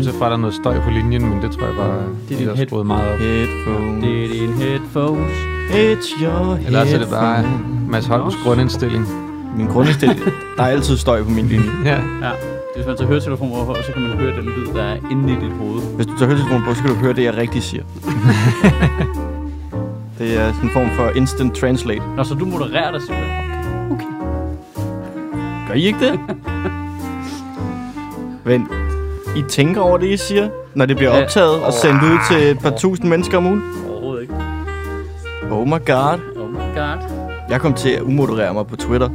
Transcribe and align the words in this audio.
Bortset 0.00 0.14
fra, 0.18 0.26
at 0.26 0.30
der 0.30 0.36
er 0.36 0.40
noget 0.40 0.54
støj 0.54 0.80
på 0.80 0.90
linjen, 0.90 1.26
men 1.30 1.42
det 1.42 1.50
tror 1.52 1.66
jeg 1.66 1.76
bare, 1.76 2.02
Det 2.28 2.34
er 2.34 2.38
din 2.46 2.56
head- 2.56 2.66
skruet 2.66 2.86
meget 2.86 3.12
op. 3.12 3.18
Headphones. 3.18 4.04
Det 4.04 4.24
er 4.24 4.28
din 4.28 4.52
headphones. 4.52 5.32
It's 5.70 6.22
your 6.22 6.54
Eller 6.66 6.84
så 6.86 6.94
er 6.94 6.98
det 6.98 7.08
bare 7.10 7.36
headphones. 7.36 7.90
Mads 7.90 8.06
Holms 8.06 8.34
grundindstilling. 8.44 9.06
Min 9.56 9.66
grundindstilling. 9.66 10.20
Der 10.56 10.62
er 10.62 10.66
altid 10.66 10.96
støj 10.96 11.22
på 11.22 11.30
min 11.30 11.46
linje. 11.46 11.70
Ja. 11.90 11.90
Ja. 11.96 12.30
Hvis 12.76 12.86
man 12.86 12.96
tager 12.96 13.08
høretelefoner 13.08 13.64
på, 13.64 13.74
så 13.86 13.92
kan 13.92 14.02
man 14.02 14.10
høre 14.10 14.36
den 14.36 14.44
lyd, 14.44 14.66
der 14.74 14.82
er 14.82 14.96
inde 15.10 15.32
i 15.32 15.36
dit 15.44 15.52
hoved. 15.60 15.80
Hvis 15.96 16.06
du 16.06 16.12
tager 16.18 16.26
høretelefonen 16.26 16.64
på, 16.68 16.74
så 16.74 16.80
kan 16.82 16.90
du 16.90 16.96
høre 16.96 17.12
det, 17.12 17.24
jeg 17.24 17.36
rigtig 17.36 17.62
siger. 17.62 17.82
det 20.18 20.38
er 20.40 20.52
sådan 20.52 20.68
en 20.68 20.70
form 20.72 20.88
for 20.96 21.08
instant 21.16 21.54
translate. 21.56 22.02
Nå, 22.16 22.24
så 22.24 22.34
du 22.34 22.44
modererer 22.44 22.90
dig 22.92 23.00
simpelthen. 23.02 23.36
Okay. 23.90 24.06
Gør 25.68 25.74
I 25.74 25.82
ikke 25.86 25.98
det? 26.00 26.20
Men 28.44 28.68
I 29.36 29.42
tænker 29.48 29.80
over 29.80 29.98
det, 29.98 30.06
I 30.06 30.16
siger, 30.16 30.48
når 30.74 30.86
det 30.86 30.96
bliver 30.96 31.16
Ja. 31.16 31.22
optaget 31.22 31.62
og 31.62 31.72
sendt 31.72 32.02
ud 32.02 32.18
til 32.30 32.50
et 32.50 32.58
par 32.58 32.70
tusind 32.70 33.08
mennesker 33.08 33.36
om 33.38 33.46
ugen? 33.46 33.62
Overhovedet 33.90 34.22
ikke. 34.22 34.34
Oh 35.50 35.66
my 35.66 35.70
god. 35.86 36.18
Oh 36.36 36.50
my 36.50 36.76
god. 36.76 36.98
Jeg 37.50 37.60
kom 37.60 37.74
til 37.74 37.90
at 37.90 38.02
umoderere 38.02 38.54
mig 38.54 38.66
på 38.66 38.76
Twitter 38.76 39.08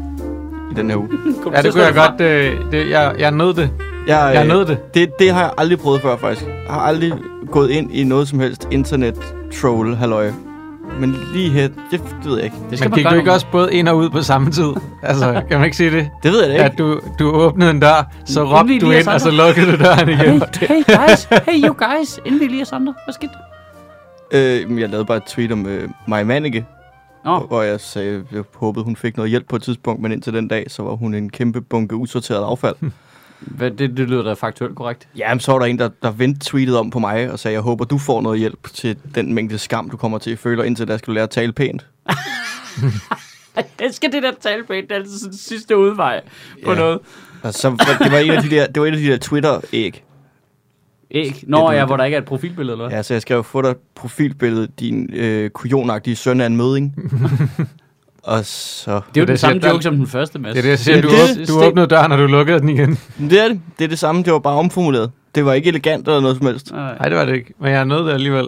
i 0.72 0.74
den 0.76 0.90
her 0.90 0.98
uge. 0.98 1.10
Ja, 1.56 1.62
det 1.62 1.72
kunne 1.74 1.84
jeg 1.84 1.94
godt. 1.94 2.22
Øh, 2.22 2.54
det, 2.72 2.90
jeg, 2.90 3.16
jeg 3.20 3.32
nød 3.32 3.54
det. 3.54 3.70
Jeg, 4.08 4.32
Jeg 4.34 4.42
øh, 4.44 4.48
nød 4.50 4.66
det. 4.66 4.78
det. 4.94 5.10
Det 5.20 5.32
har 5.32 5.42
jeg 5.42 5.52
aldrig 5.58 5.80
prøvet 5.80 6.02
før, 6.02 6.18
faktisk. 6.18 6.46
Jeg 6.46 6.74
har 6.74 6.82
aldrig 6.82 7.14
gået 7.52 7.70
ind 7.70 7.92
i 7.92 8.04
noget 8.04 8.28
som 8.28 8.40
helst 8.40 8.68
internet-troll, 8.72 9.96
halløj. 9.96 10.32
Men 11.00 11.16
lige 11.34 11.50
her, 11.50 11.68
det, 11.68 11.76
det 11.92 12.02
ved 12.26 12.36
jeg 12.36 12.46
ikke. 12.46 12.56
Det 12.70 12.78
skal 12.78 12.90
Men 12.90 12.96
man 12.96 13.04
gik 13.04 13.12
du 13.12 13.16
ikke 13.16 13.32
også 13.32 13.46
både 13.52 13.74
ind 13.74 13.88
og 13.88 13.98
ud 13.98 14.10
på 14.10 14.22
samme 14.22 14.52
tid? 14.52 14.70
Altså, 15.04 15.44
kan 15.50 15.58
man 15.58 15.66
ikke 15.66 15.78
sige 15.78 15.92
det? 15.92 16.10
Det 16.24 16.32
ved 16.32 16.40
jeg 16.40 16.50
da 16.50 16.54
ikke. 16.54 16.66
At 16.66 16.78
du, 16.78 17.00
du 17.20 17.32
åbnede 17.32 17.72
en 17.72 17.80
dør, 17.80 18.12
så 18.26 18.40
Inden 18.42 18.56
råbte 18.58 18.80
du 18.80 18.92
ind, 18.92 19.08
og 19.08 19.22
så 19.22 19.32
lukkede 19.32 19.72
du 19.72 19.84
døren 19.84 20.10
igen. 20.10 20.42
Hey, 20.60 20.68
hey 20.68 20.84
guys, 20.86 21.24
hey 21.48 21.68
you 21.68 21.74
guys, 21.74 22.20
inden 22.26 22.42
vi 22.42 22.48
lige 22.48 22.62
er 22.62 22.76
andre. 22.76 22.94
Hvad 23.06 23.14
skete 23.14 23.32
der? 24.32 24.62
Øh, 24.62 24.70
men 24.70 24.80
jeg 24.80 24.90
lavede 24.90 25.06
bare 25.06 25.18
et 25.18 25.24
tweet 25.24 25.52
om 25.52 25.66
øh, 25.66 25.90
Maja 26.08 26.24
Manike, 26.24 26.66
Nå, 27.26 27.40
hvor 27.40 27.62
jeg 27.62 27.80
sagde, 27.80 28.24
jeg 28.32 28.44
håbede, 28.56 28.86
hun 28.86 28.96
fik 28.96 29.18
noget 29.18 29.30
hjælp 29.30 29.48
på 29.50 29.56
et 29.56 29.64
tidspunkt, 29.64 30.02
men 30.02 30.12
indtil 30.12 30.34
den 30.34 30.48
dag, 30.48 30.66
så 30.72 30.84
var 30.84 30.96
hun 30.96 31.14
en 31.14 31.30
kæmpe 31.30 31.62
bunke 31.62 31.96
usorteret 31.96 32.44
affald. 32.44 32.76
hvad, 33.40 33.72
det, 33.72 33.98
det 33.98 34.10
lyder 34.10 34.24
da 34.24 34.34
faktuelt 34.34 34.76
korrekt. 34.76 35.08
Jamen, 35.18 35.40
så 35.40 35.52
var 35.52 35.60
der 35.60 35.66
en, 35.66 35.80
der, 35.80 35.90
der 36.04 36.12
vendte 36.12 36.40
tweetet 36.46 36.78
om 36.78 36.90
på 36.90 37.00
mig 37.00 37.32
og 37.32 37.40
sagde, 37.40 37.54
jeg 37.54 37.62
håber, 37.62 37.86
du 37.86 37.98
får 37.98 38.22
noget 38.22 38.40
hjælp 38.40 38.68
til 38.74 38.98
den 39.16 39.34
mængde 39.34 39.58
skam, 39.58 39.90
du 39.90 39.98
kommer 39.98 40.18
til 40.18 40.32
at 40.32 40.40
føle, 40.40 40.62
og 40.62 40.68
indtil 40.68 40.88
der 40.88 40.98
skal 40.98 41.08
du 41.08 41.14
lære 41.14 41.24
at 41.24 41.30
tale 41.30 41.52
pænt. 41.54 41.86
Jeg 43.80 43.94
skal 43.94 44.12
det 44.12 44.24
der 44.24 44.32
tale 44.42 44.64
pænt, 44.64 44.90
det 44.90 44.96
er 44.96 45.00
altid 45.00 45.18
sådan 45.20 45.34
sidste 45.38 45.78
udvej 45.78 46.22
på 46.66 46.72
Ja. 46.72 46.78
noget. 46.78 47.00
Og 47.44 47.54
så 47.54 47.70
det 48.04 48.12
var 48.12 48.18
en 48.18 48.32
af 48.32 48.42
de 48.44 48.50
der, 48.50 48.68
det 48.68 48.82
var 48.82 48.88
en 48.88 48.94
af 48.94 49.00
de 49.00 49.08
der 49.08 49.18
Twitter-æg. 49.18 50.04
Æg. 51.12 51.44
Nå, 51.48 51.70
Det- 51.72 51.78
ja, 51.78 51.86
hvor 51.86 51.98
der 51.98 52.04
ikke 52.04 52.16
er 52.16 52.22
et 52.22 52.26
profilbillede, 52.28 52.74
eller 52.74 52.88
hvad? 52.88 52.98
Ja, 52.98 53.04
så 53.04 53.14
jeg 53.14 53.22
skrev, 53.22 53.44
få 53.44 53.62
dig 53.62 53.70
et 53.70 53.78
profilbillede, 53.96 54.68
din 54.80 55.10
øh, 55.14 55.50
kujonagtige 55.50 56.16
søn 56.16 56.42
af 56.42 56.46
en 56.46 56.56
møding. 56.58 56.96
og 58.26 58.46
så... 58.46 58.92
Det 58.92 58.98
er 58.98 59.02
jo 59.16 59.22
det, 59.22 59.28
den 59.28 59.38
samme 59.38 59.68
joke 59.68 59.84
som 59.84 59.96
den 59.96 60.08
første, 60.08 60.40
Mads. 60.40 60.54
Det 60.54 60.60
er 60.60 60.62
det, 60.64 60.70
jeg 60.70 60.80
siger. 60.80 60.96
Ja, 60.96 61.02
Du, 61.02 61.08
det- 61.10 61.48
du 61.48 61.64
åbnede 61.64 61.88
døren, 61.88 62.12
og 62.12 62.18
du 62.18 62.26
lukkede 62.28 62.60
den 62.60 62.70
igen. 62.70 62.98
Men 63.18 63.30
det 63.30 63.40
er 63.44 63.48
det. 63.48 63.62
Det 63.80 63.84
er 63.86 63.90
det 63.90 64.00
samme, 64.00 64.24
det 64.24 64.34
var 64.34 64.40
bare 64.40 64.56
omformuleret. 64.58 65.12
Det 65.36 65.46
var 65.46 65.54
ikke 65.54 65.68
elegant 65.70 66.08
eller 66.08 66.20
noget 66.22 66.38
som 66.38 66.46
helst. 66.46 66.72
Nej. 66.72 66.98
Det 66.98 67.18
var 67.18 67.26
det 67.26 67.34
ikke. 67.36 67.54
Men 67.60 67.72
jeg 67.72 67.86
nød 67.86 68.06
det 68.06 68.14
alligevel. 68.14 68.48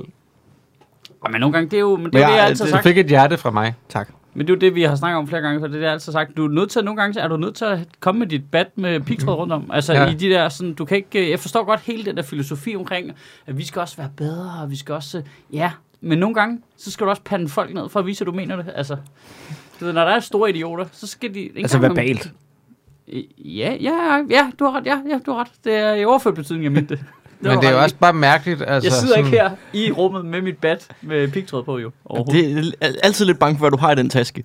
Ja, 1.26 1.30
Men 1.32 1.42
nogle 1.42 1.54
gange, 1.54 1.70
det 1.70 1.78
er 1.78 1.82
jo, 1.82 1.96
men 1.96 2.06
det, 2.06 2.14
Men 2.14 2.22
er 2.24 2.26
jo 2.28 2.28
det, 2.28 2.34
jeg- 2.34 2.38
jeg 2.40 2.48
altid 2.48 2.66
det- 2.66 2.72
Du 2.72 2.76
sagt. 2.76 2.84
fik 2.84 2.98
et 2.98 3.06
hjerte 3.08 3.38
fra 3.38 3.52
mig. 3.52 3.74
Tak. 3.90 4.10
Men 4.34 4.48
det 4.48 4.54
er 4.54 4.56
jo 4.56 4.60
det, 4.60 4.76
vi 4.76 4.82
har 4.84 4.96
snakket 4.96 5.18
om 5.18 5.28
flere 5.28 5.42
gange, 5.42 5.60
for 5.60 5.68
det 5.68 5.74
er 5.74 5.78
det, 5.80 5.84
jeg 5.86 5.94
altid 5.94 6.14
sagt. 6.14 6.38
Du 6.38 6.46
er 6.46 6.50
nødt 6.52 6.70
til, 6.70 6.84
nogle 6.84 7.02
gange 7.02 7.20
er 7.20 7.28
du 7.28 7.38
nødt 7.38 7.56
til 7.56 7.66
at 7.66 7.80
komme 8.00 8.20
med 8.20 8.28
dit 8.28 8.42
bat 8.52 8.68
med 8.76 9.00
pigtråd 9.00 9.36
rundt 9.36 9.54
om. 9.54 9.72
Altså 9.74 9.94
Ja. 9.94 10.06
i 10.10 10.14
de 10.14 10.30
der, 10.30 10.50
sådan, 10.50 10.74
du 10.74 10.86
kan 10.86 10.98
ikke, 10.98 11.32
jeg 11.32 11.40
forstår 11.40 11.64
godt 11.66 11.80
hele 11.80 12.06
den 12.06 12.18
der 12.18 12.24
filosofi 12.24 12.76
omkring, 12.76 13.12
at 13.48 13.58
vi 13.58 13.66
skal 13.66 13.80
også 13.80 13.98
være 13.98 14.10
bedre, 14.18 14.52
og 14.62 14.72
vi 14.72 14.76
skal 14.76 14.96
også, 14.96 15.22
ja, 15.54 15.72
men 16.02 16.18
nogle 16.18 16.36
gange, 16.36 16.60
så 16.78 16.92
skal 16.92 17.06
du 17.06 17.10
også 17.10 17.22
pande 17.26 17.50
folk 17.50 17.74
ned, 17.74 17.90
for 17.90 18.00
at 18.00 18.06
vise, 18.06 18.22
at 18.22 18.26
du 18.26 18.32
mener 18.32 18.56
det. 18.56 18.66
Altså, 18.76 18.98
du 19.80 19.86
ved, 19.86 19.94
når 19.94 20.06
der 20.06 20.12
er 20.12 20.20
store 20.20 20.50
idioter, 20.50 20.86
så 20.92 21.08
skal 21.08 21.34
de... 21.34 21.40
ikke 21.40 21.60
Altså 21.60 21.78
verbalt. 21.78 22.32
Ja, 23.38 23.78
ja, 23.82 24.24
ja, 24.30 24.52
du 24.60 24.66
har 24.66 24.72
ret, 24.72 24.86
ja, 24.86 25.00
ja, 25.10 25.20
du 25.26 25.32
har 25.32 25.40
ret. 25.40 25.52
Det 25.64 25.74
er 25.74 25.94
i 25.94 26.06
overført 26.06 26.36
betydning, 26.36 26.64
jeg 26.64 26.72
mente 26.72 26.96
det. 26.96 27.04
Men 27.40 27.52
var 27.52 27.62
det 27.62 27.70
er 27.70 27.72
jo 27.72 27.82
også 27.82 27.96
bare 27.96 28.14
mærkeligt. 28.14 28.62
Altså, 28.62 28.88
Jeg 28.88 28.94
sidder 28.94 29.16
sådan, 29.16 29.26
ikke 29.26 29.38
her 29.38 29.52
i 29.74 29.92
rummet 29.92 30.26
med 30.26 30.42
mit 30.42 30.58
bat 30.58 30.88
med 31.02 31.32
pigtråd 31.32 31.64
på, 31.64 31.78
jo. 31.78 31.92
overhovedet. 32.06 32.56
Det 32.66 32.76
er 32.82 32.88
altid 33.04 33.26
lidt 33.26 33.40
bange 33.40 33.58
for, 33.58 33.64
hvad 33.64 33.72
du 33.72 33.78
har 33.78 33.92
i 33.92 33.96
den 33.96 34.10
taske. 34.10 34.44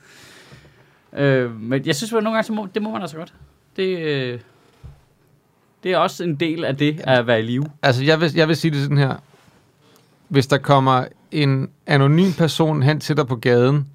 Øh, 1.17 1.61
men 1.61 1.87
jeg 1.87 1.97
synes, 1.97 2.13
at 2.13 2.23
nogle 2.23 2.37
gange, 2.37 2.47
så 2.47 2.53
må, 2.53 2.69
det 2.75 2.83
må 2.83 2.91
man 2.91 3.01
altså 3.01 3.17
godt. 3.17 3.33
Det, 3.77 3.99
øh, 3.99 4.39
det 5.83 5.93
er 5.93 5.97
også 5.97 6.25
en 6.25 6.35
del 6.35 6.65
af 6.65 6.77
det 6.77 7.01
at 7.05 7.27
være 7.27 7.41
i 7.41 7.43
live. 7.43 7.65
Altså, 7.83 8.05
jeg 8.05 8.21
vil, 8.21 8.33
jeg 8.35 8.49
vil 8.49 8.57
sige 8.57 8.71
det 8.71 8.83
sådan 8.83 8.99
her. 8.99 9.15
Hvis 10.29 10.47
der 10.47 10.59
kommer 10.59 11.05
en 11.31 11.71
anonym 11.87 12.33
person 12.33 12.83
hen 12.83 13.01
til 13.01 13.17
dig 13.17 13.27
på 13.27 13.37
gaden, 13.37 13.87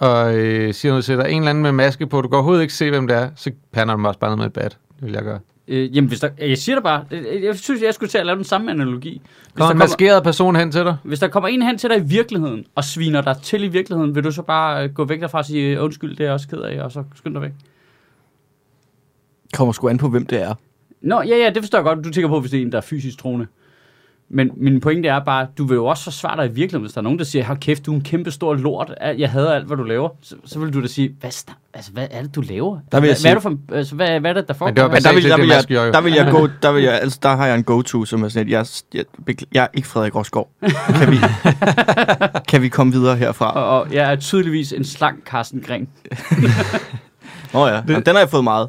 og 0.00 0.36
øh, 0.36 0.74
siger 0.74 0.92
noget 0.92 1.04
til 1.04 1.16
dig, 1.16 1.30
en 1.30 1.38
eller 1.38 1.50
anden 1.50 1.62
med 1.62 1.72
maske 1.72 2.06
på, 2.06 2.20
du 2.22 2.28
kan 2.28 2.34
overhovedet 2.36 2.62
ikke 2.62 2.74
se, 2.74 2.90
hvem 2.90 3.06
det 3.06 3.16
er, 3.16 3.30
så 3.36 3.50
pander 3.72 3.94
du 3.94 4.00
mig 4.00 4.08
også 4.08 4.20
bare 4.20 4.30
ned 4.30 4.36
med 4.36 4.46
et 4.46 4.52
bat. 4.52 4.78
Det 4.96 5.04
vil 5.06 5.12
jeg 5.12 5.22
gøre. 5.22 5.38
Øh, 5.68 5.96
jamen, 5.96 6.08
hvis 6.08 6.20
der, 6.20 6.28
jeg 6.38 6.58
siger 6.58 6.76
det 6.76 6.82
bare. 6.84 7.04
Jeg 7.42 7.56
synes, 7.58 7.82
jeg 7.82 7.94
skulle 7.94 8.10
til 8.10 8.18
at 8.18 8.26
lave 8.26 8.36
den 8.36 8.44
samme 8.44 8.70
analogi. 8.70 9.10
Hvis 9.10 9.20
der, 9.22 9.58
Kommer 9.58 9.70
en 9.70 9.74
kommer, 9.74 9.84
maskeret 9.84 10.22
person 10.22 10.56
hen 10.56 10.72
til 10.72 10.80
dig? 10.84 10.96
hvis 11.04 11.18
der 11.18 11.28
kommer 11.28 11.48
en 11.48 11.62
hen 11.62 11.78
til 11.78 11.90
dig 11.90 11.98
i 11.98 12.02
virkeligheden, 12.04 12.64
og 12.74 12.84
sviner 12.84 13.20
dig 13.20 13.36
til 13.42 13.64
i 13.64 13.68
virkeligheden, 13.68 14.14
vil 14.14 14.24
du 14.24 14.30
så 14.32 14.42
bare 14.42 14.84
øh, 14.84 14.94
gå 14.94 15.04
væk 15.04 15.20
derfra 15.20 15.38
og 15.38 15.44
sige, 15.44 15.76
"Øh, 15.76 15.84
undskyld, 15.84 16.10
det 16.10 16.20
er 16.20 16.24
jeg 16.24 16.32
også 16.32 16.48
ked 16.48 16.58
af, 16.58 16.82
og 16.82 16.92
så 16.92 17.04
skynd 17.14 17.34
dig 17.34 17.42
væk? 17.42 17.50
Kommer 19.54 19.72
sgu 19.72 19.88
an 19.88 19.98
på, 19.98 20.08
hvem 20.08 20.26
det 20.26 20.42
er. 20.42 20.54
Nå, 21.00 21.22
ja, 21.22 21.36
ja, 21.36 21.50
det 21.50 21.62
forstår 21.62 21.78
jeg 21.78 21.84
godt. 21.84 22.04
Du 22.04 22.10
tænker 22.10 22.28
på, 22.28 22.40
hvis 22.40 22.50
det 22.50 22.58
er 22.58 22.62
en, 22.62 22.72
der 22.72 22.78
er 22.78 22.82
fysisk 22.82 23.18
troende. 23.18 23.46
Men 24.30 24.50
min 24.56 24.80
pointe 24.80 25.08
er 25.08 25.20
bare, 25.24 25.46
du 25.58 25.64
vil 25.66 25.74
jo 25.74 25.86
også 25.86 26.04
forsvare 26.04 26.36
dig 26.36 26.44
i 26.44 26.48
virkeligheden, 26.54 26.80
hvis 26.82 26.92
der 26.92 26.98
er 27.00 27.02
nogen, 27.02 27.18
der 27.18 27.24
siger, 27.24 27.44
hold 27.44 27.58
kæft, 27.58 27.86
du 27.86 27.92
er 27.92 27.96
en 27.96 28.02
kæmpe 28.02 28.30
stor 28.30 28.54
lort, 28.54 28.94
jeg 29.18 29.30
hader 29.30 29.52
alt, 29.54 29.66
hvad 29.66 29.76
du 29.76 29.82
laver. 29.82 30.08
Så, 30.22 30.34
så 30.44 30.58
vil 30.58 30.72
du 30.72 30.82
da 30.82 30.86
sige, 30.86 31.14
hvad, 31.20 31.30
altså, 31.74 31.92
hvad 31.92 32.06
er 32.10 32.22
det, 32.22 32.34
du 32.34 32.40
laver? 32.40 32.78
Der 32.92 33.00
vil 33.00 33.08
jeg 33.08 33.12
hvad, 33.12 33.14
sige- 33.16 33.22
hvad, 33.22 33.30
er 33.30 33.34
du 33.34 33.40
for, 33.40 33.74
altså, 33.76 33.94
hvad, 33.94 34.20
hvad 34.20 34.30
er 34.30 34.34
det, 34.34 34.48
der 34.48 34.54
foregår? 34.54 34.68
Men 34.70 34.76
det 34.76 34.82
var 34.82 34.88
Men 34.88 35.02
der 35.02 35.12
vil, 35.12 35.24
der, 35.24 35.36
det 35.36 35.42
vil 35.68 35.74
jeg, 35.76 35.92
der 35.92 36.00
vil 36.00 36.12
jeg 36.12 36.28
gå, 36.40 36.48
der 36.62 36.72
vil 36.72 36.82
jeg, 36.82 37.00
altså 37.00 37.18
der 37.22 37.36
har 37.36 37.46
jeg 37.46 37.54
en 37.56 37.64
go-to, 37.64 38.04
som 38.04 38.22
er 38.22 38.28
sådan, 38.28 38.46
at 38.46 38.52
jeg, 38.52 38.66
jeg, 38.94 39.04
jeg, 39.26 39.34
jeg 39.52 39.62
er 39.64 39.68
ikke 39.74 39.88
Frederik 39.88 40.14
Rosgaard. 40.14 40.48
Kan 40.94 41.10
vi, 41.10 41.16
kan 42.50 42.62
vi 42.62 42.68
komme 42.68 42.92
videre 42.92 43.16
herfra? 43.16 43.50
og, 43.52 43.80
og 43.80 43.92
jeg 43.94 44.12
er 44.12 44.16
tydeligvis 44.16 44.72
en 44.72 44.84
slank 44.84 45.26
Carsten 45.26 45.60
Gren. 45.66 45.88
Nå 47.52 47.66
ja, 47.66 47.74
Jamen, 47.74 48.02
den 48.06 48.14
har 48.14 48.18
jeg 48.18 48.30
fået 48.30 48.44
meget. 48.44 48.68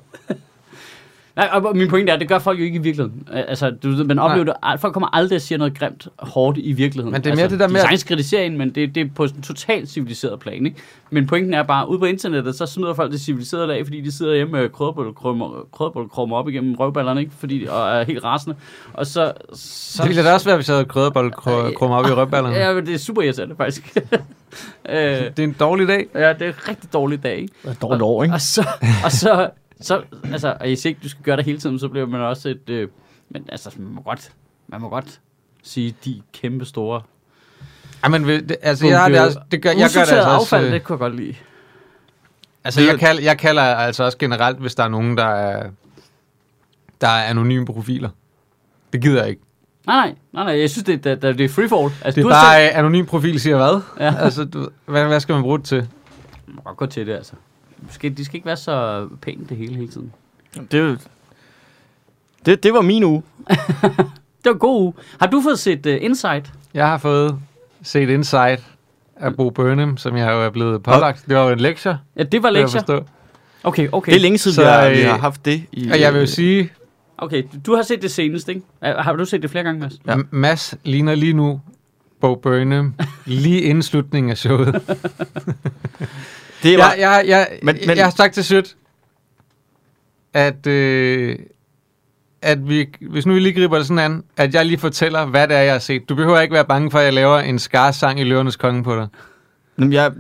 Nej, 1.40 1.50
og 1.54 1.78
min 1.78 1.90
pointe 1.90 2.10
er, 2.10 2.14
at 2.14 2.20
det 2.20 2.28
gør 2.28 2.40
folk 2.40 2.60
jo 2.60 2.64
ikke 2.64 2.76
i 2.76 2.82
virkeligheden. 2.82 3.28
Altså, 3.32 3.70
du, 3.70 3.90
man 4.06 4.20
oplever 4.20 4.44
det, 4.46 4.54
al- 4.64 4.78
folk 4.80 4.94
kommer 4.94 5.16
aldrig 5.16 5.36
og 5.36 5.42
siger 5.42 5.60
noget 5.60 5.78
grimt 5.80 6.08
hårdt 6.20 6.58
i 6.58 6.72
virkeligheden. 6.74 7.12
Men 7.12 7.22
det 7.24 7.30
er 7.30 7.36
mere 7.36 7.44
altså, 7.44 7.54
det 7.56 7.60
der 7.60 7.68
med, 7.68 7.82
at- 8.40 8.46
en, 8.46 8.58
men 8.58 8.70
det, 8.76 8.96
det 8.96 9.02
er 9.02 9.10
på 9.16 9.24
en 9.24 9.42
totalt 9.42 9.90
civiliseret 9.90 10.40
plan, 10.40 10.66
ikke? 10.66 10.78
Men 11.10 11.28
pointen 11.28 11.54
er 11.54 11.64
bare, 11.64 11.90
ude 11.90 12.00
på 12.00 12.06
internettet, 12.06 12.56
så 12.56 12.66
snyder 12.66 12.94
folk 12.94 13.12
det 13.12 13.22
civiliserede 13.22 13.68
lag, 13.68 13.86
fordi 13.86 14.02
de 14.02 14.12
sidder 14.12 14.36
hjemme 14.36 14.52
med 14.62 14.70
krødebollekrumme 14.70 16.36
op 16.36 16.50
igennem 16.50 16.76
røvballerne, 16.76 17.20
ikke? 17.20 17.32
Fordi, 17.40 17.66
og 17.70 17.90
er 17.90 18.04
helt 18.04 18.24
rasende. 18.24 18.56
Og 18.94 19.06
så... 19.06 19.34
så 19.54 19.98
Så 19.98 20.04
ville 20.08 20.24
det 20.24 20.34
også 20.34 20.46
være, 20.46 20.56
hvis 20.58 20.68
jeg 20.68 20.76
havde 20.76 20.86
krødebold 20.86 21.32
krumme 21.76 21.96
op 21.96 22.06
i 22.06 22.12
røbballerne. 22.22 22.56
Ja, 22.56 22.74
men 22.74 22.86
det 22.86 22.94
er 22.94 22.98
super 22.98 23.22
irriterende, 23.22 23.56
faktisk. 23.56 23.98
øh, 24.90 24.96
Det 24.96 25.40
er 25.40 25.44
en 25.44 25.56
dårlig 25.60 25.88
dag. 25.88 26.06
ja, 26.16 26.34
det 26.34 26.42
er 26.42 26.48
en 26.48 26.54
rigtig 26.68 26.94
dårlig 26.94 27.24
dag, 27.24 27.36
ikke? 27.38 27.54
Det 27.64 27.70
er 27.70 27.74
dårligt 27.74 28.02
år, 28.04 28.24
ikke? 28.24 28.36
Og 28.36 28.42
så, 28.42 28.68
og 29.06 29.12
så, 29.12 29.50
så 29.82 30.02
altså, 30.32 30.58
og 30.60 30.68
hvis 30.68 30.86
ikke 30.86 31.00
du 31.04 31.10
skal 31.10 31.24
gøre 31.24 31.38
det 31.38 31.46
hele 31.46 31.60
tiden, 31.60 31.80
så 31.80 31.88
bliver 31.88 32.06
man 32.06 32.22
også 32.22 32.50
et, 32.50 32.70
øh, 32.70 32.88
men 33.30 33.46
altså, 33.50 33.72
man 33.78 33.94
må 33.94 34.02
godt, 34.02 34.32
man 34.68 34.82
må 34.82 34.90
godt 34.90 35.22
sige, 35.64 35.96
de 36.06 36.22
kæmpe 36.34 36.66
store, 36.66 37.02
Ej, 38.04 38.10
men 38.10 38.24
det, 38.28 38.56
altså, 38.62 38.88
jeg, 38.88 39.02
har 39.02 39.10
det, 39.10 39.22
også, 39.22 39.40
det 39.52 39.62
gør, 39.62 39.70
jeg 39.70 39.78
gør 39.78 39.86
det 39.86 39.98
altså 39.98 40.16
også... 40.16 40.56
affald, 40.56 40.66
øh, 40.66 40.74
det 40.74 40.84
kunne 40.84 40.94
jeg 40.94 41.00
godt 41.00 41.16
lide. 41.16 41.36
Altså, 42.64 42.82
jeg, 42.82 43.00
kald, 43.00 43.20
jeg 43.20 43.38
kalder 43.38 43.62
altså 43.62 44.04
også 44.04 44.18
generelt, 44.18 44.58
hvis 44.58 44.76
der 44.76 44.84
er 44.84 44.88
nogen, 44.88 45.18
der 45.18 45.26
er, 45.26 45.70
der 47.02 47.08
er 47.08 47.24
anonyme 47.24 47.66
profiler. 47.66 48.10
Det 48.94 49.02
gider 49.02 49.20
jeg 49.20 49.30
ikke. 49.30 49.42
Nej, 49.88 49.96
nej, 49.96 50.16
nej, 50.34 50.44
nej, 50.44 50.60
jeg 50.60 50.70
synes, 50.70 50.84
det, 50.84 51.04
det, 51.04 51.22
det 51.22 51.42
er 51.42 51.50
freefall. 51.50 51.94
Altså, 52.06 52.22
Det 52.22 52.26
er 52.26 52.30
bare 52.30 52.66
øh, 52.66 52.78
anonym 52.78 53.06
profil, 53.06 53.40
siger 53.40 53.58
hvad? 53.58 53.82
Ja. 54.00 54.16
Altså, 54.20 54.44
du, 54.44 54.70
hvad, 54.86 55.06
hvad 55.06 55.20
skal 55.20 55.34
man 55.34 55.42
bruge 55.42 55.58
det 55.58 55.66
til? 55.66 55.82
selv, 55.82 55.90
man 56.48 56.56
må 56.56 56.62
godt 56.62 56.78
gå 56.78 56.86
til 56.86 57.08
det, 57.08 57.14
altså. 57.14 57.34
Skal, 57.90 58.18
de 58.18 58.26
skal 58.26 58.36
ikke 58.36 58.46
være 58.46 58.58
så 58.58 59.08
pænt 59.22 59.50
det 59.50 59.58
hele, 59.58 59.76
hele 59.76 59.88
tiden. 59.88 60.14
Det, 60.72 61.00
det, 62.46 62.64
det 62.64 62.74
var 62.74 62.82
min 62.82 63.04
uge. 63.04 63.24
Det 64.44 64.46
var 64.46 64.52
en 64.54 64.60
god 64.60 64.82
uge. 64.82 64.94
Har 65.20 65.28
du 65.28 65.42
fået 65.42 65.60
set 65.60 65.86
uh, 65.86 65.94
Insight? 66.02 66.52
Jeg 66.74 66.88
har 66.88 66.98
fået 66.98 67.40
set 67.84 68.10
Insight 68.10 68.64
af 69.16 69.36
Bo 69.36 69.50
Burnham, 69.50 69.98
som 69.98 70.18
jeg 70.18 70.32
jo 70.32 70.42
er 70.46 70.50
blevet 70.50 70.84
pålagt. 70.84 71.26
Det 71.28 71.36
var 71.36 71.44
jo 71.44 71.50
en 71.50 71.60
lektie, 71.60 72.00
Ja, 72.18 72.24
det 72.24 72.44
var 72.44 72.50
lektier. 72.50 73.04
Okay, 73.64 73.90
okay. 73.92 74.12
Det 74.12 74.18
er 74.18 74.22
længe 74.22 74.38
siden, 74.38 74.56
Så, 74.56 74.62
vi, 74.62 74.68
har, 74.68 74.90
vi 74.90 75.02
øh, 75.02 75.10
har 75.10 75.18
haft 75.18 75.46
det. 75.46 75.64
I, 75.72 75.92
Og 75.92 76.00
jeg 76.00 76.14
vil 76.14 76.20
jo 76.20 76.26
sige, 76.26 76.70
Okay, 77.18 77.44
du 77.66 77.76
har 77.76 77.82
set 77.82 78.02
det 78.02 78.12
senest, 78.12 78.50
ikke? 78.50 78.62
Har 78.82 79.14
du 79.14 79.26
set 79.26 79.42
det 79.42 79.50
flere 79.50 79.64
gange, 79.64 79.80
Mads? 79.82 79.94
Ja. 80.08 80.16
Mads 80.32 80.76
ligner 80.84 81.16
lige 81.16 81.34
nu 81.34 81.62
Bo 82.22 82.36
Burnham, 82.36 82.94
lige 83.26 83.62
inden 83.62 83.84
slutningen 83.84 84.30
af 84.32 84.38
showet. 84.38 84.76
det 86.64 86.78
var, 86.78 86.92
Jeg, 86.94 87.00
jeg, 87.00 87.24
jeg, 87.28 87.48
Men- 87.64 87.78
men, 87.88 87.98
jeg 87.98 88.06
har 88.06 88.12
sagt 88.12 88.34
til 88.34 88.44
Sødt, 88.44 88.76
at 90.34 90.68
øh, 90.68 91.36
at 92.42 92.70
vi, 92.70 92.88
hvis 93.10 93.26
nu 93.26 93.34
vi 93.34 93.40
lige 93.40 93.54
griber 93.62 93.78
det 93.78 93.88
sådan 93.88 94.12
an, 94.12 94.24
at 94.38 94.54
jeg 94.54 94.66
lige 94.66 94.78
fortæller, 94.78 95.26
hvad 95.26 95.48
det 95.48 95.58
er, 95.58 95.62
jeg 95.62 95.72
har 95.74 95.80
set. 95.80 96.10
Du 96.10 96.16
behøver 96.16 96.40
ikke 96.40 96.54
være 96.54 96.66
bange 96.66 96.92
for, 96.92 97.00
at 97.00 97.06
jeg 97.06 97.14
laver 97.14 97.40
en 97.40 97.60
skar 97.60 97.92
sang 97.92 98.20
i 98.20 98.24
Løvernes 98.24 98.56
Konge 98.56 98.84
på 98.84 98.96
dig. 98.96 99.08
Jamen, 99.78 99.94
jeg, 99.94 100.12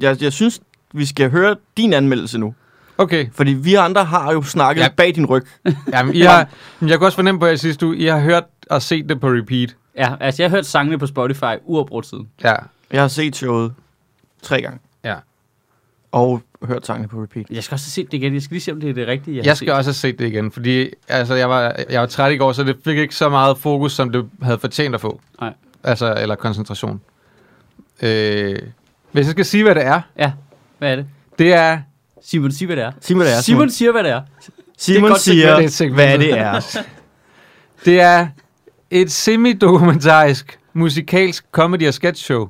jeg, 0.00 0.22
jeg 0.22 0.32
synes, 0.32 0.60
vi 0.92 1.06
skal 1.06 1.30
høre 1.30 1.56
din 1.76 1.92
anmeldelse 1.92 2.38
nu. 2.38 2.54
Okay. 2.98 3.26
Fordi 3.32 3.52
vi 3.52 3.74
andre 3.74 4.04
har 4.04 4.32
jo 4.32 4.42
snakket 4.42 4.80
Ja. 4.80 4.86
ja. 4.86 4.92
bag 4.96 5.14
din 5.14 5.26
ryg. 5.26 5.42
Jamen, 5.92 6.14
I 6.14 6.20
har, 6.20 6.48
men 6.80 6.90
jeg 6.90 6.98
kunne 6.98 7.06
også 7.08 7.16
fornemme 7.16 7.38
på 7.40 7.46
jer 7.46 7.56
sidste 7.56 7.86
uge, 7.86 7.96
I 7.96 8.04
har 8.06 8.20
hørt 8.20 8.44
og 8.70 8.82
set 8.82 9.08
det 9.08 9.20
på 9.20 9.28
repeat. 9.28 9.76
Ja, 9.96 10.14
altså 10.20 10.42
jeg 10.42 10.50
har 10.50 10.56
hørt 10.56 10.66
sangene 10.66 10.98
på 10.98 11.06
Spotify 11.06 11.54
uafbrudt 11.64 12.06
siden. 12.06 12.28
Ja. 12.44 12.54
Jeg 12.92 13.00
har 13.00 13.08
set 13.08 13.36
showet 13.36 13.72
tre 14.42 14.62
gange. 14.62 14.78
Og 16.14 16.42
hørt 16.62 16.86
sangene 16.86 17.08
på 17.08 17.22
repeat. 17.22 17.46
Jeg 17.50 17.64
skal 17.64 17.74
også 17.74 17.90
se 17.90 18.04
det 18.04 18.14
igen. 18.14 18.34
Jeg 18.34 18.42
skal 18.42 18.54
lige 18.54 18.62
se, 18.62 18.72
om 18.72 18.80
det 18.80 18.90
er 18.90 18.94
det 18.94 19.06
rigtige, 19.08 19.36
jeg, 19.36 19.44
Jeg 19.44 19.50
har 19.50 19.54
skal 19.54 19.66
set. 19.68 19.74
også 19.74 19.88
have 19.88 19.94
set 19.94 20.18
det 20.18 20.26
igen, 20.26 20.50
fordi 20.52 20.88
altså, 21.08 21.34
jeg, 21.34 21.48
var, 21.50 21.76
jeg 21.90 22.00
var 22.00 22.06
træt 22.06 22.32
i 22.32 22.36
går, 22.36 22.52
så 22.52 22.64
det 22.64 22.76
fik 22.84 22.98
ikke 22.98 23.14
så 23.14 23.28
meget 23.28 23.58
fokus, 23.58 23.92
som 23.92 24.12
det 24.12 24.26
havde 24.42 24.58
fortjent 24.58 24.94
at 24.94 25.00
få. 25.00 25.20
Nej. 25.40 25.52
Altså, 25.84 26.14
eller 26.22 26.34
koncentration. 26.34 27.00
Øh, 28.02 28.58
hvis 29.12 29.24
jeg 29.26 29.30
skal 29.30 29.44
sige, 29.44 29.62
hvad 29.64 29.74
det 29.74 29.84
er, 29.86 30.00
Ja, 30.18 30.32
hvad 30.78 30.92
er 30.92 30.96
det? 30.96 31.06
det 31.38 31.52
er... 31.54 31.80
Simon, 32.22 32.52
sig 32.52 32.66
hvad 32.66 32.76
det 32.76 32.84
er. 32.84 32.90
Sig, 33.00 33.16
hvad 33.16 33.26
det 33.26 33.32
er, 33.36 33.40
Simon 33.40 33.58
Simon. 33.60 33.70
siger, 33.70 33.92
hvad 33.92 34.02
det 34.04 34.10
er. 34.10 34.22
Simon 34.78 35.10
godt 35.10 35.20
siger, 35.20 35.68
segment. 35.68 35.98
Det 35.98 36.02
er 36.02 36.06
hvad 36.08 36.18
det 36.18 36.38
er. 36.38 36.82
Det 37.84 38.00
er 38.00 38.26
et 38.90 39.12
semi-dokumentarisk 39.12 40.58
musikalsk 40.72 41.44
comedy- 41.58 41.86
og 41.88 41.94
sketch 41.94 42.24
show. 42.24 42.48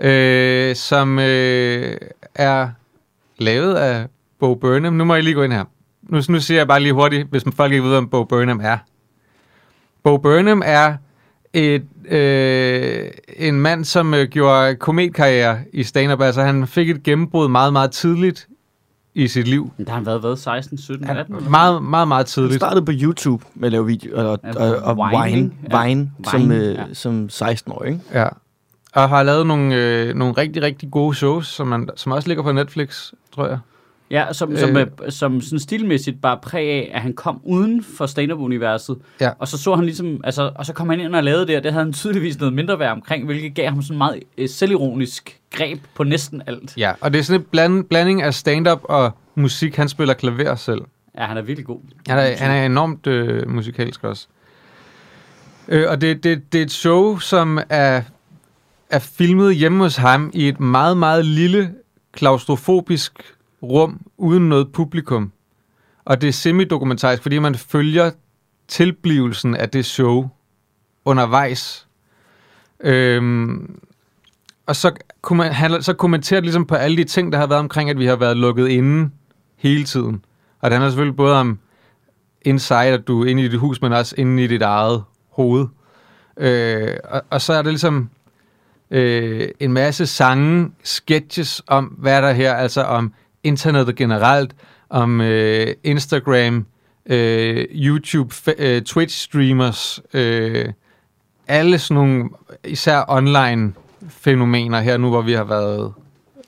Ja. 0.00 0.68
Øh, 0.70 0.76
som 0.76 1.18
øh, 1.18 1.96
er 2.34 2.68
lavet 3.38 3.74
af 3.74 4.06
Bo 4.40 4.54
Burnham. 4.54 4.92
Nu 4.92 5.04
må 5.04 5.14
jeg 5.14 5.24
lige 5.24 5.34
gå 5.34 5.42
ind 5.42 5.52
her. 5.52 5.64
Nu, 6.02 6.20
nu 6.28 6.40
siger 6.40 6.58
jeg 6.60 6.68
bare 6.68 6.80
lige 6.80 6.92
hurtigt, 6.92 7.28
hvis 7.30 7.44
man 7.46 7.52
folk 7.52 7.72
ikke 7.72 7.84
ved, 7.84 7.96
om 7.96 8.08
Bo 8.08 8.24
Burnham 8.24 8.60
er. 8.64 8.78
Bo 10.04 10.16
Burnham 10.16 10.62
er 10.64 10.94
et, 11.52 11.84
øh, 12.08 13.10
en 13.36 13.60
mand, 13.60 13.84
som 13.84 14.14
øh, 14.14 14.28
gjorde 14.28 14.76
kometkarriere 14.76 15.58
i 15.72 15.82
stand-up. 15.82 16.20
Altså, 16.20 16.42
han 16.42 16.66
fik 16.66 16.90
et 16.90 17.02
gennembrud 17.02 17.48
meget, 17.48 17.72
meget 17.72 17.90
tidligt 17.90 18.46
i 19.14 19.28
sit 19.28 19.48
liv. 19.48 19.70
Men 19.76 19.86
der 19.86 19.92
har 19.92 19.96
han 19.98 20.06
været, 20.06 20.20
hvad, 20.20 20.36
16, 20.36 20.78
17, 20.78 21.10
18? 21.10 21.34
eller? 21.36 21.50
Meget, 21.50 21.82
meget, 21.82 22.08
meget 22.08 22.20
Han 22.20 22.26
tidligt. 22.26 22.54
startede 22.56 22.84
på 22.84 22.92
YouTube 22.94 23.44
med 23.54 23.66
at 23.68 23.72
lave 23.72 23.86
video, 23.86 24.30
og, 24.30 24.38
Ja, 24.44 24.64
og, 24.64 24.76
og 24.96 24.96
whining. 24.98 25.36
Vine, 25.44 25.52
Ja. 25.72 25.86
Vine, 25.86 26.10
som, 26.30 26.40
Vine, 26.42 26.54
øh, 26.54 26.74
ja. 26.74 26.84
som 26.92 27.28
16-årig. 27.32 27.88
Ikke? 27.92 28.00
Ja. 28.12 28.26
Og 28.94 29.08
har 29.08 29.22
lavet 29.22 29.46
nogle, 29.46 29.74
øh, 29.74 30.14
nogle 30.14 30.34
rigtig, 30.34 30.62
rigtig 30.62 30.90
gode 30.90 31.14
shows, 31.14 31.46
som, 31.46 31.66
man, 31.66 31.88
som 31.96 32.12
også 32.12 32.28
ligger 32.28 32.42
på 32.42 32.52
Netflix, 32.52 33.12
tror 33.34 33.46
jeg. 33.46 33.58
Ja, 34.10 34.32
som, 34.32 34.56
som, 34.56 34.76
Øh. 34.76 34.86
øh. 35.04 35.12
som 35.12 35.40
sådan 35.40 35.58
stilmæssigt 35.58 36.20
bare 36.22 36.38
præg 36.42 36.68
af, 36.70 36.90
at 36.94 37.00
han 37.00 37.12
kom 37.12 37.40
uden 37.44 37.84
for 37.96 38.06
stand-up-universet. 38.06 38.96
Ja. 39.20 39.30
Og 39.38 39.48
så 39.48 39.58
så 39.58 39.74
han 39.74 39.84
ligesom, 39.84 40.20
altså, 40.24 40.52
og 40.54 40.66
så 40.66 40.72
kom 40.72 40.88
han 40.88 41.00
ind 41.00 41.14
og 41.14 41.24
lavede 41.24 41.46
det, 41.46 41.56
og 41.56 41.62
det 41.62 41.72
havde 41.72 41.84
han 41.84 41.92
tydeligvis 41.92 42.38
noget 42.38 42.54
mindre 42.54 42.78
værd 42.78 42.92
omkring, 42.92 43.24
hvilket 43.24 43.54
gav 43.54 43.68
ham 43.68 43.82
sådan 43.82 43.98
meget 43.98 44.22
øh, 44.38 44.48
selvironisk 44.48 45.40
greb 45.50 45.78
på 45.94 46.04
næsten 46.04 46.42
alt. 46.46 46.76
Ja, 46.76 46.92
og 47.00 47.12
det 47.12 47.18
er 47.18 47.22
sådan 47.22 47.40
en 47.40 47.46
bland, 47.50 47.84
blanding 47.84 48.22
af 48.22 48.34
stand-up 48.34 48.80
og 48.84 49.10
musik. 49.34 49.76
Han 49.76 49.88
spiller 49.88 50.14
klaver 50.14 50.54
selv. 50.54 50.80
Ja, 51.18 51.24
han 51.24 51.36
er 51.36 51.42
virkelig 51.42 51.66
god. 51.66 51.80
Han 52.08 52.18
er, 52.18 52.36
han 52.36 52.50
er 52.50 52.66
enormt 52.66 53.06
øh, 53.06 53.50
musikalsk 53.50 54.04
også. 54.04 54.26
Øh, 55.68 55.84
og 55.88 56.00
det, 56.00 56.24
det, 56.24 56.52
det 56.52 56.58
er 56.58 56.62
et 56.62 56.72
show, 56.72 57.18
som 57.18 57.58
er, 57.68 58.02
er 58.90 58.98
filmet 58.98 59.56
hjemme 59.56 59.82
hos 59.82 59.96
ham 59.96 60.30
i 60.34 60.48
et 60.48 60.60
meget, 60.60 60.96
meget 60.96 61.26
lille 61.26 61.74
klaustrofobisk 62.12 63.12
rum 63.62 64.00
uden 64.16 64.48
noget 64.48 64.72
publikum. 64.72 65.32
Og 66.04 66.20
det 66.20 66.28
er 66.28 66.32
semi-dokumentarisk, 66.32 67.22
fordi 67.22 67.38
man 67.38 67.54
følger 67.54 68.10
tilblivelsen 68.68 69.56
af 69.56 69.68
det 69.68 69.84
show 69.84 70.28
undervejs. 71.04 71.86
Øhm, 72.80 73.80
og 74.66 74.76
så, 74.76 74.92
kunne 75.22 75.36
man, 75.36 75.52
han, 75.52 75.82
så 75.82 75.92
kommenterer 75.92 76.40
ligesom 76.40 76.66
på 76.66 76.74
alle 76.74 76.96
de 76.96 77.04
ting, 77.04 77.32
der 77.32 77.38
har 77.38 77.46
været 77.46 77.60
omkring, 77.60 77.90
at 77.90 77.98
vi 77.98 78.06
har 78.06 78.16
været 78.16 78.36
lukket 78.36 78.68
inde 78.68 79.10
hele 79.56 79.84
tiden. 79.84 80.24
Og 80.60 80.70
det 80.70 80.72
handler 80.72 80.90
selvfølgelig 80.90 81.16
både 81.16 81.36
om 81.36 81.58
inside, 82.42 82.86
at 82.86 83.08
du 83.08 83.22
er 83.22 83.26
inde 83.26 83.44
i 83.44 83.48
dit 83.48 83.58
hus, 83.58 83.82
men 83.82 83.92
også 83.92 84.14
inde 84.18 84.44
i 84.44 84.46
dit 84.46 84.62
eget 84.62 85.02
hoved. 85.30 85.66
Øh, 86.36 86.96
og, 87.04 87.22
og 87.30 87.40
så 87.40 87.52
er 87.52 87.62
det 87.62 87.72
ligesom 87.72 88.10
øh, 88.90 89.48
en 89.60 89.72
masse 89.72 90.06
sange, 90.06 90.70
sketches 90.82 91.62
om, 91.66 91.84
hvad 91.84 92.22
der 92.22 92.28
er 92.28 92.32
her, 92.32 92.54
altså 92.54 92.82
om 92.82 93.12
internettet 93.44 93.96
generelt, 93.96 94.54
om 94.90 95.20
øh, 95.20 95.66
Instagram, 95.84 96.66
øh, 97.06 97.64
YouTube, 97.72 98.34
øh, 98.58 98.82
Twitch-streamers, 98.88 100.00
øh, 100.18 100.68
alle 101.48 101.78
sådan 101.78 101.94
nogle, 101.94 102.28
især 102.64 103.04
online 103.08 103.72
fænomener 104.08 104.80
her 104.80 104.96
nu, 104.96 105.08
hvor 105.08 105.22
vi 105.22 105.32
har 105.32 105.44
været 105.44 105.92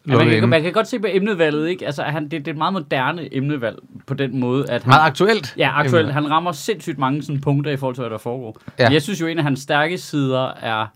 Ja, 0.08 0.16
man, 0.16 0.30
kan, 0.30 0.48
man 0.48 0.62
kan 0.62 0.72
godt 0.72 0.88
se 0.88 0.98
på 0.98 1.06
emnevalget, 1.10 1.68
ikke? 1.68 1.86
Altså, 1.86 2.02
han, 2.02 2.22
det, 2.22 2.32
det 2.32 2.48
er 2.48 2.52
et 2.52 2.58
meget 2.58 2.72
moderne 2.72 3.34
emnevalg 3.36 3.78
på 4.06 4.14
den 4.14 4.40
måde, 4.40 4.70
at 4.70 4.82
han, 4.82 4.90
Meget 4.90 5.06
aktuelt. 5.06 5.54
Ja, 5.58 5.78
aktuelt. 5.78 6.04
emne. 6.04 6.12
Han 6.12 6.30
rammer 6.30 6.52
sindssygt 6.52 6.98
mange 6.98 7.22
sådan, 7.22 7.40
punkter 7.40 7.70
i 7.70 7.76
forhold 7.76 7.94
til, 7.94 8.02
hvad 8.02 8.10
der 8.10 8.18
foregår. 8.18 8.60
Ja. 8.78 8.88
Jeg 8.88 9.02
synes 9.02 9.20
jo, 9.20 9.26
en 9.26 9.38
af 9.38 9.44
hans 9.44 9.60
stærke 9.60 9.98
sider 9.98 10.52
er... 10.62 10.86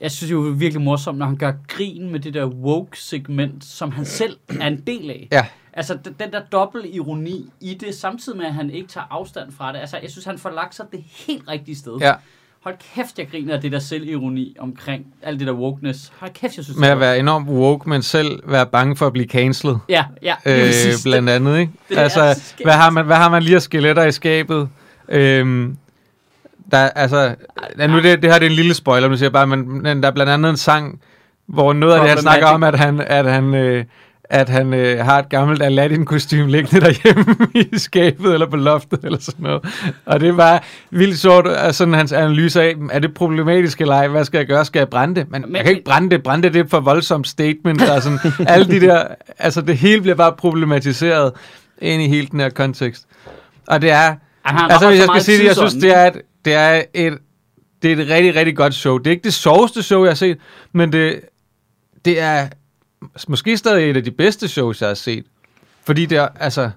Jeg 0.00 0.10
synes 0.10 0.32
jo 0.32 0.44
det 0.44 0.50
er 0.50 0.54
virkelig 0.54 0.82
morsomt, 0.82 1.18
når 1.18 1.26
han 1.26 1.36
gør 1.36 1.52
grin 1.68 2.10
med 2.12 2.20
det 2.20 2.34
der 2.34 2.46
woke-segment, 2.46 3.64
som 3.64 3.92
han 3.92 4.04
selv 4.04 4.36
er 4.60 4.66
en 4.66 4.80
del 4.86 5.10
af. 5.10 5.28
Ja. 5.32 5.46
Altså, 5.72 5.98
den, 6.04 6.14
den 6.20 6.32
der 6.32 6.40
dobbelt 6.52 6.86
ironi 6.94 7.50
i 7.60 7.74
det, 7.74 7.94
samtidig 7.94 8.38
med, 8.38 8.46
at 8.46 8.54
han 8.54 8.70
ikke 8.70 8.88
tager 8.88 9.06
afstand 9.10 9.52
fra 9.52 9.72
det. 9.72 9.78
Altså, 9.78 9.98
jeg 10.02 10.10
synes, 10.10 10.24
han 10.24 10.38
får 10.38 10.50
lagt 10.50 10.74
sig 10.74 10.86
det 10.92 11.04
helt 11.26 11.48
rigtige 11.48 11.76
sted. 11.76 11.96
Ja, 12.00 12.12
Hold 12.64 12.74
kæft, 12.94 13.18
jeg 13.18 13.28
griner 13.30 13.54
af 13.54 13.60
det 13.60 13.72
der 13.72 13.78
selvironi 13.78 14.56
omkring 14.58 15.06
alt 15.22 15.38
det 15.40 15.46
der 15.46 15.52
wokeness. 15.52 16.12
Hold 16.18 16.30
kæft, 16.30 16.56
jeg 16.56 16.64
synes, 16.64 16.78
med 16.78 16.88
det 16.88 16.92
at 16.92 17.00
være 17.00 17.18
enormt 17.18 17.48
woke, 17.48 17.88
men 17.88 18.02
selv 18.02 18.40
være 18.46 18.66
bange 18.66 18.96
for 18.96 19.06
at 19.06 19.12
blive 19.12 19.26
cancelled. 19.26 19.76
Ja, 19.88 20.04
ja, 20.22 20.34
Øh, 20.46 20.72
blandt 21.04 21.30
andet, 21.30 21.58
ikke? 21.58 21.72
det 21.88 21.98
er 21.98 22.02
altså, 22.02 22.42
hvad 22.62 22.72
har, 22.72 22.90
man, 22.90 23.06
hvad 23.06 23.16
har 23.16 23.28
man 23.28 23.42
lige 23.42 23.56
af 23.56 23.62
skeletter 23.62 24.04
i 24.04 24.12
skabet? 24.12 24.68
Øhm, 25.08 25.76
der, 26.70 26.78
altså, 26.78 27.34
ja, 27.78 27.86
nu 27.86 27.96
det, 27.96 28.22
det 28.22 28.32
her 28.32 28.38
det 28.38 28.46
er 28.46 28.50
en 28.50 28.56
lille 28.56 28.74
spoiler, 28.74 29.08
nu 29.08 29.16
siger 29.16 29.30
bare, 29.30 29.46
men, 29.46 29.82
men 29.82 30.02
der 30.02 30.08
er 30.08 30.12
blandt 30.12 30.32
andet 30.32 30.50
en 30.50 30.56
sang, 30.56 31.00
hvor 31.48 31.72
noget 31.72 31.94
af 31.94 32.00
det, 32.00 32.08
han 32.08 32.18
snakker 32.18 32.46
om, 32.46 32.62
at 32.62 32.78
han, 32.78 33.00
at 33.00 33.32
han, 33.32 33.54
øh, 33.54 33.84
at 34.30 34.48
han 34.48 34.74
øh, 34.74 35.04
har 35.04 35.18
et 35.18 35.28
gammelt 35.28 35.62
Aladdin-kostume 35.62 36.50
liggende 36.50 36.86
derhjemme 36.86 37.36
i 37.74 37.78
skabet, 37.78 38.32
eller 38.34 38.46
på 38.46 38.56
loftet, 38.56 39.04
eller 39.04 39.18
sådan 39.20 39.42
noget. 39.42 39.64
Og 40.06 40.20
det 40.20 40.36
bare 40.36 40.60
vildt 40.90 41.46
at 41.46 41.74
sådan 41.74 41.94
hans 41.94 42.12
analyse 42.12 42.62
af, 42.62 42.74
er 42.90 42.98
det 42.98 43.14
problematisk 43.14 43.80
eller 43.80 43.94
ej? 43.94 44.08
Hvad 44.08 44.24
skal 44.24 44.38
jeg 44.38 44.46
gøre? 44.46 44.64
Skal 44.64 44.80
jeg 44.80 44.88
brænde 44.88 45.14
det? 45.14 45.30
Men, 45.30 45.42
Men- 45.42 45.56
jeg 45.56 45.64
kan 45.64 45.72
ikke 45.72 45.84
brænde 45.84 46.10
det. 46.10 46.22
Brænde 46.22 46.42
det, 46.42 46.54
det 46.54 46.64
er 46.64 46.68
for 46.68 46.80
voldsomt 46.80 47.28
statement. 47.28 47.80
Der 47.80 47.92
er 47.92 48.00
sådan, 48.00 48.18
alle 48.54 48.66
de 48.66 48.80
der, 48.80 49.04
altså 49.38 49.60
det 49.60 49.76
hele 49.76 50.00
bliver 50.02 50.16
bare 50.16 50.32
problematiseret 50.32 51.32
ind 51.78 52.02
i 52.02 52.08
hele 52.08 52.26
den 52.26 52.40
her 52.40 52.48
kontekst. 52.48 53.06
Og 53.68 53.82
det 53.82 53.90
er, 53.90 54.14
Han 54.44 54.56
har 54.56 54.68
altså 54.68 54.88
hvis 54.88 54.98
jeg 54.98 55.08
skal 55.08 55.22
sige 55.22 55.38
det, 55.38 55.44
jeg 55.44 55.56
synes, 55.56 55.74
det 55.74 55.96
er 55.96 56.06
et, 56.06 56.22
det 56.44 56.54
er 56.54 56.82
et, 56.94 57.18
det 57.82 57.92
er 57.92 57.96
et 57.96 58.08
rigtig, 58.08 58.34
rigtig 58.34 58.56
godt 58.56 58.74
show. 58.74 58.98
Det 58.98 59.06
er 59.06 59.10
ikke 59.10 59.24
det 59.24 59.34
sjoveste 59.34 59.82
show, 59.82 60.02
jeg 60.04 60.10
har 60.10 60.14
set, 60.14 60.38
men 60.72 60.92
det, 60.92 61.20
det 62.04 62.20
er 62.20 62.48
måske 63.28 63.56
stadig 63.56 63.90
et 63.90 63.96
af 63.96 64.04
de 64.04 64.10
bedste 64.10 64.48
shows, 64.48 64.80
jeg 64.80 64.88
har 64.88 64.94
set. 64.94 65.24
Fordi 65.84 66.06
det 66.06 66.18
er, 66.18 66.28
altså, 66.40 66.70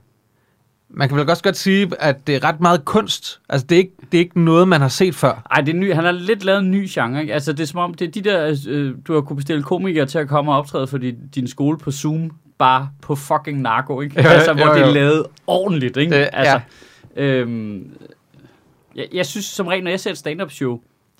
man 0.89 1.09
kan 1.09 1.17
vel 1.17 1.29
også 1.29 1.43
godt 1.43 1.57
sige, 1.57 1.91
at 1.99 2.27
det 2.27 2.35
er 2.35 2.43
ret 2.43 2.59
meget 2.61 2.85
kunst. 2.85 3.39
Altså, 3.49 3.67
det 3.67 3.75
er 3.75 3.79
ikke, 3.79 3.93
det 4.11 4.17
er 4.17 4.19
ikke 4.21 4.39
noget, 4.41 4.67
man 4.67 4.81
har 4.81 4.87
set 4.87 5.15
før. 5.15 5.47
Ej, 5.51 5.61
det 5.61 5.75
er 5.75 5.79
ny, 5.79 5.93
han 5.93 6.03
har 6.03 6.11
lidt 6.11 6.43
lavet 6.43 6.59
en 6.59 6.71
ny 6.71 6.87
genre. 6.89 7.21
Ikke? 7.21 7.33
Altså, 7.33 7.53
det 7.53 7.59
er 7.59 7.67
som 7.67 7.79
om, 7.79 7.93
det 7.93 8.07
er 8.07 8.11
de 8.11 8.21
der, 8.21 8.57
øh, 8.67 8.95
du 9.07 9.13
har 9.13 9.21
kunne 9.21 9.37
bestille 9.37 9.63
komikere 9.63 10.05
til 10.05 10.17
at 10.17 10.27
komme 10.27 10.51
og 10.51 10.57
optræde 10.57 10.87
for 10.87 10.97
din, 10.97 11.15
din 11.35 11.47
skole 11.47 11.77
på 11.77 11.91
Zoom, 11.91 12.31
bare 12.57 12.89
på 13.01 13.15
fucking 13.15 13.61
narko, 13.61 14.01
ikke? 14.01 14.21
Jo, 14.23 14.29
altså, 14.29 14.51
jo, 14.51 14.57
hvor 14.57 14.73
det 14.73 14.81
jo. 14.81 14.85
er 14.85 14.91
lavet 14.91 15.25
ordentligt, 15.47 15.97
ikke? 15.97 16.15
Det- 16.19 16.29
altså, 16.33 16.59
øhm, 17.15 17.91
jeg, 18.95 19.07
jeg 19.13 19.25
synes 19.25 19.45
som 19.45 19.67
regel, 19.67 19.83
når 19.83 19.89
jeg 19.91 19.99
ser 19.99 20.11
et 20.11 20.17
stand-up 20.17 20.51
show, 20.51 20.79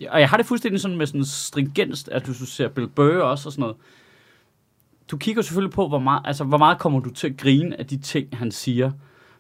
og 0.10 0.20
jeg 0.20 0.30
har 0.30 0.38
det 0.38 0.46
fuldstændig 0.46 0.82
sådan 0.82 0.98
med 0.98 1.06
sådan 1.08 1.26
stringens, 1.26 2.08
at 2.08 2.28
du 2.28 2.34
ser 2.34 2.68
Bill 2.68 2.88
Burr 2.88 3.22
også 3.22 3.50
og 3.50 3.54
sådan 3.54 3.62
noget, 3.62 3.76
du 5.12 5.18
kigger 5.18 5.42
selvfølgelig 5.42 5.74
på, 5.74 5.88
hvor 5.88 6.00
meget, 6.00 6.22
altså, 6.26 6.44
hvor 6.44 6.58
meget 6.58 6.80
kommer 6.80 7.00
du 7.00 7.10
til 7.10 7.28
at 7.28 7.38
grine 7.38 7.80
af 7.80 7.86
de 7.88 7.98
ting, 7.98 8.28
han 8.38 8.52
siger. 8.52 8.92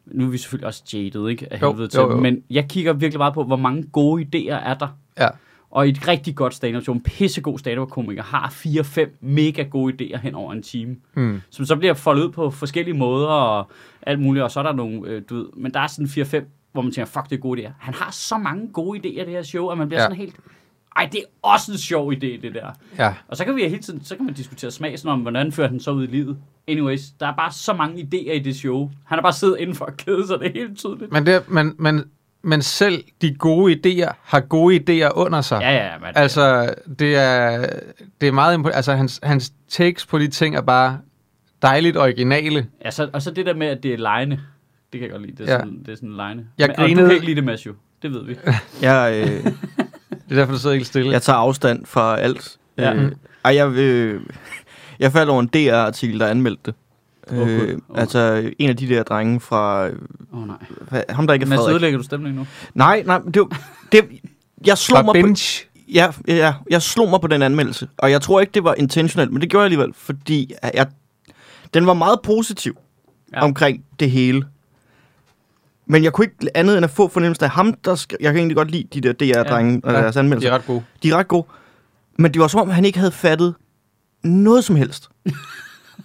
Nu 0.05 0.25
er 0.25 0.29
vi 0.29 0.37
selvfølgelig 0.37 0.67
også 0.67 0.83
jaded, 0.93 1.27
ikke? 1.27 1.53
Af 1.53 1.61
Jo, 1.61 1.71
helvede 1.71 1.87
til. 1.87 1.97
jo, 1.99 2.11
jo. 2.11 2.17
Men 2.19 2.43
jeg 2.49 2.69
kigger 2.69 2.93
virkelig 2.93 3.17
meget 3.17 3.33
på, 3.33 3.43
hvor 3.43 3.55
mange 3.55 3.83
gode 3.83 4.23
idéer 4.23 4.53
er 4.69 4.73
der. 4.73 4.87
Ja. 5.19 5.27
Og 5.71 5.89
et 5.89 6.07
rigtig 6.07 6.35
godt 6.35 6.53
stand-up 6.53 6.83
show, 6.83 6.95
en 6.95 7.01
pissegod 7.03 7.59
stand-up-komiker, 7.59 8.23
har 8.23 8.49
4-5 8.49 9.17
mega 9.21 9.63
gode 9.63 9.93
idéer 10.01 10.17
hen 10.17 10.35
over 10.35 10.53
en 10.53 10.61
time, 10.63 10.95
Mm. 11.15 11.41
som 11.49 11.65
så 11.65 11.75
bliver 11.75 11.93
foldet 11.93 12.23
ud 12.23 12.31
på 12.31 12.49
forskellige 12.49 12.97
måder 12.97 13.27
og 13.27 13.69
alt 14.01 14.19
muligt, 14.19 14.43
og 14.43 14.51
så 14.51 14.59
er 14.59 14.63
der 14.63 14.73
nogle, 14.73 15.07
øh, 15.09 15.21
du 15.29 15.35
ved, 15.35 15.45
men 15.57 15.73
der 15.73 15.79
er 15.79 15.87
sådan 15.87 16.07
4-5, 16.07 16.45
hvor 16.73 16.81
man 16.81 16.91
tænker, 16.91 17.11
fuck, 17.11 17.29
det 17.29 17.35
er 17.35 17.39
gode 17.39 17.61
idéer. 17.67 17.71
Han 17.79 17.93
har 17.93 18.11
så 18.11 18.37
mange 18.37 18.67
gode 18.73 18.99
idéer, 18.99 19.25
det 19.25 19.29
her 19.33 19.43
show, 19.43 19.67
at 19.67 19.77
man 19.77 19.87
bliver 19.87 20.01
Ja. 20.01 20.05
sådan 20.05 20.17
helt, 20.17 20.35
ej, 20.95 21.09
det 21.11 21.19
er 21.19 21.47
også 21.49 21.71
en 21.71 21.77
sjov 21.77 22.11
idé, 22.13 22.17
det 22.41 22.53
der. 22.53 22.67
Ja. 22.97 23.13
Og 23.27 23.37
så 23.37 23.45
kan 23.45 23.55
vi 23.55 23.61
hele 23.61 23.81
tiden, 23.81 24.03
så 24.05 24.15
kan 24.15 24.25
man 24.25 24.33
diskutere 24.33 24.71
smag, 24.71 24.99
sådan 24.99 25.11
om, 25.11 25.19
hvordan 25.19 25.51
fører 25.51 25.67
han 25.67 25.79
så 25.79 25.91
ud 25.91 26.03
i 26.03 26.07
livet. 26.11 26.37
Anyways, 26.67 27.01
der 27.19 27.27
er 27.27 27.35
bare 27.35 27.51
så 27.51 27.73
mange 27.73 28.01
idéer 28.01 28.31
i 28.31 28.39
det 28.39 28.55
show. 28.55 28.89
Han 29.05 29.17
har 29.17 29.21
bare 29.21 29.33
siddet 29.33 29.57
inden 29.59 29.75
for 29.75 29.85
at 29.85 29.97
kede 29.97 30.27
sig, 30.27 30.39
det 30.39 30.47
er 30.47 30.51
helt 30.53 30.77
tydeligt. 30.77 31.11
Men, 31.11 31.25
det, 31.25 31.49
men, 31.49 31.75
men, 31.79 32.03
men 32.43 32.61
selv 32.61 33.03
de 33.21 33.35
gode 33.35 33.73
idéer 33.75 34.13
har 34.23 34.39
gode 34.39 34.75
idéer 34.75 35.11
under 35.15 35.41
sig. 35.41 35.59
Ja, 35.61 35.71
ja, 35.71 35.97
men, 35.99 36.07
Altså, 36.15 36.73
det 36.99 37.15
er, 37.15 37.65
det 38.21 38.27
er 38.27 38.31
meget 38.31 38.57
impo- 38.57 38.69
Altså, 38.75 38.93
hans, 38.93 39.19
hans 39.23 39.53
takes 39.69 40.05
på 40.05 40.19
de 40.19 40.27
ting 40.27 40.55
er 40.55 40.61
bare 40.61 40.99
dejligt 41.61 41.97
originale. 41.97 42.67
ja 42.85 42.91
så, 42.91 43.09
og 43.13 43.21
så 43.21 43.31
det 43.31 43.45
der 43.45 43.53
med, 43.53 43.67
at 43.67 43.83
det 43.83 43.93
er 43.93 43.97
lejende. 43.97 44.39
Det 44.93 44.99
kan 44.99 45.01
jeg 45.01 45.11
godt 45.11 45.21
lide. 45.21 45.37
Det 45.37 45.49
er, 45.49 45.53
Ja. 45.53 45.59
sådan, 45.59 45.79
det 45.79 45.89
er 45.91 45.95
sådan 45.95 46.09
en 46.09 46.15
lejende. 46.15 46.45
Jeg 46.57 46.67
men, 46.67 46.71
Og 46.71 46.77
du 46.77 46.81
grinede- 46.83 47.07
kan 47.07 47.13
ikke 47.13 47.25
lide 47.25 47.35
det, 47.35 47.43
Matthew. 47.43 47.73
Det 48.01 48.11
ved 48.13 48.25
vi. 48.25 48.35
Jeg, 48.81 49.13
øh, 49.27 49.43
Det 50.09 50.31
er 50.31 50.35
derfor, 50.35 50.53
du 50.53 50.59
sidder 50.59 50.75
helt 50.75 50.87
stille. 50.87 51.11
jeg 51.11 51.21
tager 51.21 51.37
afstand 51.37 51.85
fra 51.85 52.19
alt. 52.19 52.57
Ja. 52.77 52.93
Øh, 52.93 53.11
ej, 53.45 53.55
jeg, 53.55 53.71
øh, 53.71 54.21
jeg 54.99 55.11
faldt 55.11 55.29
over 55.29 55.41
en 55.41 55.47
DR-artikel, 55.47 56.19
der 56.19 56.27
anmeldte 56.27 56.61
det. 56.65 56.73
Åh, 57.31 57.37
Gud. 57.37 57.47
Øh, 57.49 57.79
altså, 57.95 58.51
en 58.59 58.69
af 58.69 58.77
de 58.77 58.87
der 58.89 59.03
drenge 59.03 59.39
fra... 59.39 59.85
Åh 59.87 59.91
oh, 60.33 60.47
nej. 60.47 61.05
Ham, 61.09 61.27
der 61.27 61.33
ikke 61.33 61.43
er 61.43 61.47
Men 61.47 61.57
så 61.57 61.61
Frederik. 61.61 61.73
ødelægger 61.73 61.97
du 61.99 62.03
stemningen 62.03 62.39
nu. 62.39 62.47
Nej, 62.73 63.03
nej, 63.05 63.19
det, 63.33 63.37
var- 63.41 63.61
det, 63.91 64.05
jeg 64.67 64.77
slog 64.77 64.97
Fra 64.97 65.03
mig 65.03 65.21
på, 65.21 65.25
binge. 65.27 65.65
ja, 65.93 66.11
ja, 66.27 66.53
jeg 66.69 66.81
slog 66.81 67.09
mig 67.09 67.21
på 67.21 67.27
den 67.27 67.41
anmeldelse, 67.41 67.87
og 67.97 68.11
jeg 68.11 68.21
tror 68.21 68.39
ikke, 68.41 68.51
det 68.51 68.63
var 68.63 68.73
intentionelt, 68.73 69.31
men 69.31 69.41
det 69.41 69.49
gjorde 69.49 69.61
jeg 69.61 69.65
alligevel, 69.65 69.93
fordi 69.93 70.51
at 70.61 70.71
jeg, 70.73 70.87
den 71.73 71.85
var 71.87 71.93
meget 71.93 72.19
positiv 72.23 72.77
ja. 73.33 73.43
omkring 73.43 73.83
det 73.99 74.11
hele. 74.11 74.43
Men 75.85 76.03
jeg 76.03 76.13
kunne 76.13 76.25
ikke 76.25 76.57
andet 76.57 76.77
end 76.77 76.83
at 76.83 76.89
få 76.89 77.07
fornemmelsen 77.07 77.43
af 77.43 77.49
ham, 77.51 77.73
der 77.73 77.95
skal, 77.95 78.17
jeg 78.21 78.31
kan 78.33 78.37
egentlig 78.39 78.55
godt 78.57 78.71
lide 78.71 78.87
de 78.93 79.01
der 79.01 79.13
DR-drenge 79.13 79.81
ja. 79.83 79.87
og 79.89 79.93
Ja, 79.93 80.01
deres 80.01 80.13
De 80.13 80.19
anmeldelser. 80.19 80.49
er 80.51 80.55
ret 80.55 80.65
gode. 80.65 80.83
De 81.03 81.09
er 81.11 81.15
ret 81.17 81.27
gode. 81.27 81.45
Men 82.17 82.33
det 82.33 82.41
var 82.41 82.47
som 82.47 82.59
om, 82.61 82.69
han 82.69 82.85
ikke 82.85 82.99
havde 82.99 83.11
fattet 83.11 83.55
noget 84.23 84.63
som 84.63 84.75
helst. 84.75 85.09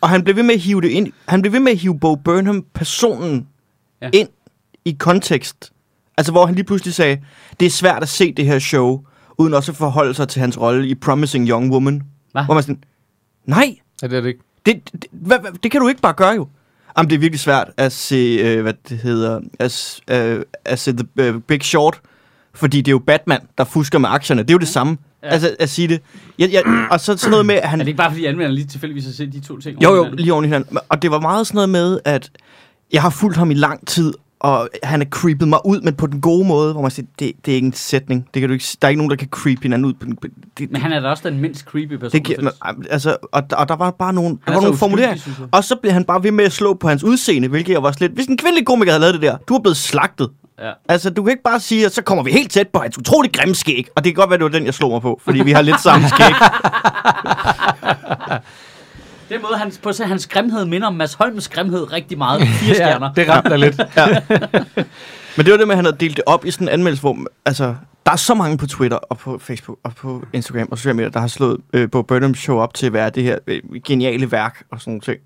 og 0.00 0.08
han 0.08 0.24
blev 0.24 0.36
ved 0.36 0.42
med 0.42 0.54
at 0.54 0.60
hive 0.60 0.80
det 0.80 0.88
ind. 0.88 1.12
Han 1.28 1.42
blev 1.42 1.52
ved 1.52 1.60
med 1.60 1.72
at 1.72 1.78
hive 1.78 1.98
Bo 2.00 2.14
Burnham, 2.14 2.64
personen, 2.74 3.48
Ja. 4.02 4.10
ind 4.12 4.28
i 4.84 4.96
kontekst. 4.98 5.72
Altså, 6.16 6.32
hvor 6.32 6.46
han 6.46 6.54
lige 6.54 6.64
pludselig 6.64 6.94
sagde, 6.94 7.20
det 7.60 7.66
er 7.66 7.70
svært 7.70 8.02
at 8.02 8.08
se 8.08 8.32
det 8.32 8.46
her 8.46 8.58
show, 8.58 9.00
uden 9.38 9.54
også 9.54 9.72
at 9.72 9.76
forholde 9.76 10.14
sig 10.14 10.28
til 10.28 10.40
hans 10.40 10.60
rolle 10.60 10.88
i 10.88 10.94
Promising 10.94 11.48
Young 11.48 11.72
Woman. 11.72 12.02
Hvad? 12.32 12.44
Hvor 12.44 12.54
man 12.54 12.62
sådan, 12.62 12.82
nej, 13.44 13.76
Ja, 14.02 14.06
det 14.06 14.16
er 14.16 14.20
det 14.20 14.28
ikke. 14.28 14.40
det, 14.66 14.92
det, 14.92 15.04
hvad, 15.10 15.38
hvad, 15.38 15.50
det 15.62 15.70
kan 15.70 15.80
du 15.80 15.88
ikke 15.88 16.00
bare 16.00 16.12
gøre 16.12 16.34
jo. 16.34 16.48
Jamen, 16.98 17.10
det 17.10 17.16
er 17.16 17.20
virkelig 17.20 17.40
svært 17.40 17.70
at 17.76 17.92
se, 17.92 18.38
øh, 18.42 18.62
hvad 18.62 18.74
det 18.88 18.98
hedder, 18.98 19.40
at, 19.58 20.00
øh, 20.10 20.42
at 20.64 20.78
se 20.78 20.92
The 20.92 21.34
uh, 21.34 21.40
Big 21.42 21.62
Short, 21.62 22.00
fordi 22.54 22.76
det 22.76 22.88
er 22.88 22.92
jo 22.92 22.98
Batman, 22.98 23.40
der 23.58 23.64
fusker 23.64 23.98
med 23.98 24.08
aktierne. 24.08 24.42
Det 24.42 24.50
er 24.50 24.54
jo 24.54 24.58
det 24.58 24.68
samme. 24.68 24.96
Ja. 25.22 25.28
Altså, 25.28 25.56
at 25.58 25.70
sige 25.70 25.88
det. 25.88 26.00
Jeg, 26.38 26.52
jeg, 26.52 26.62
og 26.90 27.00
så 27.00 27.16
sådan 27.16 27.30
noget 27.30 27.46
med, 27.46 27.54
at 27.54 27.64
Er 27.64 27.66
han... 27.66 27.78
det 27.78 27.86
ikke 27.86 27.96
bare, 27.96 28.10
fordi 28.10 28.24
anmelderen 28.24 28.54
lige 28.54 28.66
tilfældigvis 28.66 29.04
har 29.04 29.12
set 29.12 29.32
de 29.32 29.40
to 29.40 29.58
ting? 29.58 29.82
Jo, 29.82 29.94
jo, 29.94 30.08
lige 30.12 30.32
oven 30.32 30.44
i 30.44 30.48
hinanden. 30.48 30.78
Og 30.88 31.02
det 31.02 31.10
var 31.10 31.20
meget 31.20 31.46
sådan 31.46 31.56
noget 31.56 31.68
med, 31.68 32.00
at 32.04 32.30
jeg 32.92 33.02
har 33.02 33.10
fulgt 33.10 33.36
ham 33.36 33.50
i 33.50 33.54
lang 33.54 33.86
tid, 33.86 34.12
og 34.40 34.68
han 34.82 35.02
er 35.02 35.06
creepet 35.10 35.48
mig 35.48 35.58
ud, 35.66 35.80
men 35.80 35.94
på 35.94 36.06
den 36.06 36.20
gode 36.20 36.46
måde, 36.46 36.72
hvor 36.72 36.82
man 36.82 36.90
siger, 36.90 37.06
det, 37.18 37.32
det 37.44 37.52
er 37.52 37.54
ikke 37.54 37.66
en 37.66 37.72
sætning. 37.72 38.28
Det 38.34 38.40
kan 38.40 38.48
du 38.48 38.52
ikke, 38.52 38.64
der 38.82 38.88
er 38.88 38.90
ikke 38.90 38.98
nogen, 38.98 39.10
der 39.10 39.16
kan 39.16 39.28
creep 39.30 39.62
hinanden 39.62 39.84
ud. 39.84 39.92
På 39.92 40.04
den, 40.04 40.18
det, 40.58 40.70
Men 40.72 40.80
han 40.80 40.92
er 40.92 41.00
da 41.00 41.08
også 41.08 41.28
den 41.28 41.40
mindst 41.40 41.64
creepy 41.64 41.92
person, 41.92 42.12
det 42.12 42.24
giver, 42.24 42.40
men, 42.42 42.52
altså, 42.90 43.16
og, 43.32 43.42
og 43.52 43.68
der 43.68 43.76
var 43.76 43.90
bare 43.90 44.12
nogle, 44.12 44.38
der 44.46 44.52
er 44.52 44.54
var 44.54 44.62
nogle 44.62 44.76
formuleringer. 44.76 45.48
Og 45.52 45.64
så 45.64 45.76
blev 45.76 45.92
han 45.92 46.04
bare 46.04 46.22
ved 46.22 46.30
med 46.30 46.44
at 46.44 46.52
slå 46.52 46.74
på 46.74 46.88
hans 46.88 47.04
udseende, 47.04 47.48
hvilket 47.48 47.72
jeg 47.72 47.82
var 47.82 47.92
slet... 47.92 48.10
Hvis 48.10 48.26
en 48.26 48.36
kvindelig 48.36 48.66
komiker 48.66 48.92
havde 48.92 49.00
lavet 49.00 49.14
det 49.14 49.22
der, 49.22 49.36
du 49.48 49.54
er 49.54 49.60
blevet 49.60 49.76
slagtet. 49.76 50.30
Ja. 50.58 50.72
Altså, 50.88 51.10
du 51.10 51.22
kan 51.22 51.30
ikke 51.30 51.42
bare 51.42 51.60
sige, 51.60 51.86
at 51.86 51.92
så 51.92 52.02
kommer 52.02 52.24
vi 52.24 52.30
helt 52.30 52.50
tæt 52.50 52.68
på 52.68 52.78
hans 52.78 52.98
utrolig 52.98 53.32
grimme 53.32 53.54
skæg. 53.54 53.88
Og 53.96 54.04
det 54.04 54.14
kan 54.14 54.20
godt 54.20 54.30
være, 54.30 54.38
det 54.38 54.44
var 54.44 54.50
den, 54.50 54.66
jeg 54.66 54.74
slog 54.74 54.90
mig 54.90 55.02
på, 55.02 55.20
fordi 55.24 55.42
vi 55.42 55.52
har 55.52 55.62
lidt 55.62 55.80
samme 55.80 56.08
skæg. 56.08 56.32
Den 59.28 59.42
måde, 59.42 59.58
han, 59.58 59.72
på 59.82 59.90
hans 60.04 60.26
grimhed 60.26 60.64
minder 60.64 60.86
om 60.86 60.94
Mads 60.94 61.14
Holms 61.14 61.48
grimhed 61.48 61.92
rigtig 61.92 62.18
meget. 62.18 62.42
Fire 62.48 62.74
stjerner. 62.80 63.10
Ja, 63.16 63.22
det 63.22 63.30
ramte 63.30 63.56
lidt. 63.56 63.76
Men 65.36 65.46
det 65.46 65.52
var 65.52 65.58
det 65.58 65.66
med, 65.66 65.72
at 65.74 65.76
han 65.76 65.84
havde 65.84 65.96
delt 66.00 66.16
det 66.16 66.24
op 66.26 66.44
i 66.44 66.50
sådan 66.50 66.68
en 66.68 66.72
anmeldelse, 66.72 67.00
hvor 67.00 67.16
altså, 67.46 67.74
der 68.06 68.12
er 68.12 68.16
så 68.16 68.34
mange 68.34 68.58
på 68.58 68.66
Twitter 68.66 68.96
og 68.96 69.18
på 69.18 69.38
Facebook 69.38 69.78
og 69.84 69.94
på 69.94 70.22
Instagram 70.32 70.68
og 70.70 70.78
sociale 70.78 70.96
medier, 70.96 71.10
der 71.10 71.20
har 71.20 71.26
slået 71.26 71.56
øh, 71.72 71.90
på 71.90 72.02
Burnham 72.02 72.34
Show 72.34 72.58
op 72.58 72.74
til 72.74 72.86
at 72.86 72.92
være 72.92 73.10
det 73.10 73.22
her 73.22 73.38
øh, 73.46 73.60
geniale 73.86 74.32
værk 74.32 74.62
og 74.70 74.80
sådan 74.80 74.90
nogle 74.90 75.00
ting. 75.00 75.18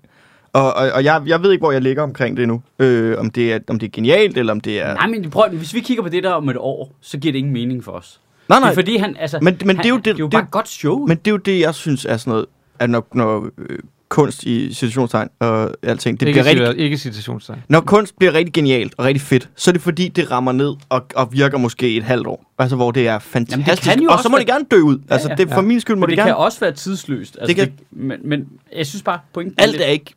Og, 0.53 0.73
og, 0.73 0.91
og 0.91 1.03
jeg, 1.03 1.21
jeg 1.25 1.41
ved 1.43 1.51
ikke, 1.51 1.61
hvor 1.61 1.71
jeg 1.71 1.81
ligger 1.81 2.03
omkring 2.03 2.37
det 2.37 2.47
nu. 2.47 2.61
Øh, 2.79 3.19
om, 3.19 3.29
det 3.29 3.53
er, 3.53 3.59
om 3.69 3.79
det 3.79 3.87
er 3.87 3.91
genialt, 3.91 4.37
eller 4.37 4.51
om 4.53 4.61
det 4.61 4.81
er... 4.81 4.93
Nej, 4.93 5.07
men 5.07 5.29
prøv, 5.29 5.49
hvis 5.49 5.73
vi 5.73 5.79
kigger 5.79 6.03
på 6.03 6.09
det 6.09 6.23
der 6.23 6.31
om 6.31 6.49
et 6.49 6.57
år, 6.57 6.91
så 7.01 7.17
giver 7.17 7.31
det 7.31 7.39
ingen 7.39 7.53
mening 7.53 7.83
for 7.83 7.91
os. 7.91 8.19
nej, 8.49 8.55
Det 8.57 8.61
nej. 8.61 8.69
er 8.71 8.73
fordi 8.73 8.97
han, 8.97 9.15
altså... 9.19 9.39
Men- 9.41 9.57
men 9.65 9.75
han, 9.75 9.77
det 9.77 9.85
er 9.85 9.89
jo 9.89 9.95
det- 9.97 10.05
det 10.05 10.11
er 10.13 10.17
jo 10.19 10.25
det- 10.25 10.31
bare 10.31 10.43
et 10.43 10.51
godt 10.51 10.69
show. 10.69 11.05
Men 11.07 11.17
det 11.17 11.27
er 11.27 11.31
jo 11.31 11.37
det, 11.37 11.59
jeg 11.59 11.75
synes 11.75 12.05
er 12.05 12.17
sådan 12.17 12.31
noget, 12.31 12.45
at 12.79 12.89
når, 12.89 13.07
når 13.13 13.47
øh, 13.57 13.79
kunst 14.13 14.43
i 14.43 14.73
situationstegn 14.73 15.29
og 15.39 15.71
alting, 15.83 16.19
det 16.19 16.27
ikke, 16.27 16.41
bliver 16.43 16.65
rigtig, 16.67 16.83
ikke 16.83 16.97
citationstegn. 16.97 17.59
når 17.69 17.79
kunst 17.81 18.17
bliver 18.17 18.33
rigtig 18.33 18.53
genialt 18.53 18.93
og 18.97 19.05
rigtig 19.05 19.21
fedt, 19.21 19.49
så 19.55 19.71
er 19.71 19.73
det 19.73 19.81
fordi, 19.81 20.07
det 20.07 20.31
rammer 20.31 20.51
ned 20.51 20.73
og, 20.89 21.05
og 21.15 21.33
virker 21.33 21.57
måske 21.57 21.95
et 21.97 22.03
halvt 22.03 22.27
år. 22.27 22.51
Altså, 22.59 22.75
hvor 22.75 22.91
det 22.91 23.07
er 23.07 23.19
fantastisk. 23.19 23.83
kan 23.83 23.99
jo 24.03 24.09
og 24.09 24.19
så 24.19 24.29
må 24.29 24.35
være- 24.35 24.39
det 24.45 24.47
gerne 24.53 24.65
dø 24.71 24.79
ud. 24.81 24.97
Altså, 25.09 25.29
ja. 25.29 25.35
det, 25.35 25.49
for 25.53 25.61
min 25.61 25.79
skyld 25.81 25.95
må 25.95 25.99
men 25.99 26.03
det, 26.03 26.09
det 26.11 26.17
gerne. 26.17 26.29
kan 26.29 26.35
også 26.35 26.59
være 26.59 26.71
tidsløst. 26.71 27.37
Altså, 27.41 27.47
Det 27.47 27.47
det 27.47 27.67
kan- 27.67 27.77
kan... 27.99 28.07
men, 28.07 28.19
men 28.29 28.45
jeg 28.77 28.85
synes 28.87 29.03
bare, 29.03 29.19
pointen 29.33 29.55
Alt 29.57 29.71
lidt- 29.71 29.81
er 29.81 29.87
ikke 29.87 30.13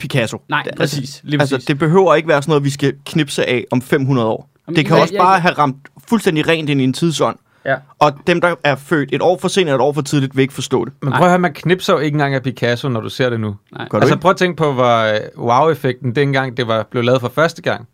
Picasso. 0.00 0.38
Nej, 0.48 0.62
Det- 0.62 0.74
præcis. 0.76 1.20
Lige 1.24 1.38
præcis. 1.38 1.52
Altså, 1.52 1.66
det 1.68 1.78
behøver 1.78 2.14
ikke 2.14 2.28
være 2.28 2.42
sådan 2.42 2.50
noget, 2.50 2.64
vi 2.64 2.70
skal 2.70 2.92
knipse 3.06 3.48
af 3.48 3.64
om 3.70 3.82
500 3.82 4.28
år. 4.28 4.50
Jamen, 4.66 4.76
det 4.76 4.86
kan 4.86 4.94
jeg- 4.94 5.02
også 5.02 5.14
jeg- 5.14 5.20
bare 5.20 5.40
have 5.40 5.54
ramt 5.54 5.76
fuldstændig 6.08 6.48
rent 6.48 6.70
ind 6.70 6.80
i 6.80 6.84
en 6.84 6.92
tidsånd. 6.92 7.36
Ja. 7.64 7.76
Og 7.98 8.12
dem, 8.26 8.40
der 8.40 8.54
er 8.64 8.76
født 8.76 9.08
et 9.12 9.22
år 9.22 9.38
for 9.38 9.48
sent 9.48 9.68
eller 9.68 9.74
et 9.74 9.80
år 9.80 9.92
for 9.92 10.02
tidligt, 10.02 10.36
vil 10.36 10.42
ikke 10.42 10.54
forstå 10.54 10.84
det. 10.84 10.92
Men 11.02 11.08
Nej. 11.10 11.18
prøv 11.18 11.26
at 11.26 11.30
høre, 11.30 11.38
man 11.38 11.52
knipser 11.54 11.92
jo 11.92 11.98
ikke 11.98 12.14
engang 12.14 12.34
af 12.34 12.42
Picasso, 12.42 12.88
når 12.88 13.00
du 13.00 13.08
ser 13.08 13.30
det 13.30 13.40
nu. 13.40 13.56
Nej. 13.72 13.88
Altså 13.92 14.14
ikke? 14.14 14.20
prøv 14.22 14.30
at 14.30 14.36
tænke 14.36 14.56
på, 14.56 14.72
hvor 14.72 15.12
øh, 15.14 15.20
wow-effekten 15.38 16.14
dengang 16.14 16.56
det 16.56 16.66
var 16.68 16.82
blev 16.90 17.02
lavet 17.02 17.20
for 17.20 17.28
første 17.28 17.62
gang. 17.62 17.88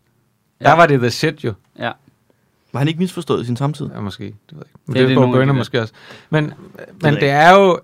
Ja. 0.61 0.65
Der 0.65 0.73
var 0.75 0.85
det 0.85 0.99
the 0.99 1.09
shit 1.09 1.43
jo. 1.43 1.53
Ja. 1.79 1.91
Var 2.73 2.79
han 2.79 2.87
ikke 2.87 2.99
misforstået 2.99 3.43
i 3.43 3.45
sin 3.45 3.57
samtid? 3.57 3.89
Ja, 3.95 3.99
måske. 3.99 4.23
Det 4.23 4.33
ved 4.51 4.57
jeg 4.57 4.65
ikke. 4.67 4.79
Men 4.85 4.93
Det 4.95 5.01
er 5.01 5.07
det, 5.07 5.17
det 5.17 5.33
det 5.33 5.41
er 5.41 5.45
der. 5.45 5.53
måske 5.53 5.81
også. 5.81 5.93
Men, 6.29 6.53
men 7.03 7.13
det 7.13 7.29
er 7.29 7.53
jo... 7.53 7.79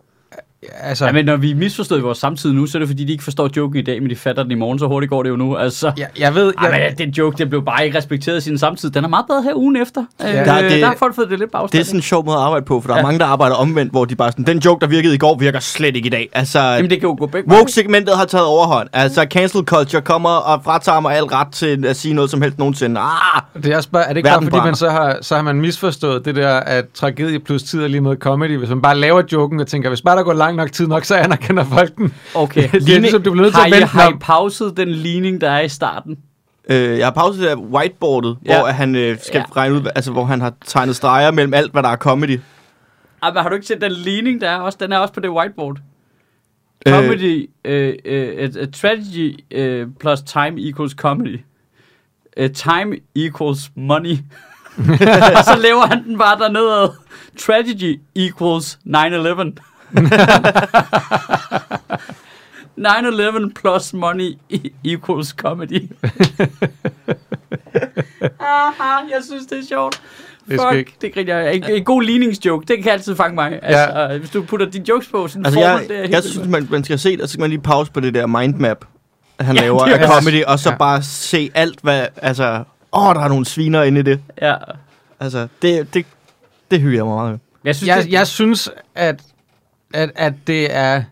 Altså, 0.82 1.05
Ja, 1.05 1.12
men 1.12 1.25
når 1.25 1.38
vi 1.38 1.51
er 1.51 1.55
misforstået 1.55 2.00
i 2.00 2.01
vores 2.01 2.17
samtid 2.17 2.53
nu, 2.53 2.65
så 2.65 2.77
er 2.77 2.79
det 2.79 2.89
fordi, 2.89 3.03
de 3.03 3.12
ikke 3.12 3.24
forstår 3.24 3.50
joken 3.58 3.79
i 3.79 3.82
dag, 3.82 4.01
men 4.01 4.10
de 4.10 4.15
fatter 4.15 4.43
den 4.43 4.51
i 4.51 4.55
morgen, 4.55 4.79
så 4.79 4.88
hurtigt 4.88 5.10
går 5.10 5.24
det 5.24 5.29
jo 5.29 5.36
nu. 5.36 5.55
Altså, 5.58 5.91
jeg, 5.98 6.08
jeg 6.20 6.36
ved... 6.36 6.53
Ej, 6.58 6.65
Jeg, 6.70 6.93
men 6.98 7.08
den 7.08 7.10
joke, 7.10 7.38
den 7.38 7.50
blev 7.50 7.65
bare 7.65 7.86
ikke 7.86 7.98
respekteret 7.98 8.38
i 8.38 8.41
sin 8.41 8.58
samtid. 8.58 8.89
Den 8.89 9.03
er 9.03 9.08
meget 9.08 9.25
bedre 9.27 9.43
her 9.43 9.55
ugen 9.55 9.75
efter. 9.75 10.05
Ja, 10.20 10.27
øh, 10.29 10.34
Der 10.36 10.43
der, 10.43 10.51
er 10.53 10.70
det- 10.70 10.82
der 10.82 10.88
har 10.88 10.96
folk 11.00 11.15
fået 11.15 11.29
det 11.29 11.39
lidt 11.39 11.51
på 11.51 11.67
Det 11.72 11.79
er 11.79 11.84
sådan 11.84 11.98
en 11.98 12.01
sjov 12.01 12.25
måde 12.25 12.38
at 12.38 12.43
arbejde 12.43 12.65
på, 12.65 12.82
for 12.82 12.88
der 12.88 12.93
er 12.93 12.98
Ja. 13.00 13.03
mange, 13.03 13.20
der 13.20 13.25
arbejder 13.25 13.55
omvendt, 13.55 13.91
hvor 13.91 14.05
de 14.05 14.15
bare 14.15 14.32
sådan, 14.32 14.46
den 14.46 14.58
joke, 14.58 14.82
der 14.82 14.88
virkede 14.88 15.15
i 15.15 15.17
går, 15.17 15.38
virker 15.38 15.60
slet 15.60 15.96
ikke 15.96 16.08
i 16.08 16.10
dag. 16.10 16.29
Altså, 16.34 16.60
Jamen, 16.60 16.89
det 16.89 17.00
kan 17.00 17.10
jo 17.10 17.15
gå 17.20 17.25
begge 17.25 17.50
woke-segmentet 17.51 18.17
har 18.17 18.25
taget 18.25 18.46
overhånd. 18.46 18.88
Altså, 18.93 19.25
cancel 19.29 19.62
culture 19.65 20.01
kommer 20.01 20.29
og 20.29 20.63
fratager 20.63 21.00
mig 21.00 21.15
al 21.17 21.24
ret 21.24 21.48
til 21.51 21.86
at 21.86 21.96
sige 21.96 22.13
noget 22.13 22.29
som 22.32 22.41
helst 22.41 22.58
nogensinde. 22.60 23.00
Ah! 23.01 23.63
det 23.63 23.72
er, 23.72 23.77
også 23.77 23.89
bare, 23.89 24.03
er 24.03 24.08
det 24.08 24.17
ikke 24.17 24.29
bare, 24.29 24.41
fordi 24.43 24.58
man 24.58 24.75
så 24.75 24.89
har, 24.89 25.17
så 25.22 25.36
har 25.36 25.41
man 25.41 25.62
misforstået 25.62 26.25
det 26.25 26.36
der, 26.36 26.50
at 26.60 26.86
tragedie 26.93 27.39
plus 27.39 27.63
tid 27.63 27.84
er 27.84 27.88
lige 27.88 28.01
med 28.01 28.15
comedy. 28.15 28.58
Hvis 28.58 28.70
man 28.70 28.82
bare 28.82 28.98
laver 28.98 29.22
joken 29.32 29.60
og 29.60 29.67
tænker, 29.67 29.89
hvis 29.89 30.01
bare 30.01 30.17
der 30.17 30.24
går 30.24 30.34
lang 30.34 30.52
nok 30.55 30.72
tid 30.72 30.88
nok, 30.88 31.05
så 31.05 31.15
anerkender 31.15 31.63
folk 31.63 31.95
den. 31.98 32.13
Okay. 32.36 32.69
Det 32.72 32.95
er 32.95 33.00
ligesom, 33.00 33.24
du 33.24 33.31
bliver 33.31 33.43
nødt 33.43 33.53
til 33.53 33.60
har 33.60 33.65
at 33.65 33.72
vente 33.72 33.86
har 33.88 34.03
I 34.10 34.13
om. 34.13 34.19
pauset 34.19 34.77
den 34.77 34.89
ligning, 34.91 35.41
der 35.41 35.50
er 35.50 35.62
i 35.62 35.69
starten? 35.69 36.17
Øh, 36.69 36.98
jeg 36.98 37.05
har 37.05 37.12
pauset 37.12 37.41
det 37.41 37.50
der 37.50 37.55
whiteboardet, 37.55 38.38
Ja. 38.45 38.60
hvor 38.60 38.67
han 38.67 38.95
øh, 38.95 39.17
skal 39.24 39.39
Ja. 39.39 39.43
regne 39.62 39.75
ud, 39.75 39.81
altså 39.95 40.12
hvor 40.12 40.25
han 40.25 40.41
har 40.41 40.53
tegnet 40.65 40.95
streger 40.95 41.31
mellem 41.31 41.53
alt, 41.53 41.72
hvad 41.72 41.83
der 41.83 41.89
er 41.89 41.95
comedy. 41.95 42.39
Ej, 43.24 43.31
men 43.33 43.41
har 43.41 43.50
du 43.50 43.55
ikke 43.55 43.67
set 43.67 43.81
den 43.81 43.91
ligning, 43.91 44.41
der 44.41 44.50
er 44.50 44.57
også? 44.57 44.77
Den 44.81 44.91
er 44.91 44.98
også 44.98 45.13
på 45.13 45.19
det 45.19 45.29
whiteboard. 45.29 45.77
Øh. 46.88 46.93
Comedy, 46.93 47.50
øh, 47.65 47.93
øh, 48.05 48.50
uh, 48.62 48.67
strategy 48.74 49.39
uh, 49.57 49.91
plus 50.00 50.22
time 50.22 50.62
equals 50.69 50.91
comedy. 50.91 51.39
Uh, 52.41 52.45
time 52.53 52.95
equals 53.15 53.72
money. 53.75 54.17
så 55.50 55.57
laver 55.63 55.88
han 55.88 56.03
den 56.03 56.17
bare 56.17 56.39
dernede. 56.39 56.91
Tragedy 57.39 58.00
equals 58.15 58.79
9-11. 58.88 58.93
9-11 62.78 63.52
plus 63.62 63.94
money 63.94 64.38
equals 64.84 65.28
comedy. 65.30 65.82
Aha, 68.40 68.94
jeg 69.10 69.22
synes, 69.26 69.46
det 69.46 69.58
er 69.60 69.64
sjovt. 69.70 70.02
Det 70.48 70.54
er 70.54 70.58
Fuck, 70.58 70.72
skægt. 70.72 71.02
det 71.02 71.14
griner 71.14 71.38
jeg. 71.38 71.56
En, 71.56 71.64
en 71.70 71.84
god 71.84 72.02
ligningsjoke, 72.04 72.66
det 72.68 72.84
kan 72.84 72.92
altid 72.92 73.16
fange 73.16 73.36
mig. 73.36 73.60
Altså, 73.64 74.00
ja. 74.02 74.18
hvis 74.18 74.30
du 74.30 74.44
putter 74.44 74.70
dine 74.70 74.90
jokes 74.90 75.08
på, 75.08 75.28
sådan 75.28 75.46
Altså, 75.46 75.60
formel, 75.60 75.80
jeg, 75.82 75.90
det 75.90 75.98
er 75.98 76.02
helt 76.02 76.12
jeg 76.12 76.24
synes, 76.24 76.48
man, 76.48 76.68
man 76.72 76.84
skal 76.84 77.00
se 77.00 77.12
det, 77.12 77.22
og 77.22 77.28
så 77.28 77.34
skal 77.34 77.42
man 77.42 77.50
lige 77.50 77.62
pause 77.62 77.92
på 77.92 78.00
det 78.00 78.14
der 78.14 78.28
mindmap, 78.28 78.86
han 79.40 79.56
Ja, 79.56 79.62
laver 79.62 79.86
det 79.86 79.94
er 79.94 79.98
af 79.98 80.04
også- 80.08 80.20
comedy, 80.30 80.44
og 80.44 80.60
så 80.60 80.70
Ja. 80.70 80.76
bare 80.78 81.04
se 81.04 81.52
alt, 81.54 81.80
hvad, 81.82 82.06
altså, 82.18 82.64
åh, 82.94 83.16
der 83.16 83.22
er 83.22 83.28
nogle 83.28 83.46
sviner 83.46 83.84
inde 83.84 84.00
i 84.00 84.04
det. 84.04 84.20
Ja. 84.42 84.56
Altså, 85.20 85.48
det, 85.62 85.94
det, 85.94 86.06
det 86.72 86.80
hygger 86.82 86.98
jeg 87.00 87.06
mig 87.06 87.16
meget 87.16 87.32
med. 87.32 87.40
Jeg 87.64 87.76
synes, 87.76 87.88
Jeg, 87.88 88.04
det, 88.04 88.12
jeg 88.12 88.28
synes, 88.28 88.70
at, 88.96 89.22
at, 89.94 90.12
at 90.16 90.34
det 90.48 90.76
er... 90.76 91.04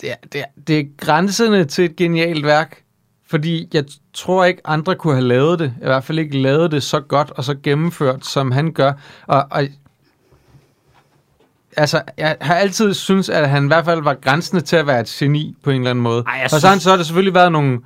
Det 0.00 0.10
er, 0.10 0.14
det, 0.32 0.40
er, 0.40 0.44
det 0.66 0.78
er 0.78 0.84
grænsende 0.96 1.64
til 1.64 1.84
et 1.84 1.96
genialt 1.96 2.46
værk, 2.46 2.82
fordi 3.26 3.68
jeg 3.74 3.84
tror 4.12 4.44
ikke, 4.44 4.60
andre 4.64 4.94
kunne 4.94 5.14
have 5.14 5.26
lavet 5.26 5.58
det. 5.58 5.74
I 5.82 5.84
hvert 5.84 6.04
fald 6.04 6.18
ikke 6.18 6.38
lavet 6.38 6.70
det 6.70 6.82
så 6.82 7.00
godt 7.00 7.30
og 7.30 7.44
så 7.44 7.56
gennemført, 7.62 8.26
som 8.26 8.52
han 8.52 8.72
gør. 8.72 8.92
Og, 9.26 9.46
og 9.50 9.68
altså, 11.76 12.02
jeg 12.16 12.36
har 12.40 12.54
altid 12.54 12.94
synes 12.94 13.28
at 13.28 13.48
han 13.50 13.64
i 13.64 13.66
hvert 13.66 13.84
fald 13.84 14.02
var 14.02 14.14
grænsende 14.14 14.62
til 14.62 14.76
at 14.76 14.86
være 14.86 15.00
et 15.00 15.06
geni 15.06 15.56
på 15.62 15.70
en 15.70 15.76
eller 15.76 15.90
anden 15.90 16.02
måde. 16.02 16.24
Ej, 16.26 16.40
og 16.44 16.50
så, 16.50 16.56
synes- 16.56 16.62
har 16.62 16.70
han, 16.70 16.80
så 16.80 16.90
har 16.90 16.96
der 16.96 17.04
selvfølgelig 17.04 17.34
været 17.34 17.52
nogle, 17.52 17.80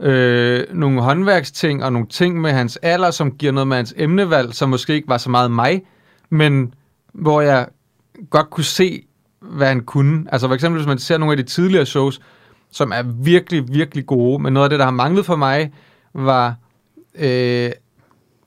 øh, 0.00 0.66
nogle 0.74 1.02
håndværksting 1.02 1.84
og 1.84 1.92
nogle 1.92 2.08
ting 2.08 2.40
med 2.40 2.52
hans 2.52 2.76
alder, 2.76 3.10
som 3.10 3.32
giver 3.32 3.52
noget 3.52 3.66
med 3.66 3.76
hans 3.76 3.94
emnevalg, 3.96 4.54
som 4.54 4.68
måske 4.68 4.94
ikke 4.94 5.08
var 5.08 5.18
så 5.18 5.30
meget 5.30 5.50
mig, 5.50 5.82
men 6.30 6.74
hvor 7.12 7.40
jeg 7.40 7.66
godt 8.30 8.50
kunne 8.50 8.64
se, 8.64 9.02
hvad 9.40 9.66
han 9.66 9.80
kunne. 9.80 10.24
Altså 10.32 10.46
for 10.46 10.54
eksempel, 10.54 10.78
hvis 10.80 10.86
man 10.88 10.98
ser 10.98 11.18
nogle 11.18 11.32
af 11.32 11.36
de 11.36 11.42
tidligere 11.42 11.86
shows, 11.86 12.20
som 12.70 12.92
er 12.92 13.02
virkelig, 13.02 13.64
virkelig 13.74 14.06
gode, 14.06 14.42
men 14.42 14.52
noget 14.52 14.64
af 14.64 14.70
det, 14.70 14.78
der 14.78 14.84
har 14.84 14.92
manglet 14.92 15.26
for 15.26 15.36
mig, 15.36 15.72
var 16.14 16.54
øh, 17.14 17.70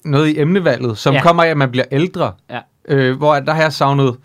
noget 0.06 0.28
i 0.28 0.40
emnevalget, 0.40 0.98
som 0.98 1.14
Ja. 1.14 1.22
kommer 1.22 1.44
af, 1.44 1.48
at 1.48 1.58
man 1.58 1.72
bliver 1.72 1.86
ældre. 1.92 2.32
Ja. 2.50 2.60
Øh, 2.88 3.18
hvor 3.18 3.40
der 3.40 3.54
har 3.54 3.62
jeg 3.62 3.74
savnet 3.74 4.16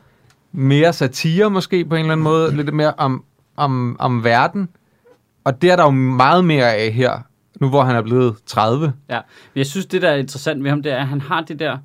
mere 0.53 0.93
satire 0.93 1.51
måske 1.51 1.85
på 1.85 1.95
en 1.95 2.01
eller 2.01 2.13
anden 2.13 2.25
måde, 2.25 2.57
lidt 2.57 2.75
mere 2.75 2.93
om, 2.99 3.25
om, 3.57 3.97
om 4.01 4.25
verden. 4.25 4.69
Og 5.45 5.63
det 5.63 5.71
er 5.71 5.77
der 5.77 5.85
jo 5.85 5.91
meget 5.91 6.45
mere 6.45 6.75
af 6.75 6.93
her, 6.93 7.13
nu 7.61 7.69
hvor 7.69 7.83
han 7.83 7.97
er 7.97 8.03
blevet 8.03 8.37
30. 8.47 8.93
Ja, 9.09 9.21
men 9.55 9.59
jeg 9.59 9.67
synes, 9.67 9.87
det 9.87 10.03
der 10.03 10.11
er 10.11 10.17
interessant 10.17 10.63
ved 10.65 10.71
ham, 10.71 10.83
det 10.83 10.93
er, 10.93 10.97
at 10.97 11.07
han 11.07 11.21
har 11.21 11.41
det 11.41 11.59
der... 11.59 11.79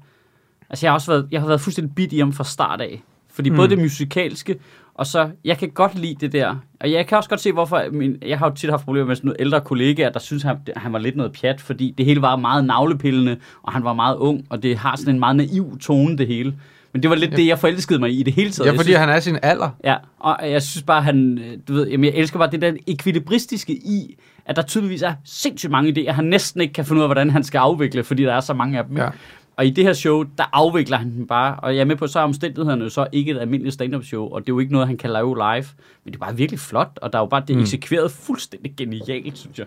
Altså, 0.69 0.85
jeg 0.85 0.91
har 0.91 0.93
også 0.95 1.11
været, 1.11 1.27
jeg 1.31 1.41
har 1.41 1.47
været 1.47 1.61
fuldstændig 1.61 1.95
bit 1.95 2.13
i 2.13 2.19
ham 2.19 2.33
fra 2.33 2.43
start 2.43 2.81
af. 2.81 3.03
Fordi 3.33 3.49
mm. 3.49 3.55
både 3.55 3.69
det 3.69 3.77
musikalske, 3.77 4.55
og 4.95 5.07
så, 5.07 5.29
jeg 5.45 5.57
kan 5.57 5.69
godt 5.69 5.99
lide 5.99 6.15
det 6.19 6.31
der. 6.31 6.55
Og 6.79 6.91
jeg 6.91 7.07
kan 7.07 7.17
også 7.17 7.29
godt 7.29 7.41
se, 7.41 7.51
hvorfor, 7.51 7.83
min, 7.91 8.17
jeg 8.25 8.39
har 8.39 8.49
jo 8.49 8.55
tit 8.55 8.69
haft 8.69 8.85
problemer 8.85 9.07
med 9.07 9.15
sådan 9.15 9.27
nogle 9.27 9.41
ældre 9.41 9.61
kollegaer, 9.61 10.09
der 10.09 10.19
synes, 10.19 10.43
han, 10.43 10.57
han 10.75 10.93
var 10.93 10.99
lidt 10.99 11.15
noget 11.15 11.31
pjat, 11.41 11.61
fordi 11.61 11.93
det 11.97 12.05
hele 12.05 12.21
var 12.21 12.35
meget 12.35 12.65
navlepillende, 12.65 13.37
og 13.63 13.73
han 13.73 13.83
var 13.83 13.93
meget 13.93 14.15
ung, 14.15 14.45
og 14.49 14.63
det 14.63 14.77
har 14.77 14.95
sådan 14.95 15.13
en 15.13 15.19
meget 15.19 15.35
naiv 15.35 15.77
tone, 15.79 16.17
det 16.17 16.27
hele. 16.27 16.55
Men 16.93 17.01
det 17.03 17.09
var 17.09 17.15
lidt 17.15 17.31
det, 17.31 17.47
jeg 17.47 17.59
forelskede 17.59 17.99
mig 17.99 18.19
i 18.19 18.23
det 18.23 18.33
hele 18.33 18.51
taget. 18.51 18.65
Ja, 18.65 18.71
Jeg 18.71 18.79
fordi 18.79 18.87
synes, 18.87 18.99
han 18.99 19.09
er 19.09 19.19
sin 19.19 19.37
alder. 19.43 19.69
Ja, 19.83 19.95
og 20.19 20.51
jeg 20.51 20.61
synes 20.61 20.83
bare, 20.83 21.01
han, 21.01 21.41
du 21.67 21.73
ved, 21.73 21.87
jamen 21.87 22.05
jeg 22.05 22.13
elsker 22.13 22.39
bare 22.39 22.51
det 22.51 22.61
der 22.61 22.73
ekvilibristiske 22.87 23.73
i, 23.73 24.17
at 24.45 24.55
der 24.55 24.61
tydeligvis 24.61 25.01
er 25.01 25.13
sindssygt 25.25 25.71
mange 25.71 25.93
idéer, 25.97 26.11
han 26.11 26.25
næsten 26.25 26.61
ikke 26.61 26.73
kan 26.73 26.85
finde 26.85 26.99
ud 26.99 27.03
af, 27.03 27.07
hvordan 27.07 27.29
han 27.29 27.43
skal 27.43 27.59
afvikle, 27.59 28.03
fordi 28.03 28.23
der 28.23 28.33
er 28.33 28.39
så 28.39 28.53
mange 28.53 28.77
af 28.77 28.85
dem. 28.85 28.97
Ja. 28.97 29.09
Og 29.55 29.65
i 29.65 29.69
det 29.69 29.83
her 29.83 29.93
show, 29.93 30.23
der 30.37 30.43
afvikler 30.53 30.97
han 30.97 31.11
den 31.11 31.27
bare, 31.27 31.55
og 31.55 31.75
jeg 31.75 31.81
er 31.81 31.85
med 31.85 31.95
på, 31.95 32.07
så 32.07 32.19
er 32.19 32.23
omstændighederne 32.23 32.83
jo 32.83 32.89
så 32.89 33.07
ikke 33.11 33.31
et 33.31 33.37
almindeligt 33.37 33.73
stand-up 33.73 34.03
show, 34.03 34.27
og 34.29 34.41
det 34.41 34.49
er 34.49 34.53
jo 34.53 34.59
ikke 34.59 34.71
noget, 34.71 34.87
han 34.87 34.97
kan 34.97 35.09
lave 35.09 35.35
live, 35.35 35.65
men 36.03 36.13
det 36.13 36.15
er 36.15 36.19
bare 36.19 36.35
virkelig 36.37 36.59
flot, 36.59 36.99
og 37.01 37.13
der 37.13 37.19
er 37.19 37.23
jo 37.23 37.25
bare 37.27 37.43
det 37.47 37.55
Mm. 37.55 37.61
eksekveret 37.61 38.11
fuldstændig 38.11 38.73
genialt, 38.77 39.37
synes 39.37 39.59
jeg. 39.59 39.65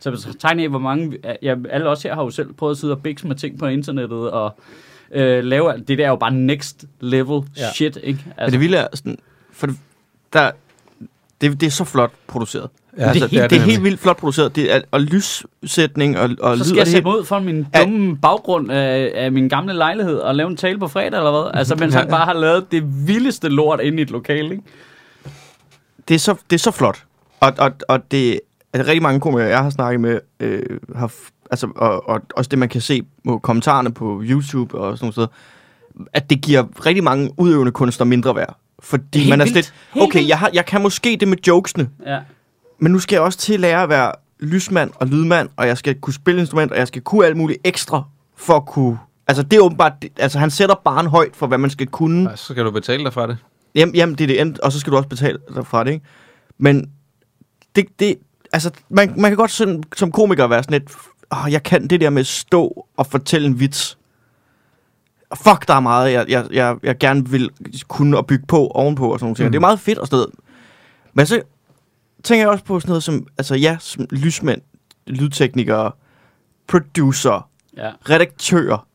Så 0.00 0.10
jeg 0.10 0.34
tegner 0.40 0.62
af, 0.62 0.68
hvor 0.70 0.78
mange, 0.78 1.18
ja, 1.42 1.54
alle 1.70 1.88
os 1.88 2.02
her 2.02 2.14
har 2.14 2.22
jo 2.22 2.30
selv 2.30 2.52
prøvet 2.52 2.70
at 2.74 2.78
sidde 2.78 2.92
og 2.92 3.02
bikse 3.02 3.26
med 3.26 3.36
ting 3.36 3.58
på 3.58 3.66
internettet, 3.66 4.30
og 4.30 4.58
øh, 5.12 5.44
lave 5.44 5.72
alt. 5.72 5.88
det 5.88 5.98
der 5.98 6.04
er 6.04 6.08
jo 6.08 6.16
bare 6.16 6.32
next 6.34 6.84
level 7.00 7.42
Ja. 7.56 7.62
ja. 7.62 7.72
shit, 7.74 7.98
ikke? 8.02 8.24
Altså, 8.36 8.44
men 8.46 8.52
det 8.52 8.60
vilde 8.60 8.76
er 8.76 8.86
sådan, 8.94 9.18
for 9.52 9.66
det, 9.66 9.76
der, 10.32 10.50
det, 11.40 11.60
det 11.60 11.66
er 11.66 11.70
så 11.70 11.84
flot 11.84 12.10
produceret. 12.26 12.68
Ja, 12.98 13.02
altså, 13.08 13.24
det 13.24 13.30
det, 13.30 13.38
er 13.38 13.42
er, 13.44 13.48
det 13.48 13.56
er 13.56 13.60
nemlig. 13.60 13.74
helt 13.74 13.84
vildt 13.84 14.00
flot 14.00 14.16
produceret. 14.16 14.56
Det 14.56 14.74
er, 14.74 14.80
og 14.90 15.00
lyssætning 15.00 16.18
og, 16.18 16.30
og 16.40 16.56
Så 16.58 16.62
lyd, 16.62 16.64
skal 16.64 16.72
og 16.74 16.76
jeg 16.78 16.86
det, 16.86 16.92
sætte 16.92 17.08
ud 17.08 17.24
for 17.24 17.38
min 17.38 17.66
Ja. 17.74 17.82
dumme 17.82 18.16
baggrund 18.16 18.72
af, 18.72 19.12
af 19.14 19.32
min 19.32 19.48
gamle 19.48 19.72
lejlighed 19.74 20.16
og 20.16 20.34
lave 20.34 20.50
en 20.50 20.56
tale 20.56 20.78
på 20.78 20.88
fredag, 20.88 21.18
eller 21.18 21.30
hvad? 21.42 21.50
Altså, 21.54 21.74
mens 21.74 21.94
Ja. 21.94 21.98
han 22.00 22.08
bare 22.08 22.24
har 22.24 22.32
lavet 22.32 22.72
det 22.72 23.08
vildeste 23.08 23.48
lort 23.48 23.80
inde 23.80 23.98
i 23.98 24.02
et 24.02 24.10
lokale, 24.10 24.50
ikke? 24.50 24.62
det, 26.08 26.14
er 26.14 26.18
så, 26.18 26.34
det 26.50 26.56
er 26.56 26.60
så 26.60 26.70
flot. 26.70 27.04
Og, 27.40 27.52
og, 27.58 27.72
og 27.88 28.10
det 28.10 28.40
er 28.72 28.86
rigtig 28.86 29.02
mange 29.02 29.20
komikere, 29.20 29.48
jeg 29.48 29.62
har 29.62 29.70
snakket 29.70 30.00
med, 30.00 30.20
øh, 30.40 30.62
har, 30.96 31.08
f- 31.08 31.30
altså, 31.50 31.68
og, 31.76 32.08
og 32.08 32.20
også 32.36 32.48
det, 32.48 32.58
man 32.58 32.68
kan 32.68 32.80
se 32.80 33.02
på 33.26 33.38
kommentarerne 33.38 33.92
på 33.94 34.20
YouTube 34.24 34.78
og 34.78 34.98
sådan 34.98 35.12
noget 35.16 35.30
at 36.12 36.30
det 36.30 36.40
giver 36.42 36.64
rigtig 36.86 37.04
mange 37.04 37.30
udøvende 37.36 37.72
kunstnere 37.72 38.08
mindre 38.08 38.36
værd. 38.36 38.56
Fordi 38.82 39.18
Helt 39.18 39.28
man 39.30 39.40
er 39.40 39.44
vildt. 39.44 39.64
slet, 39.92 40.02
okay, 40.02 40.28
jeg, 40.28 40.38
har, 40.38 40.50
jeg 40.54 40.66
kan 40.66 40.82
måske 40.82 41.16
det 41.20 41.28
med 41.28 41.36
jokesene, 41.46 41.88
Ja. 42.06 42.18
men 42.78 42.92
nu 42.92 42.98
skal 42.98 43.16
jeg 43.16 43.22
også 43.22 43.38
til 43.38 43.54
at 43.54 43.60
lære 43.60 43.82
at 43.82 43.88
være 43.88 44.12
lysmand 44.40 44.90
og 44.94 45.06
lydmand, 45.06 45.48
og 45.56 45.66
jeg 45.66 45.78
skal 45.78 45.94
kunne 46.00 46.14
spille 46.14 46.40
instrument, 46.40 46.72
og 46.72 46.78
jeg 46.78 46.88
skal 46.88 47.02
kunne 47.02 47.26
alt 47.26 47.36
muligt 47.36 47.58
ekstra 47.64 48.02
for 48.36 48.54
at 48.56 48.66
kunne... 48.66 48.98
Altså, 49.26 49.42
det 49.42 49.56
er 49.56 49.60
åbenbart... 49.60 49.92
det- 50.02 50.10
Altså, 50.16 50.38
han 50.38 50.50
sætter 50.50 50.74
barn 50.84 51.06
højt 51.06 51.36
for, 51.36 51.46
hvad 51.46 51.58
man 51.58 51.70
skal 51.70 51.86
kunne. 51.86 52.30
Og 52.30 52.38
så 52.38 52.44
skal 52.52 52.64
du 52.64 52.70
betale 52.70 53.04
dig 53.04 53.12
for 53.12 53.26
det. 53.26 53.36
Jamen, 53.74 53.94
jamen 53.94 54.14
det 54.14 54.24
er 54.24 54.28
det 54.28 54.40
end, 54.40 54.56
og 54.62 54.72
så 54.72 54.80
skal 54.80 54.90
du 54.92 54.96
også 54.96 55.08
betale 55.08 55.38
dig 55.54 55.66
fra 55.66 55.84
det, 55.84 55.90
ikke? 55.92 56.04
Men 56.58 56.90
det, 57.76 57.86
det 57.98 58.16
altså, 58.52 58.70
man, 58.88 59.12
man 59.16 59.30
kan 59.30 59.36
godt 59.36 59.50
sådan, 59.50 59.82
som 59.96 60.12
komiker 60.12 60.46
være 60.46 60.62
sådan 60.62 60.80
lidt, 60.80 60.92
åh, 61.32 61.52
jeg 61.52 61.62
kan 61.62 61.86
det 61.88 62.00
der 62.00 62.10
med 62.10 62.20
at 62.20 62.26
stå 62.26 62.86
og 62.96 63.06
fortælle 63.06 63.46
en 63.46 63.60
vits. 63.60 63.97
Fuck, 65.34 65.68
der 65.68 65.74
er 65.74 65.80
meget, 65.80 66.12
jeg, 66.12 66.24
jeg, 66.28 66.46
jeg, 66.50 66.76
jeg 66.82 66.98
gerne 66.98 67.28
vil 67.28 67.50
kunne 67.88 68.16
og 68.16 68.26
bygge 68.26 68.46
på 68.46 68.66
ovenpå 68.66 69.12
og 69.12 69.18
sådan 69.18 69.24
nogle 69.24 69.36
ting. 69.36 69.44
Mm. 69.44 69.48
Mm. 69.48 69.52
Det 69.52 69.58
er 69.58 69.60
meget 69.60 69.80
fedt 69.80 69.98
og 69.98 70.06
sådan 70.06 70.16
noget. 70.16 70.30
Men 71.14 71.26
så 71.26 71.40
tænker 72.24 72.42
jeg 72.42 72.48
også 72.48 72.64
på 72.64 72.80
sådan 72.80 72.90
noget 72.90 73.02
som, 73.02 73.26
altså 73.38 73.54
ja, 73.54 73.76
som 73.80 74.06
lysmænd, 74.10 74.60
lydteknikere, 75.06 75.92
producer, 76.68 77.48
Ja, 77.76 77.90
redaktører, 78.10 78.86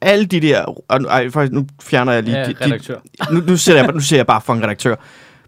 alle 0.00 0.24
de 0.24 0.40
der, 0.40 0.64
og 0.88 1.00
nu, 1.02 1.08
ej, 1.08 1.30
faktisk, 1.30 1.52
nu 1.52 1.66
fjerner 1.82 2.12
jeg 2.12 2.22
lige 2.22 2.38
ja 2.38 2.46
de, 2.46 2.54
de, 2.54 2.64
redaktør. 2.64 2.98
nu, 3.30 3.40
nu, 3.40 3.56
ser 3.56 3.76
jeg, 3.76 3.92
nu 3.92 4.00
ser 4.00 4.16
jeg 4.16 4.26
bare 4.26 4.40
for 4.40 4.52
en 4.54 4.62
redaktør. 4.62 4.96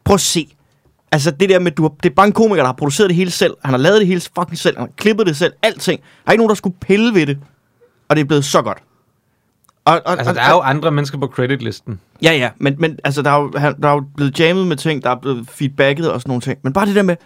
Prøv 0.04 0.14
at 0.14 0.20
se. 0.20 0.48
Altså 1.12 1.30
det 1.30 1.48
der 1.48 1.58
med, 1.58 1.72
du 1.72 1.82
har, 1.82 1.88
det 2.02 2.10
er 2.10 2.14
bare 2.14 2.26
en 2.26 2.32
komiker, 2.32 2.62
der 2.62 2.66
har 2.66 2.72
produceret 2.72 3.08
det 3.08 3.16
hele 3.16 3.30
selv. 3.30 3.54
Han 3.64 3.70
har 3.70 3.78
lavet 3.78 3.98
det 4.00 4.06
hele 4.06 4.20
fucking 4.20 4.58
selv. 4.58 4.76
Han 4.76 4.86
har 4.86 4.92
klippet 4.96 5.26
det 5.26 5.36
selv. 5.36 5.52
Alting. 5.62 6.00
Der 6.00 6.28
er 6.28 6.32
ikke 6.32 6.40
nogen, 6.40 6.48
der 6.48 6.54
skulle 6.54 6.76
pille 6.80 7.14
ved 7.14 7.26
det. 7.26 7.38
Og 8.08 8.16
det 8.16 8.22
er 8.22 8.26
blevet 8.26 8.44
så 8.44 8.62
godt. 8.62 8.78
Og, 9.86 10.02
og, 10.06 10.12
Altså, 10.12 10.30
og, 10.30 10.34
der 10.36 10.42
er 10.42 10.50
jo 10.50 10.60
andre 10.60 10.90
mennesker 10.92 11.18
på 11.18 11.26
creditlisten. 11.26 12.00
Ja, 12.22 12.32
ja, 12.32 12.50
men, 12.58 12.74
men 12.78 12.98
altså, 13.04 13.22
der 13.22 13.30
er, 13.30 13.40
jo, 13.40 13.52
han, 13.56 13.80
der 13.82 13.88
er 13.88 13.92
jo 13.92 14.04
blevet 14.16 14.40
jammet 14.40 14.66
med 14.66 14.76
ting, 14.76 15.02
der 15.02 15.10
er 15.10 15.16
blevet 15.22 15.46
feedbacket 15.50 16.12
og 16.12 16.20
sådan 16.20 16.30
nogle 16.30 16.40
ting. 16.40 16.58
Men 16.62 16.72
bare 16.72 16.86
det 16.86 16.94
der 16.94 17.02
med, 17.02 17.16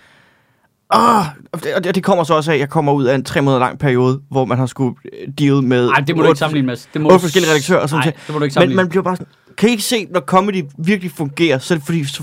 åh, 0.94 1.26
og 1.52 1.64
det, 1.64 1.74
og 1.88 1.94
det 1.94 2.04
kommer 2.04 2.24
så 2.24 2.34
også 2.34 2.50
af, 2.50 2.54
at 2.54 2.60
jeg 2.60 2.68
kommer 2.68 2.92
ud 2.92 3.04
af 3.04 3.14
en 3.14 3.24
tre 3.24 3.42
måneder 3.42 3.60
lang 3.60 3.78
periode, 3.78 4.20
hvor 4.30 4.44
man 4.44 4.58
har 4.58 4.66
skulle 4.66 4.94
øh, 5.22 5.28
deal 5.38 5.62
med... 5.62 5.86
Nej, 5.86 6.00
det 6.00 6.16
må 6.16 6.22
du 6.22 6.28
ikke 6.28 6.38
sammenligne 6.38 6.66
med. 6.66 6.76
Det 6.94 7.00
må 7.00 7.06
otte 7.08 7.14
du- 7.14 7.20
forskellige 7.20 7.50
redaktører 7.50 7.80
og 7.80 7.88
sådan 7.88 7.98
Nej, 7.98 8.12
ting. 8.12 8.26
det 8.26 8.32
må 8.34 8.38
du 8.38 8.44
ikke 8.44 8.50
Men 8.50 8.52
sammenligne. 8.54 8.76
man 8.82 8.88
bliver 8.88 9.02
bare 9.02 9.16
sådan, 9.16 9.32
kan 9.58 9.68
I 9.68 9.72
ikke 9.72 9.84
se, 9.84 10.06
når 10.10 10.20
comedy 10.20 10.64
virkelig 10.78 11.10
fungerer, 11.12 11.58
så 11.58 11.74
er 11.74 11.78
det 11.78 11.86
fordi, 11.86 12.04
så, 12.04 12.22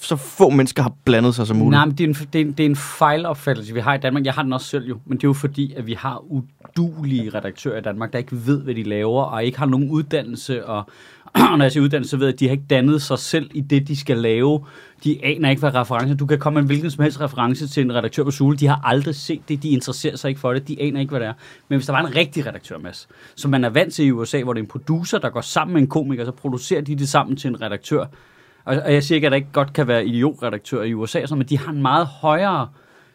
så 0.00 0.16
få 0.16 0.50
mennesker 0.50 0.82
har 0.82 0.92
blandet 1.04 1.34
sig 1.34 1.46
som 1.46 1.56
muligt. 1.56 1.70
Nej, 1.70 1.84
men 1.86 1.98
det 1.98 2.04
er, 2.04 2.08
en, 2.08 2.14
det, 2.14 2.40
er 2.40 2.44
en, 2.44 2.52
det 2.52 2.66
er 2.66 2.70
en 2.70 2.76
fejlopfattelse, 2.76 3.74
vi 3.74 3.80
har 3.80 3.94
i 3.94 3.98
Danmark. 3.98 4.24
Jeg 4.24 4.34
har 4.34 4.42
den 4.42 4.52
også 4.52 4.66
selv 4.66 4.86
jo, 4.88 4.98
men 5.06 5.18
det 5.18 5.24
er 5.24 5.28
jo 5.28 5.32
fordi, 5.32 5.74
at 5.76 5.86
vi 5.86 5.94
har 5.94 6.22
udulige 6.28 7.30
redaktører 7.30 7.78
i 7.78 7.82
Danmark, 7.82 8.12
der 8.12 8.18
ikke 8.18 8.46
ved, 8.46 8.62
hvad 8.62 8.74
de 8.74 8.82
laver, 8.82 9.22
og 9.22 9.44
ikke 9.44 9.58
har 9.58 9.66
nogen 9.66 9.90
uddannelse. 9.90 10.66
Og, 10.66 10.76
og 11.24 11.40
når 11.58 11.64
jeg 11.64 11.72
siger 11.72 11.84
uddannelse, 11.84 12.10
så 12.10 12.16
ved 12.16 12.26
jeg, 12.26 12.34
at 12.34 12.40
de 12.40 12.44
har 12.46 12.52
ikke 12.52 12.66
dannet 12.70 13.02
sig 13.02 13.18
selv 13.18 13.50
i 13.54 13.60
det, 13.60 13.88
de 13.88 13.96
skal 13.96 14.16
lave. 14.16 14.64
De 15.04 15.24
aner 15.24 15.50
ikke, 15.50 15.60
hvad 15.60 15.74
referencer... 15.74 16.16
Du 16.16 16.26
kan 16.26 16.38
komme 16.38 16.54
med 16.54 16.62
en 16.62 16.66
hvilken 16.66 16.90
som 16.90 17.02
helst 17.02 17.20
reference 17.20 17.68
til 17.68 17.80
en 17.80 17.94
redaktør 17.94 18.24
på 18.24 18.30
Sule. 18.30 18.56
De 18.56 18.66
har 18.66 18.80
aldrig 18.84 19.14
set 19.14 19.48
det, 19.48 19.62
de 19.62 19.68
interesserer 19.68 20.16
sig 20.16 20.28
ikke 20.28 20.40
for 20.40 20.52
det, 20.52 20.68
de 20.68 20.82
aner 20.82 21.00
ikke, 21.00 21.10
hvad 21.10 21.20
det 21.20 21.28
er. 21.28 21.34
Men 21.68 21.76
hvis 21.76 21.86
der 21.86 21.92
var 21.92 22.06
en 22.06 22.16
rigtig 22.16 22.46
redaktør, 22.46 22.78
Mads, 22.78 23.08
som 23.34 23.50
man 23.50 23.64
er 23.64 23.68
vant 23.70 23.94
til 23.94 24.04
i 24.04 24.10
USA, 24.10 24.42
hvor 24.42 24.52
det 24.52 24.60
er 24.60 24.64
en 24.64 24.68
producer, 24.68 25.18
der 25.18 25.30
går 25.30 25.40
sammen 25.40 25.72
med 25.72 25.82
en 25.82 25.88
komiker, 25.88 26.24
så 26.24 26.32
producerer 26.32 26.80
de 26.80 26.96
det 26.96 27.08
sammen 27.08 27.36
til 27.36 27.48
en 27.48 27.60
redaktør. 27.60 28.04
Og, 28.68 28.76
og 28.84 28.92
jeg 28.92 29.04
siger 29.04 29.16
ikke, 29.16 29.26
at 29.26 29.30
der 29.30 29.36
ikke 29.36 29.52
godt 29.52 29.72
kan 29.72 29.86
være 29.88 30.06
idiotredaktører 30.06 30.84
i 30.84 30.94
USA, 30.94 31.20
sådan, 31.26 31.38
men 31.38 31.48
de 31.48 31.58
har 31.58 31.72
en 31.72 31.82
meget 31.82 32.06
højere 32.06 32.68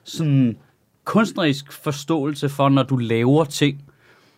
sådan, 0.03 0.57
kunstnerisk 1.03 1.71
forståelse 1.71 2.49
for, 2.49 2.69
når 2.69 2.83
du 2.83 2.97
laver 2.97 3.45
ting. 3.45 3.77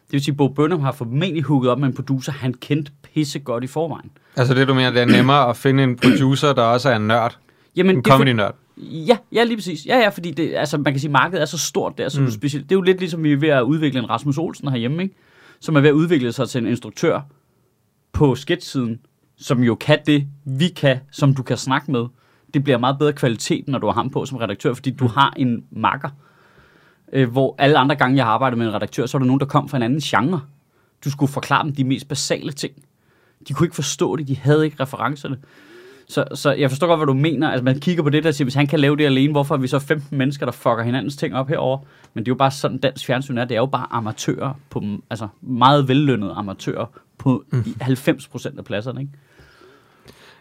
Det 0.06 0.14
vil 0.14 0.24
sige, 0.24 0.34
at 0.34 0.38
Bo 0.38 0.48
Burnham 0.48 0.80
har 0.80 0.92
formentlig 0.92 1.44
hooket 1.44 1.72
op 1.72 1.80
med 1.80 1.88
en 1.88 1.94
producer, 1.94 2.32
han 2.32 2.54
kendte 2.54 2.92
pisse 3.04 3.40
godt 3.40 3.64
i 3.64 3.68
forvejen. 3.68 4.12
Altså 4.36 4.54
det, 4.54 4.68
du 4.68 4.74
mener, 4.74 4.92
det 4.92 5.02
er 5.02 5.06
nemmere 5.06 5.50
at 5.50 5.58
finde 5.58 5.84
en 5.84 5.96
producer, 5.96 6.54
der 6.54 6.62
også 6.62 6.90
er 6.90 6.96
en 6.96 7.08
nørd. 7.08 7.38
Jamen, 7.76 7.96
En 7.96 8.04
comedy-nørd. 8.04 8.56
Ja, 8.78 9.18
ja, 9.32 9.44
lige 9.44 9.58
præcis. 9.58 9.86
Ja, 9.86 9.98
ja, 9.98 10.10
fordi 10.10 10.32
det, 10.32 10.56
altså, 10.56 10.78
man 10.78 10.94
kan 10.94 11.00
sige, 11.00 11.10
at 11.10 11.12
markedet 11.12 11.42
er 11.42 11.46
så 11.46 11.58
stort 11.58 11.98
der, 11.98 12.10
så. 12.10 12.22
Mm. 12.22 12.32
specielt. 12.32 12.70
Det 12.70 12.76
er 12.76 12.78
jo 12.78 12.82
lidt 12.82 13.00
ligesom, 13.00 13.24
vi 13.24 13.34
er 13.34 13.38
ved 13.38 13.50
at 13.50 13.62
udvikle 13.62 14.00
en 14.00 14.10
Rasmus 14.10 14.38
Olsen 14.38 14.68
herhjemme, 14.68 15.04
ikke? 15.04 15.16
Som 15.60 15.76
er 15.76 15.82
ved 15.82 15.90
at 15.90 15.94
udvikle 15.94 16.32
sig 16.32 16.50
til 16.50 16.62
en 16.62 16.68
instruktør 16.68 17.22
på 18.14 18.36
sketchsiden, 18.36 19.00
som 19.38 19.64
jo 19.64 19.76
kan 19.76 20.00
det, 20.06 20.28
vi 20.46 20.68
kan, 20.68 21.00
som 21.12 21.34
du 21.34 21.44
kan 21.44 21.58
snakke 21.58 21.92
med. 21.92 22.06
Det 22.54 22.64
bliver 22.64 22.78
meget 22.78 23.00
bedre 23.00 23.14
kvalitet, 23.14 23.68
når 23.68 23.80
du 23.80 23.88
har 23.88 23.94
ham 23.94 24.10
på 24.10 24.26
som 24.26 24.38
redaktør, 24.38 24.74
fordi 24.74 24.92
du 24.92 25.08
har 25.08 25.34
en 25.38 25.66
makker. 25.72 26.10
Øh, 27.14 27.32
hvor 27.32 27.56
alle 27.58 27.78
andre 27.78 27.96
gange, 27.96 28.18
jeg 28.18 28.26
har 28.26 28.32
arbejdet 28.32 28.58
med 28.58 28.68
en 28.68 28.74
redaktør, 28.74 29.06
så 29.06 29.18
er 29.18 29.20
der 29.20 29.26
nogen, 29.26 29.40
der 29.40 29.46
kom 29.46 29.70
fra 29.70 29.78
en 29.78 29.84
anden 29.84 30.00
genre. 30.00 30.42
Du 31.06 31.12
skulle 31.12 31.32
forklare 31.32 31.64
dem 31.64 31.76
de 31.76 31.84
mest 31.84 32.08
basale 32.08 32.52
ting. 32.52 32.74
De 33.48 33.54
kunne 33.54 33.66
ikke 33.66 33.76
forstå 33.76 34.16
det, 34.16 34.28
de 34.28 34.38
havde 34.38 34.66
ikke 34.66 34.84
referencerne. 34.84 35.38
Så, 36.08 36.26
så 36.34 36.52
jeg 36.52 36.70
forstår 36.70 36.88
godt, 36.88 37.00
hvad 37.00 37.08
du 37.08 37.14
mener. 37.14 37.50
Altså, 37.50 37.64
man 37.64 37.80
kigger 37.80 38.04
på 38.04 38.10
det 38.10 38.24
der 38.24 38.30
og 38.30 38.36
siger, 38.36 38.46
hvis 38.46 38.54
han 38.54 38.68
kan 38.68 38.80
lave 38.80 38.98
det 38.98 39.06
alene, 39.06 39.32
hvorfor 39.32 39.56
er 39.56 39.60
vi 39.60 39.68
så 39.68 39.80
15 39.80 40.18
mennesker, 40.18 40.46
der 40.46 40.54
fucker 40.54 40.84
hinandens 40.84 41.16
ting 41.16 41.36
op 41.36 41.50
herover? 41.50 41.80
Men 42.14 42.24
det 42.24 42.28
er 42.28 42.32
jo 42.32 42.38
bare 42.38 42.52
sådan, 42.52 42.78
dansk 42.78 43.06
fjernsyn 43.06 43.38
er. 43.38 43.46
Det 43.46 43.56
er 43.56 43.60
jo 43.60 43.66
bare 43.66 43.88
amatører, 43.92 44.54
på, 44.70 44.84
altså 45.10 45.28
meget 45.42 45.88
vellønnede 45.88 46.34
amatører 46.34 46.86
på 47.18 47.44
mm. 47.52 47.64
90% 47.82 48.58
af 48.58 48.66
pladserne. 48.66 49.02
Ikke? 49.02 49.14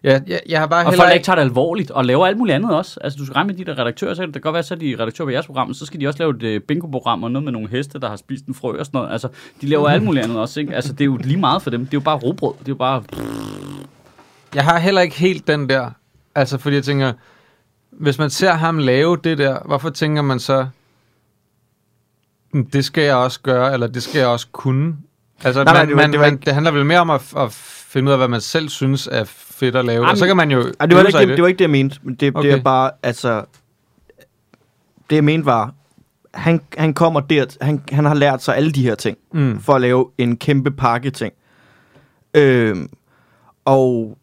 Ja, 0.04 0.20
jeg, 0.26 0.40
jeg 0.48 0.60
har 0.60 0.66
bare 0.66 0.80
Og 0.80 0.90
heller 0.90 0.96
folk, 1.02 1.06
der 1.08 1.12
ikke... 1.12 1.18
ikke 1.18 1.24
tager 1.26 1.36
det 1.36 1.42
alvorligt 1.42 1.90
og 1.90 2.04
laver 2.04 2.26
alt 2.26 2.38
muligt 2.38 2.54
andet 2.54 2.74
også. 2.76 3.00
Altså, 3.04 3.16
du 3.18 3.24
skal 3.26 3.34
regne 3.34 3.46
med 3.46 3.54
de 3.54 3.64
der 3.64 3.78
redaktører, 3.78 4.14
så 4.14 4.22
kan 4.22 4.32
det 4.34 4.42
godt 4.42 4.54
være, 4.54 4.62
så 4.62 4.74
er 4.74 4.78
de 4.78 4.96
redaktører 5.00 5.26
på 5.26 5.30
jeres 5.30 5.46
program, 5.46 5.74
så 5.74 5.86
skal 5.86 6.00
de 6.00 6.06
også 6.06 6.18
lave 6.18 6.36
et 6.36 6.42
øh, 6.42 6.60
bingo-program 6.60 7.22
og 7.24 7.30
noget 7.30 7.44
med 7.44 7.52
nogle 7.52 7.68
heste, 7.68 8.00
der 8.00 8.08
har 8.08 8.16
spist 8.16 8.44
en 8.46 8.54
frø 8.54 8.78
og 8.78 8.86
sådan 8.86 8.98
noget. 8.98 9.12
Altså, 9.12 9.28
de 9.60 9.66
laver 9.66 9.88
alt 9.88 10.02
muligt 10.02 10.24
andet 10.24 10.38
også, 10.40 10.60
ikke? 10.60 10.74
Altså, 10.74 10.92
det 10.92 11.00
er 11.00 11.04
jo 11.04 11.16
lige 11.16 11.36
meget 11.36 11.62
for 11.62 11.70
dem. 11.70 11.80
Det 11.80 11.94
er 11.94 11.98
jo 11.98 12.00
bare 12.00 12.16
robrød. 12.16 12.52
Det 12.58 12.64
er 12.64 12.68
jo 12.68 12.74
bare... 12.74 13.02
jeg 14.54 14.64
har 14.64 14.78
heller 14.78 15.00
ikke 15.00 15.16
helt 15.16 15.46
den 15.46 15.68
der. 15.68 15.90
Altså, 16.34 16.58
fordi 16.58 16.76
jeg 16.76 16.84
tænker, 16.84 17.12
hvis 17.90 18.18
man 18.18 18.30
ser 18.30 18.52
ham 18.52 18.78
lave 18.78 19.16
det 19.24 19.38
der, 19.38 19.58
hvorfor 19.64 19.90
tænker 19.90 20.22
man 20.22 20.40
så, 20.40 20.66
"Hmm, 22.50 22.66
det 22.66 22.84
skal 22.84 23.04
jeg 23.04 23.16
også 23.16 23.40
gøre, 23.40 23.72
eller 23.72 23.86
det 23.86 24.02
skal 24.02 24.18
jeg 24.18 24.28
også 24.28 24.46
kunne? 24.52 24.96
Altså, 25.44 25.64
Nej, 25.64 25.72
nej, 25.74 25.84
man, 25.84 25.88
det 25.88 25.96
var- 25.96 26.02
man, 26.02 26.12
det 26.12 26.18
var 26.20 26.26
man, 26.26 26.34
ikke- 26.34 26.44
det 26.44 26.54
handler 26.54 26.70
vel 26.72 26.86
mere 26.86 26.98
om 27.00 27.10
at, 27.10 27.32
at 27.36 27.52
finde 27.52 28.08
ud 28.08 28.12
af, 28.12 28.18
hvad 28.18 28.28
man 28.28 28.40
selv 28.40 28.68
synes 28.68 29.08
er 29.12 29.24
fedt 29.54 29.76
at 29.76 29.84
lave. 29.84 29.96
Jamen, 29.96 30.10
og 30.10 30.18
så 30.18 30.26
kan 30.26 30.36
man 30.36 30.50
jo 30.50 30.72
Ej, 30.80 30.86
det, 30.86 30.96
var 30.96 31.02
ikke 31.04 31.22
i 31.22 31.26
det, 31.26 31.28
det 31.28 31.42
var 31.42 31.48
ikke 31.48 31.58
det, 31.58 31.64
jeg 31.64 31.70
mente. 31.70 31.98
Men 32.02 32.14
det, 32.14 32.36
okay. 32.36 32.48
det 32.48 32.58
er 32.58 32.62
bare, 32.62 32.90
altså... 33.02 33.44
Det, 35.10 35.16
jeg 35.16 35.24
mente 35.24 35.46
var, 35.46 35.74
han, 36.34 36.60
han 36.78 36.94
kommer 36.94 37.20
der, 37.20 37.46
han, 37.60 37.82
han 37.92 38.04
har 38.04 38.14
lært 38.14 38.42
sig 38.42 38.56
alle 38.56 38.72
de 38.72 38.82
her 38.82 38.94
ting, 38.94 39.18
Mm. 39.32 39.60
for 39.60 39.74
at 39.74 39.80
lave 39.80 40.10
en 40.18 40.36
kæmpe 40.36 40.70
pakke 40.70 41.10
ting. 41.10 41.32
Øhm, 42.34 42.88
og 43.64 44.18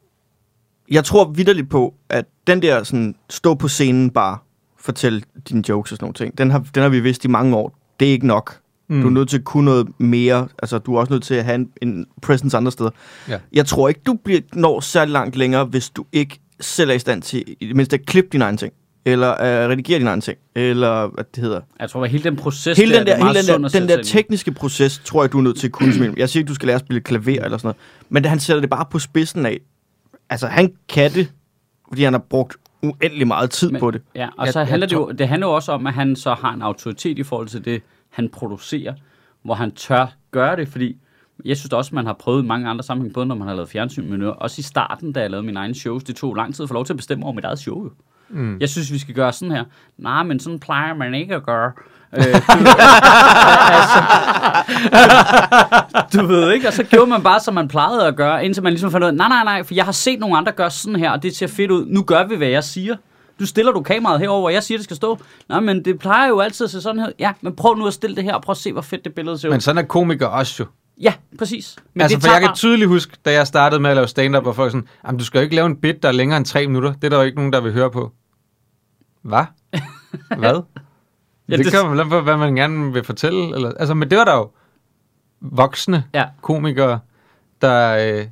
jeg 0.91 1.03
tror 1.05 1.25
vidderligt 1.25 1.69
på, 1.69 1.93
at 2.09 2.25
den 2.47 2.61
der 2.61 2.83
sådan, 2.83 3.15
stå 3.29 3.55
på 3.55 3.67
scenen 3.67 4.09
bare, 4.09 4.37
fortælle 4.77 5.21
dine 5.49 5.63
jokes 5.69 5.91
og 5.91 5.95
sådan 5.95 6.03
nogle 6.03 6.13
ting, 6.13 6.37
den 6.37 6.51
har, 6.51 6.65
den 6.75 6.83
har 6.83 6.89
vi 6.89 6.99
vidst 6.99 7.25
i 7.25 7.27
mange 7.27 7.55
år. 7.55 7.77
Det 7.99 8.07
er 8.07 8.11
ikke 8.11 8.27
nok. 8.27 8.59
Mm. 8.91 9.01
Du 9.01 9.07
er 9.07 9.11
nødt 9.11 9.29
til 9.29 9.37
at 9.37 9.43
kunne 9.43 9.65
noget 9.65 9.87
mere. 9.97 10.47
Altså, 10.63 10.77
du 10.77 10.95
er 10.95 10.99
også 10.99 11.13
nødt 11.13 11.23
til 11.23 11.33
at 11.35 11.45
have 11.45 11.55
en, 11.55 11.69
en 11.81 12.05
presence 12.21 12.57
andre 12.57 12.71
steder. 12.71 12.89
Ja. 13.29 13.39
Jeg 13.53 13.65
tror 13.65 13.87
ikke, 13.87 14.01
du 14.05 14.13
bliver, 14.23 14.41
når 14.53 14.79
særlig 14.79 15.11
langt 15.11 15.35
længere, 15.35 15.65
hvis 15.65 15.89
du 15.89 16.05
ikke 16.11 16.39
selv 16.59 16.89
er 16.89 16.93
i 16.93 16.99
stand 16.99 17.21
til, 17.21 17.43
i 17.59 17.67
det 17.67 17.75
mindste 17.75 17.93
at 17.93 18.05
klippe 18.05 18.29
dine 18.31 18.43
egne 18.43 18.57
ting. 18.57 18.73
Eller 19.05 19.31
uh, 19.31 19.69
redigere 19.71 19.99
dine 19.99 20.09
egne 20.09 20.21
ting. 20.21 20.37
Eller 20.55 21.07
hvad 21.07 21.23
det 21.35 21.43
hedder. 21.43 21.61
Jeg 21.79 21.89
tror, 21.89 22.03
at 22.03 22.09
hele 22.09 22.23
den 22.23 22.35
proces 22.35 22.77
Hele 22.77 22.95
den 22.97 23.05
det 23.05 23.13
er 23.13 23.17
der, 23.17 23.25
hele 23.27 23.43
sund 23.43 23.63
den 23.63 23.71
der, 23.73 23.79
den 23.79 23.89
der 23.89 24.03
tekniske 24.03 24.51
proces, 24.51 25.01
tror 25.05 25.23
jeg, 25.23 25.31
du 25.31 25.37
er 25.37 25.41
nødt 25.41 25.57
til 25.59 25.67
at 25.67 25.71
kunne. 25.73 26.13
Jeg 26.17 26.29
siger 26.29 26.41
ikke, 26.41 26.49
du 26.49 26.55
skal 26.55 26.67
lære 26.67 26.75
at 26.75 26.81
spille 26.81 27.01
klaver 27.01 27.43
eller 27.43 27.57
sådan 27.57 27.67
noget. 27.67 27.77
Men 28.09 28.25
han 28.25 28.39
sætter 28.39 28.61
det 28.61 28.69
bare 28.69 28.85
på 28.91 28.99
spidsen 28.99 29.45
af. 29.45 29.59
Altså, 30.29 30.47
han 30.47 30.71
kan 30.89 31.11
det, 31.11 31.31
fordi 31.87 32.03
han 32.03 32.13
har 32.13 32.23
brugt 32.29 32.57
uendelig 32.83 33.27
meget 33.27 33.49
tid 33.49 33.71
Men- 33.71 33.79
på 33.79 33.91
det. 33.91 34.01
Ja, 34.15 34.27
og 34.37 34.45
Jeg- 34.45 34.53
så 34.53 34.59
jeg 34.59 34.67
handler 34.67 34.87
det 34.87 34.95
tror- 34.95 35.07
jo, 35.07 35.11
det 35.11 35.27
handler 35.27 35.47
jo 35.47 35.53
også 35.53 35.71
om, 35.71 35.87
at 35.87 35.93
han 35.93 36.15
så 36.15 36.33
har 36.33 36.53
en 36.53 36.61
autoritet 36.61 37.19
i 37.19 37.23
forhold 37.23 37.47
til 37.47 37.65
det, 37.65 37.81
han 38.11 38.29
producerer, 38.29 38.93
hvor 39.43 39.53
han 39.53 39.71
tør 39.71 40.05
gøre 40.31 40.55
det, 40.55 40.67
fordi 40.67 40.97
jeg 41.45 41.57
synes 41.57 41.73
også, 41.73 41.95
man 41.95 42.05
har 42.05 42.13
prøvet 42.13 42.45
mange 42.45 42.69
andre 42.69 42.83
sammenhæng, 42.83 43.13
både 43.13 43.25
når 43.25 43.35
man 43.35 43.47
har 43.47 43.55
lavet 43.55 43.69
fjernsyn, 43.69 44.09
men 44.09 44.21
også 44.23 44.59
i 44.59 44.61
starten, 44.61 45.13
da 45.13 45.19
jeg 45.19 45.29
lavede 45.29 45.45
mine 45.45 45.59
egne 45.59 45.75
shows, 45.75 46.03
det 46.03 46.15
tog 46.15 46.35
lang 46.35 46.55
tid 46.55 46.63
at 46.63 46.69
få 46.69 46.73
lov 46.73 46.85
til 46.85 46.93
at 46.93 46.97
bestemme 46.97 47.25
over 47.25 47.33
mit 47.33 47.45
eget 47.45 47.59
show. 47.59 47.83
Jo. 47.83 47.91
Mm. 48.29 48.57
Jeg 48.59 48.69
synes, 48.69 48.91
vi 48.91 48.97
skal 48.97 49.15
gøre 49.15 49.33
sådan 49.33 49.55
her. 49.55 49.63
Nej, 49.97 50.23
men 50.23 50.39
sådan 50.39 50.59
plejer 50.59 50.93
man 50.93 51.13
ikke 51.13 51.35
at 51.35 51.43
gøre. 51.43 51.71
Øh, 52.17 52.23
du, 52.23 52.29
altså, 53.73 53.99
du 56.13 56.25
ved 56.25 56.53
ikke, 56.53 56.67
og 56.67 56.73
så 56.73 56.83
gjorde 56.83 57.09
man 57.09 57.23
bare, 57.23 57.39
som 57.39 57.53
man 57.53 57.67
plejede 57.67 58.07
at 58.07 58.15
gøre, 58.15 58.45
indtil 58.45 58.63
man 58.63 58.73
ligesom 58.73 58.91
fandt 58.91 59.03
ud 59.03 59.07
af, 59.07 59.15
nej, 59.15 59.27
nej, 59.27 59.43
nej, 59.43 59.63
for 59.63 59.73
jeg 59.73 59.85
har 59.85 59.91
set 59.91 60.19
nogle 60.19 60.37
andre 60.37 60.51
gøre 60.51 60.71
sådan 60.71 60.99
her, 60.99 61.11
og 61.11 61.23
det 61.23 61.35
ser 61.35 61.47
fedt 61.47 61.71
ud. 61.71 61.85
Nu 61.85 62.03
gør 62.03 62.27
vi, 62.27 62.35
hvad 62.35 62.47
jeg 62.47 62.63
siger. 62.63 62.95
Du 63.41 63.45
stiller 63.45 63.71
du 63.71 63.81
kameraet 63.81 64.19
herover, 64.19 64.39
hvor 64.41 64.49
jeg 64.49 64.63
siger, 64.63 64.77
det 64.77 64.83
skal 64.83 64.95
stå. 64.95 65.19
Nej, 65.49 65.59
men 65.59 65.85
det 65.85 65.99
plejer 65.99 66.27
jo 66.27 66.39
altid 66.39 66.63
at 66.65 66.69
se 66.71 66.81
sådan 66.81 67.01
her. 67.01 67.11
Ja, 67.19 67.33
men 67.41 67.55
prøv 67.55 67.75
nu 67.75 67.87
at 67.87 67.93
stille 67.93 68.15
det 68.15 68.23
her, 68.23 68.33
og 68.33 68.41
prøv 68.41 68.51
at 68.51 68.57
se, 68.57 68.71
hvor 68.73 68.81
fedt 68.81 69.03
det 69.05 69.15
billede 69.15 69.37
ser 69.37 69.47
ud. 69.49 69.53
Men 69.53 69.61
sådan 69.61 69.83
er 69.83 69.87
komikere 69.87 70.29
også 70.29 70.55
jo. 70.63 70.65
Ja, 71.01 71.13
præcis. 71.37 71.75
Men 71.93 72.01
altså, 72.01 72.15
det 72.15 72.23
for 72.23 72.31
jeg 72.31 72.39
tager 72.39 72.47
kan 72.47 72.55
tydeligt 72.55 72.87
huske, 72.89 73.17
da 73.25 73.31
jeg 73.31 73.47
startede 73.47 73.81
med 73.81 73.89
at 73.89 73.95
lave 73.95 74.07
stand-up, 74.07 74.43
hvor 74.43 74.51
folk 74.53 74.71
sådan, 74.71 74.87
jamen 75.05 75.19
du 75.19 75.25
skal 75.25 75.39
jo 75.39 75.43
ikke 75.43 75.55
lave 75.55 75.65
en 75.65 75.75
bit, 75.77 76.03
der 76.03 76.07
er 76.09 76.13
længere 76.13 76.37
end 76.37 76.45
tre 76.45 76.67
minutter. 76.67 76.93
Det 76.93 77.03
er 77.03 77.09
der 77.09 77.17
jo 77.17 77.23
ikke 77.23 77.35
nogen, 77.37 77.53
der 77.53 77.61
vil 77.61 77.73
høre 77.73 77.91
på. 77.91 78.11
Hvad? 79.21 79.43
Hvad? 80.37 80.61
Ja, 81.49 81.57
det, 81.57 81.65
det- 81.65 81.73
kommer 81.73 81.95
vel 82.03 82.09
på, 82.09 82.21
hvad 82.21 82.37
man 82.37 82.55
gerne 82.55 82.93
vil 82.93 83.03
fortælle. 83.03 83.55
Eller, 83.55 83.71
altså, 83.79 83.93
men 83.93 84.09
det 84.09 84.17
var 84.17 84.25
der 84.25 84.35
jo 84.35 84.51
voksne 85.41 86.03
Ja. 86.13 86.25
komikere, 86.41 86.99
der, 87.61 87.97
øh, 88.19 88.25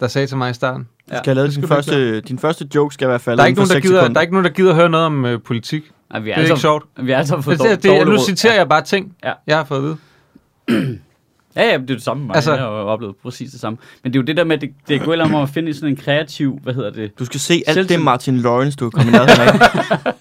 der 0.00 0.08
sagde 0.08 0.26
til 0.26 0.36
mig 0.36 0.50
i 0.50 0.54
starten. 0.54 0.88
Du 1.12 1.16
skal 1.16 1.24
have 1.24 1.34
lavet 1.34 1.54
din 1.56 1.68
første, 1.68 2.20
din 2.20 2.38
første 2.38 2.66
joke 2.74 2.94
skal 2.94 3.08
være 3.08 3.18
faldet 3.18 3.38
Der 3.38 3.42
er, 3.44 3.46
ikke 3.48 3.58
nogen, 3.58 3.70
der, 3.70 3.80
gider, 3.80 3.94
sekunder. 4.00 4.08
der 4.12 4.16
er 4.18 4.22
ikke 4.22 4.34
nogen, 4.34 4.44
der 4.44 4.50
gider 4.50 4.74
høre 4.74 4.88
noget 4.88 5.06
om 5.06 5.24
øh, 5.26 5.40
politik. 5.42 5.82
Nej, 6.10 6.20
vi 6.20 6.24
Det 6.26 6.32
er, 6.32 6.34
er 6.36 6.38
altså, 6.38 6.52
ikke 6.54 6.60
sjovt. 6.60 6.84
Vi 7.02 7.12
er 7.12 7.18
altså 7.18 7.40
for 7.40 7.50
Det, 7.50 7.58
dårlige 7.60 7.76
det, 7.76 7.82
det, 7.82 8.06
nu 8.06 8.18
citerer 8.24 8.54
jeg 8.54 8.68
bare 8.68 8.82
ting, 8.82 9.12
Ja. 9.24 9.32
jeg 9.46 9.56
har 9.56 9.64
fået 9.64 9.78
at 9.78 9.84
vide. 9.84 10.98
Ja, 11.56 11.62
ja, 11.66 11.72
det 11.78 11.90
er 11.90 11.94
det 11.94 12.02
samme. 12.02 12.34
Altså, 12.34 12.50
Altså- 12.50 12.52
jeg 12.52 12.60
har 12.62 12.68
oplevet 12.84 13.14
præcis 13.22 13.50
det 13.50 13.60
samme. 13.60 13.78
Men 14.02 14.12
det 14.12 14.18
er 14.18 14.22
jo 14.22 14.26
det 14.26 14.36
der 14.36 14.44
med, 14.44 14.56
at 14.56 14.60
det, 14.60 14.70
det 14.88 15.02
går 15.02 15.16
om 15.22 15.34
at 15.34 15.48
finde 15.48 15.74
sådan 15.74 15.88
en 15.88 15.96
kreativ, 15.96 16.58
hvad 16.62 16.74
hedder 16.74 16.90
det? 16.90 17.18
Du 17.18 17.24
skal 17.24 17.40
se 17.40 17.54
alt 17.54 17.66
det 17.66 17.74
Selvtillid. 17.74 18.04
Martin 18.04 18.36
Lawrence, 18.36 18.76
du 18.76 18.84
har 18.84 18.90
kommet 18.90 19.12
ned 19.12 19.20
af. 19.20 20.14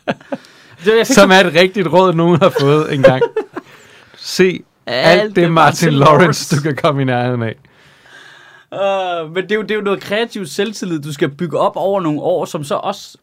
det 0.86 1.08
Som 1.08 1.32
er 1.32 1.36
et 1.36 1.54
rigtigt 1.54 1.88
råd, 1.88 2.14
nogen 2.14 2.40
har 2.42 2.54
fået 2.60 2.94
engang. 2.94 3.22
Se 4.18 4.60
alt 4.88 5.36
det 5.36 5.52
Martin 5.52 5.94
Lawrence, 5.94 6.56
du 6.56 6.62
kan 6.62 6.76
komme 6.76 7.02
i 7.02 7.06
nærheden 7.06 7.44
af. 7.44 7.56
Uh, 8.72 9.34
men 9.34 9.44
det 9.44 9.52
er, 9.52 9.56
jo, 9.56 9.62
det 9.62 9.72
er 9.72 9.76
jo 9.76 9.82
noget 9.82 10.00
kreativt 10.02 10.50
selvtillid, 10.50 11.00
du 11.00 11.14
skal 11.14 11.30
bygge 11.30 11.60
op 11.60 11.76
over 11.76 12.02
nogle 12.02 12.22
år, 12.22 12.46
som 12.46 12.64
så 12.64 12.76
også... 12.76 13.18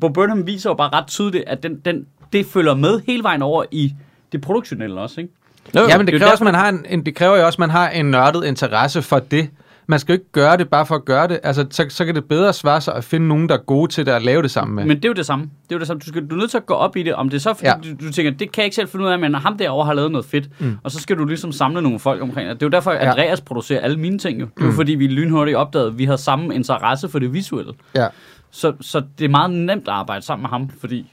Bo 0.00 0.08
Burnham 0.08 0.46
viser 0.46 0.70
jo 0.70 0.74
bare 0.74 0.90
ret 0.92 1.06
tydeligt, 1.06 1.44
at 1.46 1.62
den, 1.62 1.80
den, 1.84 2.06
det 2.32 2.46
følger 2.46 2.74
med 2.74 3.00
hele 3.06 3.22
vejen 3.22 3.42
over 3.42 3.64
i 3.70 3.94
det 4.32 4.40
produktionelle 4.40 5.00
også, 5.00 5.20
ikke? 5.20 5.32
Jo, 5.76 5.80
Ja, 5.80 5.98
men 5.98 6.06
det 6.06 6.12
det 6.12 6.14
er 6.14 6.18
kræver, 6.18 6.32
også, 6.32 6.44
man 6.44 6.54
har 6.54 6.68
en, 6.68 6.86
en, 6.88 7.06
det 7.06 7.14
kræver 7.14 7.36
jo 7.36 7.46
også, 7.46 7.56
at 7.56 7.60
man 7.60 7.70
har 7.70 7.88
en 7.88 8.06
nørdet 8.06 8.44
interesse 8.44 9.02
for 9.02 9.18
det. 9.18 9.50
Man 9.90 9.98
skal 9.98 10.12
jo 10.12 10.18
ikke 10.18 10.32
gøre 10.32 10.56
det 10.56 10.68
bare 10.68 10.86
for 10.86 10.94
at 10.94 11.04
gøre 11.04 11.28
det. 11.28 11.40
Altså, 11.42 11.66
så, 11.70 11.86
så 11.88 12.04
kan 12.04 12.14
det 12.14 12.24
bedre 12.24 12.52
svare 12.52 12.80
sig 12.80 12.94
at 12.94 13.04
finde 13.04 13.28
nogen, 13.28 13.48
der 13.48 13.54
er 13.54 13.58
gode 13.58 13.92
til 13.92 14.06
det 14.06 14.12
at 14.12 14.22
lave 14.22 14.42
det 14.42 14.50
sammen 14.50 14.74
med. 14.76 14.84
Men 14.84 14.96
det 14.96 15.04
er 15.04 15.08
jo 15.08 15.12
det 15.14 15.26
samme. 15.26 15.44
Det 15.44 15.72
er 15.72 15.76
jo 15.76 15.78
det 15.78 15.86
samme. 15.86 16.00
Du, 16.00 16.06
skal, 16.06 16.26
du 16.26 16.34
er 16.34 16.38
nødt 16.38 16.50
til 16.50 16.58
at 16.58 16.66
gå 16.66 16.74
op 16.74 16.96
i 16.96 17.02
det, 17.02 17.14
om 17.14 17.28
det 17.28 17.36
er 17.36 17.40
så, 17.40 17.54
fordi 17.54 17.66
Ja. 17.68 17.74
du, 18.00 18.06
du 18.06 18.12
tænker, 18.12 18.30
det 18.30 18.52
kan 18.52 18.60
jeg 18.62 18.64
ikke 18.64 18.74
selv 18.74 18.88
finde 18.88 19.04
ud 19.06 19.10
af, 19.10 19.18
men 19.18 19.34
ham 19.34 19.58
derovre 19.58 19.86
har 19.86 19.94
lavet 19.94 20.10
noget 20.12 20.24
fedt. 20.26 20.48
Mm. 20.60 20.76
Og 20.82 20.90
så 20.90 21.00
skal 21.00 21.18
du 21.18 21.24
ligesom 21.24 21.52
samle 21.52 21.82
nogle 21.82 21.98
folk 21.98 22.22
omkring 22.22 22.48
det. 22.48 22.60
Det 22.60 22.62
er 22.62 22.66
jo 22.66 22.70
derfor, 22.70 22.90
at 22.90 23.04
Ja. 23.04 23.10
Andreas 23.10 23.40
producerer 23.40 23.80
alle 23.80 23.96
mine 23.96 24.18
ting 24.18 24.40
jo. 24.40 24.46
Det 24.56 24.62
er 24.62 24.66
jo 24.66 24.72
fordi, 24.72 24.92
vi 24.94 25.06
lynhurtigt 25.06 25.56
opdagede, 25.56 25.88
at 25.88 25.98
vi 25.98 26.04
havde 26.04 26.18
samme 26.18 26.54
interesse 26.54 27.08
for 27.08 27.18
det 27.18 27.32
visuelle. 27.32 27.72
ja. 27.96 28.06
Så, 28.50 28.72
så 28.80 29.02
det 29.18 29.24
er 29.24 29.28
meget 29.28 29.50
nemt 29.50 29.82
at 29.88 29.94
arbejde 29.94 30.24
sammen 30.24 30.42
med 30.42 30.50
ham, 30.50 30.70
fordi 30.80 31.06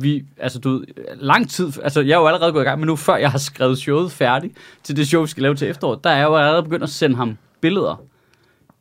vi, 0.00 0.24
altså 0.40 0.58
du 0.58 0.70
ved, 0.70 0.84
lang 1.20 1.50
tid, 1.50 1.72
altså 1.82 2.00
jeg 2.00 2.12
er 2.14 2.18
jo 2.18 2.26
allerede 2.26 2.52
gået 2.52 2.62
i 2.62 2.64
gang, 2.64 2.80
men 2.80 2.86
nu 2.86 2.96
før 2.96 3.16
jeg 3.16 3.30
har 3.30 3.38
skrevet 3.38 3.78
showet 3.78 4.12
færdigt 4.12 4.52
til 4.82 4.96
det 4.96 5.08
show, 5.08 5.22
vi 5.22 5.26
skal 5.28 5.42
lave 5.42 5.54
til 5.54 5.68
efteråret, 5.68 6.04
der 6.04 6.10
er 6.10 6.16
jeg 6.16 6.24
jo 6.24 6.36
allerede 6.36 6.62
begyndt 6.62 6.82
at 6.82 6.88
sende 6.90 7.16
ham 7.16 7.36
billeder. 7.60 8.00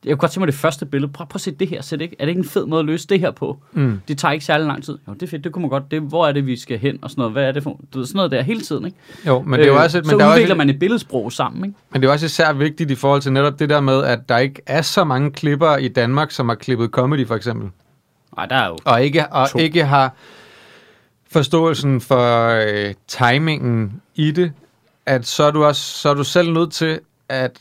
Jeg 0.07 0.13
kunne 0.15 0.19
godt 0.21 0.31
tænke 0.31 0.39
mig 0.39 0.47
det 0.47 0.55
første 0.55 0.85
billede. 0.85 1.11
Prøv, 1.11 1.27
prøv 1.27 1.35
at 1.35 1.41
se 1.41 1.51
det 1.51 1.67
her. 1.67 1.81
Det 1.81 2.01
ikke? 2.01 2.15
Er 2.19 2.25
det 2.25 2.29
ikke 2.29 2.39
en 2.39 2.45
fed 2.45 2.65
måde 2.65 2.79
at 2.79 2.85
løse 2.85 3.07
det 3.07 3.19
her 3.19 3.31
på? 3.31 3.57
Mm. 3.73 4.01
Det 4.07 4.17
tager 4.17 4.31
ikke 4.31 4.45
særlig 4.45 4.67
lang 4.67 4.83
tid. 4.83 4.97
Jo, 5.07 5.13
det 5.13 5.23
er 5.23 5.27
fedt. 5.27 5.43
Det 5.43 5.51
kunne 5.51 5.61
man 5.61 5.69
godt. 5.69 5.91
Det, 5.91 6.01
hvor 6.01 6.27
er 6.27 6.31
det, 6.31 6.45
vi 6.45 6.55
skal 6.55 6.79
hen? 6.79 6.99
Og 7.01 7.09
sådan 7.09 7.19
noget. 7.21 7.33
Hvad 7.33 7.43
er 7.43 7.51
det 7.51 7.63
for? 7.63 7.79
Du 7.93 7.97
ved, 7.99 8.05
sådan 8.05 8.17
noget 8.17 8.31
der 8.31 8.41
hele 8.41 8.61
tiden, 8.61 8.85
ikke? 8.85 8.97
Jo, 9.27 9.41
men 9.41 9.59
det 9.59 9.65
er 9.65 9.67
jo 9.67 9.75
Øh, 9.77 9.83
også, 9.83 10.01
så 10.03 10.11
men, 10.11 10.19
der 10.19 10.25
er 10.25 10.29
udvikler 10.31 10.53
også, 10.53 10.57
man 10.57 10.69
et 10.69 10.79
billedsprog 10.79 11.31
sammen, 11.31 11.65
ikke? 11.65 11.77
men 11.91 12.01
det 12.01 12.07
er 12.07 12.11
også 12.11 12.25
især 12.25 12.53
vigtigt 12.53 12.91
i 12.91 12.95
forhold 12.95 13.21
til 13.21 13.33
netop 13.33 13.59
det 13.59 13.69
der 13.69 13.79
med, 13.79 14.03
at 14.03 14.29
der 14.29 14.37
ikke 14.37 14.61
er 14.65 14.81
så 14.81 15.03
mange 15.03 15.31
klipper 15.31 15.77
i 15.77 15.87
Danmark, 15.87 16.31
som 16.31 16.49
har 16.49 16.55
klippet 16.55 16.89
comedy 16.89 17.27
for 17.27 17.35
eksempel. 17.35 17.69
Nej, 18.37 18.45
der 18.45 18.55
er 18.55 18.67
jo... 18.67 18.77
Og 18.85 19.03
ikke, 19.03 19.27
og 19.27 19.49
To. 19.49 19.59
ikke 19.59 19.85
har 19.85 20.13
forståelsen 21.31 22.01
for 22.01 22.49
øh, 22.49 22.93
timingen 23.07 24.01
i 24.15 24.31
det, 24.31 24.51
at 25.05 25.27
så 25.27 25.43
er 25.43 25.51
du 25.51 25.63
også 25.63 25.81
så 25.81 26.09
er 26.09 26.13
du 26.13 26.23
selv 26.23 26.53
nødt 26.53 26.71
til 26.71 26.99
at 27.29 27.59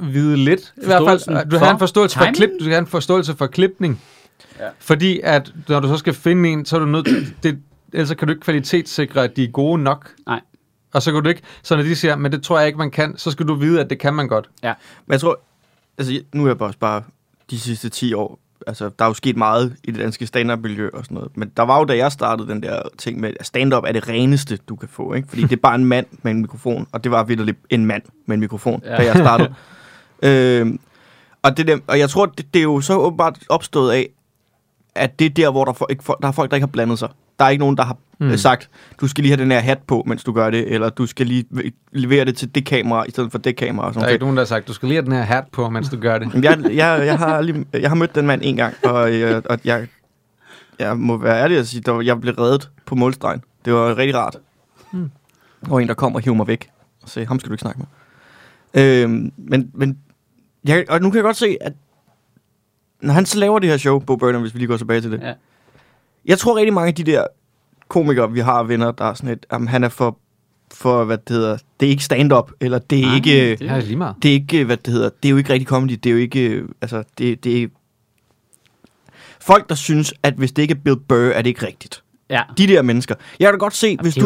vide 0.00 0.36
lidt. 0.36 0.74
I 0.82 0.86
hvert 0.86 1.02
fald, 1.08 1.50
du 1.50 1.58
har 1.58 1.70
en 1.70 1.74
for 1.74 1.78
forståelse 1.78 2.18
for 2.18 2.24
timing? 2.24 2.36
klip, 2.36 2.50
du 2.60 2.70
har 2.70 2.78
en 2.78 2.86
forståelse 2.86 3.36
for 3.36 3.46
klipning. 3.46 4.02
Ja. 4.58 4.68
Fordi 4.78 5.20
at 5.24 5.52
når 5.68 5.80
du 5.80 5.88
så 5.88 5.96
skal 5.96 6.14
finde 6.14 6.48
en, 6.48 6.64
så 6.64 6.76
er 6.76 6.80
du 6.80 6.86
nødt 6.86 7.06
til, 7.06 7.34
det, 7.42 7.58
ellers 7.92 8.08
så 8.08 8.14
kan 8.14 8.28
du 8.28 8.32
ikke 8.32 8.42
kvalitetssikre, 8.42 9.24
at 9.24 9.36
de 9.36 9.44
er 9.44 9.48
gode 9.48 9.82
nok. 9.82 10.10
Nej. 10.26 10.40
Og 10.94 11.02
så 11.02 11.12
kan 11.12 11.22
du 11.22 11.28
ikke, 11.28 11.42
så 11.62 11.76
når 11.76 11.82
de 11.82 11.96
siger, 11.96 12.16
men 12.16 12.32
det 12.32 12.42
tror 12.42 12.58
jeg 12.58 12.66
ikke, 12.66 12.78
man 12.78 12.90
kan, 12.90 13.14
så 13.16 13.30
skal 13.30 13.48
du 13.48 13.54
vide, 13.54 13.80
at 13.80 13.90
det 13.90 13.98
kan 13.98 14.14
man 14.14 14.28
godt. 14.28 14.50
Men 14.62 15.12
jeg 15.12 15.20
tror, 15.20 15.40
altså 15.98 16.20
nu 16.32 16.44
er 16.44 16.48
jeg 16.48 16.58
bare, 16.58 16.72
bare 16.80 17.02
de 17.50 17.60
sidste 17.60 17.88
10 17.88 18.14
år, 18.14 18.38
altså 18.66 18.90
der 18.98 19.04
er 19.04 19.08
jo 19.08 19.14
sket 19.14 19.36
meget 19.36 19.76
i 19.84 19.90
det 19.90 20.00
danske 20.00 20.26
stand-up-miljø 20.26 20.90
og 20.92 21.04
sådan 21.04 21.14
noget. 21.14 21.36
Men 21.36 21.52
der 21.56 21.62
var 21.62 21.78
jo, 21.78 21.84
da 21.84 21.96
jeg 21.96 22.12
startede 22.12 22.48
den 22.48 22.62
der 22.62 22.82
ting 22.98 23.20
med, 23.20 23.32
at 23.40 23.46
stand-up 23.46 23.84
er 23.86 23.92
det 23.92 24.08
reneste, 24.08 24.58
du 24.68 24.76
kan 24.76 24.88
få, 24.88 25.14
ikke? 25.14 25.28
Fordi 25.28 25.42
det 25.42 25.52
er 25.52 25.56
bare 25.56 25.74
en 25.74 25.84
mand 25.84 26.06
med 26.22 26.32
en 26.32 26.40
mikrofon, 26.40 26.86
og 26.92 27.04
det 27.04 27.12
var 27.12 27.24
virkelig 27.24 27.54
en 27.70 27.86
mand 27.86 28.02
med 28.26 28.34
en 28.34 28.40
mikrofon, 28.40 28.82
ja. 28.84 28.90
Ja. 28.90 28.96
da 28.96 29.04
jeg 29.04 29.16
startede. 29.16 29.54
øhm, 30.22 30.78
og, 31.42 31.56
det 31.56 31.66
der, 31.66 31.78
og 31.86 31.98
jeg 31.98 32.10
tror, 32.10 32.26
det, 32.26 32.54
det 32.54 32.60
er 32.60 32.64
jo 32.64 32.80
så 32.80 32.94
åbenbart 32.96 33.38
opstået 33.48 33.92
af, 33.92 34.08
at 34.94 35.18
det 35.18 35.24
er 35.24 35.30
der, 35.30 35.50
hvor 35.50 35.64
der, 35.64 35.72
er, 35.72 35.86
ikke, 35.90 36.04
der 36.22 36.28
er 36.28 36.32
folk, 36.32 36.50
der 36.50 36.56
ikke 36.56 36.66
har 36.66 36.72
blandet 36.72 36.98
sig. 36.98 37.08
Der 37.38 37.44
er 37.44 37.48
ikke 37.48 37.60
nogen, 37.60 37.76
der 37.76 37.84
har 37.84 37.96
Mm. 38.20 38.26
mm. 38.26 38.36
sagt, 38.36 38.70
du 39.00 39.08
skal 39.08 39.22
lige 39.22 39.32
have 39.36 39.42
den 39.44 39.50
her 39.52 39.60
hat 39.60 39.78
på, 39.86 40.02
mens 40.06 40.24
du 40.24 40.32
gør 40.32 40.50
det, 40.50 40.74
eller 40.74 40.88
du 40.90 41.06
skal 41.06 41.26
lige 41.26 41.44
levere 41.92 42.24
det 42.24 42.36
til 42.36 42.54
det 42.54 42.64
kamera, 42.66 43.04
i 43.04 43.10
stedet 43.10 43.30
for 43.30 43.38
det 43.38 43.56
kamera. 43.56 43.86
Og 43.86 43.88
Der 43.88 43.92
sådan 43.92 44.02
er 44.02 44.06
noget. 44.06 44.12
ikke 44.14 44.24
nogen, 44.24 44.36
der 44.36 44.40
har 44.40 44.46
sagt, 44.46 44.68
du 44.68 44.72
skal 44.72 44.88
lige 44.88 44.96
have 44.96 45.04
den 45.04 45.12
her 45.12 45.20
hat 45.20 45.44
på, 45.52 45.70
mens 45.70 45.88
du 45.88 45.96
gør 46.00 46.18
det. 46.18 46.34
Jeg, 46.44 46.58
jeg, 46.64 47.06
jeg, 47.06 47.18
har 47.18 47.40
lige, 47.40 47.64
jeg 47.72 47.90
har 47.90 47.94
mødt 47.94 48.14
den 48.14 48.26
mand 48.26 48.40
en 48.44 48.56
gang, 48.56 48.74
og, 48.84 49.12
øh, 49.14 49.42
og 49.50 49.58
jeg, 49.64 49.86
jeg 50.78 50.96
må 50.98 51.16
være 51.16 51.42
ærlig 51.42 51.58
at 51.58 51.68
sige, 51.68 51.90
at 51.92 52.06
jeg 52.06 52.20
blev 52.20 52.34
reddet 52.34 52.70
på 52.86 52.94
målstregen. 52.94 53.42
Det 53.64 53.72
var 53.74 53.96
rigtig 53.98 54.16
rart. 54.16 54.36
Mm. 54.92 55.10
Der 55.64 55.70
var 55.70 55.78
en, 55.80 55.88
der 55.88 55.94
kom 55.94 56.14
og 56.14 56.20
hiv 56.20 56.34
mig 56.34 56.46
væk 56.46 56.68
og 57.02 57.08
sagde, 57.08 57.26
ham 57.28 57.38
skal 57.40 57.48
du 57.48 57.54
ikke 57.54 57.62
snakke 57.62 57.80
med. 57.80 57.86
Øhm, 58.84 59.32
men 59.36 59.70
men 59.74 59.98
jeg, 60.64 60.84
og 60.88 61.00
nu 61.00 61.10
kan 61.10 61.16
jeg 61.16 61.22
godt 61.24 61.36
se, 61.36 61.56
at 61.60 61.72
når 63.00 63.12
han 63.14 63.26
så 63.26 63.38
laver 63.38 63.58
det 63.58 63.68
her 63.70 63.76
show, 63.76 63.98
Bo 63.98 64.16
Burnham, 64.16 64.42
hvis 64.42 64.54
vi 64.54 64.58
lige 64.58 64.68
går 64.68 64.76
tilbage 64.76 65.00
til 65.00 65.12
det. 65.12 65.20
Ja. 65.20 65.32
Jeg 66.24 66.38
tror 66.38 66.56
rigtig 66.56 66.72
mange 66.74 66.88
af 66.88 66.94
de 66.94 67.04
der 67.04 67.26
komikere, 67.88 68.32
vi 68.32 68.40
har 68.40 68.62
venner, 68.62 68.90
der 68.90 69.04
er 69.04 69.14
sådan 69.14 69.30
et, 69.30 69.46
jamen, 69.52 69.68
han 69.68 69.84
er 69.84 69.88
for, 69.88 70.18
for, 70.74 71.04
hvad 71.04 71.18
det 71.18 71.36
hedder, 71.36 71.58
det 71.80 71.86
er 71.86 71.90
ikke 71.90 72.04
stand-up, 72.04 72.50
eller 72.60 72.78
det 72.78 72.98
er 72.98 73.06
Nej, 73.06 73.14
ikke... 73.16 73.30
det- 73.58 73.70
er 73.70 73.80
lige 73.80 73.96
meget. 73.96 74.16
Det 74.22 74.28
er 74.28 74.32
ikke, 74.32 74.64
hvad 74.64 74.76
det 74.76 74.92
hedder, 74.92 75.08
det 75.22 75.28
er 75.28 75.30
jo 75.30 75.36
ikke 75.36 75.52
rigtig 75.52 75.66
comedy, 75.68 75.92
det 75.92 76.06
er 76.06 76.10
jo 76.12 76.16
ikke, 76.18 76.48
øh, 76.48 76.68
altså, 76.80 77.04
det, 77.18 77.44
det 77.44 77.62
er, 77.62 77.68
Folk, 79.40 79.68
der 79.68 79.74
synes, 79.74 80.14
at 80.22 80.34
hvis 80.34 80.52
det 80.52 80.62
ikke 80.62 80.72
er 80.72 80.78
Bill 80.84 80.96
Burr, 80.96 81.16
er 81.32 81.42
det 81.42 81.48
ikke 81.50 81.66
rigtigt. 81.66 82.02
Ja. 82.30 82.42
De 82.58 82.66
der 82.66 82.82
mennesker. 82.82 83.14
Jeg 83.40 83.46
kan 83.46 83.52
da 83.54 83.58
godt 83.58 83.76
se, 83.76 83.96
hvis 84.02 84.14
du... 84.14 84.20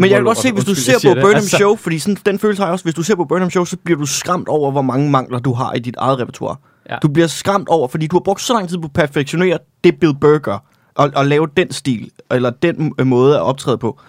Men 0.00 0.10
jeg 0.10 0.16
kan 0.16 0.24
godt 0.24 0.38
se, 0.38 0.52
hvis 0.52 0.64
du 0.64 0.74
ser 0.74 0.92
på. 1.08 1.14
Burnham 1.14 1.34
Altså, 1.34 1.56
Show, 1.56 1.76
fordi 1.76 1.98
sådan, 1.98 2.16
den 2.26 2.38
følelse 2.38 2.60
har 2.62 2.66
jeg 2.66 2.72
også, 2.72 2.84
hvis 2.84 2.94
du 2.94 3.02
ser 3.02 3.14
på 3.14 3.24
Burnham 3.24 3.50
Show, 3.50 3.64
så 3.64 3.76
bliver 3.84 3.98
du 3.98 4.06
skræmt 4.06 4.48
over, 4.48 4.70
hvor 4.70 4.82
mange 4.82 5.10
mangler 5.10 5.38
du 5.38 5.52
har 5.52 5.72
i 5.72 5.78
dit 5.78 5.94
eget 5.98 6.18
repertoire. 6.18 6.56
Ja. 6.90 6.96
Du 7.02 7.08
bliver 7.08 7.26
skræmt 7.26 7.68
over, 7.68 7.88
fordi 7.88 8.06
du 8.06 8.16
har 8.16 8.20
brugt 8.20 8.40
så 8.40 8.52
lang 8.52 8.68
tid 8.68 8.78
på 8.78 8.84
at 8.84 8.92
perfektionere 8.92 9.58
det 9.84 10.00
Bill 10.00 10.14
Burr 10.20 10.38
gør, 10.38 10.58
og, 10.94 11.12
og 11.16 11.26
lave 11.26 11.48
den 11.56 11.72
stil, 11.72 12.10
eller 12.30 12.50
den 12.50 12.92
øh, 12.98 13.06
måde 13.06 13.34
at 13.36 13.42
optræde 13.42 13.78
på. 13.78 14.00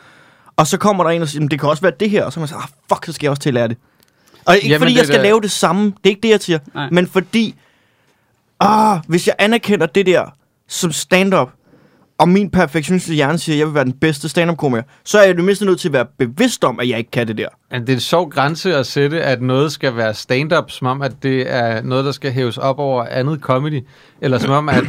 Og 0.57 0.67
så 0.67 0.77
kommer 0.77 1.03
der 1.03 1.11
en 1.11 1.21
og 1.21 1.27
siger, 1.27 1.41
"Men 1.41 1.51
det 1.51 1.59
kan 1.59 1.69
også 1.69 1.81
være 1.81 1.93
det 1.99 2.09
her, 2.09 2.23
og 2.25 2.33
så 2.33 2.39
man 2.39 2.47
siger, 2.47 2.59
ah, 2.59 2.67
fuck, 2.93 3.05
så 3.05 3.11
skal 3.13 3.25
jeg 3.25 3.31
også 3.31 3.41
til 3.41 3.49
at 3.49 3.53
lære 3.53 3.67
det. 3.67 3.77
Og 4.45 4.55
ikke 4.55 4.67
Jamen, 4.67 4.79
fordi 4.79 4.91
det 4.91 4.97
jeg 4.97 5.05
skal 5.05 5.17
der- 5.17 5.23
lave 5.23 5.41
det 5.41 5.51
samme, 5.51 5.85
det 5.85 5.93
er 6.03 6.09
ikke 6.09 6.21
det, 6.21 6.29
jeg 6.29 6.41
siger, 6.41 6.59
Nej. 6.73 6.89
men 6.91 7.07
fordi, 7.07 7.55
ah, 8.59 8.99
hvis 9.07 9.27
jeg 9.27 9.35
anerkender 9.39 9.85
det 9.85 10.05
der 10.05 10.25
som 10.67 10.91
stand-up, 10.91 11.49
og 12.17 12.29
min 12.29 12.49
perfektionistiske 12.49 13.15
hjerne 13.15 13.37
siger, 13.37 13.55
at 13.55 13.59
jeg 13.59 13.67
vil 13.67 13.75
være 13.75 13.83
den 13.85 13.93
bedste 13.93 14.29
stand-up-komiker, 14.29 14.83
så 15.05 15.19
er 15.19 15.23
jeg 15.25 15.35
det 15.35 15.43
mindste 15.43 15.65
nødt 15.65 15.79
til 15.79 15.89
at 15.89 15.93
være 15.93 16.05
bevidst 16.17 16.63
om, 16.63 16.79
at 16.79 16.89
jeg 16.89 16.97
ikke 16.97 17.11
kan 17.11 17.27
det 17.27 17.37
der. 17.37 17.47
Men 17.71 17.81
det 17.81 17.89
er 17.89 17.93
en 17.93 17.99
sjov 17.99 18.29
grænse 18.29 18.75
at 18.75 18.85
sætte, 18.85 19.21
at 19.21 19.41
noget 19.41 19.71
skal 19.71 19.95
være 19.95 20.13
stand-up, 20.13 20.71
som 20.71 20.87
om, 20.87 21.01
at 21.01 21.23
det 21.23 21.51
er 21.53 21.81
noget, 21.81 22.05
der 22.05 22.11
skal 22.11 22.31
hæves 22.31 22.57
op 22.57 22.79
over 22.79 23.03
andet 23.03 23.39
comedy. 23.39 23.81
Eller 24.21 24.37
som 24.37 24.51
om, 24.51 24.69
at, 24.69 24.83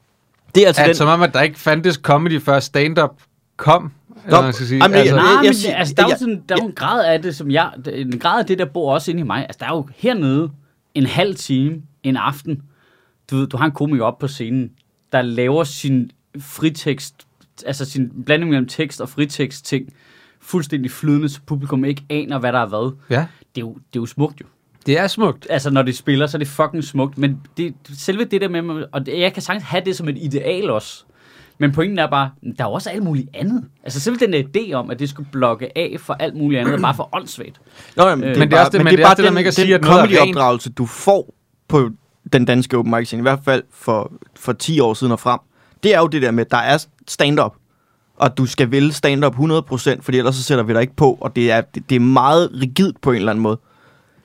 Det 0.54 0.62
er 0.62 0.66
altså 0.66 0.82
at, 0.82 0.86
den... 0.88 0.94
som 0.96 1.08
om, 1.08 1.22
at 1.22 1.34
der 1.34 1.40
ikke 1.42 1.58
fandtes 1.60 1.94
comedy, 1.94 2.40
før 2.42 2.60
stand-up 2.60 3.10
kom. 3.56 3.92
Eller 4.26 4.42
man 4.42 4.52
skal 4.52 4.66
sige. 4.66 4.82
jamen, 4.82 4.96
altså, 4.96 5.14
jeg- 5.14 5.24
Nej, 5.24 5.34
men 5.42 5.44
jeg 5.66 5.76
altså, 5.78 5.94
der 5.96 6.02
er 6.04 6.08
jo, 6.08 6.16
sådan, 6.18 6.42
der 6.48 6.54
er 6.54 6.58
jo 6.62 6.66
en 6.68 6.74
grad 6.74 7.04
af 7.06 7.22
det, 7.22 7.36
som 7.36 7.50
jeg... 7.50 7.70
En 7.94 8.18
grad 8.18 8.38
af 8.40 8.46
det, 8.46 8.58
der 8.58 8.64
bor 8.64 8.94
også 8.94 9.10
inde 9.10 9.20
i 9.20 9.24
mig. 9.24 9.38
Altså, 9.42 9.56
der 9.60 9.66
er 9.66 9.76
jo 9.76 9.86
hernede 9.96 10.50
en 10.94 11.06
halv 11.06 11.34
time, 11.34 11.74
en 12.02 12.16
aften. 12.16 12.62
Du 13.30 13.36
ved, 13.36 13.46
du 13.46 13.56
har 13.56 13.64
en 13.64 13.72
komiker 13.72 14.04
op 14.04 14.18
på 14.18 14.28
scenen, 14.28 14.70
der 15.12 15.22
laver 15.22 15.64
sin 15.64 16.10
fritekst, 16.40 17.14
altså 17.66 17.84
sin 17.84 18.10
blanding 18.26 18.50
mellem 18.50 18.68
tekst 18.68 19.00
og 19.00 19.08
fritekst 19.08 19.64
ting, 19.66 19.92
fuldstændig 20.40 20.90
flydende, 20.90 21.28
så 21.28 21.40
publikum 21.46 21.84
ikke 21.84 22.04
aner, 22.10 22.38
hvad 22.38 22.52
der 22.52 22.58
er 22.58 22.66
hvad. 22.66 22.92
ja, 23.10 23.26
Det 23.54 23.60
er 23.60 23.66
jo, 23.66 23.72
det 23.74 23.98
er 23.98 24.02
jo 24.02 24.06
smukt 24.06 24.40
jo. 24.40 24.46
det 24.86 24.98
er 24.98 25.06
smukt. 25.06 25.46
Altså, 25.50 25.70
når 25.70 25.82
de 25.82 25.92
spiller, 25.92 26.26
så 26.26 26.36
er 26.36 26.38
det 26.38 26.48
fucking 26.48 26.84
smukt. 26.84 27.18
Men 27.18 27.40
det, 27.56 27.74
selve 27.98 28.24
det 28.24 28.40
der 28.40 28.48
med, 28.48 28.84
og 28.92 29.06
det, 29.06 29.18
jeg 29.20 29.32
kan 29.32 29.42
sagtens 29.42 29.64
have 29.64 29.82
det 29.84 29.96
som 29.96 30.08
et 30.08 30.16
ideal 30.18 30.70
også. 30.70 31.04
Men 31.58 31.72
pointen 31.72 31.98
er 31.98 32.06
bare, 32.10 32.30
der 32.58 32.64
er 32.64 32.68
også 32.68 32.90
alt 32.90 33.02
muligt 33.02 33.28
andet. 33.34 33.64
Altså 33.84 34.00
selv 34.00 34.18
den 34.20 34.32
der 34.32 34.42
idé 34.42 34.72
om, 34.72 34.90
at 34.90 34.98
det 34.98 35.08
skulle 35.08 35.28
blokke 35.32 35.78
af 35.78 35.96
for 36.00 36.14
alt 36.14 36.34
muligt 36.36 36.60
andet, 36.60 36.74
er 36.74 36.78
bare 36.80 36.94
for 36.94 37.08
åndssvagt. 37.12 37.60
Nå, 37.96 38.08
jamen, 38.08 38.24
Øh, 38.28 38.38
men 38.38 38.50
det 38.50 38.56
er 38.56 38.60
også 38.60 38.70
det- 38.72 38.84
men 38.84 38.96
det 38.96 39.00
er 39.02 39.06
også 39.08 39.16
det 39.16 39.24
der 39.24 39.30
med 39.30 39.38
ikke 39.40 39.48
at 39.48 39.54
sige, 39.54 39.74
at 39.74 39.80
noget 39.82 39.96
er 39.98 40.02
rent. 40.02 40.10
comedy-opdragelse, 40.12 40.70
du 40.70 40.86
får 40.86 41.34
på 41.68 41.90
den 42.32 42.44
danske 42.44 42.76
open 42.78 42.90
mic 42.94 43.06
scene, 43.06 43.20
i 43.20 43.22
hvert 43.22 43.40
fald 43.44 43.62
for, 43.70 44.12
for 44.36 44.52
10 44.52 44.80
år 44.80 44.94
siden 44.94 45.12
og 45.12 45.20
frem, 45.20 45.40
det 45.82 45.94
er 45.94 45.98
jo 45.98 46.06
det 46.06 46.22
der 46.22 46.30
med, 46.30 46.44
at 46.44 46.50
der 46.50 46.56
er 46.56 46.78
stand-up, 47.08 47.52
og 48.16 48.38
du 48.38 48.46
skal 48.46 48.70
vælge 48.70 48.92
stand-up 48.92 49.34
100%, 49.36 50.00
fordi 50.02 50.18
ellers 50.18 50.34
så 50.36 50.42
sætter 50.42 50.64
vi 50.64 50.72
dig 50.72 50.80
ikke 50.80 50.96
på, 50.96 51.18
og 51.20 51.36
det 51.36 51.50
er, 51.50 51.60
det, 51.60 51.82
det 51.90 51.96
er 51.96 52.00
meget 52.00 52.50
rigidt 52.60 53.00
på 53.00 53.10
en 53.10 53.16
eller 53.16 53.30
anden 53.32 53.42
måde. 53.42 53.58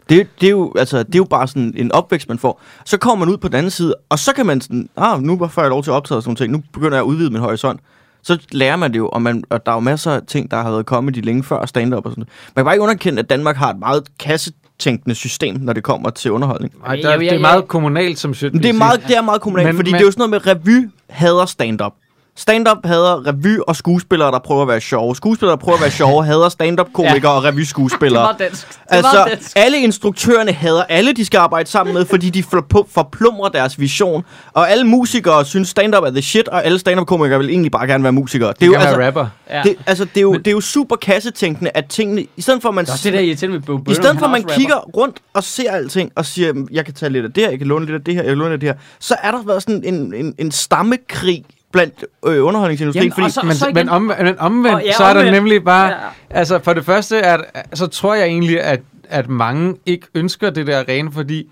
Det, 0.10 0.28
det, 0.42 0.48
er 0.48 0.52
jo, 0.52 0.74
altså, 0.78 0.98
det 1.04 1.16
er 1.16 1.20
jo 1.20 1.24
bare 1.24 1.48
sådan 1.48 1.74
en 1.78 1.92
opvækst, 1.92 2.30
man 2.30 2.40
får. 2.40 2.62
Så 2.86 2.98
kommer 2.98 3.26
man 3.26 3.34
ud 3.34 3.38
på 3.38 3.48
den 3.48 3.56
anden 3.56 3.72
side, 3.72 3.96
og 4.10 4.20
så 4.20 4.34
kan 4.34 4.46
man 4.46 4.62
sådan, 4.62 4.90
ah, 4.98 5.22
nu 5.24 5.48
får 5.48 5.62
jeg 5.62 5.70
lov 5.70 5.84
til 5.84 5.92
at 5.92 5.96
optræde 5.96 6.18
og 6.20 6.24
sådan 6.24 6.30
nogle 6.30 6.38
ting, 6.38 6.52
nu 6.52 6.64
begynder 6.74 6.98
jeg 6.98 7.04
at 7.04 7.08
udvide 7.08 7.30
min 7.30 7.42
horisont. 7.42 7.80
Så 8.24 8.38
lærer 8.52 8.76
man 8.76 8.92
det 8.92 8.98
jo, 8.98 9.10
og, 9.10 9.22
man, 9.22 9.44
og 9.50 9.66
der 9.66 9.72
er 9.72 9.76
jo 9.76 9.80
masser 9.80 10.12
af 10.12 10.22
ting, 10.28 10.52
der 10.52 10.58
har 10.62 10.72
været 10.72 10.86
comedy 10.86 11.26
længe 11.26 11.44
før 11.44 11.66
stand-up 11.66 12.06
og 12.06 12.12
sådan 12.12 12.22
noget. 12.22 12.30
Man 12.56 12.62
kan 12.62 12.66
bare 12.66 12.76
ikke 12.76 12.84
underkende, 12.84 13.20
at 13.20 13.30
Danmark 13.30 13.56
har 13.56 13.70
et 13.70 13.80
meget 13.80 14.04
kassetænkende 14.20 15.16
system, 15.16 15.56
når 15.60 15.74
det 15.74 15.84
kommer 15.84 16.10
til 16.10 16.32
underholdning. 16.32 16.74
Ej, 16.86 16.96
der, 16.96 17.02
Jeg- 17.02 17.12
jeg- 17.12 17.30
det 17.30 17.36
er 17.36 17.40
meget 17.42 17.68
kommunalt, 17.68 18.20
som. 18.20 18.34
Men 18.42 18.54
det 18.54 18.66
er 18.70 18.74
meget, 18.74 19.02
det 19.08 19.18
er 19.18 19.22
meget 19.22 19.42
kommunalt, 19.42 19.68
Men- 19.68 19.76
fordi 19.76 19.92
men- 19.92 19.96
det 19.98 20.02
er 20.02 20.08
jo 20.08 20.12
sådan 20.12 20.30
noget 20.30 20.46
med 20.46 20.54
revy 20.56 20.90
hader 21.18 21.48
stand-up. 21.50 21.98
Stand-up 22.40 22.78
hader 22.86 23.28
revy 23.28 23.60
og 23.68 23.76
skuespillere, 23.76 24.32
der 24.32 24.40
prøver 24.40 24.62
at 24.62 24.68
være 24.68 24.82
sjove. 24.82 25.16
Skuespillere, 25.16 25.52
der 25.52 25.58
prøver 25.64 25.76
at 25.78 25.82
være 25.82 25.92
sjove, 25.92 26.26
hader 26.26 26.50
stand-up-komikere 26.50 27.32
ja. 27.32 27.38
og 27.38 27.44
Det 27.44 27.54
revyskuespillere. 27.54 28.22
var 28.24 28.36
dansk. 28.40 28.68
Det 28.70 28.78
var 28.90 28.96
Altså, 28.96 29.26
dansk. 29.30 29.52
alle 29.56 29.78
instruktørerne 29.78 30.52
hader 30.52 30.84
alle, 30.84 31.14
de 31.14 31.26
skal 31.26 31.38
arbejde 31.38 31.70
sammen 31.70 31.94
med, 31.94 32.06
fordi 32.06 32.30
de 32.30 32.44
forpl- 32.54 32.88
forplumrer 32.94 33.50
deres 33.50 33.80
vision. 33.80 34.24
Og 34.54 34.72
alle 34.72 34.84
musikere 34.84 35.46
synes, 35.46 35.70
stand-up 35.70 36.04
er 36.04 36.10
the 36.12 36.22
shit, 36.22 36.48
og 36.48 36.66
alle 36.66 36.80
stand-up-komikere 36.80 37.40
vil 37.40 37.50
egentlig 37.50 37.72
bare 37.72 37.88
gerne 37.88 38.04
være 38.04 38.14
musikere. 38.14 38.54
Det 38.54 38.62
er 38.62 38.66
jo, 38.66 38.72
kan 38.72 38.82
altså, 38.82 39.02
rapper. 39.06 39.28
Ja. 39.50 39.62
det, 39.64 39.76
altså, 39.86 40.06
det 40.06 40.18
er 40.18 40.22
jo, 40.22 40.34
det 40.34 40.48
er 40.48 40.52
jo 40.52 40.62
super 40.62 40.96
kassetænkende, 40.96 41.72
at 41.74 41.86
tingene, 41.90 42.26
i 42.38 42.42
stedet 42.42 42.62
for 42.62 42.70
at 42.70 42.76
man, 42.76 42.86
Det 42.86 43.04
det 43.04 43.42
der 43.42 43.48
med 43.48 43.60
Bo 43.60 43.74
i 43.74 43.78
Burnham, 43.78 43.94
stedet 43.94 44.10
han 44.12 44.20
for 44.20 44.26
at 44.26 44.32
man 44.32 44.44
kigger 44.44 44.76
rundt 44.98 45.18
og 45.34 45.44
ser 45.44 45.72
alting, 45.72 46.12
og 46.16 46.26
siger, 46.26 46.54
"Mm, 46.54 46.68
jeg 46.72 46.86
kan 46.86 46.94
tage 46.94 47.10
lidt 47.12 47.26
af 47.26 47.32
det 47.34 47.44
her, 47.44 47.50
jeg 47.50 47.60
kan 47.60 47.68
låne 47.68 47.86
lidt 47.86 47.96
af 47.96 48.04
det 48.04 48.14
her, 48.14 48.22
jeg 48.22 48.30
kan 48.30 48.38
låne 48.38 48.50
lidt 48.50 48.54
af 48.54 48.60
det 48.60 48.70
her, 48.70 48.76
så 49.00 49.16
er 49.24 49.32
der 49.32 49.44
været 49.44 49.64
sådan 49.64 49.84
en, 49.94 50.14
en, 50.14 50.34
en 50.38 50.52
stammekrig 50.52 51.46
blandt 51.72 52.06
øh, 52.26 52.46
underholdningsindustrien, 52.46 53.04
Jamen, 53.18 53.32
fordi 53.32 53.58
så- 53.58 53.64
Men, 53.66 53.76
igen- 53.76 53.86
men, 53.86 53.90
om, 53.90 54.02
men 54.02 54.40
omvendt, 54.40 54.76
Og 54.76 54.84
ja, 54.86 54.94
så 54.94 55.04
er 55.04 55.14
der 55.14 55.20
omvendt. 55.20 55.32
nemlig 55.34 55.64
bare... 55.64 55.88
Ja. 55.88 55.96
Altså, 56.30 56.60
for 56.64 56.74
det 56.74 56.86
første, 56.86 57.22
at, 57.22 57.42
så 57.74 57.88
tror 57.88 58.16
jeg 58.16 58.26
egentlig, 58.28 58.62
at, 58.62 58.82
at 59.10 59.30
mange 59.30 59.76
ikke 59.86 60.08
ønsker 60.16 60.50
det 60.50 60.68
der 60.68 60.84
rene, 60.90 61.12
fordi 61.12 61.48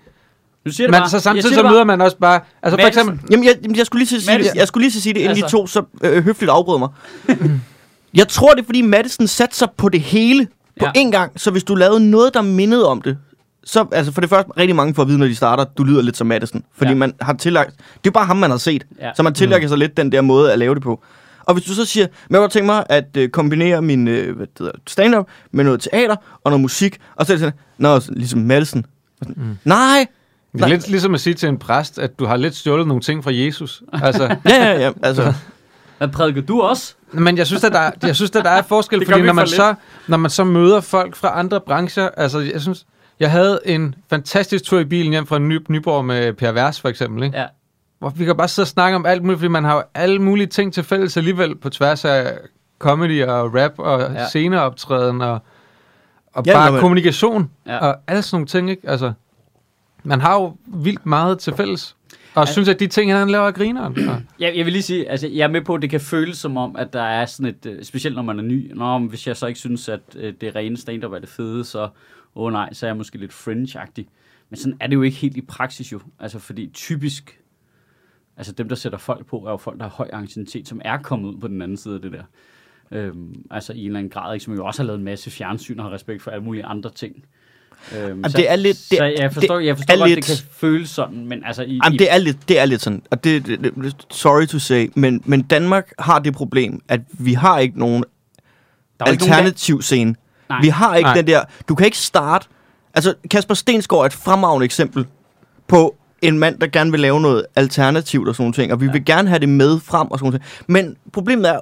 Nu 0.64 0.72
siger 0.72 0.86
det 0.86 0.90
man, 0.90 1.00
bare. 1.00 1.10
så 1.10 1.20
samtidig 1.20 1.48
siger 1.54 1.62
så 1.62 1.68
møder 1.68 1.84
man 1.84 2.00
også 2.00 2.16
bare... 2.16 2.40
Altså, 2.62 2.80
for 2.80 2.86
eksempel... 2.88 3.20
Jamen, 3.30 3.44
jeg, 3.44 3.54
jamen, 3.62 3.76
jeg 3.76 3.86
skulle 3.86 4.00
lige 4.00 4.08
til 4.08 4.16
at 4.16 4.22
sige 4.22 4.38
det, 4.38 4.54
jeg 4.54 4.68
skulle 4.68 4.82
lige 4.84 4.90
til 4.90 4.98
at 4.98 5.02
sige 5.02 5.14
det, 5.14 5.20
inden 5.20 5.30
Altså. 5.30 5.46
de 5.46 5.50
to 5.52 5.66
så 5.66 5.82
øh, 6.02 6.24
høfligt 6.24 6.50
afbrød 6.50 6.78
mig. 6.78 6.88
jeg 8.14 8.28
tror, 8.28 8.52
det 8.54 8.60
er, 8.60 8.64
fordi 8.64 8.82
Madison 8.82 9.26
satte 9.26 9.56
sig 9.56 9.68
på 9.76 9.88
det 9.88 10.00
hele 10.00 10.46
på 10.80 10.86
Ja. 10.94 11.02
én 11.02 11.10
gang, 11.10 11.32
så 11.40 11.50
hvis 11.50 11.64
du 11.64 11.74
lavede 11.74 12.10
noget, 12.10 12.34
der 12.34 12.42
mindede 12.42 12.88
om 12.88 13.02
det, 13.02 13.18
så, 13.66 13.86
altså 13.92 14.12
for 14.12 14.20
det 14.20 14.30
første, 14.30 14.50
rigtig 14.56 14.76
mange 14.76 14.94
får 14.94 15.02
at 15.02 15.08
vide, 15.08 15.18
når 15.18 15.26
de 15.26 15.34
starter, 15.36 15.64
du 15.64 15.84
lyder 15.84 16.02
lidt 16.02 16.16
som 16.16 16.26
Madison. 16.26 16.62
Fordi 16.76 16.90
Ja. 16.90 16.96
man 16.96 17.12
har 17.20 17.32
tillagt, 17.32 17.74
det 18.04 18.10
er 18.10 18.12
bare 18.12 18.26
ham, 18.26 18.36
man 18.36 18.50
har 18.50 18.56
set. 18.56 18.86
Ja. 19.00 19.10
Så 19.16 19.22
man 19.22 19.34
tillægger 19.34 19.68
sig 19.68 19.78
lidt 19.78 19.96
den 19.96 20.12
der 20.12 20.20
måde 20.20 20.52
at 20.52 20.58
lave 20.58 20.74
det 20.74 20.82
på. 20.82 21.02
Og 21.44 21.54
hvis 21.54 21.64
du 21.64 21.74
så 21.74 21.84
siger, 21.84 22.06
men 22.06 22.12
jeg 22.30 22.36
kunne 22.36 22.40
godt 22.42 22.52
tænke 22.52 22.66
mig 22.66 22.84
at 22.88 23.04
øh, 23.16 23.28
kombinere 23.28 23.82
min 23.82 24.08
øh, 24.08 24.36
hvad 24.36 24.46
det 24.46 24.58
hedder, 24.58 24.72
stand-up 24.86 25.26
med 25.52 25.64
noget 25.64 25.80
teater 25.80 26.16
og 26.44 26.50
noget 26.50 26.60
musik, 26.60 26.98
og 27.16 27.26
så 27.26 27.32
er 27.32 27.36
det 27.36 27.40
sådan, 27.40 27.58
nå, 27.78 28.00
ligesom 28.16 28.40
Madison. 28.40 28.84
Mm. 29.26 29.58
Nej, 29.64 30.06
Det 30.52 30.62
er 30.62 30.66
lidt 30.68 30.88
ligesom 30.88 31.14
at 31.14 31.20
sige 31.20 31.34
til 31.34 31.48
en 31.48 31.58
præst, 31.58 31.98
at 31.98 32.18
du 32.18 32.26
har 32.26 32.36
lidt 32.36 32.56
stjålet 32.56 32.86
nogle 32.86 33.00
ting 33.02 33.24
fra 33.24 33.34
Jesus. 33.34 33.82
Altså, 33.92 34.22
ja, 34.44 34.64
ja, 34.64 34.80
ja, 34.80 34.90
altså... 35.02 35.32
Hvad 35.98 36.08
prædiker 36.08 36.40
du 36.42 36.60
også? 36.60 36.94
men 37.12 37.38
jeg 37.38 37.46
synes, 37.46 37.64
at 37.64 37.72
der, 37.72 37.78
er- 37.78 37.90
jeg 38.02 38.16
synes, 38.16 38.30
at 38.30 38.44
der 38.44 38.50
er 38.50 38.62
forskel, 38.62 39.04
fordi 39.06 39.20
når 39.20 39.26
for 39.28 39.32
man, 39.32 39.44
lidt. 39.44 39.56
så, 39.56 39.74
når 40.08 40.16
man 40.16 40.30
så 40.30 40.44
møder 40.44 40.80
folk 40.80 41.16
fra 41.16 41.38
andre 41.40 41.60
brancher, 41.60 42.08
altså 42.16 42.38
jeg 42.38 42.60
synes, 42.60 42.86
jeg 43.20 43.30
havde 43.30 43.60
en 43.64 43.94
fantastisk 44.10 44.64
tur 44.64 44.80
i 44.80 44.84
bilen 44.84 45.12
hjem 45.12 45.26
fra 45.26 45.38
Ny, 45.38 45.60
Nyborg 45.68 46.04
med 46.04 46.32
Per 46.32 46.52
Vers 46.52 46.80
for 46.80 46.88
eksempel, 46.88 47.22
ikke? 47.22 47.38
Ja. 47.38 47.46
hvor 47.98 48.08
vi 48.10 48.24
kan 48.24 48.36
bare 48.36 48.48
sidde 48.48 48.64
og 48.64 48.68
snakke 48.68 48.96
om 48.96 49.06
alt 49.06 49.22
muligt, 49.22 49.38
fordi 49.38 49.48
man 49.48 49.64
har 49.64 49.74
jo 49.74 49.82
alle 49.94 50.18
mulige 50.22 50.46
ting 50.46 50.72
til 50.74 50.84
fælles 50.84 51.16
alligevel 51.16 51.56
på 51.56 51.70
tværs 51.70 52.04
af 52.04 52.32
comedy 52.78 53.22
og 53.24 53.54
rap 53.54 53.72
og 53.78 54.00
Ja. 54.00 54.12
ja. 54.12 54.26
sceneoptræden 54.28 55.20
og, 55.20 55.38
og 56.32 56.42
Ja, 56.46 56.50
ja, 56.52 56.56
bare 56.58 56.72
man- 56.72 56.80
kommunikation 56.80 57.50
Ja. 57.66 57.72
ja. 57.74 57.78
og 57.78 57.96
alle 58.06 58.22
sådan 58.22 58.34
nogle 58.36 58.46
ting, 58.46 58.70
ikke? 58.70 58.88
Altså, 58.90 59.12
man 60.04 60.20
har 60.20 60.34
jo 60.34 60.56
vildt 60.66 61.06
meget 61.06 61.38
til 61.38 61.52
fælles. 61.56 61.96
Og 62.34 62.46
Ja. 62.46 62.52
synes, 62.52 62.68
at 62.68 62.80
de 62.80 62.86
ting, 62.86 63.14
han 63.14 63.30
laver, 63.30 63.46
er 63.46 63.50
grineren. 63.50 63.96
Jeg, 64.40 64.52
jeg 64.56 64.64
vil 64.64 64.72
lige 64.72 64.82
sige, 64.82 65.10
altså 65.10 65.28
jeg 65.28 65.44
er 65.44 65.48
med 65.48 65.60
på, 65.60 65.74
at 65.74 65.82
det 65.82 65.90
kan 65.90 66.00
føles 66.00 66.38
som 66.38 66.56
om, 66.56 66.76
at 66.76 66.92
der 66.92 67.02
er 67.02 67.26
sådan 67.26 67.46
et, 67.46 67.66
øh, 67.66 67.84
specielt 67.84 68.16
når 68.16 68.22
man 68.22 68.38
er 68.38 68.42
ny, 68.42 68.72
Nå, 68.74 68.98
men 68.98 69.08
hvis 69.08 69.26
jeg 69.26 69.36
så 69.36 69.46
ikke 69.46 69.60
synes, 69.60 69.88
at 69.88 70.00
øh, 70.16 70.34
det 70.40 70.56
rene 70.56 70.76
stand-up 70.76 71.12
er 71.12 71.18
det 71.18 71.28
fede, 71.28 71.64
så, 71.64 71.88
åh 72.36 72.46
oh, 72.46 72.52
nej, 72.52 72.72
så 72.72 72.86
er 72.86 72.88
jeg 72.90 72.96
måske 72.96 73.18
lidt 73.18 73.32
fringe-agtig. 73.32 74.04
Men 74.50 74.56
sådan 74.56 74.76
er 74.80 74.86
det 74.86 74.94
jo 74.94 75.02
ikke 75.02 75.16
helt 75.16 75.36
i 75.36 75.40
praksis 75.40 75.92
jo. 75.92 76.00
Altså 76.20 76.38
fordi 76.38 76.70
typisk, 76.74 77.40
altså 78.36 78.52
dem, 78.52 78.68
der 78.68 78.76
sætter 78.76 78.98
folk 78.98 79.26
på, 79.26 79.36
er 79.46 79.50
jo 79.50 79.56
folk, 79.56 79.78
der 79.78 79.84
har 79.84 79.90
høj 79.90 80.10
anciennitet, 80.12 80.68
som 80.68 80.80
er 80.84 80.96
kommet 80.98 81.28
ud 81.34 81.40
på 81.40 81.48
den 81.48 81.62
anden 81.62 81.76
side 81.76 81.94
af 81.94 82.00
det 82.02 82.12
der. 82.12 82.22
Øhm, 82.92 83.34
altså 83.50 83.72
i 83.72 83.80
en 83.80 83.86
eller 83.86 83.98
anden 83.98 84.10
grad, 84.10 84.34
ikke, 84.34 84.44
som 84.44 84.54
jo 84.54 84.66
også 84.66 84.82
har 84.82 84.86
lavet 84.86 84.98
en 84.98 85.04
masse 85.04 85.30
fjernsyn 85.30 85.78
og 85.78 85.84
har 85.84 85.92
respekt 85.92 86.22
for 86.22 86.30
alle 86.30 86.44
mulige 86.44 86.64
andre 86.64 86.90
ting. 86.90 87.24
Øhm, 87.98 88.24
så, 88.24 88.36
det 88.36 88.50
er 88.50 88.56
lidt- 88.56 88.86
det- 88.90 88.98
så 88.98 89.04
jeg 89.04 89.32
forstår, 89.32 89.58
jeg 89.58 89.76
forstår 89.76 89.94
er 89.94 89.98
godt, 89.98 90.10
lidt- 90.10 90.16
det 90.16 90.24
kan 90.26 90.46
føles 90.50 90.90
sådan, 90.90 91.26
men 91.26 91.44
altså 91.44 91.62
i, 91.62 91.80
Jamen, 91.84 91.94
i 91.94 91.96
det 91.96 92.12
er 92.12 92.18
lidt, 92.18 92.48
det 92.48 92.58
er 92.58 92.64
lidt 92.64 92.80
sådan, 92.82 93.02
og 93.10 93.24
det, 93.24 93.46
det, 93.46 93.60
det 93.62 94.06
sorry 94.10 94.46
to 94.46 94.58
say, 94.58 94.88
men, 94.94 95.22
men 95.24 95.42
Danmark 95.42 95.92
har 95.98 96.18
det 96.18 96.34
problem, 96.34 96.80
at 96.88 97.00
vi 97.12 97.32
har 97.32 97.58
ikke 97.58 97.78
nogen 97.78 98.04
der 99.00 99.06
er 99.06 99.10
ikke 99.10 99.24
nogen, 99.24 99.34
alternativ 99.34 99.82
scene. 99.82 100.14
Nej. 100.48 100.60
Vi 100.60 100.68
har 100.68 100.94
ikke 100.96 101.06
Nej. 101.08 101.16
den 101.16 101.26
der, 101.26 101.40
du 101.68 101.74
kan 101.74 101.84
ikke 101.86 101.98
starte, 101.98 102.48
altså 102.94 103.14
Kasper 103.30 103.54
Stensgaard 103.54 104.00
er 104.02 104.06
et 104.06 104.12
fremragende 104.12 104.64
eksempel 104.64 105.06
på 105.68 105.96
en 106.22 106.38
mand, 106.38 106.58
der 106.58 106.66
gerne 106.66 106.90
vil 106.90 107.00
lave 107.00 107.20
noget 107.20 107.46
alternativt 107.56 108.28
og 108.28 108.34
sådan 108.34 108.42
nogle 108.42 108.54
ting, 108.54 108.72
og 108.72 108.80
vi 108.80 108.86
Ja. 108.86 108.92
vil 108.92 109.04
gerne 109.04 109.28
have 109.28 109.38
det 109.38 109.48
med 109.48 109.80
frem 109.80 110.10
og 110.10 110.18
sådan 110.18 110.26
nogle 110.26 110.38
ting. 110.38 110.64
Men 110.68 110.96
problemet 111.12 111.50
er, 111.50 111.58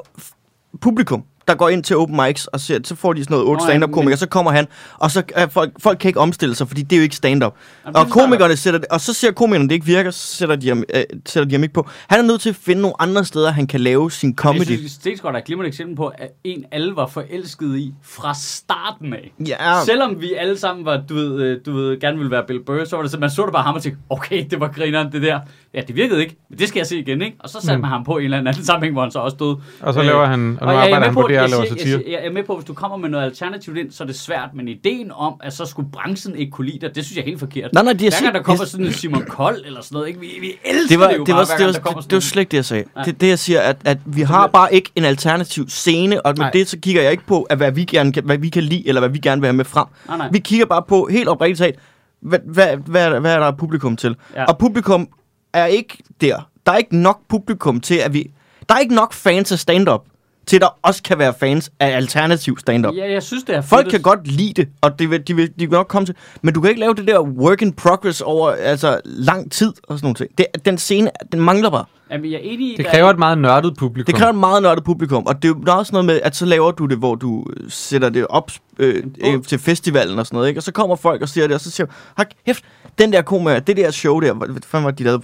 publikum, 0.80 1.24
der 1.48 1.54
går 1.54 1.68
ind 1.68 1.84
til 1.84 1.96
open 1.96 2.20
mics, 2.26 2.46
og 2.46 2.60
ser, 2.60 2.78
så 2.84 2.94
får 2.96 3.12
de 3.12 3.24
sådan 3.24 3.34
noget 3.34 3.48
otte 3.50 3.64
stand-up-komikere, 3.64 4.10
men- 4.10 4.16
så 4.18 4.28
kommer 4.28 4.50
han, 4.52 4.66
og 4.98 5.10
så 5.10 5.22
er 5.34 5.46
folk, 5.46 5.70
folk 5.78 5.98
kan 5.98 6.08
ikke 6.08 6.20
omstille 6.20 6.54
sig, 6.54 6.68
fordi 6.68 6.82
det 6.82 6.92
er 6.92 6.96
jo 6.96 7.02
ikke 7.02 7.16
stand-up. 7.16 7.54
Jamen, 7.84 7.94
det 7.94 8.02
Og 8.02 8.08
komikerne 8.10 8.56
sætter 8.56 8.80
det, 8.80 8.88
og 8.88 9.00
så 9.00 9.12
ser 9.14 9.32
komikerne, 9.32 9.68
det 9.68 9.74
ikke 9.74 9.86
virker, 9.86 10.10
så 10.10 10.26
sætter 10.36 10.56
de, 10.56 10.68
ham, 10.68 10.84
øh, 10.94 11.02
sætter 11.26 11.48
de 11.48 11.54
ham 11.54 11.62
ikke 11.62 11.74
på. 11.74 11.88
Han 12.08 12.18
er 12.20 12.22
nødt 12.22 12.40
til 12.40 12.50
at 12.50 12.56
finde 12.56 12.80
nogle 12.82 13.02
andre 13.02 13.24
steder, 13.24 13.50
han 13.50 13.66
kan 13.66 13.80
lave 13.80 14.10
sin 14.10 14.34
Comedy. 14.36 14.56
comedy. 14.58 14.70
Jeg 14.70 14.78
synes, 14.78 14.92
Stensgaard 14.92 15.34
er 15.34 15.38
et 15.38 15.44
glimrende 15.44 15.68
eksempel 15.68 15.96
på, 15.96 16.06
at 16.06 16.28
en 16.44 16.64
alle 16.72 16.96
var 16.96 17.06
forelsket 17.06 17.76
i 17.76 17.94
fra 18.02 18.34
starten 18.34 19.12
af. 19.14 19.32
Ja, 19.48 19.56
Selvom 19.84 20.20
vi 20.20 20.32
alle 20.34 20.58
sammen 20.58 20.84
var, 20.84 21.02
du 21.08 21.14
ved, 21.14 21.42
øh, 21.42 21.60
du 21.66 21.72
ved, 21.72 22.00
gerne 22.00 22.16
ville 22.18 22.30
være 22.30 22.42
Bill 22.46 22.60
Burr, 22.66 22.84
så 22.84 22.96
var 22.96 23.02
det 23.02 23.10
så, 23.12 23.18
man 23.18 23.30
så 23.30 23.42
det 23.44 23.52
bare 23.52 23.62
ham 23.62 23.74
og 23.74 23.82
tænkte, 23.82 24.00
okay, 24.10 24.44
det 24.50 24.60
var 24.60 24.68
grineren, 24.68 25.12
det 25.12 25.22
der. 25.22 25.40
Ja, 25.74 25.80
det 25.88 25.96
virkede 25.96 26.20
ikke, 26.20 26.36
men 26.50 26.58
det 26.58 26.68
skal 26.68 26.80
jeg 26.80 26.86
se 26.86 26.98
igen, 26.98 27.22
ikke? 27.22 27.36
Og 27.40 27.48
så 27.48 27.60
satte 27.60 27.76
Mm. 27.76 27.80
man 27.80 27.90
ham 27.90 28.04
på 28.04 28.16
en 28.18 28.24
eller 28.24 28.38
anden 28.38 28.64
sammenhæng, 28.64 28.92
hvor 28.94 29.02
han 29.02 29.10
så 29.10 29.18
også 29.18 29.34
stod. 29.34 29.56
Og 29.80 29.94
så 29.94 30.00
Øh, 30.00 30.06
laver 30.06 30.26
han, 30.26 30.58
og 30.60 30.66
nu 30.66 30.72
er 30.72 30.76
arbejder 30.76 31.04
han 31.04 31.14
på 31.14 31.28
det, 31.42 31.50
jeg 31.50 31.60
og 31.60 31.64
laver 31.64 31.64
siger- 31.64 31.78
satire. 31.78 32.02
Jeg, 32.06 32.12
jeg 32.22 32.26
er 32.26 32.32
med 32.32 32.44
på, 32.44 32.54
hvis 32.54 32.64
du 32.64 32.74
kommer 32.74 32.96
med 32.96 33.08
noget 33.08 33.24
alternativt 33.24 33.78
ind, 33.78 33.90
så 33.92 34.02
er 34.02 34.06
det 34.06 34.16
svært, 34.18 34.48
men 34.54 34.68
ideen 34.68 35.12
om, 35.12 35.34
at 35.42 35.52
så 35.52 35.64
skulle 35.64 35.88
branchen 35.92 36.36
ikke 36.36 36.50
kunne 36.50 36.66
lide 36.66 36.78
dig, 36.86 36.94
det 36.94 37.04
synes 37.04 37.16
jeg 37.16 37.22
er 37.22 37.26
helt 37.26 37.38
forkert. 37.40 37.72
Nej, 37.72 37.82
nej, 37.82 37.92
de 37.92 38.08
Hver 38.08 38.20
gang 38.22 38.34
der 38.34 38.42
kommer 38.42 38.64
sådan 38.64 38.86
en 38.86 38.92
Simon 38.92 39.24
Kold 39.28 39.62
eller 39.66 39.80
sådan 39.82 39.94
noget, 39.96 40.08
ikke? 40.08 40.20
Vi, 40.20 40.26
vi 40.40 40.52
elsker 40.64 40.88
det 40.88 41.00
var, 41.00 41.08
det 41.10 41.16
jo 41.18 41.24
det 41.24 41.32
bare, 41.32 41.38
var, 41.38 41.44
hver 41.58 41.66
det 41.66 41.66
var, 41.66 41.80
gang 41.90 41.96
det, 42.02 42.10
det 42.10 42.14
var 42.16 42.20
slet 42.20 42.40
ikke 42.40 42.50
det, 42.50 42.56
jeg 42.56 42.64
sagde. 42.64 42.84
Det, 43.04 43.20
det, 43.20 43.28
jeg 43.28 43.38
siger, 43.38 43.60
at, 43.60 43.76
at 43.84 43.98
vi 44.04 44.22
har 44.22 44.46
bare 44.46 44.74
ikke 44.74 44.90
en 44.96 45.04
alternativ 45.04 45.68
scene, 45.68 46.26
og 46.26 46.30
med 46.36 46.38
Nej. 46.38 46.50
det, 46.50 46.68
så 46.68 46.78
kigger 46.78 47.02
jeg 47.02 47.10
ikke 47.12 47.26
på, 47.26 47.42
at 47.42 47.56
hvad 47.56 47.72
vi, 47.72 47.84
gerne, 47.84 48.12
hvad 48.24 48.38
vi 48.38 48.48
kan 48.48 48.62
lide, 48.62 48.88
eller 48.88 49.00
hvad 49.00 49.10
vi 49.10 49.18
gerne 49.18 49.40
vil 49.40 49.46
have 49.48 49.56
med 49.56 49.64
frem. 49.64 49.86
Nej, 50.08 50.16
nej. 50.16 50.28
Vi 50.32 50.38
kigger 50.38 50.66
bare 50.66 50.82
på, 50.88 51.08
helt 51.10 51.28
oprigtigt 51.28 51.58
talt, 51.58 51.78
hvad, 52.20 52.38
hvad, 52.44 52.76
hvad, 52.76 53.04
er 53.06 53.10
der- 53.10 53.20
hvad 53.20 53.34
er 53.34 53.38
der 53.38 53.50
publikum 53.52 53.96
til? 53.96 54.16
Ja. 54.34 54.44
Og 54.44 54.58
publikum 54.58 55.08
er 55.52 55.66
ikke 55.66 55.98
der. 56.20 56.48
Der 56.66 56.72
er 56.72 56.76
ikke 56.76 56.96
nok 56.96 57.20
publikum 57.28 57.80
til, 57.80 57.94
at 57.94 58.12
vi... 58.14 58.30
Der 58.68 58.74
er 58.74 58.78
ikke 58.78 58.94
nok 58.94 59.12
fans 59.12 59.52
af 59.52 59.58
stand-up, 59.58 60.04
til 60.46 60.60
der 60.60 60.78
også 60.82 61.02
kan 61.02 61.18
være 61.18 61.34
fans 61.40 61.70
af 61.80 61.96
alternativ 61.96 62.58
stand-up. 62.58 62.94
Ja, 62.96 63.12
jeg 63.12 63.22
synes, 63.22 63.44
det 63.44 63.54
er 63.56 63.60
Folk 63.60 63.84
fedt. 63.84 63.90
kan 63.92 64.02
godt 64.02 64.26
lide 64.26 64.52
det, 64.52 64.68
og 64.80 64.98
det 64.98 65.10
vil, 65.10 65.22
de, 65.28 65.36
vil, 65.36 65.46
de 65.48 65.52
vil 65.58 65.70
nok 65.70 65.88
komme 65.88 66.06
til. 66.06 66.14
Men 66.42 66.54
du 66.54 66.60
kan 66.60 66.70
ikke 66.70 66.80
lave 66.80 66.94
det 66.94 67.06
der 67.06 67.20
work 67.20 67.62
in 67.62 67.72
progress 67.72 68.20
over 68.20 68.50
altså, 68.50 69.00
lang 69.04 69.52
tid 69.52 69.72
og 69.88 69.98
sådan 69.98 70.06
nogle 70.06 70.14
ting. 70.14 70.30
Det, 70.38 70.46
den 70.64 70.78
scene, 70.78 71.10
den 71.32 71.40
mangler 71.40 71.70
bare. 71.70 71.84
Jamen, 72.10 72.30
jeg 72.32 72.36
er 72.36 72.40
enig 72.42 72.72
i, 72.72 72.76
Det 72.76 72.86
kræver 72.86 73.06
er- 73.06 73.10
et 73.10 73.18
meget 73.18 73.38
nørdet 73.38 73.76
publikum. 73.78 74.06
Det 74.06 74.14
kræver 74.14 74.30
et 74.32 74.38
meget 74.38 74.62
nørdet 74.62 74.84
publikum, 74.84 75.26
og 75.26 75.42
det 75.42 75.50
er 75.68 75.72
også 75.72 75.92
noget 75.92 76.04
med, 76.04 76.20
at 76.22 76.36
så 76.36 76.46
laver 76.46 76.70
du 76.70 76.86
det, 76.86 76.98
hvor 76.98 77.14
du 77.14 77.44
øh, 77.56 77.70
sætter 77.70 78.08
det 78.08 78.26
op 78.26 78.50
øh, 78.78 79.02
øh, 79.24 79.42
til 79.42 79.58
festivalen 79.58 80.18
og 80.18 80.26
sådan 80.26 80.36
noget, 80.36 80.48
ikke? 80.48 80.58
Og 80.58 80.62
så 80.62 80.72
kommer 80.72 80.96
folk 80.96 81.22
og 81.22 81.28
siger 81.28 81.46
det, 81.46 81.54
og 81.54 81.60
så 81.60 81.70
siger 81.70 81.86
har 82.16 82.26
hæft, 82.46 82.64
den 82.98 83.12
der 83.12 83.22
komiker, 83.22 83.58
det 83.60 83.76
der 83.76 83.90
show 83.90 84.20
der, 84.20 84.32
hvad 84.34 84.48
fanden 84.66 84.84
var 84.84 84.90
det, 84.90 84.98
de 84.98 85.04
lavede 85.04 85.22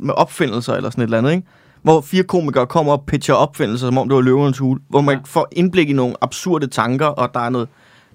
med 0.00 0.14
opfindelser 0.14 0.74
eller 0.74 0.90
sådan 0.90 1.02
et 1.02 1.06
eller 1.06 1.18
andet, 1.18 1.32
ikke? 1.32 1.46
Hvor 1.86 2.00
fire 2.00 2.22
komikere 2.22 2.66
kommer 2.66 2.92
og 2.92 3.04
pitcher 3.06 3.34
opfindelser, 3.34 3.86
som 3.86 3.98
om 3.98 4.08
det 4.08 4.14
var 4.16 4.22
løvernes 4.22 4.58
hule, 4.58 4.80
hvor 4.88 5.00
man 5.00 5.14
Ja. 5.16 5.20
får 5.26 5.48
indblik 5.52 5.90
i 5.90 5.92
nogle 5.92 6.14
absurde 6.20 6.66
tanker, 6.66 7.06
og 7.06 7.34
der 7.34 7.40
er 7.40 7.48
noget 7.48 7.68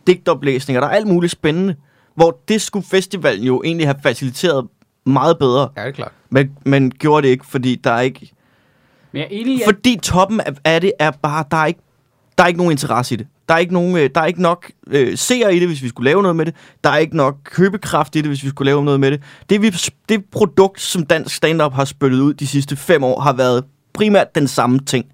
digtoplæsning, 0.08 0.78
og 0.78 0.82
der 0.82 0.88
er 0.88 0.92
alt 0.92 1.08
muligt 1.08 1.32
spændende. 1.32 1.76
Hvor 2.16 2.40
det 2.48 2.62
skulle 2.62 2.86
festivalen 2.86 3.44
jo 3.44 3.62
egentlig 3.66 3.88
have 3.88 3.96
faciliteret 4.04 4.68
meget 5.06 5.38
bedre, 5.40 5.70
Ja, 5.78 5.82
det 5.82 5.88
er 5.88 5.92
klart. 5.92 6.12
men, 6.30 6.52
men 6.66 6.92
gjorde 6.92 7.28
det 7.28 7.32
ikke, 7.32 7.46
fordi 7.46 7.76
der 7.76 7.92
er 7.92 8.02
ikke 8.02 8.32
Men 9.12 9.20
jeg 9.20 9.26
er 9.26 9.28
enig 9.32 9.62
at 9.62 9.66
fordi 9.66 10.00
toppen 10.04 10.40
af, 10.42 10.54
af 10.66 10.82
det 10.82 10.92
er 11.00 11.12
bare, 11.12 11.44
der 11.52 11.58
er 11.58 11.66
ikke, 11.66 11.80
der 12.42 12.46
er 12.46 12.48
ikke 12.48 12.58
nogen 12.58 12.72
interesse 12.72 13.14
i 13.14 13.18
det. 13.18 13.28
Der 13.50 13.54
er 13.54 13.58
ikke, 13.58 13.74
nogen, 13.74 13.98
øh, 13.98 14.10
der 14.16 14.22
er 14.22 14.26
ikke 14.26 14.42
nok 14.42 14.72
øh, 14.88 15.18
seere 15.18 15.56
i 15.56 15.60
det, 15.60 15.68
hvis 15.68 15.84
vi 15.84 15.90
skulle 15.90 16.06
lave 16.06 16.22
noget 16.22 16.36
med 16.36 16.46
det. 16.46 16.56
Der 16.84 16.90
er 16.90 16.98
ikke 16.98 17.18
nok 17.18 17.36
købekraft 17.44 18.16
i 18.16 18.22
det, 18.22 18.28
hvis 18.28 18.44
vi 18.44 18.50
skulle 18.50 18.66
lave 18.66 18.86
noget 18.86 19.00
med 19.00 19.12
det. 19.12 19.22
Det, 19.50 19.62
vi, 19.62 19.76
det 20.10 20.26
produkt, 20.32 20.82
som 20.82 21.06
dansk 21.06 21.36
stand-up 21.36 21.74
har 21.74 21.86
spyttet 21.86 22.20
ud 22.20 22.34
de 22.34 22.48
sidste 22.48 22.76
fem 22.76 23.04
år, 23.04 23.20
har 23.20 23.34
været 23.34 23.64
primært 23.94 24.36
den 24.36 24.48
samme 24.48 24.80
ting. 24.80 25.06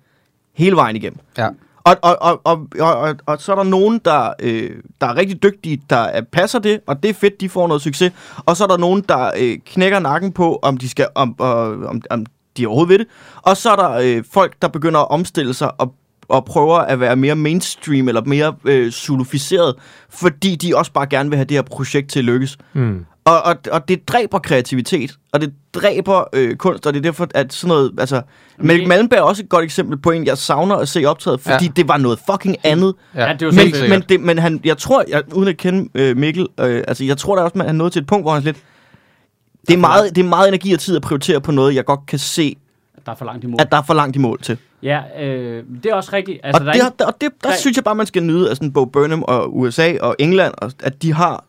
Hele 0.54 0.76
vejen 0.76 0.96
igennem. 0.96 1.20
Ja. 1.38 1.48
Og, 1.84 1.96
og, 2.02 2.18
og, 2.22 2.42
og, 2.44 2.68
og, 2.80 2.96
og, 2.96 3.16
og 3.26 3.42
så 3.42 3.52
er 3.52 3.56
der 3.56 3.64
nogen, 3.64 4.02
der, 4.06 4.34
øh, 4.40 4.72
der 5.02 5.08
er 5.08 5.16
rigtig 5.16 5.44
dygtige, 5.44 5.82
der 5.90 5.98
er, 5.98 6.22
passer 6.22 6.60
det, 6.60 6.80
og 6.88 7.04
det 7.04 7.10
er 7.10 7.14
fedt, 7.14 7.42
de 7.42 7.50
får 7.50 7.68
noget 7.68 7.82
succes. 7.82 8.14
Og 8.46 8.58
så 8.58 8.64
er 8.64 8.68
der 8.68 8.78
nogen, 8.78 9.04
der 9.10 9.32
øh, 9.38 9.58
knækker 9.66 10.00
nakken 10.00 10.32
på, 10.32 10.60
om 10.62 10.78
de 10.78 10.90
skal 10.90 11.08
om, 11.16 11.36
øh, 11.42 11.46
om, 11.90 12.02
om 12.10 12.26
de 12.58 12.68
overhovedet 12.68 12.90
ved 12.90 13.00
det. 13.00 13.08
Og 13.42 13.58
så 13.58 13.70
er 13.70 13.76
der 13.76 13.92
øh, 13.92 14.24
folk, 14.32 14.56
der 14.62 14.68
begynder 14.68 15.00
at 15.00 15.12
omstille 15.12 15.54
sig 15.54 15.82
og, 15.82 15.94
og 16.30 16.46
prøver 16.46 16.78
at 16.78 17.00
være 17.00 17.16
mere 17.16 17.36
mainstream 17.36 18.08
eller 18.08 18.22
mere 18.26 18.54
øh, 18.66 18.92
suluficeret, 18.92 19.76
fordi 20.10 20.56
de 20.56 20.76
også 20.78 20.92
bare 20.92 21.08
gerne 21.08 21.30
vil 21.30 21.38
have 21.38 21.46
det 21.46 21.58
her 21.58 21.62
projekt 21.62 22.10
til 22.12 22.20
at 22.20 22.26
lykkes. 22.26 22.58
Mm. 22.74 23.06
Og, 23.26 23.42
og, 23.44 23.56
og 23.72 23.88
det 23.88 24.08
dræber 24.08 24.40
kreativitet, 24.40 25.16
og 25.32 25.42
det 25.42 25.54
dræber 25.74 26.24
øh, 26.34 26.56
kunst, 26.56 26.88
og 26.88 26.94
det 26.94 27.00
er 27.00 27.04
derfor, 27.04 27.28
at 27.36 27.54
sådan 27.54 27.68
noget... 27.68 27.92
Altså, 27.98 28.22
Mælk 28.60 28.80
det- 28.80 28.88
Malmberg 28.88 29.20
er 29.20 29.24
også 29.24 29.44
et 29.44 29.50
godt 29.50 29.64
eksempel 29.66 29.98
på 29.98 30.12
en, 30.12 30.26
jeg 30.26 30.38
savner 30.38 30.76
at 30.76 30.88
se 30.90 31.06
optaget, 31.06 31.40
fordi 31.42 31.66
Ja. 31.66 31.72
det 31.76 31.88
var 31.88 31.98
noget 31.98 32.20
fucking 32.32 32.56
andet. 32.64 32.94
Ja, 33.16 33.34
det 33.34 33.42
jo 33.42 33.52
Men, 33.52 33.60
sikkert. 33.60 33.90
men, 33.90 34.04
det, 34.10 34.20
men 34.22 34.40
han, 34.40 34.60
jeg 34.66 34.78
tror, 34.78 35.04
jeg, 35.10 35.24
uden 35.34 35.50
at 35.50 35.58
kende 35.58 35.90
øh, 35.96 36.18
Mikkel, 36.18 36.48
øh, 36.60 36.84
altså 36.88 37.04
jeg 37.04 37.18
tror 37.18 37.36
da 37.36 37.42
også, 37.42 37.60
at 37.60 37.66
han 37.66 37.76
nåede 37.76 37.92
til 37.94 38.00
et 38.02 38.08
punkt, 38.08 38.24
hvor 38.24 38.34
han 38.34 38.44
lidt... 38.44 38.58
Det 39.68 39.74
er, 39.74 39.78
meget, 39.78 40.16
det 40.16 40.24
er 40.24 40.28
meget 40.30 40.48
energi 40.48 40.74
og 40.74 40.80
tid 40.80 40.96
at 40.96 41.02
prioritere 41.02 41.42
på 41.42 41.52
noget, 41.52 41.76
jeg 41.76 41.86
godt 41.86 42.00
kan 42.08 42.20
se, 42.20 42.56
der 43.08 43.12
er 43.14 43.18
for 43.18 43.26
langt 43.26 43.44
imod. 43.44 43.62
at 43.62 43.72
der 43.72 43.78
er 43.78 43.82
for 43.82 43.94
langt 43.94 44.16
i 44.16 44.20
mål 44.20 44.42
til. 44.42 44.58
Ja, 44.84 45.02
øh, 45.24 45.64
det 45.84 45.92
er 45.92 45.96
også 45.96 46.10
rigtigt. 46.14 46.40
Altså, 46.44 46.60
og 46.62 46.66
der 46.66 46.72
det, 46.74 46.82
er 47.02 47.06
og 47.06 47.14
det, 47.22 47.32
der 47.44 47.50
der- 47.50 47.56
synes 47.58 47.78
jeg 47.78 47.84
bare, 47.84 47.96
man 47.96 48.06
skal 48.06 48.24
nyde 48.24 48.50
af 48.50 48.56
sådan 48.56 48.74
Bo 48.74 48.86
Burnham 48.86 49.24
og 49.24 49.58
USA 49.58 49.94
og 50.02 50.16
England, 50.20 50.54
og, 50.58 50.72
at 50.84 51.02
de 51.02 51.14
har 51.14 51.44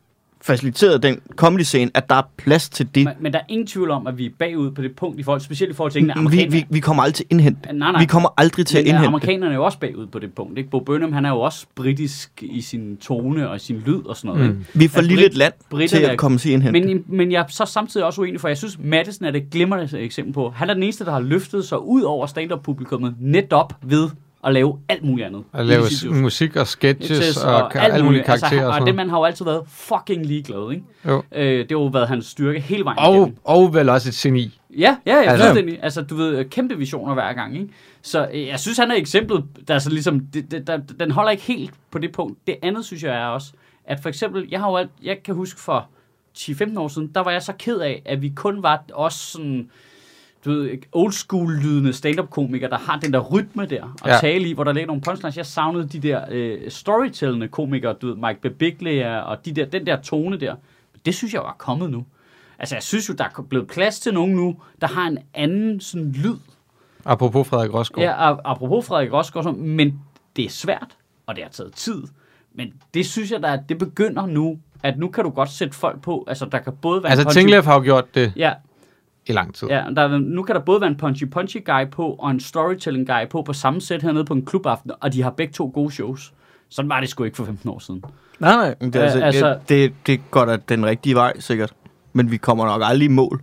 faciliteret 0.52 1.02
den 1.02 1.20
comedy-scene, 1.37 1.90
at 1.94 2.08
der 2.11 2.14
er 2.14 2.22
plads 2.37 2.68
til 2.68 2.88
det. 2.94 3.04
men, 3.04 3.14
men 3.20 3.32
der 3.32 3.38
er 3.38 3.42
ingen 3.48 3.66
tvivl 3.66 3.90
om, 3.90 4.06
at 4.06 4.18
vi 4.18 4.26
er 4.26 4.30
bagud 4.38 4.70
på 4.70 4.82
det 4.82 4.96
punkt, 4.96 5.20
i 5.20 5.22
forhold, 5.22 5.40
specielt 5.40 5.72
i 5.72 5.74
forhold 5.74 5.92
til. 5.92 6.04
Men 6.16 6.32
vi, 6.32 6.46
vi, 6.50 6.66
vi 6.70 6.80
kommer 6.80 7.02
aldrig 7.02 7.14
til 7.14 7.24
at 7.24 7.30
indhente. 7.30 7.72
Nej, 7.72 7.92
nej. 7.92 8.00
Vi 8.00 8.06
kommer 8.06 8.28
aldrig 8.37 8.66
til 8.66 8.78
at 8.78 8.84
Men 8.84 8.87
øh, 8.87 8.88
indhente. 8.90 9.06
amerikanerne 9.06 9.52
er 9.52 9.56
jo 9.56 9.64
også 9.64 9.78
bagud 9.78 10.06
på 10.06 10.18
det 10.18 10.32
punkt. 10.34 10.58
Ikke? 10.58 10.70
Bo 10.70 10.80
Burnham, 10.80 11.12
han 11.12 11.24
er 11.24 11.28
jo 11.30 11.40
også 11.40 11.66
britisk 11.74 12.30
i 12.42 12.61
sin 12.61 12.96
tone 12.96 13.50
og 13.50 13.61
sin 13.61 13.82
lyd 13.87 14.02
og 14.06 14.16
sådan 14.16 14.28
noget. 14.37 14.50
Mm. 14.54 14.58
Ikke? 14.61 14.70
Vi 14.78 14.84
er 14.84 14.88
for 14.88 14.98
at 14.98 15.04
lille 15.04 15.26
et 15.26 15.34
land 15.37 15.52
til 15.61 15.66
britterne 15.70 16.04
er- 16.04 16.11
at 16.11 16.18
komme 16.18 16.38
til 16.38 16.48
at 16.48 16.52
indhente. 16.52 16.80
Men, 16.87 17.04
men 17.06 17.32
jeg 17.32 17.40
er 17.40 17.44
så 17.48 17.64
samtidig 17.64 18.06
også 18.06 18.20
uenig, 18.20 18.40
for 18.40 18.48
jeg 18.48 18.58
synes, 18.58 18.78
Madison 18.78 19.26
er 19.26 19.30
det 19.30 19.50
glimrende 19.50 19.98
eksempel 20.00 20.34
på. 20.34 20.50
Han 20.50 20.70
er 20.70 20.74
den 20.74 20.82
eneste, 20.82 21.04
der 21.04 21.12
har 21.12 21.20
løftet 21.20 21.64
sig 21.64 21.80
ud 21.82 22.02
over 22.02 22.26
stand-up-publikummet 22.26 23.14
netop 23.20 23.74
ved 23.82 24.08
at 24.44 24.53
lave 24.53 24.79
alt 24.88 25.05
muligt 25.05 25.27
andet. 25.27 25.44
At 25.53 25.66
lave 25.66 25.83
musik 26.12 26.57
og 26.57 26.66
sketches 26.66 27.44
og, 27.44 27.55
og 27.55 27.77
alle 27.77 28.05
mulige 28.05 28.22
karakterer 28.24 28.51
altså, 28.51 28.62
og 28.62 28.66
og 28.68 28.72
sådan 28.74 28.87
den 28.87 28.94
noget. 28.94 28.96
mand 28.96 29.11
har 29.11 29.18
jo 29.18 29.24
altid 29.24 29.44
været 29.44 29.62
fucking 29.68 30.27
ligeglad, 30.27 30.70
ikke? 30.72 30.85
Jo. 31.07 31.22
Øh, 31.33 31.42
det 31.59 31.66
har 31.70 31.79
jo 31.79 31.87
været 31.87 32.09
hans 32.09 32.27
styrke 32.27 32.61
hele 32.61 32.85
vejen 32.85 32.98
Og, 32.98 33.14
igennem. 33.16 33.37
og 33.44 33.74
vel 33.74 33.88
også 33.88 34.09
et 34.09 34.14
geni. 34.14 34.61
Ja, 34.79 34.96
ja, 35.07 35.14
ja, 35.16 35.22
Altså- 35.31 35.46
fuldstændig. 35.46 35.79
Altså, 35.83 36.03
du 36.03 36.16
ved, 36.16 36.44
kæmpe 36.44 36.79
visioner 36.79 37.14
hver 37.14 37.33
gang, 37.33 37.57
ikke? 37.57 37.68
Så 38.03 38.29
øh, 38.35 38.46
jeg 38.46 38.61
synes, 38.61 38.79
han 38.79 38.90
er 38.90 38.94
eksemplet, 38.96 39.44
der 39.68 39.74
er 39.74 39.79
så 39.79 39.90
ligesom, 39.90 40.20
det, 40.20 40.51
det, 40.51 40.66
der, 40.66 40.77
den 41.01 41.11
holder 41.11 41.31
ikke 41.31 41.42
helt 41.42 41.70
på 41.90 41.98
det 41.98 42.12
punkt. 42.12 42.38
Det 42.46 42.57
andet, 42.62 42.85
synes 42.85 43.03
jeg 43.03 43.14
er 43.22 43.27
også, 43.27 43.53
at 43.85 44.01
for 44.03 44.09
eksempel, 44.09 44.48
jeg 44.51 44.61
har 44.61 44.70
jo 44.70 44.77
alt, 44.77 44.90
jeg 45.03 45.16
kan 45.24 45.35
huske 45.35 45.61
for 45.61 45.87
10-15 46.38 46.79
år 46.79 46.88
siden, 46.88 47.11
der 47.14 47.20
var 47.20 47.31
jeg 47.31 47.42
så 47.42 47.53
ked 47.59 47.79
af, 47.79 48.03
at 48.07 48.22
vi 48.22 48.29
kun 48.37 48.62
var 48.62 48.83
også 48.94 49.18
sådan, 49.18 49.70
du 50.44 50.51
ved, 50.51 50.70
old 50.92 51.12
school 51.12 51.53
lydende 51.53 51.92
stand-up-komikere, 51.92 52.70
der 52.70 52.79
har 52.79 52.98
den 52.98 53.12
der 53.12 53.18
rytme 53.20 53.66
der, 53.66 53.83
og 54.03 54.09
Ja. 54.09 54.18
tale 54.20 54.48
i, 54.48 54.53
hvor 54.53 54.64
der 54.64 54.72
ligger 54.72 54.87
nogle 54.87 55.03
punchlines. 55.03 55.37
Jeg 55.37 55.46
savnede 55.46 55.88
de 55.88 55.98
der 56.01 56.24
øh, 56.31 56.59
storytellende 56.70 57.48
komikere, 57.48 57.92
du 57.92 58.07
ved, 58.07 58.16
Mike 58.16 58.40
Birbiglia 58.40 59.20
og 59.20 59.44
de 59.44 59.53
der, 59.53 59.64
den 59.66 59.87
der 59.87 60.01
tone 60.03 60.40
der. 60.40 60.55
Det 61.07 61.14
synes 61.14 61.35
jeg 61.35 61.40
var 61.42 61.55
kommet 61.59 61.90
nu. 61.90 62.05
Altså, 62.59 62.74
jeg 62.74 62.83
synes 62.83 63.09
jo, 63.09 63.14
der 63.14 63.24
er 63.24 63.42
blevet 63.42 63.68
plads 63.68 64.01
til 64.01 64.14
nogen 64.14 64.35
nu, 64.37 64.57
der 64.81 64.87
har 64.87 65.07
en 65.07 65.18
anden 65.35 65.81
sådan 65.81 66.12
lyd. 66.12 66.37
Apropos 67.05 67.46
Frederik 67.48 67.74
Rosgaard. 67.74 68.05
Ja, 68.05 68.35
apropos 68.44 68.87
Frederik 68.87 69.12
Rosgaard, 69.12 69.55
men 69.55 70.01
det 70.37 70.44
er 70.44 70.51
svært, 70.51 70.96
og 71.27 71.35
det 71.37 71.44
har 71.44 71.51
taget 71.51 71.72
tid. 71.72 72.03
Men 72.55 72.72
det 72.94 73.07
synes 73.07 73.31
jeg, 73.31 73.42
der 73.42 73.48
er, 73.48 73.57
det 73.68 73.79
begynder 73.79 74.27
nu, 74.27 74.59
at 74.83 74.98
nu 74.98 75.09
kan 75.09 75.24
du 75.24 75.31
godt 75.31 75.51
sætte 75.51 75.74
folk 75.77 76.01
på. 76.03 76.24
Altså, 76.29 76.44
der 76.44 76.59
kan 76.59 76.72
både 76.83 77.03
være 77.03 77.12
Altså, 77.12 77.31
Tinglef 77.31 77.64
har 77.64 77.74
jo 77.74 77.81
gjort 77.83 78.14
det 78.14 78.33
Ja, 78.37 78.53
i 79.28 79.32
lang 79.32 79.54
tid. 79.54 79.68
ja 79.68 79.84
der, 79.96 80.02
er- 80.02 80.18
nu 80.18 80.42
kan 80.42 80.54
der 80.54 80.60
både 80.60 80.80
være 80.80 80.90
en 80.90 80.96
punchy 80.96 81.24
punchy 81.30 81.56
guy 81.64 81.90
på, 81.90 82.06
og 82.06 82.30
en 82.30 82.40
storytelling 82.40 83.06
guy 83.06 83.28
på, 83.30 83.42
på 83.42 83.52
samme 83.52 83.80
sæt 83.80 84.02
hernede 84.02 84.24
på 84.24 84.34
en 84.34 84.44
klubaften, 84.46 84.90
og 85.00 85.12
de 85.12 85.22
har 85.22 85.30
begge 85.30 85.52
to 85.52 85.70
gode 85.74 85.92
shows. 85.92 86.32
Sådan 86.70 86.88
var 86.88 87.00
det 87.00 87.08
sgu 87.08 87.24
ikke 87.24 87.36
for 87.36 87.44
15 87.44 87.70
år 87.70 87.78
siden. 87.78 88.04
Nej, 88.38 88.56
nej. 88.56 88.74
men 88.80 88.92
Det, 88.92 89.00
er, 89.00 89.04
altså, 89.04 89.20
altså- 89.20 89.48
det, 89.48 89.68
det, 89.68 89.92
det 90.06 90.30
går 90.30 90.44
da 90.44 90.56
den 90.68 90.86
rigtige 90.86 91.14
vej, 91.14 91.40
sikkert. 91.40 91.72
Men 92.12 92.30
vi 92.30 92.36
kommer 92.36 92.64
nok 92.66 92.82
aldrig 92.84 93.04
i 93.04 93.08
mål. 93.08 93.42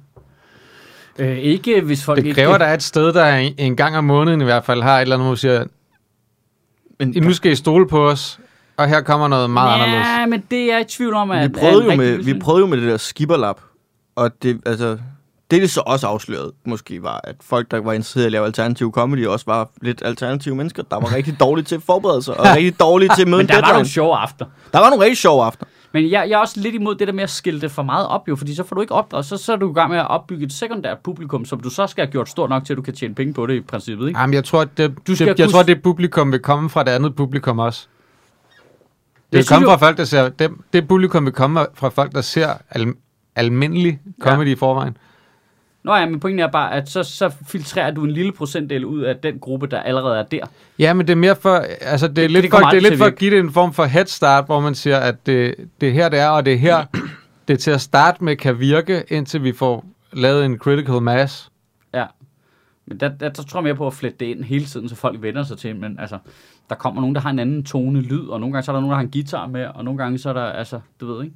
Øh, 1.20 1.38
ikke 1.38 1.82
hvis 1.82 2.06
folk 2.06 2.18
Det 2.20 2.26
ikke... 2.26 2.36
kræver, 2.36 2.58
der 2.58 2.66
er 2.66 2.74
et 2.74 2.84
sted, 2.84 3.14
der 3.14 3.36
en, 3.36 3.54
en 3.58 3.76
gang 3.76 3.98
om 3.98 4.04
måneden 4.04 4.42
i 4.42 4.44
hvert 4.44 4.66
fald 4.66 4.82
har 4.82 4.98
et 4.98 5.02
eller 5.02 5.16
andet, 5.16 5.28
hvor 5.28 5.36
siger, 5.36 5.64
Men 7.00 7.14
nu 7.24 7.34
skal 7.34 7.52
I 7.52 7.56
stole 7.56 7.88
på 7.88 8.08
os, 8.10 8.40
og 8.78 8.88
her 8.88 9.02
kommer 9.02 9.28
noget 9.28 9.50
meget 9.50 9.74
anderledes. 9.74 10.08
Ja, 10.08 10.26
men 10.26 10.44
det 10.52 10.60
er 10.62 10.74
jeg 10.74 10.82
i 10.82 10.84
tvivl 10.84 11.14
om, 11.14 11.32
at... 11.32 11.50
vi, 11.50 11.54
prøvede 11.60 11.84
jo 11.84 11.90
rigtig 11.92 11.98
med, 11.98 12.18
vi 12.24 12.40
prøvede 12.40 12.62
jo 12.62 12.68
med 12.68 12.78
det 12.82 12.88
der 12.92 12.98
skibberlap, 12.98 13.62
og 14.16 14.44
det, 14.44 14.62
altså, 14.66 14.98
det, 15.52 15.62
det 15.62 15.70
så 15.70 15.82
også 15.86 16.08
afsløret, 16.08 16.52
måske 16.66 17.04
var, 17.04 17.22
at 17.24 17.36
folk, 17.42 17.72
der 17.72 17.80
var 17.82 17.94
interesseret 17.94 18.24
i 18.24 18.26
at 18.26 18.32
lave 18.32 18.46
alternativ 18.46 18.92
comedy, 18.92 19.26
også 19.28 19.46
var 19.48 19.70
lidt 19.82 20.02
alternative 20.06 20.56
mennesker, 20.56 20.84
der 20.84 20.96
var 21.00 21.16
rigtig 21.16 21.40
dårlige 21.40 21.66
til 21.66 21.76
at 21.76 21.82
forberede 21.84 22.22
sig, 22.22 22.38
og 22.40 22.46
rigtig 22.46 22.80
dårlige 22.80 23.10
til 23.16 23.22
at 23.22 23.28
møde 23.34 23.38
Men 23.38 23.46
en 23.46 23.48
der 23.50 23.56
var 23.56 23.62
deadline. 23.62 23.74
nogle 23.74 23.88
sjove 23.88 24.16
aftener. 24.18 24.50
Der 24.74 24.80
var 24.80 24.90
nogle 24.90 25.04
rigtig 25.04 25.18
sjove 25.18 25.44
aftener. 25.46 25.70
Men 25.92 26.04
jeg, 26.12 26.12
jeg 26.30 26.36
er 26.36 26.38
også 26.38 26.60
lidt 26.60 26.76
imod 26.76 26.96
det 26.96 27.08
der 27.08 27.14
med 27.14 27.24
at 27.24 27.30
skille 27.30 27.62
det 27.62 27.72
for 27.72 27.84
meget 27.84 28.08
op, 28.08 28.28
jo, 28.28 28.36
fordi 28.36 28.56
så 28.56 28.64
får 28.64 28.76
du 28.76 28.82
ikke 28.82 28.94
op, 28.94 29.14
og 29.14 29.26
så, 29.26 29.38
så 29.38 29.52
er 29.54 29.56
du 29.58 29.72
i 29.72 29.74
gang 29.74 29.92
med 29.92 30.00
at 30.00 30.08
opbygge 30.10 30.46
et 30.46 30.54
sekundært 30.54 30.98
publikum, 31.00 31.46
som 31.46 31.60
du 31.60 31.70
så 31.70 31.88
skal 31.88 32.06
have 32.06 32.12
gjort 32.12 32.30
stort 32.30 32.50
nok 32.50 32.66
til, 32.66 32.74
at 32.74 32.78
du 32.78 32.82
kan 32.82 32.94
tjene 32.96 33.16
penge 33.16 33.34
på 33.34 33.46
det 33.46 33.54
i 33.56 33.62
princippet, 33.62 34.08
ikke? 34.08 34.20
Jamen, 34.20 34.34
jeg 34.34 34.44
tror, 34.44 34.62
at 34.62 34.78
det, 34.78 34.96
Du 35.08 35.16
skal 35.16 35.28
det, 35.28 35.40
jeg 35.40 35.46
kunne- 35.46 35.52
tror, 35.52 35.60
at 35.60 35.68
det 35.68 35.82
publikum 35.84 36.32
vil 36.32 36.40
komme 36.40 36.70
fra 36.70 36.84
det 36.84 36.92
andet 36.92 37.16
publikum 37.16 37.60
også. 37.60 37.88
Det 39.32 39.38
vil 39.38 39.48
komme 39.48 39.72
jo- 39.72 39.78
fra 39.78 39.88
folk, 39.88 39.98
der 39.98 40.04
ser... 40.04 40.30
Det, 40.30 40.52
det 40.74 40.88
publikum 40.88 41.26
vil 41.26 41.34
komme 41.34 41.66
fra 41.74 41.90
folk, 41.90 42.12
der 42.12 42.22
ser 42.22 42.54
al, 42.72 42.94
almindelig 43.36 44.00
comedy 44.22 44.48
ja. 44.48 44.52
i 44.52 44.56
forvejen. 44.56 44.98
Nå 45.86 45.96
ja, 45.96 46.06
men 46.10 46.20
pointen 46.20 46.40
er 46.40 46.48
bare, 46.48 46.74
at 46.74 46.90
så, 46.90 47.04
så 47.04 47.32
filtrerer 47.48 47.92
du 47.92 48.04
en 48.04 48.12
lille 48.12 48.32
procentdel 48.32 48.86
ud 48.86 49.02
af 49.02 49.16
den 49.18 49.40
gruppe, 49.40 49.68
der 49.68 49.80
allerede 49.80 50.20
er 50.20 50.24
der. 50.24 50.46
Ja, 50.80 50.94
men 50.94 51.08
det 51.08 51.12
er 51.14 51.18
mere 51.18 51.36
for... 51.36 51.56
Altså, 51.82 52.08
det 52.08 52.18
er 52.18 52.22
Det- 52.22 52.32
lidt, 52.32 52.44
det 52.44 52.52
for, 52.52 52.60
det 52.60 52.78
er 52.78 52.82
lidt 52.82 52.98
for 52.98 53.06
at 53.06 53.16
give 53.16 53.32
det 53.32 53.40
en 53.40 53.52
form 53.52 53.74
for 53.74 53.86
head 53.86 54.06
start, 54.06 54.46
hvor 54.46 54.60
man 54.60 54.76
siger, 54.76 54.98
at 54.98 55.26
det, 55.26 55.56
det 55.82 55.90
er 55.90 55.94
her, 55.94 56.10
det 56.10 56.20
er, 56.20 56.28
og 56.30 56.46
det 56.46 56.54
er 56.54 56.58
her, 56.58 56.86
det 57.48 57.60
til 57.60 57.72
at 57.72 57.82
starte 57.82 58.24
med 58.24 58.36
kan 58.36 58.60
virke, 58.60 59.04
indtil 59.08 59.44
vi 59.44 59.52
får 59.54 59.86
lavet 60.14 60.46
en 60.46 60.58
critical 60.58 61.02
mass. 61.02 61.50
Ja. 61.94 62.06
Men 62.88 63.00
der, 63.00 63.08
der, 63.10 63.30
der 63.30 63.44
tror 63.44 63.60
jeg 63.60 63.64
mere 63.64 63.76
på 63.76 63.88
at 63.88 63.94
flette 63.94 64.18
det 64.20 64.26
ind 64.26 64.44
hele 64.44 64.66
tiden, 64.66 64.90
så 64.90 64.96
folk 64.96 65.22
vender 65.22 65.44
sig 65.44 65.58
til. 65.58 65.76
Men 65.76 66.00
altså, 66.00 66.18
der 66.70 66.76
kommer 66.76 67.02
nogen, 67.02 67.16
der 67.16 67.22
har 67.22 67.30
en 67.30 67.40
anden 67.40 67.64
tone 67.64 68.02
lyd, 68.02 68.28
og 68.28 68.40
nogle 68.40 68.54
gange 68.54 68.66
så 68.66 68.72
er 68.72 68.74
der 68.76 68.82
nogen, 68.82 68.92
der 68.92 68.96
har 68.98 69.04
en 69.04 69.12
guitar 69.12 69.48
med, 69.48 69.66
og 69.76 69.86
nogle 69.86 69.98
gange 69.98 70.18
så 70.18 70.30
er 70.30 70.34
der, 70.34 70.44
altså, 70.46 70.80
du 71.02 71.14
ved 71.14 71.24
ikke. 71.24 71.36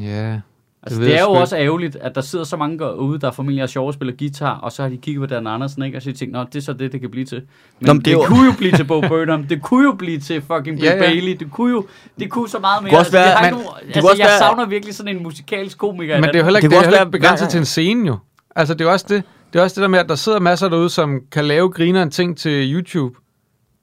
Ja, 0.00 0.40
Altså, 0.82 1.00
det, 1.00 1.08
jeg 1.08 1.16
er 1.16 1.22
jo 1.22 1.30
også 1.30 1.56
ærgerligt, 1.56 1.96
at 1.96 2.14
der 2.14 2.20
sidder 2.20 2.44
så 2.44 2.56
mange 2.56 2.96
ude, 2.98 3.18
der 3.20 3.30
formentlig 3.30 3.62
er 3.62 3.66
sjove 3.66 3.88
at 3.88 3.94
spille 3.94 4.12
guitar, 4.18 4.58
og 4.58 4.72
så 4.72 4.82
har 4.82 4.88
de 4.88 4.96
kigget 4.96 5.20
på 5.20 5.26
Dan 5.34 5.46
Andersen, 5.46 5.82
ikke? 5.82 5.98
Og 5.98 6.02
så 6.02 6.08
har 6.08 6.12
de 6.12 6.18
tænkt, 6.18 6.32
nå, 6.32 6.44
det 6.44 6.56
er 6.56 6.60
så 6.60 6.72
det, 6.72 6.92
det 6.92 7.00
kan 7.00 7.10
blive 7.10 7.24
til. 7.26 7.36
Men, 7.80 7.86
Nå, 7.86 7.92
men 7.92 7.98
det, 7.98 8.04
det 8.04 8.10
det 8.16 8.22
jo- 8.22 8.26
kunne 8.26 8.46
jo 8.46 8.52
blive 8.58 8.72
til 8.72 8.84
Bo 8.84 9.00
Burnham, 9.08 9.44
det 9.46 9.62
kunne 9.62 9.84
jo 9.84 9.92
blive 9.92 10.18
til 10.20 10.40
fucking 10.42 10.64
Bill 10.76 10.84
Ja, 10.84 10.94
ja. 10.94 10.98
Bailey, 11.00 11.36
det 11.40 11.50
kunne 11.50 11.70
jo, 11.70 11.86
det 12.18 12.30
kunne 12.30 12.48
så 12.48 12.58
meget 12.58 12.82
mere. 12.82 12.98
altså, 12.98 13.16
jeg 13.18 13.24
være- 13.26 13.36
har 13.36 13.44
ikke 13.46 13.56
men 13.56 13.64
nogen- 13.64 13.88
det 13.88 13.96
altså, 13.96 14.14
jeg 14.18 14.26
være- 14.26 14.38
savner 14.38 14.66
virkelig 14.66 14.94
sådan 14.94 15.16
en 15.16 15.22
musikalsk 15.22 15.78
komiker. 15.78 16.14
Men 16.14 16.24
det 16.24 16.34
er 16.34 16.38
jo 16.38 16.44
heller 16.44 16.60
Det 16.60 16.64
ikke, 16.64 16.70
det 16.70 16.76
kunne 16.78 16.78
er 16.78 16.84
heller 16.84 16.98
være- 16.98 17.06
ikke 17.06 17.18
begrænset 17.18 17.44
nej, 17.44 17.50
til 17.50 17.58
en 17.58 17.64
scene 17.64 18.06
jo. 18.06 18.16
Altså, 18.56 18.74
det 18.74 18.86
er 18.86 18.90
også 18.90 19.06
det. 19.08 19.22
Det 19.52 19.58
er 19.58 19.62
også 19.62 19.74
det 19.74 19.82
der 19.82 19.88
med, 19.88 19.98
at 19.98 20.08
der 20.08 20.14
sidder 20.14 20.40
masser 20.40 20.68
derude, 20.68 20.88
som 20.90 21.20
kan 21.32 21.44
lave 21.44 21.70
grineren 21.70 22.10
ting 22.10 22.36
til 22.38 22.74
YouTube. 22.74 23.14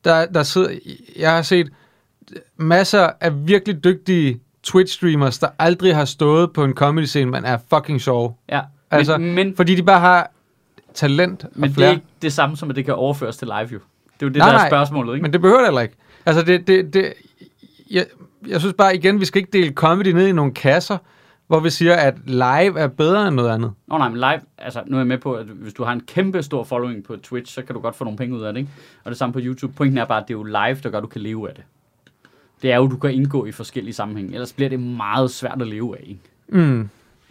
Der, 0.04 0.26
der 0.26 0.44
sidder, 0.44 0.70
jeg 1.20 1.32
har 1.32 1.42
set 1.42 1.70
masser 2.58 3.10
af 3.22 3.48
virkelig 3.48 3.84
dygtige 3.84 4.40
Twitch-streamers, 4.72 5.40
der 5.40 5.48
aldrig 5.60 5.96
har 5.96 6.06
stået 6.06 6.54
på 6.54 6.64
en 6.64 6.74
comedy-scene, 6.74 7.32
men 7.32 7.46
er 7.46 7.58
fucking 7.70 8.02
sjove. 8.02 8.34
Ja, 8.52 8.62
Altså, 8.92 9.18
men, 9.18 9.36
men, 9.36 9.56
Fordi 9.56 9.76
de 9.76 9.84
bare 9.84 10.00
har 10.00 10.32
talent 10.94 11.44
og 11.44 11.50
men 11.54 11.64
det 11.64 11.70
er 11.70 11.74
flere. 11.76 11.92
ikke 11.92 12.04
det 12.22 12.34
samme 12.34 12.58
som, 12.58 12.70
at 12.70 12.76
det 12.76 12.86
kan 12.86 12.94
overføres 12.94 13.38
til 13.38 13.48
live, 13.48 13.58
jo. 13.58 13.66
Det 13.70 13.76
er 13.76 14.26
jo 14.26 14.28
det, 14.30 14.38
Nej, 14.38 14.52
der 14.52 14.60
er 14.60 14.70
spørgsmålet, 14.70 15.14
ikke? 15.14 15.22
Men 15.22 15.34
det 15.34 15.42
behøver 15.42 15.60
det 15.60 15.68
heller 15.68 15.82
ikke. 15.82 15.96
Altså, 16.26 16.42
det, 16.42 16.68
det, 16.68 16.94
det, 16.94 17.14
jeg, 17.92 18.06
jeg 18.48 18.60
synes 18.60 18.76
bare 18.78 18.96
igen, 18.96 19.20
vi 19.20 19.26
skal 19.26 19.40
ikke 19.40 19.50
dele 19.54 19.74
comedy 19.74 20.08
ned 20.08 20.28
i 20.28 20.32
nogle 20.32 20.54
kasser, 20.54 20.98
hvor 21.48 21.60
vi 21.60 21.70
siger, 21.70 21.96
at 21.96 22.16
live 22.26 22.80
er 22.80 22.88
bedre 22.88 23.28
end 23.28 23.36
noget 23.36 23.50
andet. 23.50 23.72
Nå 23.88 23.98
nej, 23.98 24.10
men 24.10 24.18
live, 24.18 24.40
altså 24.58 24.84
nu 24.88 24.98
er 24.98 25.00
jeg 25.00 25.08
med 25.08 25.18
på, 25.18 25.34
at 25.34 25.46
hvis 25.46 25.74
du 25.74 25.84
har 25.84 25.94
en 25.94 26.02
kæmpe 26.08 26.44
stor 26.44 26.64
following 26.64 27.04
på 27.04 27.16
Twitch, 27.24 27.54
så 27.54 27.62
kan 27.62 27.76
du 27.76 27.82
godt 27.82 27.96
få 27.96 28.04
nogle 28.04 28.18
penge 28.18 28.36
ud 28.36 28.42
af 28.42 28.54
det, 28.54 28.60
ikke? 28.60 28.72
Og 29.04 29.12
det 29.12 29.18
samme 29.18 29.34
på 29.34 29.40
YouTube. 29.44 29.74
Pointen 29.74 29.98
er 29.98 30.06
bare, 30.06 30.22
at 30.22 30.28
det 30.28 30.34
er 30.34 30.38
jo 30.38 30.44
live, 30.44 30.80
der 30.84 30.90
gør, 30.90 30.98
at 30.98 31.04
du 31.04 31.08
kan 31.08 31.22
leve 31.22 31.50
af 31.50 31.56
det. 31.56 31.64
Det 32.62 32.72
er 32.72 32.76
jo, 32.78 32.88
du 32.88 32.98
kan 32.98 33.12
indgå 33.14 33.46
i 33.46 33.52
forskellige 33.52 33.94
sammenhænge. 33.94 34.34
Ellers 34.34 34.54
bliver 34.54 34.70
det 34.70 34.80
meget 34.80 35.32
svært 35.32 35.62
at 35.62 35.68
leve 35.68 35.98
af, 35.98 36.04
ikke? 36.08 36.22
Mm. 36.48 36.90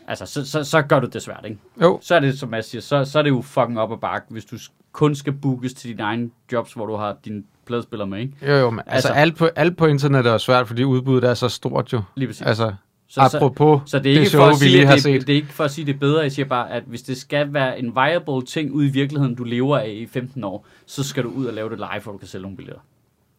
Altså, 0.09 0.27
så, 0.27 0.51
så, 0.51 0.65
så 0.65 0.83
gør 0.83 1.01
du 1.01 1.07
det 1.07 1.23
svært, 1.23 1.41
ikke? 1.45 1.59
Jo, 1.83 1.99
Så 2.03 2.15
er 2.15 2.21
det, 2.21 2.39
som 2.39 2.55
jeg 2.55 2.65
siger, 2.65 2.83
så, 2.83 3.05
så 3.05 3.19
er 3.19 3.23
det 3.23 3.31
jo 3.31 3.43
fucking 3.43 3.81
op 3.81 3.93
ad 3.93 3.97
bakke, 3.97 4.27
hvis 4.31 4.45
du 4.45 4.57
kun 4.93 5.15
skal 5.15 5.33
bookes 5.33 5.75
til 5.75 5.91
dine 5.91 6.03
egne 6.03 6.31
jobs, 6.53 6.73
hvor 6.73 6.87
du 6.87 6.97
har 6.97 7.17
dine 7.25 7.43
pladespillere 7.67 8.09
med, 8.09 8.19
ikke? 8.21 8.33
jo, 8.43 8.53
jo, 8.55 8.71
men 8.71 8.81
altså, 8.87 9.09
Altså- 9.09 9.21
alt, 9.21 9.37
på, 9.37 9.47
alt 9.57 9.77
på 9.77 9.87
internettet 9.87 10.33
er 10.33 10.39
svært, 10.39 10.67
fordi 10.69 10.85
udbuddet 10.85 11.31
er 11.31 11.35
så 11.35 11.49
stort 11.49 11.93
jo. 11.93 12.03
Lige 12.17 12.29
præcis. 12.29 12.43
Altså, 12.47 12.75
så, 13.09 13.21
apropos 13.21 13.81
Så 13.91 13.99
det 13.99 14.07
er 14.07 14.11
ikke 14.11 14.25
det 14.25 14.31
for 14.33 14.39
show, 14.39 14.47
at 14.49 14.53
vi 14.53 14.59
sige, 14.59 14.71
lige 14.71 14.83
at 14.83 14.89
har 14.89 14.95
det, 14.95 15.03
set. 15.03 15.27
det 15.27 15.33
er 15.33 15.37
ikke 15.37 15.49
for 15.49 15.65
at 15.65 15.71
sige, 15.71 15.87
det 15.87 15.95
er 15.95 15.99
bedre. 15.99 16.21
Jeg 16.23 16.33
siger 16.33 16.47
bare, 16.47 16.71
at 16.71 16.83
hvis 16.87 17.03
det 17.03 17.17
skal 17.17 17.53
være 17.55 17.79
en 17.79 17.95
viable 17.95 18.43
ting 18.47 18.73
ude 18.73 18.87
i 18.87 18.91
virkeligheden, 18.91 19.35
du 19.35 19.45
lever 19.45 19.79
af 19.79 19.89
i 19.89 20.07
15 20.07 20.45
år, 20.45 20.67
så 20.87 21.03
skal 21.05 21.25
du 21.25 21.29
ud 21.31 21.47
og 21.47 21.55
lave 21.55 21.71
det 21.71 21.79
live, 21.79 22.03
hvor 22.03 22.13
du 22.13 22.19
kan 22.19 22.29
sælge 22.29 22.43
nogle 22.43 22.57
billetter 22.57 22.81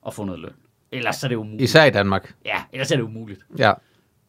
og 0.01 0.13
få 0.13 0.23
noget 0.25 0.41
løn. 0.41 0.51
Ellers 0.91 1.23
er 1.23 1.27
det 1.27 1.35
umuligt. 1.35 1.61
Især 1.61 1.85
i 1.85 1.89
Danmark. 1.89 2.33
Ja, 2.45 2.63
ellers 2.73 2.91
er 2.91 2.95
det 2.95 3.03
umuligt. 3.03 3.39
Ja. 3.57 3.73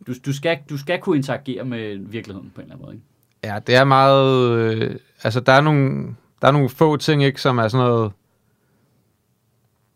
Du, 0.07 0.13
du, 0.27 0.33
skal, 0.33 0.59
du 0.71 0.79
skal 0.79 1.01
kunne 1.01 1.17
interagere 1.17 1.65
med 1.65 1.97
virkeligheden 1.99 2.53
på 2.55 2.61
en 2.61 2.65
eller 2.65 2.75
anden 2.75 2.87
måde. 2.87 2.95
Ikke? 2.95 3.07
Ja, 3.45 3.59
det 3.67 3.75
er 3.75 3.85
meget... 3.85 4.51
Øh, 4.59 4.97
altså, 5.23 5.41
der 5.41 5.53
er, 5.53 5.61
nogle, 5.61 6.07
der 6.43 6.49
er 6.49 6.53
nogle 6.53 6.69
få 6.69 6.97
ting, 6.97 7.25
ikke, 7.25 7.41
som 7.41 7.59
er 7.59 7.69
sådan 7.69 7.87
noget... 7.87 8.13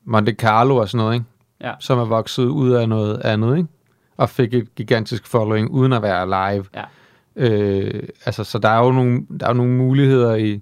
Monte 0.05 0.33
Carlo 0.33 0.77
og 0.77 0.89
sådan 0.89 1.05
noget, 1.05 1.15
ikke? 1.15 1.27
Ja. 1.61 1.73
Som 1.81 1.99
er 1.99 2.05
vokset 2.05 2.45
ud 2.45 2.71
af 2.71 2.89
noget 2.89 3.21
andet, 3.21 3.57
ikke? 3.57 3.69
Og 4.17 4.31
fik 4.31 4.55
et 4.55 4.75
gigantisk 4.75 5.27
following, 5.27 5.71
uden 5.71 5.93
at 5.93 6.03
være 6.03 6.27
live. 6.27 6.65
Ja. 6.75 6.85
Øh, 7.37 8.03
altså, 8.27 8.45
så 8.45 8.59
der 8.59 8.69
er 8.69 8.85
jo 8.85 8.93
nogle, 8.93 9.27
der 9.41 9.49
er 9.49 9.53
nogle 9.53 9.73
muligheder 9.73 10.35
i, 10.35 10.61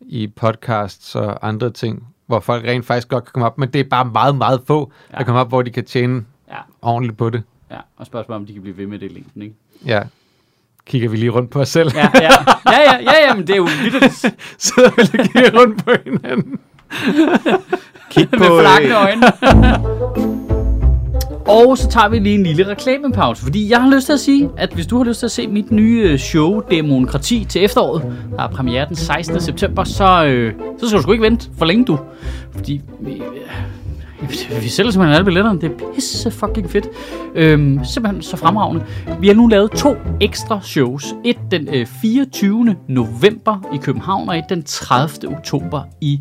i 0.00 0.26
podcasts 0.26 1.14
og 1.16 1.48
andre 1.48 1.70
ting, 1.70 2.11
hvor 2.32 2.40
folk 2.40 2.64
rent 2.64 2.86
faktisk 2.86 3.08
godt 3.08 3.24
kan 3.24 3.30
komme 3.32 3.46
op, 3.46 3.58
men 3.58 3.68
det 3.68 3.80
er 3.80 3.84
bare 3.84 4.04
meget, 4.04 4.36
meget 4.36 4.60
få, 4.66 4.92
ja. 5.12 5.18
Der 5.18 5.24
kommer 5.24 5.40
op, 5.40 5.48
hvor 5.48 5.62
de 5.62 5.70
kan 5.70 5.84
tjene 5.84 6.24
Ja, 6.48 6.56
ordentligt 6.82 7.18
på 7.18 7.30
det. 7.30 7.42
ja. 7.70 7.76
Og 7.96 8.06
spørgsmålet 8.06 8.40
om 8.40 8.46
de 8.46 8.52
kan 8.52 8.62
blive 8.62 8.76
ved 8.76 8.86
med 8.86 8.98
det 8.98 9.10
i 9.10 9.14
længden. 9.14 9.42
Ikke? 9.42 9.54
Ja. 9.86 10.02
Kigger 10.86 11.08
vi 11.08 11.16
lige 11.16 11.30
rundt 11.30 11.50
på 11.50 11.60
os 11.60 11.68
selv. 11.68 11.90
Ja, 11.94 12.08
ja. 12.14 12.20
Ja, 12.22 12.80
ja, 12.80 12.96
ja, 13.02 13.26
ja, 13.28 13.34
men 13.34 13.46
det 13.46 13.52
er 13.52 13.56
jo 13.56 13.68
vildt 13.82 14.14
Sidder 14.64 14.90
vi 14.96 15.02
lige 15.34 15.58
rundt 15.60 15.84
på 15.84 15.90
hinanden. 16.04 16.58
Kig 18.10 18.30
på, 18.38 18.38
med 18.38 18.60
flakkende 18.60 18.96
øjne. 18.96 20.31
Og 21.48 21.78
så 21.78 21.88
tager 21.88 22.08
vi 22.08 22.18
lige 22.18 22.34
en 22.34 22.42
lille 22.42 22.68
reklamepause, 22.68 23.42
fordi 23.42 23.70
jeg 23.70 23.82
har 23.82 23.90
lyst 23.90 24.06
til 24.06 24.12
at 24.12 24.20
sige, 24.20 24.50
at 24.56 24.72
hvis 24.72 24.86
du 24.86 24.96
har 24.96 25.04
lyst 25.04 25.18
til 25.18 25.26
at 25.26 25.30
se 25.30 25.46
mit 25.46 25.72
nye 25.72 26.02
øh, 26.02 26.18
show, 26.18 26.60
Demokrati, 26.70 27.44
til 27.48 27.64
efteråret, 27.64 28.02
der 28.36 28.42
er 28.42 28.48
premiere 28.48 28.88
den 28.88 28.96
16. 28.96 29.40
september, 29.40 29.84
så, 29.84 30.24
øh, 30.24 30.54
så 30.80 30.88
skal 30.88 30.96
du 30.96 31.02
sgu 31.02 31.12
ikke 31.12 31.24
vente 31.24 31.50
for 31.58 31.64
længe, 31.64 31.84
du. 31.84 31.98
Fordi 32.52 32.80
øh, 33.06 33.20
vi 34.62 34.68
sælger 34.68 34.90
simpelthen 34.90 35.14
alle 35.14 35.24
billetterne. 35.24 35.60
Det 35.60 35.70
er 35.70 35.92
pisse 35.94 36.30
fucking 36.30 36.70
fedt. 36.70 36.88
Øhm, 37.34 37.84
simpelthen 37.84 38.22
så 38.22 38.36
fremragende. 38.36 38.84
Vi 39.20 39.26
har 39.26 39.34
nu 39.34 39.46
lavet 39.46 39.70
to 39.70 39.96
ekstra 40.20 40.60
shows. 40.62 41.14
Et 41.24 41.36
den 41.50 41.68
øh, 41.74 41.86
24. 42.02 42.76
november 42.88 43.68
i 43.74 43.76
København, 43.76 44.28
og 44.28 44.38
et 44.38 44.44
den 44.48 44.62
30. 44.62 45.36
oktober 45.36 45.82
i 46.00 46.20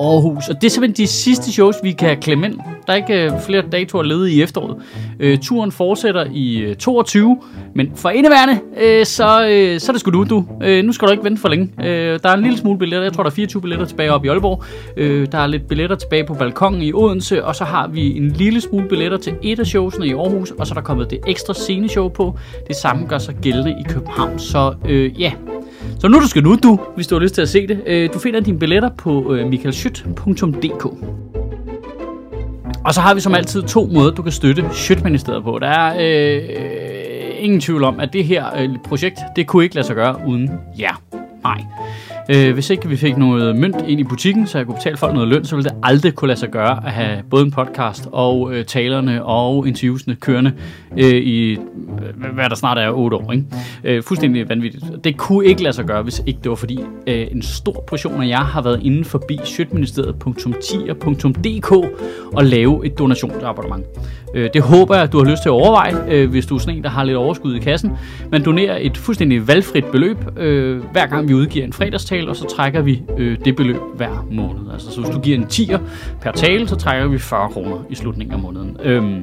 Aarhus. 0.00 0.48
Og 0.48 0.54
det 0.54 0.64
er 0.66 0.70
simpelthen 0.70 1.04
de 1.04 1.06
sidste 1.06 1.52
shows, 1.52 1.76
vi 1.82 1.92
kan 1.92 2.20
klemme 2.20 2.46
ind. 2.46 2.58
Der 2.86 2.92
er 2.92 2.96
ikke 2.96 3.24
øh, 3.24 3.40
flere 3.46 3.62
datoer 3.72 4.02
ledige 4.02 4.36
i 4.36 4.42
efteråret. 4.42 4.76
Øh, 5.20 5.38
turen 5.38 5.72
fortsætter 5.72 6.26
i 6.32 6.56
øh, 6.58 6.76
22, 6.76 7.38
men 7.74 7.92
for 7.94 8.10
indeværende, 8.10 8.58
øh, 8.82 9.06
så, 9.06 9.48
øh, 9.50 9.80
så 9.80 9.92
er 9.92 9.92
det 9.92 10.00
sgu 10.00 10.10
du, 10.10 10.24
du. 10.24 10.44
Øh, 10.62 10.84
nu 10.84 10.92
skal 10.92 11.08
du 11.08 11.12
ikke 11.12 11.24
vente 11.24 11.40
for 11.40 11.48
længe. 11.48 11.70
Øh, 11.84 12.18
der 12.22 12.28
er 12.28 12.34
en 12.34 12.42
lille 12.42 12.58
smule 12.58 12.78
billetter. 12.78 13.04
Jeg 13.04 13.12
tror, 13.12 13.22
der 13.22 13.30
er 13.30 13.34
24 13.34 13.62
billetter 13.62 13.86
tilbage 13.86 14.12
op 14.12 14.24
i 14.24 14.28
Aalborg. 14.28 14.64
Øh, 14.96 15.26
der 15.32 15.38
er 15.38 15.46
lidt 15.46 15.68
billetter 15.68 15.96
tilbage 15.96 16.24
på 16.24 16.34
balkongen 16.34 16.82
i 16.82 16.92
Odense, 16.92 17.25
og 17.32 17.56
så 17.56 17.64
har 17.64 17.88
vi 17.88 18.16
en 18.16 18.28
lille 18.28 18.60
smule 18.60 18.88
billetter 18.88 19.18
til 19.18 19.34
et 19.42 19.60
af 19.60 19.66
showsene 19.66 20.06
i 20.06 20.12
Aarhus, 20.12 20.50
og 20.50 20.66
så 20.66 20.72
er 20.72 20.74
der 20.74 20.82
kommet 20.82 21.10
det 21.10 21.18
ekstra 21.26 21.54
sceneshow 21.54 22.08
på. 22.08 22.38
Det 22.68 22.76
samme 22.76 23.06
gør 23.06 23.18
sig 23.18 23.34
gældende 23.42 23.70
i 23.70 23.82
København. 23.88 24.38
Så 24.38 24.74
øh, 24.88 25.20
ja, 25.20 25.32
så 25.98 26.08
nu 26.08 26.20
du 26.20 26.28
skal 26.28 26.42
nu, 26.42 26.56
du, 26.62 26.78
hvis 26.94 27.06
du 27.06 27.14
har 27.14 27.20
lyst 27.20 27.34
til 27.34 27.42
at 27.42 27.48
se 27.48 27.66
det. 27.66 27.82
Øh, 27.86 28.12
du 28.14 28.18
finder 28.18 28.40
dine 28.40 28.58
billetter 28.58 28.90
på 28.98 29.34
øh, 29.34 29.48
michaelschyt.dk. 29.48 30.86
Og 32.84 32.94
så 32.94 33.00
har 33.00 33.14
vi 33.14 33.20
som 33.20 33.34
altid 33.34 33.62
to 33.62 33.86
måder, 33.92 34.10
du 34.10 34.22
kan 34.22 34.32
støtte 34.32 34.64
Sjøtministeriet 34.72 35.44
på. 35.44 35.58
Der 35.60 35.68
er 35.68 35.96
øh, 36.00 37.44
ingen 37.44 37.60
tvivl 37.60 37.84
om, 37.84 38.00
at 38.00 38.12
det 38.12 38.24
her 38.24 38.44
øh, 38.58 38.68
projekt, 38.84 39.18
det 39.36 39.46
kunne 39.46 39.64
ikke 39.64 39.74
lade 39.74 39.86
sig 39.86 39.96
gøre 39.96 40.16
uden 40.26 40.50
jer. 40.80 41.02
Nej. 41.42 41.64
Øh, 42.28 42.54
hvis 42.54 42.70
ikke 42.70 42.88
vi 42.88 42.96
fik 42.96 43.16
noget 43.16 43.56
mønt 43.56 43.76
ind 43.88 44.00
i 44.00 44.04
butikken, 44.04 44.46
så 44.46 44.58
jeg 44.58 44.66
kunne 44.66 44.76
betale 44.76 44.96
folk 44.96 45.14
noget 45.14 45.28
løn, 45.28 45.44
så 45.44 45.56
ville 45.56 45.70
det 45.70 45.76
aldrig 45.82 46.14
kunne 46.14 46.28
lade 46.28 46.38
sig 46.38 46.50
gøre 46.50 46.86
at 46.86 46.92
have 46.92 47.22
både 47.30 47.44
en 47.44 47.50
podcast 47.50 48.08
og 48.12 48.54
øh, 48.54 48.64
talerne 48.64 49.24
og 49.24 49.68
interviewsene 49.68 50.14
kørende 50.14 50.52
øh, 50.98 51.04
i, 51.04 51.52
øh, 51.52 51.58
hvad 52.34 52.48
der 52.48 52.54
snart 52.56 52.78
er, 52.78 52.90
otte 52.90 53.16
år. 53.16 53.32
Ikke? 53.32 53.44
Øh, 53.84 54.02
fuldstændig 54.02 54.48
vanvittigt. 54.48 54.84
Det 55.04 55.16
kunne 55.16 55.46
ikke 55.46 55.62
lade 55.62 55.74
sig 55.74 55.84
gøre, 55.84 56.02
hvis 56.02 56.22
ikke 56.26 56.40
det 56.42 56.50
var 56.50 56.56
fordi 56.56 56.78
øh, 57.06 57.26
en 57.30 57.42
stor 57.42 57.84
portion 57.86 58.22
af 58.22 58.28
jer 58.28 58.44
har 58.44 58.62
været 58.62 58.80
inde 58.82 59.04
forbi 59.04 59.38
sjøtministeriet.tier.dk 59.44 61.72
og 62.32 62.44
lave 62.44 62.86
et 62.86 62.98
donationsabonnement. 62.98 63.84
Øh, 64.36 64.50
det 64.54 64.62
håber 64.62 64.94
jeg, 64.94 65.04
at 65.04 65.12
du 65.12 65.18
har 65.18 65.30
lyst 65.30 65.42
til 65.42 65.48
at 65.48 65.52
overveje, 65.52 65.94
øh, 66.08 66.30
hvis 66.30 66.46
du 66.46 66.54
er 66.54 66.58
sådan 66.58 66.76
en, 66.76 66.82
der 66.82 66.90
har 66.90 67.04
lidt 67.04 67.16
overskud 67.16 67.54
i 67.54 67.58
kassen. 67.58 67.92
Man 68.32 68.44
donerer 68.44 68.78
et 68.80 68.96
fuldstændig 68.96 69.48
valgfrit 69.48 69.84
beløb, 69.84 70.16
øh, 70.36 70.84
hver 70.92 71.06
gang 71.06 71.28
vi 71.28 71.34
udgiver 71.34 71.64
en 71.64 71.72
fredagstale, 71.72 72.28
og 72.28 72.36
så 72.36 72.44
trækker 72.56 72.82
vi 72.82 73.02
øh, 73.18 73.38
det 73.44 73.56
beløb 73.56 73.80
hver 73.96 74.26
måned. 74.30 74.72
Altså, 74.72 74.90
så 74.90 75.00
hvis 75.00 75.14
du 75.14 75.20
giver 75.20 75.38
en 75.38 75.44
10'er 75.44 75.78
per 76.20 76.30
tale, 76.32 76.68
så 76.68 76.76
trækker 76.76 77.08
vi 77.08 77.18
40 77.18 77.48
kroner 77.48 77.76
i 77.90 77.94
slutningen 77.94 78.34
af 78.34 78.40
måneden. 78.40 78.76
Øhm, 78.82 79.22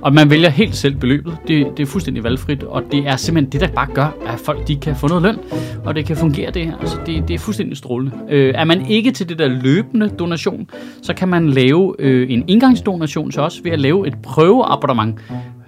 og 0.00 0.14
man 0.14 0.30
vælger 0.30 0.48
helt 0.48 0.76
selv 0.76 0.94
beløbet. 0.94 1.36
Det, 1.48 1.66
det 1.76 1.82
er 1.82 1.86
fuldstændig 1.86 2.24
valgfrit, 2.24 2.62
og 2.62 2.82
det 2.92 3.08
er 3.08 3.16
simpelthen 3.16 3.52
det, 3.52 3.60
der 3.60 3.74
bare 3.74 3.88
gør, 3.94 4.16
at 4.26 4.38
folk 4.38 4.68
de 4.68 4.76
kan 4.76 4.96
få 4.96 5.08
noget 5.08 5.22
løn, 5.22 5.36
og 5.84 5.94
det 5.94 6.06
kan 6.06 6.16
fungere 6.16 6.50
det 6.50 6.66
her. 6.66 6.76
Altså, 6.76 6.96
det, 7.06 7.28
det 7.28 7.34
er 7.34 7.38
fuldstændig 7.38 7.76
strålende. 7.76 8.12
Øh, 8.30 8.54
er 8.56 8.64
man 8.64 8.86
ikke 8.86 9.10
til 9.10 9.28
det 9.28 9.38
der 9.38 9.48
løbende 9.48 10.08
donation, 10.08 10.70
så 11.02 11.14
kan 11.14 11.28
man 11.28 11.48
lave 11.48 11.94
øh, 11.98 12.30
en 12.30 12.44
indgangsdonation 12.48 13.30
til 13.30 13.40
os 13.42 13.60
ved 13.64 13.70
at 13.70 13.80
lave 13.80 14.06
et 14.06 14.14
prøveabonnement 14.30 15.20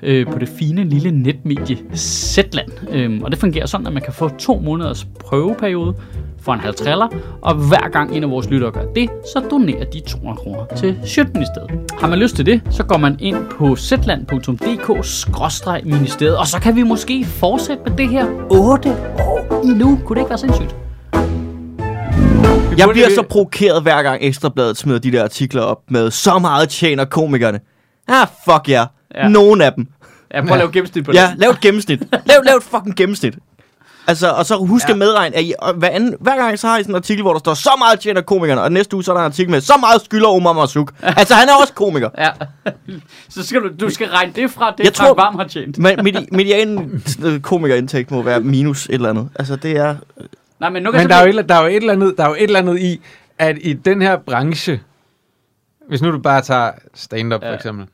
øh, 0.02 0.26
på 0.26 0.38
det 0.38 0.48
fine 0.48 0.84
lille 0.84 1.10
netmedie 1.10 1.78
Zetland. 1.96 2.70
Øhm, 2.90 3.22
og 3.22 3.30
det 3.30 3.38
fungerer 3.38 3.66
sådan, 3.66 3.86
at 3.86 3.92
man 3.92 4.02
kan 4.02 4.12
få 4.12 4.28
to 4.28 4.60
måneders 4.64 5.06
prøveperiode 5.20 5.94
for 6.40 6.52
en 6.52 6.60
halv 6.60 6.74
triller, 6.74 7.08
og 7.42 7.54
hver 7.54 7.88
gang 7.92 8.16
en 8.16 8.22
af 8.22 8.30
vores 8.30 8.50
lyttere 8.50 8.70
gør 8.70 8.84
det, 8.94 9.08
så 9.34 9.42
donerer 9.50 9.84
de 9.84 10.00
200 10.00 10.36
kroner 10.36 10.64
til 10.76 10.98
Sjøtministeriet. 11.04 11.70
Har 12.00 12.08
man 12.08 12.18
lyst 12.18 12.36
til 12.36 12.46
det, 12.46 12.62
så 12.70 12.84
går 12.84 12.96
man 12.96 13.16
ind 13.20 13.36
på 13.58 13.76
zetland.dk-ministeriet, 13.76 16.38
og 16.38 16.46
så 16.46 16.60
kan 16.60 16.76
vi 16.76 16.82
måske 16.82 17.24
fortsætte 17.24 17.82
med 17.86 17.96
det 17.96 18.08
her 18.08 18.26
8 18.50 18.90
år 19.18 19.60
endnu. 19.64 20.00
Kunne 20.04 20.14
det 20.14 20.20
ikke 20.20 20.30
være 20.30 20.38
sindssygt? 20.38 20.76
Jeg 22.78 22.88
bliver 22.92 23.08
så 23.14 23.22
provokeret 23.30 23.82
hver 23.82 24.02
gang 24.02 24.18
Ekstrabladet 24.22 24.76
smider 24.76 24.98
de 24.98 25.12
der 25.12 25.24
artikler 25.24 25.62
op 25.62 25.78
med, 25.90 26.10
så 26.10 26.38
meget 26.38 26.68
tjener 26.68 27.04
komikerne. 27.04 27.60
Ah, 28.08 28.26
fuck 28.44 28.68
ja. 28.68 28.84
Ja. 29.14 29.20
Yeah. 29.20 29.30
Nogen 29.30 29.60
af 29.60 29.72
dem. 29.72 29.86
Ja, 30.34 30.40
prøv 30.40 30.52
at 30.52 30.58
lave 30.58 30.72
gennemsnit 30.72 31.04
på 31.04 31.12
det. 31.12 31.18
Ja, 31.18 31.34
lav 31.36 31.50
et 31.50 31.60
gennemsnit. 31.60 32.00
lav, 32.26 32.42
lav 32.44 32.56
et 32.56 32.62
fucking 32.62 32.96
gennemsnit. 32.96 33.34
Altså, 34.06 34.30
og 34.30 34.46
så 34.46 34.56
husk 34.56 34.86
ja. 34.88 34.92
at 34.92 34.98
medregne, 34.98 35.36
at 35.36 35.42
I, 35.44 35.52
hver, 35.76 35.88
anden, 35.88 36.14
hver 36.20 36.36
gang 36.36 36.58
så 36.58 36.66
har 36.68 36.78
I 36.78 36.82
sådan 36.82 36.92
en 36.92 36.96
artikel, 36.96 37.22
hvor 37.22 37.32
der 37.32 37.38
står, 37.38 37.54
så 37.54 37.70
meget 37.78 38.00
tjener 38.00 38.20
komikerne, 38.20 38.62
og 38.62 38.72
næste 38.72 38.96
uge 38.96 39.04
så 39.04 39.12
er 39.12 39.14
der 39.16 39.20
en 39.20 39.26
artikel 39.26 39.50
med, 39.50 39.60
så 39.60 39.72
meget 39.80 40.02
skylder 40.04 40.28
Omar 40.28 40.52
Masuk. 40.52 40.92
altså, 41.02 41.34
han 41.34 41.48
er 41.48 41.52
også 41.60 41.72
komiker. 41.74 42.08
Ja. 42.18 42.30
så 43.28 43.46
skal 43.46 43.60
du, 43.62 43.68
du 43.80 43.90
skal 43.90 44.08
regne 44.08 44.32
det 44.36 44.50
fra, 44.50 44.74
det 44.78 44.84
Jeg 44.84 44.94
tror- 44.94 45.14
Varm 45.14 45.34
har 45.34 45.44
tjent. 45.44 45.78
Men 45.78 46.00
medi- 46.08 46.26
median 46.32 47.02
øh, 47.24 47.40
komikerindtægt 47.40 48.10
må 48.10 48.22
være 48.22 48.40
minus 48.40 48.86
et 48.86 48.94
eller 48.94 49.10
andet. 49.10 49.28
Altså, 49.38 49.56
det 49.56 49.76
er... 49.76 49.96
Nej, 50.60 50.70
men 50.70 50.82
nu 50.82 50.90
kan 50.90 50.98
Men 50.98 51.02
jeg 51.02 51.08
der 51.10 51.16
er, 51.24 51.26
jo 51.32 51.38
et, 51.38 51.48
der, 51.48 51.54
er 51.54 51.60
jo 51.60 51.66
et 51.66 51.76
eller 51.76 51.92
andet, 51.92 52.14
der 52.18 52.24
er 52.24 52.28
jo 52.28 52.34
et 52.34 52.42
eller 52.42 52.58
andet 52.58 52.80
i, 52.80 53.00
at 53.38 53.56
i 53.60 53.72
den 53.72 54.02
her 54.02 54.16
branche, 54.16 54.80
hvis 55.92 56.02
nu 56.02 56.12
du 56.12 56.18
bare 56.18 56.42
tager 56.42 56.70
stand-up 56.94 57.42
ja. 57.42 57.46
Ja. 57.46 57.52
for 57.52 57.56
eksempel, 57.56 57.86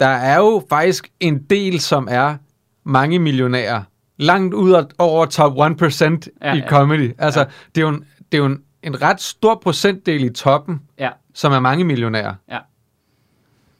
der 0.00 0.06
er 0.06 0.36
jo 0.36 0.62
faktisk 0.68 1.08
en 1.20 1.38
del, 1.42 1.80
som 1.80 2.08
er 2.10 2.36
mange 2.84 3.18
millionærer. 3.18 3.82
Langt 4.16 4.54
ud 4.54 4.84
over 4.98 5.26
top 5.26 5.52
1% 5.52 5.58
ja, 5.62 6.48
Ja, 6.48 6.54
i 6.54 6.58
ja. 6.58 6.68
comedy. 6.68 7.14
Altså, 7.18 7.40
Ja. 7.40 7.46
det 7.74 7.80
er 7.80 7.82
jo, 7.82 7.88
en, 7.88 8.04
det 8.32 8.38
er 8.38 8.42
jo 8.42 8.46
en, 8.46 8.62
en 8.82 9.02
ret 9.02 9.20
stor 9.20 9.54
procentdel 9.62 10.24
i 10.24 10.28
toppen, 10.30 10.80
Ja. 10.98 11.10
som 11.34 11.52
er 11.52 11.60
mange 11.60 11.84
millionærer. 11.84 12.34
Ja. 12.50 12.58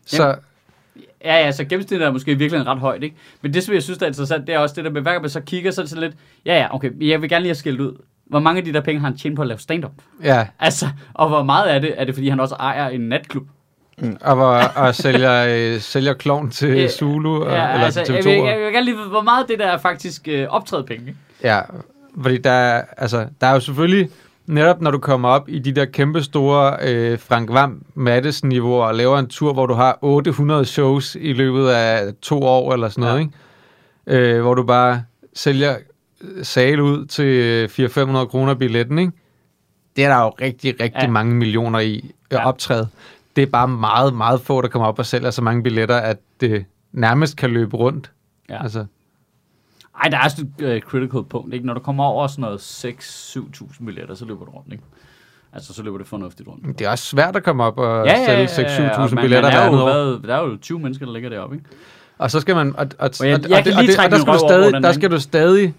Så 0.07 0.37
Ja, 1.25 1.35
ja, 1.45 1.53
så 1.53 1.65
gennemsnittet 1.65 2.07
er 2.07 2.13
måske 2.13 2.35
virkelig 2.39 2.67
ret 2.67 2.79
højt, 2.79 3.03
ikke? 3.03 3.17
Men 3.43 3.55
det, 3.55 3.63
som 3.65 3.75
jeg 3.75 3.83
synes, 3.83 3.99
der 3.99 4.07
er 4.07 4.11
interessant, 4.11 4.47
det 4.47 4.55
er 4.55 4.59
også 4.59 4.75
det 4.75 4.85
der 4.85 4.91
med, 4.91 5.03
hver 5.03 5.11
gang 5.13 5.23
man 5.23 5.31
så 5.31 5.41
kigger, 5.41 5.71
så 5.71 5.81
er 5.81 5.83
det 5.83 5.91
sådan 5.91 6.03
lidt, 6.03 6.15
ja, 6.47 6.57
ja, 6.59 6.75
okay, 6.75 6.91
jeg 7.09 7.23
vil 7.23 7.29
gerne 7.31 7.43
lige 7.43 7.49
have 7.51 7.55
skilt 7.55 7.81
ud. 7.81 7.97
Hvor 8.35 8.41
mange 8.41 8.59
af 8.59 8.65
de 8.65 8.73
der 8.73 8.81
penge 8.81 9.01
har 9.01 9.09
han 9.09 9.17
tjent 9.19 9.37
på 9.37 9.43
at 9.43 9.49
lave 9.49 9.59
stand-up? 9.59 9.93
ja, 10.23 10.47
Altså, 10.61 10.87
og 11.15 11.29
hvor 11.29 11.43
meget 11.43 11.67
af 11.69 11.81
det 11.81 11.95
er 11.97 12.05
det, 12.05 12.15
fordi 12.15 12.29
han 12.29 12.41
også 12.41 12.55
ejer 12.55 12.89
en 12.89 13.01
natklub? 13.01 13.47
og, 14.21 14.35
hvor, 14.37 14.55
og 14.77 14.95
sælger, 14.95 15.47
øh, 15.75 15.81
sælger 15.81 16.15
klovn 16.15 16.51
til 16.51 16.69
Ja, 16.69 16.89
Zulu, 16.89 17.45
ja, 17.49 17.73
eller 17.73 17.85
altså, 17.85 18.05
til 18.05 18.15
jeg, 18.15 18.25
TV2. 18.25 18.29
vil, 18.29 18.37
jeg 18.39 18.59
vil 18.59 18.73
gerne 18.73 18.85
lige 18.85 18.97
hvor 19.11 19.23
meget 19.23 19.49
det 19.49 19.59
der 19.59 19.67
er 19.67 19.79
faktisk 19.79 20.29
øh, 20.29 20.47
optrædet 20.49 20.87
penge? 20.87 21.17
Ja, 21.43 21.61
fordi 22.23 22.39
der, 22.39 22.51
er- 22.51 22.83
altså, 22.97 23.27
der 23.41 23.47
er 23.47 23.53
jo 23.53 23.61
selvfølgelig, 23.61 24.09
netop 24.47 24.81
når 24.81 24.91
du 24.91 24.99
kommer 24.99 25.29
op 25.29 25.49
i 25.49 25.59
de 25.59 25.73
der 25.73 25.85
kæmpe 25.85 26.23
store 26.23 26.77
øh, 26.83 27.19
Frank 27.19 27.53
Vam 27.53 27.83
Mattes 27.95 28.45
niveauer 28.45 28.87
og 28.87 28.95
laver 28.95 29.19
en 29.19 29.27
tur, 29.29 29.53
hvor 29.53 29.67
du 29.67 29.75
har 29.75 29.99
800 30.03 30.65
shows 30.65 31.17
i 31.21 31.33
løbet 31.33 31.69
af 31.69 32.13
to 32.23 32.43
år 32.43 32.73
eller 32.73 32.89
sådan 32.89 33.03
noget, 33.05 33.15
Ja. 34.07 34.17
ikke? 34.17 34.35
Øh, 34.37 34.43
hvor 34.43 34.55
du 34.55 34.63
bare 34.63 35.03
sælger 35.35 35.71
øh, 35.73 35.77
sale 36.43 36.83
ud 36.83 37.07
til 37.07 37.25
øh, 37.25 37.69
400-500 38.23 38.27
kroner 38.27 38.55
billetten, 38.55 38.99
ikke? 38.99 39.13
Det 39.97 40.05
er 40.05 40.09
der 40.09 40.23
jo 40.25 40.29
rigtig, 40.41 40.71
rigtig 40.81 40.99
Ja. 40.99 41.05
ja. 41.05 41.11
mange 41.11 41.35
millioner 41.35 41.79
i 41.79 42.11
at 42.31 42.37
Ja. 42.39 42.49
optræde. 42.49 42.89
Det 43.37 43.43
er 43.43 43.47
bare 43.47 43.69
meget, 43.69 44.15
meget 44.15 44.41
få, 44.41 44.61
der 44.61 44.69
kommer 44.69 44.89
op 44.89 44.99
og 44.99 45.07
sælger 45.07 45.31
så 45.31 45.43
mange 45.43 45.63
billetter, 45.63 45.97
at 45.97 46.17
det 46.41 46.65
nærmest 46.93 47.37
kan 47.37 47.51
løbe 47.51 47.77
rundt. 47.77 48.11
Ja. 48.49 48.63
Altså, 48.63 48.85
Ej, 50.03 50.09
der 50.09 50.19
er 50.19 50.29
sådan 50.29 50.53
et 50.59 50.65
øh, 50.65 50.81
critical 50.81 51.25
punkt, 51.31 51.55
ikke? 51.55 51.67
Når 51.67 51.75
du 51.75 51.81
kommer 51.81 52.05
over 52.05 52.27
sådan 52.27 52.43
noget 52.43 52.59
6-7.000 52.59 53.85
billetter, 53.85 54.15
så 54.15 54.25
løber 54.25 54.45
du 54.45 54.51
rundt, 54.51 54.73
ikke? 54.73 54.85
Altså, 55.53 55.75
så 55.75 55.83
løber 55.83 55.99
det 55.99 56.07
fornuftigt 56.07 56.49
rundt. 56.49 56.79
det 56.79 56.87
er 56.87 56.91
også 56.91 57.05
svært 57.05 57.37
at 57.37 57.43
komme 57.45 57.65
op 57.65 57.79
og 57.79 58.07
Ja, 58.07 58.13
ja, 58.13 58.41
ja, 58.41 58.47
sælge 58.47 58.71
ja, 58.73 58.83
ja, 58.83 58.89
6-7.000 58.91 59.01
og 59.03 59.15
man- 59.15 59.23
billetter 59.23 59.51
hver 59.51 59.59
er 59.61 59.71
år. 59.71 59.85
hvad, 60.19 60.29
Der 60.29 60.35
er 60.37 60.43
jo 60.43 60.57
20 60.57 60.79
mennesker, 60.79 61.07
der 61.07 61.13
ligger 61.13 61.29
deroppe, 61.31 61.57
ikke? 61.57 61.69
Og 62.19 62.31
så 62.31 62.41
skal 62.41 62.55
man... 62.57 62.77
Og, 62.77 62.77
og, 62.79 62.87
Og 62.99 63.11
og, 63.21 63.27
og, 63.27 63.33
og, 63.35 63.41
det, 63.65 63.95
trække 63.97 64.05
og 64.05 64.11
der 64.11 64.19
skal 64.19 64.33
du 64.33 64.39
stadig, 64.39 64.83
der 64.83 64.93
skal 64.93 65.11
du 65.11 65.21
stadig 65.21 65.75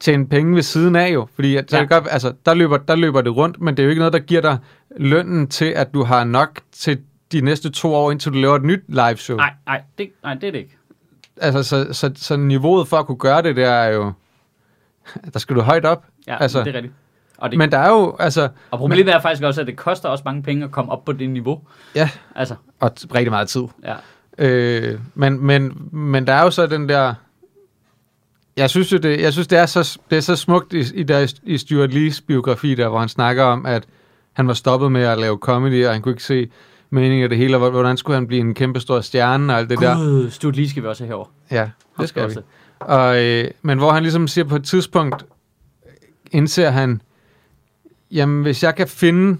tjene 0.00 0.26
penge 0.28 0.54
ved 0.54 0.62
siden 0.62 0.96
af 0.96 1.14
jo. 1.14 1.28
Fordi 1.34 1.56
at, 1.56 1.72
Ja. 1.72 1.78
ja. 1.78 1.84
godt, 1.84 2.04
altså, 2.10 2.32
der, 2.46 2.54
løber, 2.54 2.76
der 2.76 2.94
løber 2.94 3.20
det 3.20 3.36
rundt, 3.36 3.60
men 3.60 3.76
det 3.76 3.82
er 3.82 3.84
jo 3.84 3.90
ikke 3.90 4.00
noget, 4.00 4.12
der 4.12 4.18
giver 4.18 4.40
dig 4.40 4.58
lønnen 4.96 5.46
til, 5.48 5.64
at 5.64 5.94
du 5.94 6.02
har 6.04 6.24
nok 6.24 6.60
til 6.72 6.98
de 7.32 7.40
næste 7.40 7.70
to 7.70 7.94
år, 7.94 8.10
indtil 8.10 8.32
du 8.32 8.38
laver 8.38 8.56
et 8.56 8.62
nyt 8.62 8.82
live 8.88 9.16
show. 9.16 9.36
Nej, 9.36 9.52
nej, 9.66 9.82
det, 9.98 10.08
nej, 10.22 10.34
det 10.34 10.44
er 10.44 10.50
det 10.52 10.58
ikke. 10.58 10.76
Altså, 11.40 11.62
så, 11.62 11.92
så, 11.92 12.10
så 12.16 12.36
niveauet 12.36 12.88
for 12.88 12.96
at 12.96 13.06
kunne 13.06 13.18
gøre 13.18 13.42
det, 13.42 13.56
der 13.56 13.68
er 13.70 13.88
jo... 13.94 14.12
Der 15.32 15.38
skal 15.38 15.56
du 15.56 15.60
højt 15.60 15.84
op. 15.84 16.04
Ja, 16.26 16.32
Altså, 16.32 16.42
altså, 16.58 16.58
det 16.64 16.68
er 16.70 16.74
rigtigt. 16.74 16.94
Og, 17.38 17.50
det, 17.50 17.58
Men 17.58 17.72
der 17.72 17.78
er 17.78 17.90
jo, 17.90 18.16
altså... 18.18 18.48
og 18.70 18.78
problemet 18.78 19.14
er 19.14 19.20
faktisk 19.20 19.42
også, 19.42 19.60
at 19.60 19.66
det 19.66 19.76
koster 19.76 20.08
også 20.08 20.22
mange 20.26 20.42
penge 20.42 20.64
at 20.64 20.70
komme 20.70 20.92
op 20.92 21.04
på 21.04 21.12
det 21.12 21.30
niveau. 21.30 21.60
Ja, 21.94 22.10
Altså, 22.34 22.54
og 22.80 22.92
rigtig 23.14 23.30
meget 23.30 23.48
tid. 23.48 23.62
ja. 23.84 23.94
Øh, 24.38 24.98
men, 25.14 25.46
men, 25.46 25.88
men 25.92 26.26
der 26.26 26.32
er 26.32 26.42
jo 26.42 26.50
så 26.50 26.66
den 26.66 26.88
der... 26.88 27.14
Jeg 28.56 28.70
synes 28.70 28.92
jo, 28.92 28.98
det, 28.98 29.20
jeg 29.20 29.32
synes, 29.32 29.48
det 29.48 29.58
er 29.58 29.66
så, 29.66 29.98
det 30.10 30.16
er 30.16 30.20
så 30.20 30.36
smukt 30.36 30.72
i, 30.72 30.84
i, 30.94 31.02
der, 31.02 31.34
i 31.42 31.58
Stuart 31.58 31.94
Lees 31.94 32.20
biografi, 32.20 32.74
der, 32.74 32.88
hvor 32.88 32.98
han 32.98 33.08
snakker 33.08 33.44
om, 33.44 33.66
at 33.66 33.86
han 34.32 34.46
var 34.46 34.54
stoppet 34.54 34.92
med 34.92 35.02
at 35.02 35.18
lave 35.18 35.38
comedy, 35.38 35.86
og 35.86 35.92
han 35.92 36.02
kunne 36.02 36.12
ikke 36.12 36.24
se 36.24 36.50
meningen 36.90 37.22
af 37.22 37.28
det 37.28 37.38
hele, 37.38 37.56
og 37.56 37.70
hvordan 37.70 37.96
skulle 37.96 38.14
han 38.14 38.26
blive 38.26 38.40
en 38.40 38.54
kæmpe 38.54 38.80
stor 38.80 39.00
stjerne 39.00 39.52
og 39.52 39.58
alt 39.58 39.70
det 39.70 39.80
der. 39.80 39.96
Gud, 39.96 40.30
Stuart 40.30 40.56
Lee 40.56 40.68
skal 40.68 40.82
vi 40.82 40.88
også 40.88 41.04
have 41.04 41.08
herovre. 41.08 41.30
Ja, 41.50 41.70
det 42.00 42.08
skal 42.08 42.22
vi. 42.22 42.26
Også. 42.26 42.42
Og, 42.80 43.24
øh, 43.24 43.50
men 43.62 43.78
hvor 43.78 43.92
han 43.92 44.02
ligesom 44.02 44.28
siger 44.28 44.44
på 44.44 44.56
et 44.56 44.64
tidspunkt, 44.64 45.26
indser 46.32 46.70
han, 46.70 47.02
jamen 48.10 48.42
hvis 48.42 48.62
jeg 48.62 48.74
kan 48.74 48.88
finde, 48.88 49.38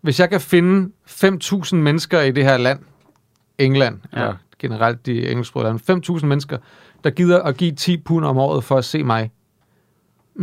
hvis 0.00 0.20
jeg 0.20 0.30
kan 0.30 0.40
finde 0.40 0.90
5.000 1.06 1.74
mennesker 1.74 2.20
i 2.20 2.30
det 2.30 2.44
her 2.44 2.56
land, 2.56 2.78
England, 3.58 4.00
ja. 4.12 4.18
eller 4.18 4.34
generelt 4.58 5.06
de 5.06 5.28
engelsksprogede 5.30 5.78
lande, 5.88 6.12
5.000 6.18 6.26
mennesker, 6.26 6.58
der 7.04 7.10
gider 7.10 7.42
at 7.42 7.56
give 7.56 7.72
10 7.72 7.96
pund 7.96 8.24
om 8.24 8.38
året 8.38 8.64
for 8.64 8.76
at 8.76 8.84
se 8.84 9.02
mig, 9.02 9.30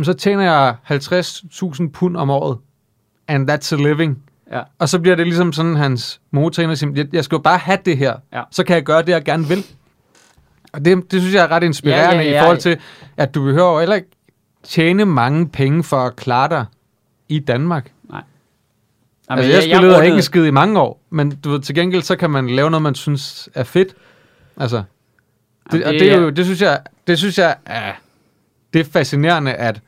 så 0.02 0.12
tjener 0.12 0.42
jeg 0.42 0.76
50.000 0.90 1.90
pund 1.90 2.16
om 2.16 2.30
året, 2.30 2.58
and 3.28 3.50
that's 3.50 3.74
a 3.74 3.76
living. 3.88 4.22
Ja. 4.52 4.60
Og 4.78 4.88
så 4.88 4.98
bliver 4.98 5.16
det 5.16 5.26
ligesom 5.26 5.52
sådan 5.52 5.76
hans 5.76 6.20
motor, 6.30 6.68
og 6.68 6.78
siger, 6.78 6.92
jeg, 6.96 7.06
jeg 7.14 7.24
skal 7.24 7.36
jo 7.36 7.42
bare 7.42 7.58
have 7.58 7.78
det 7.84 7.96
her, 7.98 8.16
Ja. 8.32 8.42
så 8.50 8.64
kan 8.64 8.76
jeg 8.76 8.82
gøre 8.84 9.02
det, 9.02 9.08
jeg 9.08 9.24
gerne 9.24 9.44
vil. 9.48 9.64
Og 10.72 10.84
det, 10.84 11.12
det 11.12 11.20
synes 11.20 11.34
jeg 11.34 11.44
er 11.44 11.48
ret 11.50 11.62
inspirerende 11.62 12.16
Ja, 12.16 12.22
ja, 12.22 12.30
ja. 12.30 12.38
i 12.38 12.40
forhold 12.42 12.58
til, 12.58 12.78
at 13.16 13.34
du 13.34 13.44
behøver 13.44 13.80
heller 13.80 13.96
ikke 13.96 14.08
tjene 14.62 15.04
mange 15.04 15.48
penge 15.48 15.82
for 15.84 15.96
at 15.96 16.16
klare 16.16 16.48
dig 16.48 16.64
i 17.28 17.38
Danmark. 17.38 17.92
Jamen, 18.10 18.24
altså, 19.44 19.50
jeg, 19.60 19.68
jeg 19.68 19.78
spillede 19.78 19.96
jeg 19.96 20.04
ikke 20.04 20.16
en 20.16 20.22
skid 20.22 20.44
i 20.46 20.50
mange 20.50 20.80
år, 20.80 21.00
men 21.10 21.30
du 21.30 21.50
ved, 21.50 21.60
til 21.60 21.74
gengæld 21.74 22.02
så 22.02 22.16
kan 22.16 22.30
man 22.30 22.50
lave 22.50 22.70
noget, 22.70 22.82
man 22.82 22.94
synes 22.94 23.48
er 23.54 23.64
fedt. 23.64 23.94
Altså, 24.56 24.82
det, 25.70 25.80
Jamen, 25.80 25.86
og 25.86 25.92
det 25.92 26.00
det, 26.00 26.12
er 26.12 26.16
er- 26.16 26.20
jo, 26.20 26.30
det 26.30 26.44
synes 26.44 26.62
jeg, 26.62 26.80
det 27.06 27.18
synes 27.18 27.38
jeg 27.38 27.56
er, 27.66 27.92
det 28.72 28.80
er 28.80 28.84
fascinerende, 28.84 29.54
at, 29.54 29.80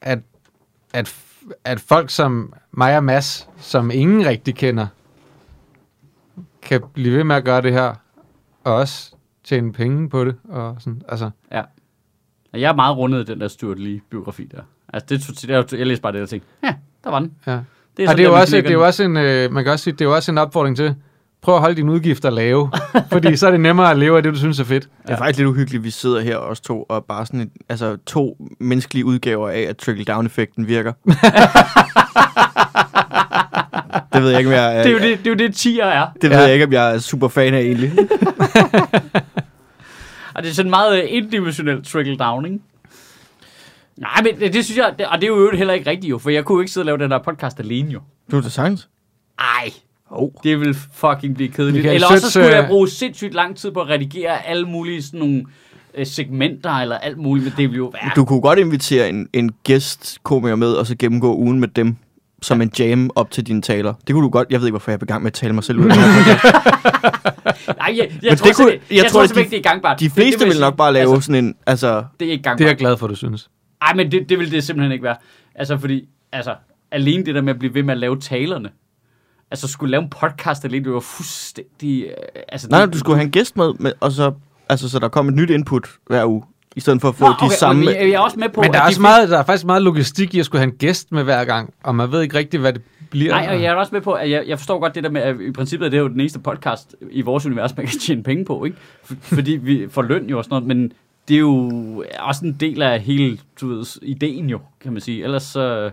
at, 0.00 0.18
at, 0.92 1.14
at 1.64 1.80
folk 1.80 2.10
som 2.10 2.54
mig 2.72 2.96
og 2.96 3.04
Mads, 3.04 3.48
som 3.58 3.90
ingen 3.90 4.26
rigtig 4.26 4.54
kender, 4.54 4.86
kan 6.62 6.80
blive 6.94 7.16
ved 7.16 7.24
med 7.24 7.36
at 7.36 7.44
gøre 7.44 7.62
det 7.62 7.72
her, 7.72 7.94
og 8.64 8.74
også 8.74 9.12
tjene 9.44 9.72
penge 9.72 10.08
på 10.08 10.24
det. 10.24 10.34
Og 10.48 10.76
sådan, 10.78 11.02
altså, 11.08 11.30
Jeg 11.50 11.66
er 12.70 12.74
meget 12.74 12.96
rundet 12.96 13.28
i 13.28 13.32
den 13.32 13.40
der 13.40 13.48
Stuart 13.48 13.78
Lee-biografi 13.78 14.46
der. 14.56 14.62
Altså, 14.92 15.06
det, 15.08 15.26
det, 15.42 15.70
det, 15.70 15.78
jeg 15.78 15.86
læste 15.86 16.02
bare 16.02 16.12
det 16.12 16.22
og 16.22 16.28
tænkte, 16.28 16.48
ja, 16.64 16.74
der 17.04 17.10
var 17.10 17.18
den. 17.18 17.34
ja. 17.46 17.52
Det 17.96 18.08
og 18.08 18.08
sådan 18.08 18.16
det 18.18 18.24
er, 18.24 18.28
jo 18.28 18.34
også, 18.40 18.56
det 18.56 18.66
er 18.66 18.72
jo 18.72 18.86
også 18.86 19.02
en, 19.02 19.16
øh, 19.16 19.52
man 19.52 19.64
kan 19.64 19.72
også 19.72 19.82
sige, 19.82 19.92
det 19.94 20.00
er 20.00 20.04
jo 20.04 20.14
også 20.14 20.32
en 20.32 20.38
opfordring 20.38 20.76
til, 20.76 20.94
prøv 21.42 21.54
at 21.54 21.60
holde 21.60 21.76
dine 21.76 21.92
udgifter 21.92 22.30
lave, 22.30 22.70
fordi 23.12 23.36
så 23.36 23.46
er 23.46 23.50
det 23.50 23.60
nemmere 23.60 23.90
at 23.90 23.98
leve 23.98 24.16
af 24.16 24.22
det, 24.22 24.32
du 24.32 24.38
synes 24.38 24.60
er 24.60 24.64
fedt. 24.64 24.88
Det 25.02 25.10
er 25.10 25.16
faktisk 25.16 25.38
lidt 25.38 25.48
uhyggeligt, 25.48 25.80
at 25.80 25.84
vi 25.84 25.90
sidder 25.90 26.20
her 26.20 26.36
os 26.36 26.60
to 26.60 26.82
og 26.82 27.04
bare 27.04 27.26
sådan 27.26 27.40
et, 27.40 27.50
altså 27.68 27.96
to 28.06 28.36
menneskelige 28.60 29.04
udgaver 29.04 29.48
af, 29.48 29.60
at 29.60 29.76
trickle-down-effekten 29.76 30.66
virker. 30.68 30.92
det 34.12 34.22
ved 34.22 34.30
jeg 34.30 34.38
ikke, 34.38 34.50
om 34.50 34.54
jeg 34.54 34.84
Det 34.84 34.86
er 34.86 34.92
jo 34.92 34.98
det, 34.98 35.18
det, 35.18 35.26
er 35.26 35.30
jo 35.30 35.34
det 35.36 35.54
tier 35.54 35.84
er. 35.84 36.06
det 36.22 36.30
ved 36.30 36.36
Ja. 36.36 36.42
jeg 36.42 36.52
ikke, 36.52 36.64
om 36.66 36.72
jeg 36.72 36.94
er 36.94 36.98
super 36.98 37.28
fan 37.28 37.54
af 37.54 37.60
egentlig. 37.60 37.92
Og 40.34 40.42
det 40.42 40.48
er 40.50 40.54
sådan 40.54 40.70
meget 40.70 41.02
øh, 41.02 41.08
individuelt 41.08 41.86
trickle 41.86 42.16
down, 42.16 42.44
ikke? 42.44 42.58
Nej, 43.96 44.22
men 44.22 44.40
det, 44.40 44.52
det 44.52 44.64
synes 44.64 44.78
jeg, 44.78 44.94
det, 44.98 45.06
og 45.06 45.20
det 45.20 45.24
er 45.24 45.28
jo 45.28 45.50
heller 45.56 45.74
ikke 45.74 45.90
rigtigt 45.90 46.10
jo, 46.10 46.18
for 46.18 46.30
jeg 46.30 46.44
kunne 46.44 46.56
jo 46.56 46.60
ikke 46.60 46.72
sidde 46.72 46.82
og 46.82 46.86
lave 46.86 46.98
den 46.98 47.10
der 47.10 47.18
podcast 47.18 47.60
alene 47.60 47.90
jo. 47.92 48.00
Du 48.30 48.36
er 48.36 48.40
det 48.40 48.52
sagtens. 48.52 48.88
Ej, 49.38 49.70
Oh. 50.14 50.30
det 50.44 50.60
vil 50.60 50.76
fucking 50.92 51.34
blive 51.34 51.48
kedeligt. 51.48 51.76
Michael 51.76 51.94
Eller 51.94 52.08
også 52.08 52.20
så 52.26 52.30
skulle 52.30 52.48
jeg 52.54 52.62
øh, 52.62 52.68
bruge 52.68 52.88
sindssygt 52.88 53.34
lang 53.34 53.56
tid 53.56 53.70
på 53.70 53.80
at 53.80 53.88
redigere 53.88 54.46
alle 54.46 54.66
mulige 54.66 55.02
sådan 55.02 55.20
nogle 55.20 55.44
øh, 55.94 56.06
segmenter 56.06 56.70
eller 56.70 56.98
alt 56.98 57.18
muligt, 57.18 57.44
men 57.44 57.52
det 57.56 57.70
vil 57.70 57.76
jo 57.76 57.92
være... 58.02 58.10
Du 58.16 58.24
kunne 58.24 58.40
godt 58.40 58.58
invitere 58.58 59.08
en, 59.08 59.28
en 59.32 59.50
gæstkomiker 59.64 60.56
med, 60.56 60.72
og 60.72 60.86
så 60.86 60.96
gennemgå 60.98 61.34
ugen 61.36 61.60
med 61.60 61.68
dem 61.68 61.96
som 62.42 62.62
en 62.62 62.70
jam 62.78 63.10
op 63.14 63.30
til 63.30 63.46
dine 63.46 63.62
taler. 63.62 63.94
Det 64.06 64.14
kunne 64.14 64.24
du 64.24 64.28
godt. 64.30 64.48
Jeg 64.50 64.60
ved 64.60 64.66
ikke, 64.66 64.72
hvorfor 64.72 64.90
jeg 64.90 64.96
er 65.00 65.04
i 65.04 65.06
gang 65.06 65.22
med 65.22 65.26
at 65.30 65.32
tale 65.34 65.52
mig 65.52 65.64
selv 65.64 65.78
ud. 65.78 65.84
af 65.84 65.90
det. 65.90 65.96
Nej, 67.78 67.94
jeg, 67.96 67.96
jeg 67.98 68.10
Men 68.22 68.36
tror 68.36 68.46
det 68.46 68.56
kunne- 68.56 68.70
jeg 68.70 68.80
jeg 68.90 69.04
tror, 69.04 69.10
tror 69.10 69.22
at 69.22 69.28
simpelthen 69.28 69.34
de- 69.36 69.40
ikke, 69.40 69.50
det 69.50 69.58
er 69.58 69.62
gangbart. 69.70 70.00
De 70.00 70.04
Det- 70.04 70.14
det 70.16 70.22
fleste 70.22 70.44
vil 70.46 70.60
nok 70.60 70.76
bare 70.76 70.92
lave 70.92 71.12
Altså, 71.14 71.26
sådan 71.26 71.44
en... 71.44 71.54
Altså, 71.66 72.04
det 72.20 72.28
er 72.28 72.32
ikke 72.32 72.42
gangbart. 72.42 72.58
Det 72.58 72.64
er 72.64 72.68
jeg 72.68 72.76
glad 72.76 72.96
for, 72.96 73.06
du 73.06 73.14
synes. 73.14 73.50
Ej, 73.82 73.94
men 73.94 74.12
det, 74.12 74.28
det 74.28 74.38
vil 74.38 74.50
det 74.50 74.64
simpelthen 74.64 74.92
ikke 74.92 75.04
være. 75.04 75.16
Altså, 75.54 75.78
fordi, 75.78 76.04
altså, 76.32 76.54
alene 76.90 77.24
det 77.26 77.34
der 77.34 77.42
med 77.42 77.52
at 77.52 77.58
blive 77.58 77.74
ved 77.74 77.82
med 77.82 77.94
at 77.94 77.98
lave 78.00 78.20
talerne. 78.20 78.68
Altså, 79.52 79.68
skulle 79.68 79.90
lave 79.90 80.02
en 80.02 80.10
podcast 80.10 80.64
alene, 80.64 80.84
det 80.84 80.92
var 80.92 81.00
fuldstændig... 81.00 82.04
øh, 82.04 82.42
Altså, 82.48 82.68
nej, 82.70 82.84
det, 82.84 82.94
du 82.94 82.98
skulle 82.98 83.16
have 83.16 83.24
en 83.24 83.30
gæst 83.30 83.56
med, 83.56 83.72
med 83.78 83.92
og 84.00 84.12
så, 84.12 84.32
altså, 84.68 84.88
så 84.88 84.98
der 84.98 85.08
kom 85.08 85.28
et 85.28 85.34
nyt 85.34 85.50
input 85.50 85.88
hver 86.06 86.26
uge, 86.26 86.42
i 86.76 86.80
stedet 86.80 87.00
for 87.00 87.08
at 87.08 87.14
få 87.14 87.24
Nå, 87.24 87.30
de 87.30 87.36
okay, 87.40 87.56
samme... 87.56 87.84
Men 87.84 87.94
jeg 87.94 88.10
er 88.10 88.18
også 88.18 88.38
med 88.38 88.48
på, 88.48 88.60
Men 88.60 88.72
der 88.72 88.78
er, 88.78 88.86
også 88.86 88.98
de 88.98 89.02
meget, 89.02 89.28
der 89.28 89.38
er 89.38 89.44
faktisk 89.44 89.66
meget 89.66 89.82
logistik 89.82 90.34
i 90.34 90.38
at 90.38 90.46
skulle 90.46 90.60
have 90.60 90.70
en 90.72 90.76
gæst 90.78 91.12
med 91.12 91.24
hver 91.24 91.44
gang, 91.44 91.74
og 91.82 91.94
man 91.94 92.12
ved 92.12 92.22
ikke 92.22 92.38
rigtigt, 92.38 92.60
hvad 92.60 92.72
det 92.72 92.82
bliver. 93.10 93.34
Nej, 93.34 93.54
og 93.54 93.62
jeg 93.62 93.72
er 93.72 93.74
også 93.74 93.94
med 93.94 94.00
på, 94.00 94.12
at 94.12 94.30
jeg, 94.30 94.44
jeg 94.46 94.58
forstår 94.58 94.78
godt 94.80 94.94
det 94.94 95.04
der 95.04 95.10
med, 95.10 95.20
at 95.20 95.40
i 95.40 95.50
princippet 95.52 95.86
er 95.86 95.90
det 95.90 95.98
jo 95.98 96.08
den 96.08 96.20
eneste 96.20 96.38
podcast 96.38 96.96
i 97.10 97.20
vores 97.22 97.46
univers, 97.46 97.76
man 97.76 97.86
kan 97.86 97.98
tjene 98.06 98.22
penge 98.22 98.44
på, 98.44 98.64
ikke? 98.64 98.76
For, 99.04 99.14
fordi 99.22 99.52
vi 99.52 99.86
får 99.90 100.02
løn 100.02 100.26
jo 100.26 100.38
og 100.38 100.44
sådan 100.44 100.54
noget, 100.54 100.66
men 100.76 100.92
det 101.28 101.34
er 101.34 101.40
jo 101.40 102.04
også 102.18 102.44
en 102.44 102.52
del 102.60 102.82
af 102.82 103.00
hele, 103.00 103.38
du 103.60 103.68
ved, 103.68 103.84
ideen 104.02 104.50
jo, 104.50 104.60
kan 104.80 104.92
man 104.92 105.00
sige. 105.00 105.24
Ellers 105.24 105.42
så, 105.42 105.90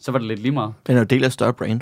så 0.00 0.12
var 0.12 0.18
det 0.18 0.28
lidt 0.28 0.40
lige 0.40 0.52
meget. 0.52 0.72
Den 0.86 0.96
er 0.96 1.00
jo 1.00 1.04
del 1.04 1.24
af 1.24 1.32
større 1.32 1.52
brand. 1.52 1.80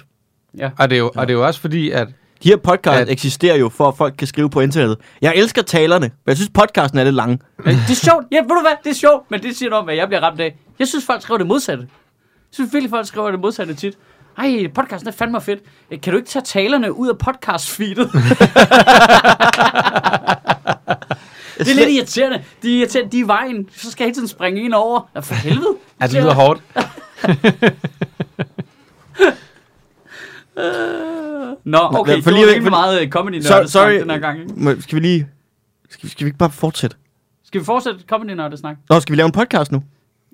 Ja. 0.59 0.71
Og 0.79 0.91
det, 0.91 0.97
er 0.97 1.01
jo, 1.01 1.11
og 1.17 1.27
det 1.29 1.35
er 1.35 1.39
jo 1.39 1.47
også 1.47 1.61
fordi, 1.61 1.91
at 1.91 2.09
De 2.43 2.49
her 2.49 2.57
podcasts 2.57 3.01
At- 3.01 3.09
eksisterer 3.09 3.57
jo, 3.57 3.69
for 3.69 3.89
at 3.89 3.97
folk 3.97 4.15
kan 4.19 4.27
skrive 4.27 4.51
på 4.51 4.61
internettet. 4.61 4.99
Jeg 5.23 5.33
elsker 5.37 5.63
talerne, 5.63 6.07
men 6.07 6.11
jeg 6.27 6.37
synes, 6.37 6.51
podcasten 6.55 6.99
er 6.99 7.05
lidt 7.05 7.15
lang. 7.15 7.41
Men 7.65 7.77
det 7.77 7.91
er 7.91 7.95
sjovt. 7.95 8.25
Ja, 8.33 8.37
ved 8.41 8.49
du 8.49 8.61
hvad? 8.61 8.73
Det 8.85 8.91
er 8.91 8.95
sjovt, 8.95 9.31
men 9.31 9.43
det 9.43 9.57
siger 9.57 9.69
noget 9.71 9.79
om, 9.81 9.85
hvad 9.85 9.95
jeg 9.95 10.09
bliver 10.09 10.21
ramt 10.21 10.41
af. 10.41 10.57
Jeg 10.79 10.89
synes, 10.89 11.07
folk 11.07 11.23
skriver 11.23 11.39
det 11.39 11.47
modsatte. 11.47 11.83
Jeg 11.83 11.89
synes 12.53 12.73
virkelig, 12.73 12.91
folk 12.91 13.07
skriver 13.07 13.31
det 13.31 13.41
modsatte 13.41 13.75
tit. 13.75 13.95
Ej, 14.39 14.67
podcasten 14.75 15.09
er 15.09 15.13
fandme 15.13 15.41
fedt. 15.41 15.61
Øh, 15.91 16.01
Kan 16.01 16.13
du 16.13 16.17
ikke 16.17 16.29
tage 16.29 16.43
talerne 16.43 16.93
ud 16.93 17.09
af 17.09 17.15
podcast-feedet? 17.19 18.13
det 21.59 21.69
er 21.71 21.75
lidt 21.75 21.89
irriterende. 21.91 22.43
De 22.63 22.75
er 22.75 22.79
irriterende, 22.81 23.13
de 23.13 23.19
er 23.21 23.25
i 23.25 23.27
vejen. 23.27 23.69
Så 23.77 23.91
skal 23.91 24.05
jeg 24.05 24.09
hele 24.09 24.15
tiden 24.15 24.29
springe 24.29 24.63
ind 24.63 24.75
over. 24.75 25.01
Ja, 25.15 25.21
for 25.21 25.35
helvede. 25.35 25.77
at 26.01 26.11
det 26.11 26.23
lyder 26.23 26.35
hårdt. 26.35 26.63
Nå, 31.65 31.79
okay. 31.79 32.15
for 32.17 32.23
For 32.23 32.31
lige- 32.31 32.55
det 32.55 32.65
var 32.65 32.71
meget 32.71 33.03
øh, 33.03 33.09
comedy 33.09 33.41
Så, 33.41 33.65
sorry, 33.67 33.93
den 34.01 34.11
her 34.11 34.19
gang. 34.19 34.41
Ikke? 34.41 34.53
Må- 34.57 34.81
skal 34.81 34.97
vi 34.97 35.01
lige... 35.01 35.29
Skal, 35.91 36.05
vi- 36.07 36.11
skal 36.11 36.25
vi 36.25 36.29
ikke 36.29 36.39
bare 36.39 36.51
fortsætte? 36.51 36.97
Skal 37.45 37.61
vi 37.61 37.65
fortsætte 37.65 38.01
comedy 38.09 38.57
snak? 38.57 38.77
Nå, 38.91 39.01
skal 39.01 39.13
vi 39.13 39.17
lave 39.17 39.27
en 39.27 39.33
podcast 39.33 39.73
nu? 39.73 39.83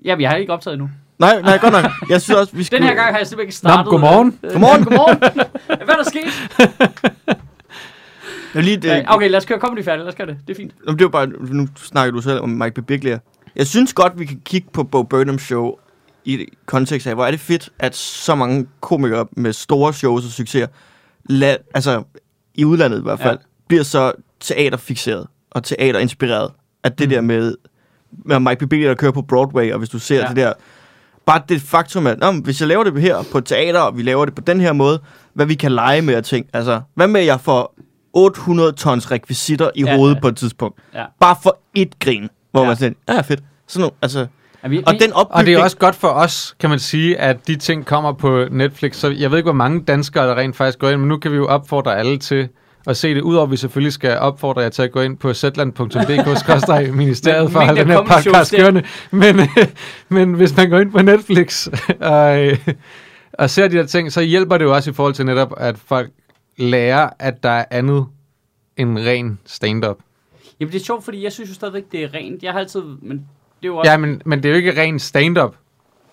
Ja, 0.05 0.15
vi 0.15 0.23
har 0.23 0.35
ikke 0.35 0.53
optaget 0.53 0.79
nu. 0.79 0.89
Nej, 1.19 1.41
nej, 1.41 1.57
godt 1.57 1.73
nok. 1.73 1.85
Jeg 2.09 2.21
synes 2.21 2.39
også, 2.39 2.55
vi 2.55 2.63
skal... 2.63 2.77
Den 2.79 2.87
her 2.87 2.95
gang 2.95 3.11
har 3.11 3.17
jeg 3.17 3.27
simpelthen 3.27 3.47
ikke 3.49 3.63
Nå, 3.63 3.69
startet. 3.69 3.89
godmorgen. 3.89 4.39
Øh, 4.43 4.51
Godmorgen. 4.51 4.83
godmorgen. 4.87 5.17
Hvad 5.85 5.87
er 5.89 5.95
der 5.95 6.03
sket? 6.03 6.49
Jeg 8.55 8.63
lige, 8.63 8.77
det, 8.77 8.87
Ja, 8.89 9.15
okay, 9.15 9.29
lad 9.29 9.37
os 9.37 9.45
køre 9.45 9.59
comedy 9.59 9.83
færdig. 9.83 9.99
Lad 9.99 10.07
os 10.07 10.15
gøre 10.15 10.27
det. 10.27 10.37
Det 10.47 10.53
er 10.53 10.57
fint. 10.57 10.73
Nå, 10.87 10.93
det 10.93 11.01
var 11.03 11.09
bare, 11.09 11.27
nu 11.27 11.67
snakker 11.75 12.11
du 12.11 12.21
selv 12.21 12.39
om 12.39 12.49
Mike 12.49 12.71
Birbiglia. 12.75 13.19
Jeg 13.55 13.67
synes 13.67 13.93
godt, 13.93 14.19
vi 14.19 14.25
kan 14.25 14.41
kigge 14.45 14.67
på 14.73 14.83
Bo 14.83 15.03
Burnham 15.03 15.39
show 15.39 15.71
i 16.25 16.47
kontekst 16.65 17.07
af, 17.07 17.15
hvor 17.15 17.25
er 17.25 17.31
det 17.31 17.39
fedt, 17.39 17.69
at 17.79 17.95
så 17.95 18.35
mange 18.35 18.67
komikere 18.81 19.25
med 19.31 19.53
store 19.53 19.93
shows 19.93 20.25
og 20.25 20.31
succeser, 20.31 20.67
la, 21.29 21.55
altså 21.73 22.03
i 22.55 22.65
udlandet 22.65 22.99
i 22.99 23.01
hvert 23.01 23.19
fald, 23.19 23.37
ja. 23.41 23.45
bliver 23.67 23.83
så 23.83 24.11
teaterfixeret 24.39 25.27
og 25.51 25.63
teaterinspireret. 25.63 26.51
At 26.83 26.99
det 26.99 27.07
mm. 27.07 27.09
der 27.09 27.21
med, 27.21 27.55
med 28.11 28.39
Mike 28.39 28.59
Birbiglia, 28.59 28.89
der 28.89 28.95
kører 28.95 29.11
på 29.11 29.21
Broadway, 29.21 29.71
og 29.71 29.77
hvis 29.77 29.89
du 29.89 29.99
ser 29.99 30.19
ja. 30.19 30.27
Det 30.27 30.35
der, 30.35 30.53
bare 31.25 31.41
det 31.49 31.61
faktum, 31.61 32.07
at 32.07 32.19
Nå, 32.19 32.31
hvis 32.31 32.59
jeg 32.59 32.67
laver 32.67 32.83
det 32.83 33.01
her 33.01 33.23
på 33.31 33.41
teater, 33.41 33.79
og 33.79 33.97
vi 33.97 34.01
laver 34.01 34.25
det 34.25 34.35
på 34.35 34.41
den 34.41 34.61
her 34.61 34.73
måde, 34.73 35.01
hvad 35.33 35.45
vi 35.45 35.55
kan 35.55 35.71
lege 35.71 36.01
med 36.01 36.13
at 36.13 36.23
tænke, 36.23 36.49
altså, 36.53 36.81
hvad 36.95 37.07
med 37.07 37.21
at 37.21 37.27
jeg 37.27 37.41
får 37.41 37.75
800 38.13 38.71
tons 38.71 39.11
rekvisitter 39.11 39.69
i 39.75 39.83
ja, 39.83 39.95
hovedet 39.95 40.15
ja. 40.15 40.19
på 40.19 40.27
et 40.27 40.37
tidspunkt? 40.37 40.79
Ja. 40.93 41.05
Bare 41.19 41.35
for 41.43 41.59
et 41.73 41.99
grin, 41.99 42.29
hvor 42.51 42.61
ja. 42.61 42.67
Man 42.67 42.77
siger, 42.77 42.91
ja, 43.09 43.21
fedt. 43.21 43.43
Sådan 43.67 43.81
nogle, 43.81 43.95
altså, 44.01 44.27
Ja, 44.63 44.67
vi, 44.67 44.83
og 44.85 44.93
den 44.99 45.13
opbygning, 45.13 45.39
Og 45.39 45.45
det 45.45 45.53
er 45.53 45.63
også 45.63 45.77
godt 45.77 45.95
for 45.95 46.07
os, 46.07 46.55
kan 46.59 46.69
man 46.69 46.79
sige, 46.79 47.17
at 47.17 47.47
de 47.47 47.55
ting 47.55 47.85
kommer 47.85 48.13
på 48.13 48.45
Netflix. 48.51 48.95
Så 48.95 49.09
jeg 49.09 49.31
ved 49.31 49.37
ikke, 49.37 49.45
hvor 49.45 49.53
mange 49.53 49.81
danskere, 49.81 50.27
der 50.27 50.35
rent 50.35 50.55
faktisk 50.55 50.79
går 50.79 50.89
ind, 50.89 50.99
men 50.99 51.07
nu 51.07 51.17
kan 51.17 51.31
vi 51.31 51.37
jo 51.37 51.47
opfordre 51.47 51.97
alle 51.97 52.17
til 52.17 52.49
at 52.87 52.97
se 52.97 53.15
det. 53.15 53.21
Udover 53.21 53.45
at 53.45 53.51
vi 53.51 53.57
selvfølgelig 53.57 53.93
skal 53.93 54.17
opfordre 54.17 54.61
jer 54.61 54.69
til 54.69 54.81
at 54.81 54.91
gå 54.91 55.01
ind 55.01 55.17
på 55.17 55.33
zland.dk 55.33 56.93
ministeriet 56.95 57.51
for 57.51 57.59
at 57.59 57.65
holde 57.65 57.79
den 57.81 57.89
her 57.89 57.97
der 57.97 58.05
podcast 58.05 58.51
der. 58.51 58.57
kørende. 58.57 58.83
Men, 59.11 59.39
men 60.09 60.33
hvis 60.33 60.57
man 60.57 60.69
går 60.69 60.79
ind 60.79 60.91
på 60.91 61.01
Netflix 61.01 61.67
og, 61.99 62.47
og 63.33 63.49
ser 63.49 63.67
de 63.67 63.75
her 63.75 63.85
ting, 63.85 64.11
så 64.11 64.21
hjælper 64.21 64.57
det 64.57 64.65
jo 64.65 64.75
også 64.75 64.89
i 64.89 64.93
forhold 64.93 65.13
til 65.13 65.25
netop, 65.25 65.53
at 65.57 65.77
folk 65.77 66.11
lærer, 66.57 67.09
at 67.19 67.43
der 67.43 67.49
er 67.49 67.65
andet 67.71 68.05
end 68.77 68.99
ren 68.99 69.39
stand-up. 69.45 69.97
Jamen, 70.59 70.73
det 70.73 70.79
er 70.79 70.83
sjovt, 70.83 71.03
fordi 71.03 71.23
jeg 71.23 71.31
synes 71.31 71.49
jo 71.49 71.55
stadigvæk, 71.55 71.83
det 71.91 72.03
er 72.03 72.13
rent. 72.13 72.43
Jeg 72.43 72.51
har 72.51 72.59
altid... 72.59 72.81
Men 73.01 73.25
det 73.63 73.67
er 73.69 73.71
jo 73.73 73.77
også... 73.77 73.91
Ja, 73.91 73.97
men, 73.97 74.21
men 74.25 74.43
det 74.43 74.49
er 74.49 74.49
jo 74.49 74.55
ikke 74.57 74.81
ren 74.81 74.99
stand-up. 74.99 75.55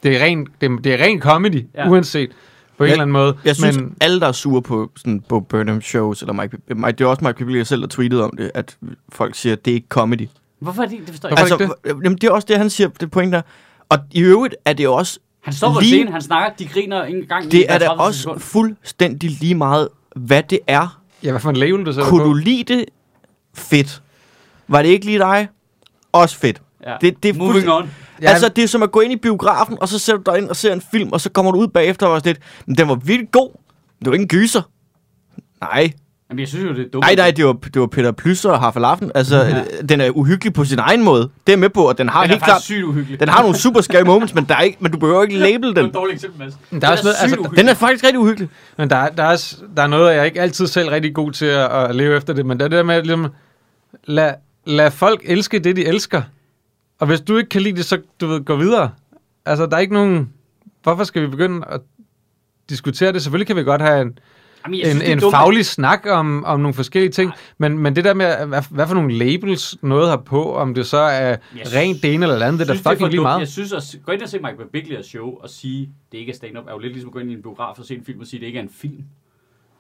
Det 0.03 0.17
er 0.17 0.25
ren, 0.25 0.47
det, 0.61 0.71
er- 0.73 0.77
det 0.77 0.95
er 0.95 1.05
ren 1.05 1.21
comedy, 1.21 1.67
ja. 1.75 1.89
Uanset 1.91 2.31
på 2.79 2.85
en 2.85 2.89
Jeg- 2.89 2.93
eller 2.93 3.03
anden 3.03 3.13
måde. 3.13 3.37
jeg 3.45 3.57
synes, 3.57 3.77
men, 3.77 3.85
men, 3.85 3.97
alle, 4.01 4.21
der 4.21 4.27
er 4.27 4.33
sure 4.33 4.63
på 4.63 4.91
sådan 4.97 5.21
Bo 5.21 5.41
Burnham 5.41 5.81
shows, 5.83 6.21
eller 6.23 6.33
Mike, 6.33 6.57
Mike, 6.69 6.93
det 6.93 7.01
er 7.01 7.09
også 7.09 7.25
Mike 7.25 7.39
Birbiglia 7.39 7.65
selv, 7.65 7.81
der 7.83 7.89
tweetede 7.89 8.25
om 8.25 8.31
det, 8.37 8.51
at 8.55 8.77
folk 9.09 9.35
siger, 9.35 9.53
at 9.53 9.65
det 9.65 9.71
er 9.71 9.75
ikke 9.75 9.87
comedy. 9.89 10.29
Hvorfor 10.61 10.83
er 10.83 10.87
det? 10.87 10.99
Det 11.01 11.09
forstår 11.09 11.29
jeg 11.29 11.39
Hvorfor 11.39 11.55
ikke. 11.63 11.75
ikke 11.85 11.99
jamen, 12.05 12.19
det 12.19 12.25
er 12.25 12.31
også 12.31 12.47
det, 12.49 12.57
han 12.57 12.71
siger, 12.71 12.89
det 12.89 13.11
point 13.11 13.33
der. 13.33 13.43
Og 13.89 13.99
i 14.11 14.21
øvrigt 14.21 14.55
er 14.65 14.73
det 14.73 14.85
jo 14.85 14.95
også, 14.95 15.19
Han 15.41 15.53
står 15.55 15.73
på 15.73 15.81
Lige- 15.81 15.91
scenen, 15.91 16.13
han 16.13 16.23
snakker, 16.23 16.57
de 16.59 16.69
griner 16.69 17.03
en 17.03 17.23
gang. 17.29 17.53
det 17.53 17.61
er 17.73 17.79
da 17.79 17.79
hver 17.79 17.87
30 17.87 18.03
også 18.03 18.21
sekund. 18.21 18.41
fuldstændig 18.41 19.31
lige 19.31 19.55
meget, 19.55 19.89
hvad 20.17 20.43
det 20.43 20.59
er. 20.67 21.01
ja, 21.23 21.31
hvad 21.31 21.41
for 21.41 21.51
en 21.51 21.57
label 21.57 21.85
du 21.87 21.93
sætter 21.93 22.11
Kunne 22.11 22.21
på? 22.23 22.29
du 22.29 22.35
lide 22.35 22.75
det? 22.75 22.85
Fedt. 23.55 24.03
Var 24.69 24.83
det 24.83 24.89
ikke 24.89 25.07
lige 25.07 25.19
dig? 25.19 25.49
Også 26.13 26.39
fedt. 26.39 26.63
Ja. 26.87 26.95
Det, 27.01 27.23
det 27.23 27.29
er 27.29 27.39
Moving 27.39 27.71
on. 27.71 27.91
Ja, 28.23 28.29
Altså, 28.31 28.49
det 28.49 28.65
er 28.65 28.69
som 28.69 28.83
at 28.83 28.93
gå 28.93 29.01
ind 29.01 29.13
i 29.13 29.17
biografen, 29.17 29.79
og 29.81 29.89
så 29.89 29.99
sætter 29.99 30.23
du 30.23 30.31
dig 30.31 30.39
ind 30.41 30.49
og 30.49 30.57
ser 30.57 30.73
en 30.73 30.83
film, 30.93 31.13
og 31.13 31.21
så 31.21 31.31
kommer 31.31 31.53
du 31.53 31.59
ud 31.59 31.69
bagefter 31.69 32.07
og 32.07 32.17
er 32.17 32.21
lidt, 32.25 32.39
men 32.67 32.77
den 32.79 32.89
var 32.89 32.95
virkelig 32.95 33.31
god. 33.33 33.51
Det 33.99 34.07
var 34.07 34.13
ikke 34.13 34.23
en 34.23 34.29
gyser. 34.29 34.63
Nej, 35.61 35.93
Jamen, 36.31 36.41
jeg 36.41 36.49
synes 36.49 36.65
jo, 36.65 36.69
det 36.75 36.87
er 36.87 36.91
dumt. 36.93 37.03
nej, 37.05 37.15
nej, 37.15 37.31
det 37.31 37.47
var, 37.47 37.53
det 37.53 37.81
var 37.81 37.87
Peter 37.87 38.13
Plysser 38.13 38.51
og 38.51 38.61
Haffalaffen. 38.61 39.13
Altså, 39.15 39.37
Ja. 39.37 39.63
den 39.89 40.01
er 40.01 40.11
uhyggelig 40.11 40.53
på 40.53 40.65
sin 40.65 40.79
egen 40.79 41.03
måde. 41.05 41.31
Det 41.47 41.53
er 41.53 41.57
med 41.57 41.69
på, 41.69 41.89
og 41.89 41.99
den 41.99 42.09
har 42.09 42.23
er 42.23 42.27
helt 42.29 42.33
faktisk 42.33 42.45
klart... 42.47 42.63
sygt 42.63 42.85
uhyggeligt. 42.85 43.21
Den 43.21 43.29
har 43.29 43.43
nogle 43.43 43.57
super 43.57 43.81
scary 43.81 44.03
moments, 44.03 44.35
men, 44.35 44.45
der 44.45 44.55
er 44.57 44.61
ikke, 44.61 44.77
men 44.81 44.93
du 44.93 44.99
behøver 44.99 45.23
ikke 45.23 45.39
label 45.39 45.69
Det 45.69 45.77
er 45.79 45.81
den. 45.83 45.87
et 45.91 45.95
dårligt 45.95 46.15
eksempel, 46.15 46.39
Mads. 46.71 46.81
Der 46.83 46.89
er 46.89 46.93
også 46.93 47.05
noget- 47.05 47.17
altså, 47.21 47.51
Den 47.57 47.69
er 47.69 47.75
faktisk 47.75 48.05
rigtig 48.05 48.19
uhyggelig. 48.21 48.49
Men 48.79 48.91
der, 48.91 48.97
er- 48.97 49.09
der, 49.09 49.23
er, 49.23 49.31
også- 49.31 49.57
der 49.77 49.83
er 49.83 49.87
noget, 49.87 50.11
jeg 50.13 50.19
er 50.21 50.25
ikke 50.25 50.41
altid 50.41 50.67
selv 50.67 50.89
rigtig 50.89 51.15
god 51.15 51.33
til 51.33 51.47
at, 51.47 51.71
at 51.71 51.97
leve 51.97 52.17
efter 52.17 52.33
det, 52.33 52.47
men 52.47 52.59
det 52.59 52.65
er 52.65 52.69
det 52.69 52.77
der 52.77 52.83
med, 52.83 52.95
at 52.95 53.07
ligesom, 53.07 53.27
lad, 54.05 54.33
lad 54.67 54.91
folk 54.91 55.21
elske 55.25 55.59
det, 55.59 55.77
de 55.77 55.87
elsker. 55.87 56.23
Og 57.01 57.07
hvis 57.07 57.21
du 57.21 57.37
ikke 57.37 57.49
kan 57.49 57.63
lide 57.63 57.77
det, 57.77 57.85
så 57.85 58.01
du 58.21 58.27
ved, 58.27 58.45
gå 58.45 58.57
videre. 58.57 58.91
Altså, 59.47 59.67
der 59.67 59.77
er 59.77 59.81
ikke 59.81 59.95
nogen... 59.95 60.33
Hvorfor 60.83 61.05
skal 61.05 61.23
vi 61.23 61.27
begynde 61.27 61.67
at 61.67 61.81
diskutere 62.69 63.13
det? 63.13 63.23
Selvfølgelig 63.23 63.47
kan 63.47 63.57
vi 63.57 63.63
godt 63.63 63.83
have 63.83 64.03
en, 64.03 64.19
Jamen, 64.65 64.81
en, 64.81 64.87
synes, 64.87 65.09
en 65.09 65.19
dumt. 65.19 65.35
faglig 65.35 65.67
snak 65.67 66.07
om, 66.11 66.45
om 66.45 66.61
nogle 66.61 66.75
forskellige 66.75 67.11
ting, 67.13 67.33
men, 67.59 67.79
men 67.79 67.97
det 67.97 68.05
der 68.05 68.15
med, 68.15 68.47
hvad, 68.47 68.63
hvad 68.71 68.87
for 68.87 68.95
nogle 68.95 69.13
labels 69.13 69.77
noget 69.83 70.09
har 70.09 70.17
på, 70.17 70.55
om 70.55 70.75
det 70.75 70.87
så 70.87 70.97
er 70.97 71.37
rent 71.55 72.03
det 72.03 72.15
ene 72.15 72.25
eller 72.25 72.37
det 72.37 72.43
andet, 72.43 72.59
det 72.59 72.71
er 72.71 72.83
da 72.83 72.91
fucking 72.91 73.09
lige 73.09 73.17
dumt. 73.17 73.23
meget. 73.23 73.41
Jeg 73.41 73.49
synes, 73.49 73.73
at 73.73 73.97
gå 74.05 74.13
ind 74.13 74.23
og 74.23 74.29
se 74.29 74.39
Mike 74.39 74.57
Birbiglias 74.57 75.07
show 75.07 75.39
og 75.39 75.51
sige, 75.51 75.91
det 76.13 76.19
ikke 76.19 76.33
er 76.33 76.37
stand-up, 76.37 76.67
er 76.67 76.73
jo 76.73 76.79
lidt 76.79 76.93
ligesom 76.93 77.09
at 77.09 77.13
gå 77.13 77.19
ind 77.19 77.31
i 77.31 77.35
en 77.35 77.43
biograf 77.43 77.79
og 77.79 77.85
se 77.85 77.95
en 77.95 78.05
film 78.05 78.21
og 78.21 78.27
sige, 78.27 78.41
det 78.41 78.47
ikke 78.47 78.59
er 78.59 78.63
en 78.63 78.71
film. 78.71 79.05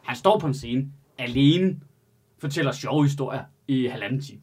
Han 0.03 0.17
står 0.17 0.39
på 0.39 0.47
en 0.47 0.55
scene 0.55 0.87
alene, 1.19 1.77
fortæller 2.39 2.73
sjove 2.73 3.05
historier 3.05 3.41
i 3.69 3.87
halvanden 3.87 4.21
time. 4.21 4.41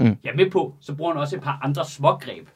Mm. 0.00 0.16
Jeg 0.24 0.30
er 0.30 0.36
med 0.36 0.50
på, 0.50 0.74
så 0.80 0.94
bruger 0.94 1.12
han 1.12 1.20
også 1.20 1.36
et 1.36 1.42
par 1.42 1.60
andre 1.62 1.84
smågreb. 1.84 2.48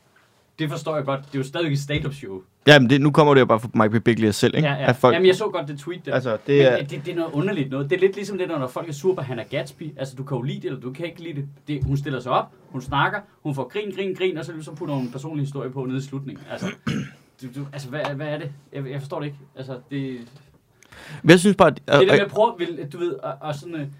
Det 0.59 0.71
forstår 0.71 0.97
jeg 0.97 1.05
godt. 1.05 1.21
Det 1.21 1.35
er 1.35 1.39
jo 1.39 1.45
stadig 1.45 1.73
et 1.73 1.79
stand-up 1.79 2.15
show. 2.15 2.43
Jamen, 2.67 2.91
det, 2.91 3.01
nu 3.01 3.11
kommer 3.11 3.35
det 3.35 3.41
jo 3.41 3.47
bare 3.47 3.61
fra 3.61 3.69
Mike 3.75 3.91
Birbiglia 3.91 4.31
selv, 4.31 4.57
ikke? 4.57 4.69
Ja, 4.69 4.75
ja. 4.75 4.89
At 4.89 4.97
folk, 4.97 5.15
Jamen, 5.15 5.27
jeg 5.27 5.35
så 5.37 5.49
godt 5.49 5.69
det 5.69 5.79
tweet 5.79 6.07
der. 6.07 6.15
altså, 6.15 6.37
Det 6.47 6.63
er... 6.67 6.77
Men 6.77 6.87
det, 6.87 7.07
det 7.07 7.13
er 7.13 7.17
noget 7.17 7.33
underligt 7.33 7.71
noget. 7.71 7.91
Det 7.91 7.97
er 7.97 8.01
lidt 8.01 8.15
ligesom 8.17 8.39
det, 8.39 8.49
når 8.49 8.67
folk 8.67 8.89
er 8.89 8.93
sur 8.93 9.15
på 9.15 9.21
Hannah 9.21 9.47
Gatsby. 9.51 9.99
Altså, 9.99 10.17
du 10.17 10.25
kan 10.25 10.37
jo 10.37 10.43
lide 10.43 10.57
det, 10.57 10.65
eller 10.65 10.81
du 10.81 10.93
kan 10.93 11.07
ikke 11.07 11.23
lide 11.23 11.35
det. 11.35 11.49
det. 11.69 11.85
Hun 11.85 11.97
stiller 11.97 12.21
sig 12.21 12.33
op, 12.33 12.47
hun 12.69 12.83
snakker, 12.83 13.21
hun 13.43 13.55
får 13.55 13.69
grin, 13.69 13.95
grin, 13.97 14.15
grin, 14.15 14.39
og 14.39 14.45
så, 14.45 14.53
så 14.61 14.73
putter 14.75 14.95
hun 14.95 15.05
en 15.05 15.13
personlig 15.13 15.43
historie 15.43 15.71
på 15.71 15.85
nede 15.85 15.99
i 15.99 16.01
slutningen. 16.01 16.45
Altså, 16.51 16.67
du, 17.43 17.47
du, 17.55 17.67
altså 17.73 17.89
hvad, 17.89 18.01
hvad 18.15 18.27
er 18.29 18.39
det? 18.39 18.51
Jeg, 18.73 18.91
jeg 18.91 19.01
forstår 19.01 19.19
det 19.19 19.27
ikke. 19.27 19.39
Altså, 19.57 19.79
det, 19.91 20.21
Men 21.23 21.31
jeg 21.31 21.41
synes 21.41 21.57
bare... 21.57 21.69
At, 21.69 21.77
det 21.77 21.87
der 21.87 22.01
med 22.01 22.13
at, 22.13 22.21
at 22.21 22.31
prøve, 22.31 22.55
du 22.93 22.99
ved, 22.99 23.13
og, 23.13 23.33
og 23.41 23.55
sådan, 23.55 23.95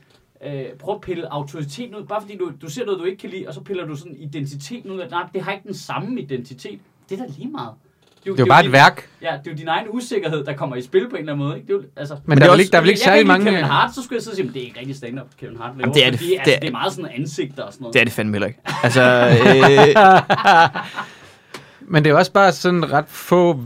øh, 0.47 0.65
prøve 0.79 0.95
at 0.95 1.01
pille 1.01 1.33
autoriteten 1.33 1.95
ud, 1.97 2.05
bare 2.05 2.21
fordi 2.21 2.37
du, 2.37 2.53
du 2.63 2.69
ser 2.71 2.85
noget, 2.85 3.01
du 3.01 3.05
ikke 3.05 3.19
kan 3.21 3.31
lide, 3.31 3.45
og 3.49 3.55
så 3.55 3.61
piller 3.61 3.87
du 3.87 3.97
sådan 3.97 4.17
identiteten 4.19 4.91
ud 4.91 5.03
nej, 5.11 5.23
det 5.35 5.43
har 5.43 5.53
ikke 5.53 5.67
den 5.67 5.75
samme 5.75 6.21
identitet. 6.21 6.81
Det 7.09 7.21
er 7.21 7.25
da 7.27 7.33
lige 7.39 7.49
meget. 7.51 7.71
Det 8.25 8.31
er 8.31 8.35
jo 8.39 8.47
bare 8.47 8.61
et 8.61 8.65
din- 8.65 8.73
værk. 8.73 9.09
Ja, 9.23 9.27
det 9.45 9.47
er 9.47 9.51
jo 9.53 9.57
din 9.57 9.69
egen 9.69 9.87
usikkerhed, 9.91 10.45
der 10.45 10.53
kommer 10.57 10.77
i 10.77 10.83
spil 10.83 11.09
på 11.11 11.17
en 11.17 11.21
eller 11.21 11.33
anden 11.33 11.47
måde. 11.47 11.57
Ikke? 11.57 11.67
Det 11.67 11.73
er 11.75 11.77
jo, 11.79 11.85
altså, 11.97 12.15
Men, 12.27 12.31
det 12.31 12.41
der, 12.41 12.45
er 12.45 12.49
er 12.49 12.53
også- 12.53 12.61
ikke, 12.63 12.71
der 12.73 12.79
er 12.79 12.83
vel 12.83 12.89
ikke 12.89 13.01
særlig 13.01 13.27
mange... 13.27 13.51
Kevin 13.51 13.65
Hart, 13.65 13.95
så 13.95 14.03
skulle 14.03 14.17
jeg 14.17 14.23
sidde 14.23 14.33
og 14.33 14.37
sige, 14.37 14.45
men 14.47 14.55
det 14.55 14.63
er 14.63 14.67
ikke 14.67 14.79
rigtig 14.81 14.97
stand-up, 14.97 15.27
Kevin 15.41 15.57
Hart 15.57 15.71
laver. 15.77 15.81
Jamen, 15.81 15.95
det 15.95 16.07
er 16.07 16.11
det- 16.11 16.19
fordi, 16.19 16.31
det 16.31 16.39
altså, 16.39 16.55
er- 16.55 16.59
det 16.61 16.69
er 16.69 16.73
meget 16.73 16.93
sådan 16.93 17.11
ansigter 17.15 17.63
og 17.63 17.73
sådan 17.73 17.83
noget. 17.83 17.95
det 17.95 18.01
er 18.01 18.05
det 18.05 18.13
fandme 18.13 18.33
heller 18.35 18.47
ikke. 18.49 18.61
Altså, 18.83 19.03
øh, 19.03 20.83
Men 21.93 22.05
det 22.05 22.11
er 22.11 22.15
også 22.17 22.33
bare 22.33 22.53
sådan 22.53 22.93
ret 22.93 23.09
få 23.09 23.61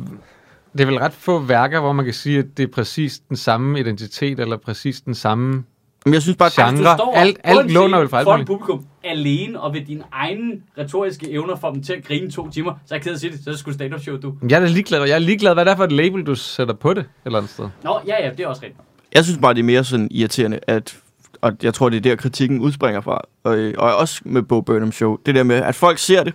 det 0.73 0.81
er 0.81 0.87
vel 0.87 0.99
ret 0.99 1.13
få 1.13 1.39
værker, 1.39 1.81
hvor 1.81 1.93
man 1.93 2.05
kan 2.05 2.15
sige, 2.15 2.39
at 2.39 2.45
det 2.57 2.63
er 2.63 2.67
præcis 2.73 3.19
den 3.19 3.37
samme 3.37 3.81
identitet, 3.81 4.41
eller 4.41 4.57
præcis 4.57 5.01
den 5.01 5.15
samme... 5.15 5.65
Men 6.07 6.15
jeg 6.15 6.23
synes 6.23 6.37
bare, 6.37 6.51
Genre. 6.55 6.71
Hvis 6.71 6.81
du 6.81 6.95
står 6.97 7.13
alt- 7.17 7.37
på 7.37 7.41
alt 7.45 7.71
låner 7.73 7.99
vel 7.99 8.09
fra 8.09 8.19
alt 8.19 8.29
muligt. 8.29 8.47
publikum 8.47 8.87
alene, 9.05 9.61
og 9.61 9.75
ved 9.75 9.81
dine 9.87 10.05
egne 10.13 10.53
retoriske 10.79 11.31
evner 11.33 11.57
får 11.57 11.71
dem 11.73 11.83
til 11.83 11.93
at 11.93 12.05
grine 12.05 12.31
to 12.31 12.51
timer, 12.51 12.73
så 12.87 12.95
er 12.95 12.97
jeg 12.97 13.03
ked 13.03 13.11
af 13.11 13.15
at 13.15 13.21
sige 13.21 13.33
det, 13.33 13.45
så 13.45 13.51
er 13.51 13.53
det 13.53 13.61
sgu 13.61 13.73
stand-up 13.73 14.01
show, 14.01 14.17
du. 14.17 14.35
Jeg 14.49 14.57
er 14.57 14.61
da 14.61 14.67
ligeglad. 14.67 15.01
Jeg 15.05 15.15
er 15.15 15.19
ligeglad, 15.19 15.55
hvad 15.55 15.65
det 15.65 15.73
er 15.73 15.77
for 15.77 15.85
et 15.85 15.93
label, 15.93 16.23
du 16.27 16.35
sætter 16.35 16.75
på 16.75 16.95
det, 16.95 17.01
et 17.01 17.07
eller 17.27 17.39
andet 17.39 17.51
sted. 17.53 17.69
Nå, 17.85 18.01
ja, 18.07 18.25
ja, 18.25 18.31
det 18.31 18.41
er 18.41 18.47
også 18.47 18.63
rigtigt. 18.63 18.81
jeg 19.15 19.25
synes 19.25 19.39
bare, 19.43 19.55
det 19.55 19.61
er 19.61 19.65
mere 19.65 19.85
sådan 19.85 20.09
irriterende, 20.11 20.61
at, 20.67 20.97
og 21.41 21.53
jeg 21.63 21.75
tror, 21.75 21.89
det 21.89 21.97
er 21.97 22.01
der, 22.01 22.17
kritikken 22.17 22.61
udspringer 22.61 23.01
fra, 23.01 23.21
og, 23.45 23.73
og 23.79 23.97
også 23.97 24.21
med 24.25 24.43
Bo 24.43 24.61
Burnham 24.61 24.93
Show, 24.93 25.17
det 25.27 25.35
der 25.35 25.43
med, 25.43 25.57
at 25.57 25.75
folk 25.75 25.99
ser 25.99 26.25
det, 26.25 26.33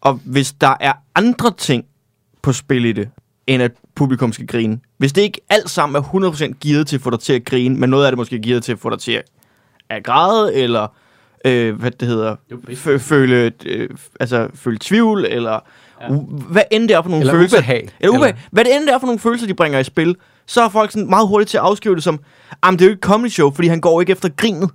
og 0.00 0.20
hvis 0.24 0.52
der 0.52 0.74
er 0.80 0.92
andre 1.14 1.50
ting 1.58 1.84
på 2.42 2.52
spil 2.52 2.84
i 2.84 2.92
det, 2.92 3.08
end 3.48 3.62
at 3.62 3.72
publikum 3.94 4.32
skal 4.32 4.46
grine. 4.46 4.78
Hvis 4.98 5.12
det 5.12 5.22
ikke 5.22 5.40
alt 5.50 5.70
sammen 5.70 5.96
er 5.96 6.30
100% 6.32 6.52
gearet 6.68 6.86
til 6.86 6.96
at 6.96 7.02
få 7.02 7.10
dig 7.10 7.20
til 7.20 7.32
at 7.32 7.44
grine, 7.44 7.76
men 7.76 7.90
noget 7.90 8.04
af 8.04 8.10
det 8.12 8.16
måske 8.18 8.36
er 8.36 8.40
gearet 8.42 8.62
til 8.64 8.72
at 8.72 8.78
få 8.78 8.90
dig 8.90 8.98
til 8.98 9.12
at, 9.12 9.22
at 9.90 10.04
græde, 10.04 10.54
eller 10.54 10.86
øh, 11.44 11.74
hvad 11.80 11.90
det 11.90 12.08
hedder, 12.08 12.30
er 12.50 12.54
fø- 12.72 12.96
føle, 12.96 13.52
øh, 13.66 13.88
altså, 14.20 14.48
føle 14.54 14.78
tvivl, 14.80 15.24
eller 15.28 15.58
Ja. 16.00 16.08
hvad 16.50 16.62
end 16.70 16.88
det 16.88 16.96
er 16.96 17.02
for 17.02 17.08
nogle 17.10 17.20
Eller 17.22 17.32
følelser. 17.34 17.58
ubehag. 17.58 17.88
Eller 18.00 18.16
ubehag. 18.16 18.34
Hvad 18.50 18.64
det 18.64 18.76
end 18.76 18.84
det 18.86 18.94
er 18.94 18.98
for 18.98 19.06
nogle 19.06 19.18
følelser, 19.20 19.46
de 19.46 19.54
bringer 19.54 19.78
i 19.78 19.84
spil, 19.84 20.16
så 20.46 20.62
er 20.62 20.68
folk 20.68 20.90
sådan 20.92 21.10
meget 21.10 21.28
hurtigt 21.28 21.50
til 21.50 21.56
at 21.58 21.62
afskrive 21.64 21.94
det 21.94 22.02
som, 22.04 22.20
jamen 22.64 22.78
det 22.78 22.84
er 22.84 22.88
jo 22.88 22.90
ikke 22.92 23.00
comedy 23.00 23.28
show, 23.30 23.50
fordi 23.54 23.68
han 23.68 23.80
går 23.80 24.00
ikke 24.00 24.12
efter 24.12 24.28
grinet 24.28 24.70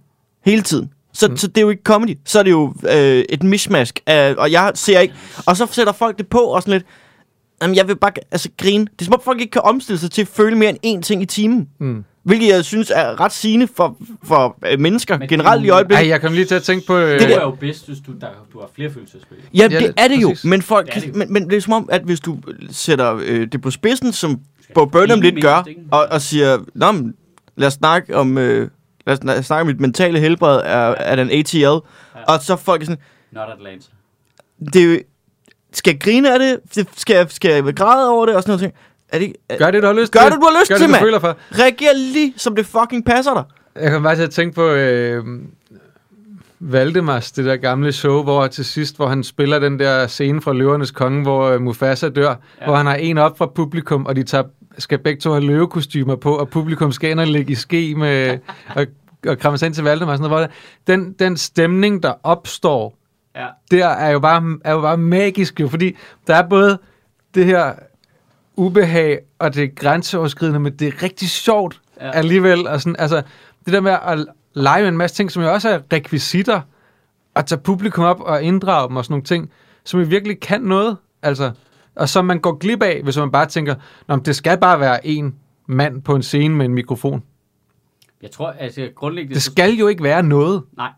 hele 0.46 0.62
tiden. 0.62 0.90
Så, 1.14 1.28
mm. 1.28 1.38
så 1.38 1.48
det 1.48 1.58
er 1.58 1.62
jo 1.62 1.70
ikke 1.70 1.84
comedy. 1.84 2.18
Så 2.26 2.40
er 2.40 2.44
det 2.44 2.52
jo 2.52 2.74
øh, 2.90 3.24
et 3.30 3.44
mishmask. 3.44 4.00
Af, 4.06 4.34
og 4.38 4.52
jeg 4.52 4.72
ser 4.76 5.00
ikke... 5.00 5.14
Og 5.46 5.58
så 5.58 5.68
sætter 5.72 5.94
folk 5.94 6.18
det 6.18 6.28
på 6.28 6.40
og 6.40 6.62
sådan 6.62 6.72
lidt... 6.72 6.86
Jamen, 7.62 7.76
jeg 7.76 7.88
vil 7.88 7.96
bare 7.96 8.12
altså, 8.32 8.50
grine. 8.58 8.86
Det 8.86 9.02
er 9.02 9.06
som 9.06 9.14
om 9.14 9.22
folk 9.24 9.42
ikke 9.42 9.52
kan 9.52 9.62
omstille 9.62 10.00
sig 10.00 10.12
til 10.12 10.22
at 10.22 10.28
føle 10.28 10.56
mere 10.58 10.70
end 10.84 10.98
én 11.00 11.02
ting 11.02 11.22
i 11.22 11.26
timen. 11.26 11.70
Mm. 11.80 12.04
Hvilket 12.24 12.48
jeg 12.48 12.66
synes 12.66 12.92
er 12.96 13.20
ret 13.20 13.32
sigende 13.32 13.68
for, 13.76 13.98
for 14.24 14.58
øh, 14.68 14.80
mennesker 14.80 15.18
Men 15.20 15.28
generelt 15.28 15.62
det- 15.62 15.68
i 15.68 15.70
øjeblikket. 15.70 16.04
Ej, 16.04 16.10
jeg 16.10 16.22
kom 16.22 16.34
lige 16.34 16.46
til 16.46 16.56
at 16.56 16.64
tænke 16.64 16.88
på... 16.88 16.98
Øh, 16.98 17.12
Det, 17.12 17.20
det 17.22 17.36
er 17.36 17.42
jo 17.42 17.52
bedst, 17.52 17.88
hvis 17.88 17.98
du, 18.08 18.12
der, 18.22 18.28
du 18.54 18.60
har 18.60 18.70
flere 18.76 18.90
spille. 18.90 19.24
Ja, 19.54 19.68
Ja, 19.72 19.80
det, 19.80 19.94
er 19.98 20.08
det 20.08 20.22
jo, 20.22 20.36
men, 20.44 20.62
folk, 20.62 20.86
Det 20.88 20.96
er 20.96 21.00
det 21.00 21.08
jo. 21.08 21.14
men, 21.16 21.34
men 21.34 21.50
det 21.50 21.58
er 21.58 21.62
som 21.62 21.74
om, 21.74 21.90
at 21.92 22.02
hvis 22.02 22.20
du 22.20 22.38
sætter 22.72 23.20
øh, 23.24 23.48
det 23.52 23.62
på 23.62 23.72
spidsen, 23.72 24.14
som 24.14 24.40
Skal 24.62 24.74
Bo 24.74 24.86
Burnham 24.86 25.22
lidt 25.22 25.42
gør, 25.42 25.64
og, 25.92 26.08
og 26.12 26.22
siger, 26.22 26.58
Nå, 26.76 26.92
men, 26.92 27.14
lad 27.56 27.68
os 27.68 27.74
snakke 27.74 28.16
om, 28.16 28.38
øh, 28.38 28.70
lad 29.08 29.14
os 29.14 29.20
sna- 29.20 29.42
snakke 29.42 29.62
om 29.62 29.68
mit 29.68 29.80
mentale 29.80 30.20
helbred 30.20 30.56
er, 30.58 30.96
er 30.98 31.16
den 31.16 31.32
ATL, 31.32 31.58
ja. 31.58 31.70
og 32.28 32.40
så 32.42 32.56
folk 32.56 32.82
er 32.82 32.86
sådan, 32.86 33.02
Not 33.32 33.50
Atlanta. 33.54 33.88
det 34.74 34.76
er 34.76 34.86
jo- 34.94 35.00
skal 35.74 35.92
jeg 35.92 36.02
grine 36.02 36.34
af 36.34 36.40
det? 36.40 36.88
Skal 36.98 37.16
jeg, 37.16 37.26
skal 37.30 37.64
jeg 37.66 37.76
græde 37.76 38.10
over 38.10 38.26
det? 38.26 38.36
Og 38.36 38.44
sådan 38.44 38.52
noget 38.52 38.62
ting. 38.62 38.74
Er 39.10 39.20
det, 39.20 39.34
er, 39.50 39.58
gør 39.58 39.72
det, 39.72 39.82
du 39.82 39.88
har 39.88 39.94
lyst 39.94 40.12
Gør 40.12 40.20
til. 40.20 40.32
det, 40.32 40.40
du 40.42 40.46
har 40.46 40.60
lyst 40.60 40.70
gør 40.70 40.78
til, 40.78 40.88
det, 40.88 40.96
du 40.96 41.00
føler 41.00 41.20
for. 41.20 41.38
reager 41.52 41.94
lige, 42.14 42.34
som 42.38 42.56
det 42.56 42.66
fucking 42.66 43.06
passer 43.06 43.34
dig. 43.34 43.44
Jeg 43.84 43.92
kan 43.92 44.04
bare 44.04 44.16
til 44.16 44.24
at 44.24 44.32
tænke 44.32 44.56
på 44.56 44.68
øh, 44.68 45.24
Valdemars, 46.60 47.32
det 47.32 47.46
der 47.46 47.56
gamle 47.56 47.92
show, 47.92 48.24
hvor 48.24 48.48
til 48.48 48.66
sidst, 48.66 48.96
hvor 48.96 49.08
han 49.08 49.24
spiller 49.24 49.60
den 49.60 49.80
der 49.80 50.08
scene 50.08 50.42
fra 50.42 50.54
Løvernes 50.54 50.92
Konge, 50.92 51.22
hvor 51.22 51.50
øh, 51.50 51.62
Mufasa 51.62 52.10
dør, 52.10 52.30
ja. 52.30 52.66
hvor 52.66 52.76
han 52.76 52.86
har 52.86 52.96
en 52.96 53.18
op 53.18 53.38
fra 53.38 53.46
publikum, 53.46 54.06
og 54.06 54.16
de 54.16 54.24
tager, 54.24 54.44
skal 54.78 54.98
begge 55.00 55.22
to 55.22 55.32
have 55.32 55.44
løvekostymer 55.44 56.16
på, 56.16 56.36
og 56.36 56.50
publikum 56.50 56.92
skal 56.92 57.12
ind 57.12 57.20
og 57.20 57.28
ligge 57.28 57.52
i 57.52 57.56
ske 57.56 57.96
med, 57.96 58.38
og, 58.76 58.86
og 59.28 59.40
kramme 59.40 59.58
sig 59.58 59.66
ind 59.66 59.74
til 59.74 59.84
Valdemar. 59.84 60.18
Sådan 60.18 60.30
noget, 60.30 60.48
hvor 60.48 60.48
det, 60.48 61.00
den, 61.00 61.14
den 61.20 61.38
stemning, 61.38 62.04
der 62.04 62.14
opstår, 62.24 62.96
Ja. 63.36 63.48
der 63.72 63.88
er 63.88 64.12
jo 64.12 64.20
bare, 64.20 64.58
er 64.66 64.72
jo 64.72 64.82
bare 64.82 64.98
magisk, 64.98 65.60
jo, 65.60 65.68
fordi 65.68 65.96
der 66.28 66.36
er 66.36 66.48
både 66.50 66.80
det 67.36 67.46
her 67.46 67.74
ubehag, 68.56 69.20
og 69.40 69.54
det 69.56 69.64
er 69.64 69.68
grænseoverskridende, 69.76 70.60
men 70.60 70.74
det 70.76 70.88
er 70.88 71.04
rigtig 71.04 71.30
sjovt 71.30 71.80
Ja. 72.02 72.12
alligevel. 72.12 72.68
Og 72.68 72.82
sådan, 72.82 72.96
altså, 73.00 73.22
det 73.66 73.74
der 73.74 73.82
med 73.82 73.92
at 74.06 74.26
lege 74.54 74.82
med 74.82 74.90
en 74.90 74.98
masse 74.98 75.16
ting, 75.16 75.32
som 75.32 75.44
jo 75.44 75.54
også 75.54 75.70
er 75.70 75.80
rekvisitter, 75.94 76.62
at 77.36 77.46
tage 77.46 77.62
publikum 77.62 78.04
op 78.04 78.20
og 78.22 78.44
inddrage 78.44 78.88
dem 78.90 78.98
og 78.98 79.06
sådan 79.06 79.14
nogle 79.14 79.24
ting, 79.24 79.52
som 79.84 80.00
jo 80.00 80.06
virkelig 80.06 80.40
kan 80.40 80.62
noget, 80.62 80.98
altså, 81.22 81.52
og 81.96 82.10
som 82.10 82.26
man 82.26 82.40
går 82.40 82.58
glip 82.58 82.84
af, 82.84 83.02
hvis 83.04 83.18
man 83.18 83.32
bare 83.32 83.46
tænker, 83.46 83.76
Nå, 84.08 84.16
det 84.16 84.36
skal 84.36 84.58
bare 84.58 84.80
være 84.80 85.08
en 85.08 85.36
mand 85.68 86.02
på 86.02 86.16
en 86.16 86.24
scene 86.24 86.56
med 86.56 86.66
en 86.66 86.74
mikrofon. 86.74 87.24
Jeg 88.22 88.32
tror, 88.32 88.52
altså 88.52 88.90
grundlæggende... 88.96 89.36
Det 89.36 89.44
skal 89.44 89.74
jo 89.74 89.88
ikke 89.88 90.04
være 90.04 90.24
noget. 90.24 90.64
Nej, 90.78 90.92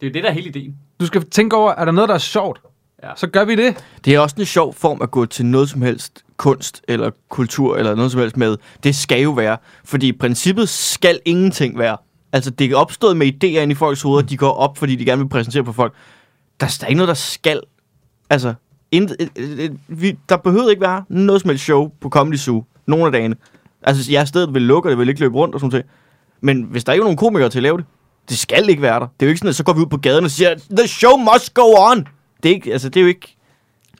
det 0.00 0.06
er 0.06 0.10
jo 0.10 0.14
det, 0.14 0.22
der 0.22 0.28
er 0.28 0.32
hele 0.34 0.48
ideen. 0.48 0.76
Du 1.00 1.06
skal 1.06 1.30
tænke 1.30 1.56
over, 1.56 1.72
er 1.72 1.84
der 1.84 1.92
noget, 1.92 2.08
der 2.08 2.14
er 2.14 2.18
sjovt? 2.18 2.60
Ja. 3.02 3.10
Så 3.16 3.26
gør 3.26 3.44
vi 3.44 3.54
det. 3.54 3.84
Det 4.04 4.14
er 4.14 4.20
også 4.20 4.36
en 4.38 4.44
sjov 4.44 4.74
form 4.74 5.02
at 5.02 5.10
gå 5.10 5.26
til 5.26 5.46
noget 5.46 5.70
som 5.70 5.82
helst 5.82 6.24
kunst 6.36 6.82
eller 6.88 7.10
kultur 7.28 7.76
eller 7.76 7.94
noget 7.94 8.12
som 8.12 8.20
helst 8.20 8.36
med. 8.36 8.56
Det 8.82 8.96
skal 8.96 9.22
jo 9.22 9.30
være. 9.30 9.56
Fordi 9.84 10.08
i 10.08 10.12
princippet 10.12 10.68
skal 10.68 11.20
ingenting 11.24 11.78
være. 11.78 11.96
Altså, 12.32 12.50
det 12.50 12.70
er 12.70 12.76
opstået 12.76 13.16
med 13.16 13.26
idéer 13.26 13.46
ind 13.46 13.72
i 13.72 13.74
folks 13.74 14.02
hoveder, 14.02 14.26
de 14.26 14.36
går 14.36 14.52
op, 14.52 14.78
fordi 14.78 14.96
de 14.96 15.04
gerne 15.04 15.22
vil 15.22 15.28
præsentere 15.28 15.64
for 15.64 15.72
folk. 15.72 15.92
Der 16.60 16.66
er 16.66 16.70
stadig 16.70 16.94
noget, 16.94 17.08
der 17.08 17.14
skal. 17.14 17.60
Altså, 18.30 18.54
et, 18.90 19.16
vi, 19.88 20.18
der 20.28 20.36
behøver 20.36 20.70
ikke 20.70 20.82
være 20.82 21.04
noget 21.08 21.40
som 21.40 21.50
helst 21.50 21.64
show 21.64 21.90
på 22.00 22.08
Comedy 22.08 22.36
Zoo 22.36 22.64
nogle 22.86 23.06
af 23.06 23.12
dagene. 23.12 23.36
Altså, 23.82 24.12
jeg 24.12 24.28
stedet 24.28 24.54
vil 24.54 24.62
lukke, 24.62 24.86
og 24.86 24.90
det 24.90 24.98
vil 24.98 25.08
ikke 25.08 25.20
løbe 25.20 25.34
rundt 25.34 25.54
og 25.54 25.60
sådan 25.60 25.70
noget. 25.70 25.86
Men 26.40 26.62
hvis 26.62 26.84
der 26.84 26.92
ikke 26.92 27.00
er 27.00 27.04
nogen 27.04 27.16
komikere 27.16 27.48
til 27.48 27.58
at 27.58 27.62
lave 27.62 27.76
det, 27.76 27.84
det 28.28 28.38
skal 28.38 28.68
ikke 28.70 28.82
være 28.82 29.00
der. 29.00 29.06
Det 29.06 29.22
er 29.22 29.26
jo 29.26 29.28
ikke 29.28 29.38
sådan, 29.38 29.48
at 29.48 29.56
så 29.56 29.64
går 29.64 29.72
vi 29.72 29.80
ud 29.80 29.86
på 29.86 29.96
gaden 29.96 30.24
og 30.24 30.30
siger, 30.30 30.54
the 30.78 30.88
show 30.88 31.16
must 31.16 31.54
go 31.54 31.62
on. 31.76 32.06
Det 32.42 32.48
er, 32.50 32.54
ikke, 32.54 32.72
altså, 32.72 32.88
det 32.88 32.96
er 32.96 33.02
jo 33.02 33.08
ikke... 33.08 33.34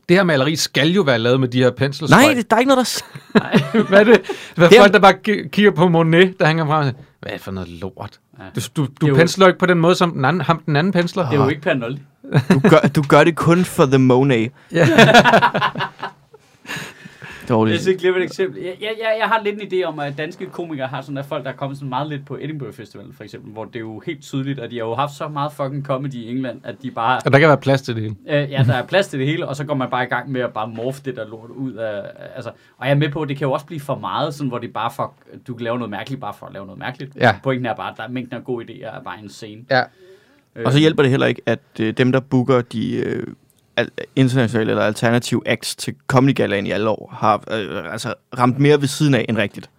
Det 0.08 0.16
her 0.16 0.24
maleri 0.24 0.56
skal 0.56 0.88
jo 0.90 1.02
være 1.02 1.18
lavet 1.18 1.40
med 1.40 1.48
de 1.48 1.58
her 1.58 1.70
penselstrøg. 1.70 2.22
Nej, 2.24 2.34
det, 2.34 2.50
der 2.50 2.56
er 2.56 2.60
ikke 2.60 2.68
noget, 2.68 2.78
der... 2.78 2.84
s- 2.84 3.04
Hvad 3.88 4.00
er 4.00 4.04
det? 4.04 4.20
Hvad 4.54 4.68
Det 4.68 4.76
er- 4.76 4.80
folk, 4.80 4.92
der 4.92 4.98
bare 4.98 5.14
ki- 5.28 5.48
kigger 5.48 5.70
på 5.70 5.88
Monet, 5.88 6.40
der 6.40 6.46
hænger 6.46 6.66
frem 6.66 6.78
og 6.78 6.84
siger, 6.84 6.94
hvad 7.20 7.32
er 7.32 7.36
det 7.36 7.44
for 7.44 7.50
noget 7.50 7.68
lort? 7.68 8.18
Ja. 8.38 8.44
Du, 8.76 8.86
du, 9.00 9.06
du 9.08 9.14
pensler 9.16 9.46
jo 9.46 9.48
ikke 9.48 9.58
på 9.58 9.66
den 9.66 9.78
måde, 9.78 9.94
som 9.94 10.12
den 10.12 10.24
anden, 10.24 10.40
ham 10.40 10.58
den 10.66 10.76
anden 10.76 10.92
pensler. 10.92 11.30
Det 11.30 11.38
er 11.38 11.42
jo 11.42 11.48
ikke 11.48 11.60
per 11.62 11.74
Noldi. 11.74 12.02
Du 12.52 12.60
gør, 12.68 12.78
du 12.96 13.02
gør 13.08 13.24
det 13.24 13.36
kun 13.36 13.64
for 13.64 13.86
the 13.86 13.98
Monet. 13.98 14.52
Ja. 14.72 14.88
Dårligt. 17.48 17.74
Jeg 17.74 17.82
skal 17.82 17.98
glemme 17.98 18.18
et 18.18 18.24
eksempel. 18.24 18.62
Jeg, 18.62 18.74
jeg, 18.80 18.90
jeg, 18.98 19.16
jeg 19.20 19.28
har 19.28 19.42
lidt 19.44 19.62
en 19.62 19.68
idé 19.72 19.84
om, 19.84 19.98
at 19.98 20.18
danske 20.18 20.46
komikere 20.46 20.86
har 20.86 21.00
sådan, 21.00 21.18
at 21.18 21.24
folk, 21.26 21.44
der 21.44 21.50
er 21.50 21.56
kommet 21.56 21.78
sådan 21.78 21.88
meget 21.88 22.08
lidt 22.08 22.26
på 22.26 22.36
Edinburgh 22.40 22.72
Festival, 22.72 23.06
for 23.12 23.24
eksempel, 23.24 23.52
hvor 23.52 23.64
det 23.64 23.76
er 23.76 23.80
jo 23.80 24.02
helt 24.06 24.22
tydeligt, 24.22 24.58
at 24.58 24.70
de 24.70 24.76
har 24.78 24.84
jo 24.84 24.94
haft 24.94 25.12
så 25.12 25.28
meget 25.28 25.52
fucking 25.52 25.84
comedy 25.84 26.14
i 26.14 26.30
England, 26.30 26.60
at 26.64 26.82
de 26.82 26.90
bare... 26.90 27.20
Og 27.24 27.32
der 27.32 27.38
kan 27.38 27.48
være 27.48 27.58
plads 27.58 27.82
til 27.82 27.94
det 27.94 28.02
hele. 28.02 28.16
Øh, 28.28 28.50
ja, 28.50 28.64
der 28.66 28.74
er 28.74 28.86
plads 28.86 29.08
til 29.08 29.18
det 29.18 29.26
hele, 29.26 29.48
og 29.48 29.56
så 29.56 29.64
går 29.64 29.74
man 29.74 29.90
bare 29.90 30.04
i 30.04 30.06
gang 30.06 30.32
med 30.32 30.40
at 30.40 30.52
bare 30.52 30.68
morfe 30.68 31.02
det 31.04 31.16
der 31.16 31.28
lort 31.28 31.50
ud 31.50 31.72
af... 31.72 32.02
Altså, 32.34 32.50
og 32.78 32.86
jeg 32.86 32.90
er 32.90 32.98
med 32.98 33.08
på, 33.08 33.22
at 33.22 33.28
det 33.28 33.36
kan 33.36 33.46
jo 33.46 33.52
også 33.52 33.66
blive 33.66 33.80
for 33.80 33.94
meget, 33.98 34.34
sådan, 34.34 34.48
hvor 34.48 34.58
det 34.58 34.72
bare 34.72 34.90
for, 34.96 35.14
du 35.46 35.54
kan 35.54 35.64
lave 35.64 35.76
noget 35.78 35.90
mærkeligt, 35.90 36.20
bare 36.20 36.34
for 36.38 36.46
at 36.46 36.52
lave 36.52 36.66
noget 36.66 36.78
mærkeligt. 36.78 37.16
Ja. 37.16 37.34
Pointen 37.42 37.66
er 37.66 37.74
bare, 37.74 37.90
at 37.90 37.96
der 37.96 38.02
er 38.02 38.08
mængden 38.08 38.36
af 38.36 38.44
gode 38.44 38.64
idéer 38.64 38.96
er 38.96 39.02
bare 39.02 39.18
en 39.22 39.28
scene. 39.28 39.62
Ja. 39.70 39.82
Øh, 40.56 40.62
Og 40.66 40.72
så 40.72 40.78
hjælper 40.78 41.02
det 41.02 41.10
heller 41.10 41.26
ikke, 41.26 41.42
at 41.46 41.60
øh, 41.80 41.92
dem, 41.92 42.12
der 42.12 42.20
booker 42.20 42.60
de 42.60 42.96
øh, 42.96 43.26
al- 43.78 43.90
internationale 44.16 44.70
eller 44.70 44.82
alternative 44.84 45.42
acts 45.48 45.76
til 45.76 45.94
Comedy 46.06 46.34
Galaen 46.34 46.66
i 46.66 46.70
alle 46.70 46.88
år, 46.88 47.10
har 47.18 47.34
øh, 47.36 47.92
altså 47.92 48.14
ramt 48.38 48.58
mere 48.58 48.80
ved 48.80 48.88
siden 48.88 49.14
af 49.14 49.24
end 49.28 49.38
rigtigt. 49.38 49.70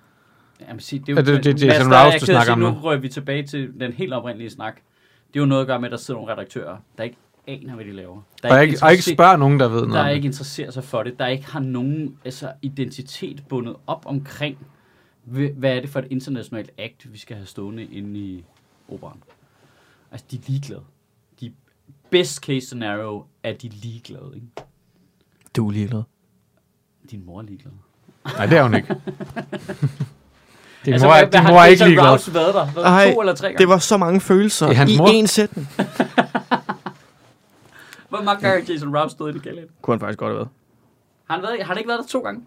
Jamen, 0.68 0.80
sig, 0.80 1.00
det 1.00 1.10
er 1.14 1.18
Er 1.18 1.22
det- 1.22 1.44
det 1.44 1.64
er 1.64 1.68
Jason 1.68 1.92
der 1.92 1.98
er- 1.98 2.06
Rouse, 2.06 2.14
jeg 2.14 2.22
du 2.22 2.26
snakker 2.26 2.44
sige, 2.44 2.66
om 2.68 2.74
Nu 2.74 2.80
rører 2.80 2.98
vi 2.98 3.10
tilbage 3.10 3.44
til 3.48 3.70
den 3.80 3.92
helt 3.94 4.14
oprindelige 4.14 4.50
snak. 4.50 4.76
Det 5.28 5.36
er 5.36 5.40
jo 5.40 5.46
noget 5.46 5.62
at 5.62 5.68
gøre 5.68 5.80
med, 5.80 5.88
at 5.88 5.92
der 5.92 5.98
sidder 5.98 6.20
nogle 6.20 6.34
redaktører, 6.34 6.78
der 6.98 7.04
ikke 7.04 7.18
aner, 7.48 7.76
hvad 7.76 7.86
de 7.86 7.92
laver. 7.92 8.22
Der 8.44 8.50
Og 8.56 8.62
ikke, 8.64 8.78
og 8.82 8.92
ikke 8.92 9.00
interesser- 9.00 9.14
spørg 9.16 9.40
nogen, 9.40 9.60
der 9.60 9.68
ved 9.68 9.82
noget 9.82 9.94
der 9.94 10.08
det. 10.08 10.16
ikke 10.16 10.26
interesserer 10.26 10.72
sig 10.72 10.84
for 10.84 11.04
det, 11.04 11.20
der 11.20 11.28
ikke 11.28 11.46
har 11.52 11.60
nogen 11.60 12.16
altså, 12.26 12.52
identitet 12.62 13.44
bundet 13.50 13.76
op 13.88 14.04
omkring, 14.06 14.58
hv- 15.26 15.54
hvad 15.58 15.72
er 15.78 15.82
det 15.82 15.90
for 15.90 16.00
et 16.00 16.08
internationalt 16.10 16.72
act, 16.78 17.14
vi 17.14 17.18
skal 17.18 17.36
have 17.36 17.46
stående 17.46 17.84
inde 17.84 18.20
i 18.20 18.44
operan. 18.92 19.18
Altså, 20.12 20.26
de 20.32 20.36
er 20.36 20.40
ligeglade. 20.48 20.82
Best 22.12 22.36
case 22.44 22.66
scenario 22.66 23.26
er 23.44 23.54
de 23.54 23.70
ligeglade, 23.70 24.32
ikke? 24.36 24.48
Du 25.56 25.68
er 25.68 25.72
ligeglad. 25.72 26.04
Din 27.12 27.26
mor 27.26 27.40
er 27.40 27.44
ligeglad. 27.44 27.72
Nej, 28.26 28.46
det 28.46 28.58
er 28.58 28.64
hun 28.64 28.76
ikke. 28.76 28.88
Din 30.86 30.94
altså, 30.94 31.08
mor, 31.08 31.14
er, 31.14 31.20
hvad- 31.26 31.32
hvad 31.32 31.42
din 31.42 31.50
mor 31.54 31.60
er 31.60 31.66
ikke 31.66 31.84
ligeglad. 31.86 32.12
Rouse 32.12 32.34
været 32.34 32.54
der? 32.54 32.72
Været 32.72 32.86
Ej, 32.86 33.14
to 33.14 33.20
eller 33.22 33.36
tre 33.36 33.48
gange? 33.48 33.58
Det 33.58 33.68
var 33.70 33.78
så 33.78 33.98
mange 33.98 34.22
følelser 34.22 34.70
I 34.88 34.98
mor? 34.98 35.08
én 35.24 35.26
sætning. 35.26 35.68
Hvor 38.10 38.22
mange 38.22 38.42
gange 38.48 38.66
har 38.66 38.74
Jason 38.74 38.98
Rouse 38.98 39.14
stået 39.14 39.32
i 39.32 39.34
det 39.34 39.44
gale? 39.44 39.68
Kunne 39.82 39.94
han 39.94 40.00
faktisk 40.00 40.20
godt 40.20 40.30
have 40.30 40.38
været. 40.38 40.50
Har 41.30 41.36
han, 41.36 41.44
været, 41.44 41.58
har 41.60 41.66
han 41.68 41.78
ikke 41.78 41.88
været 41.88 42.00
der 42.00 42.08
to 42.08 42.20
gange? 42.20 42.42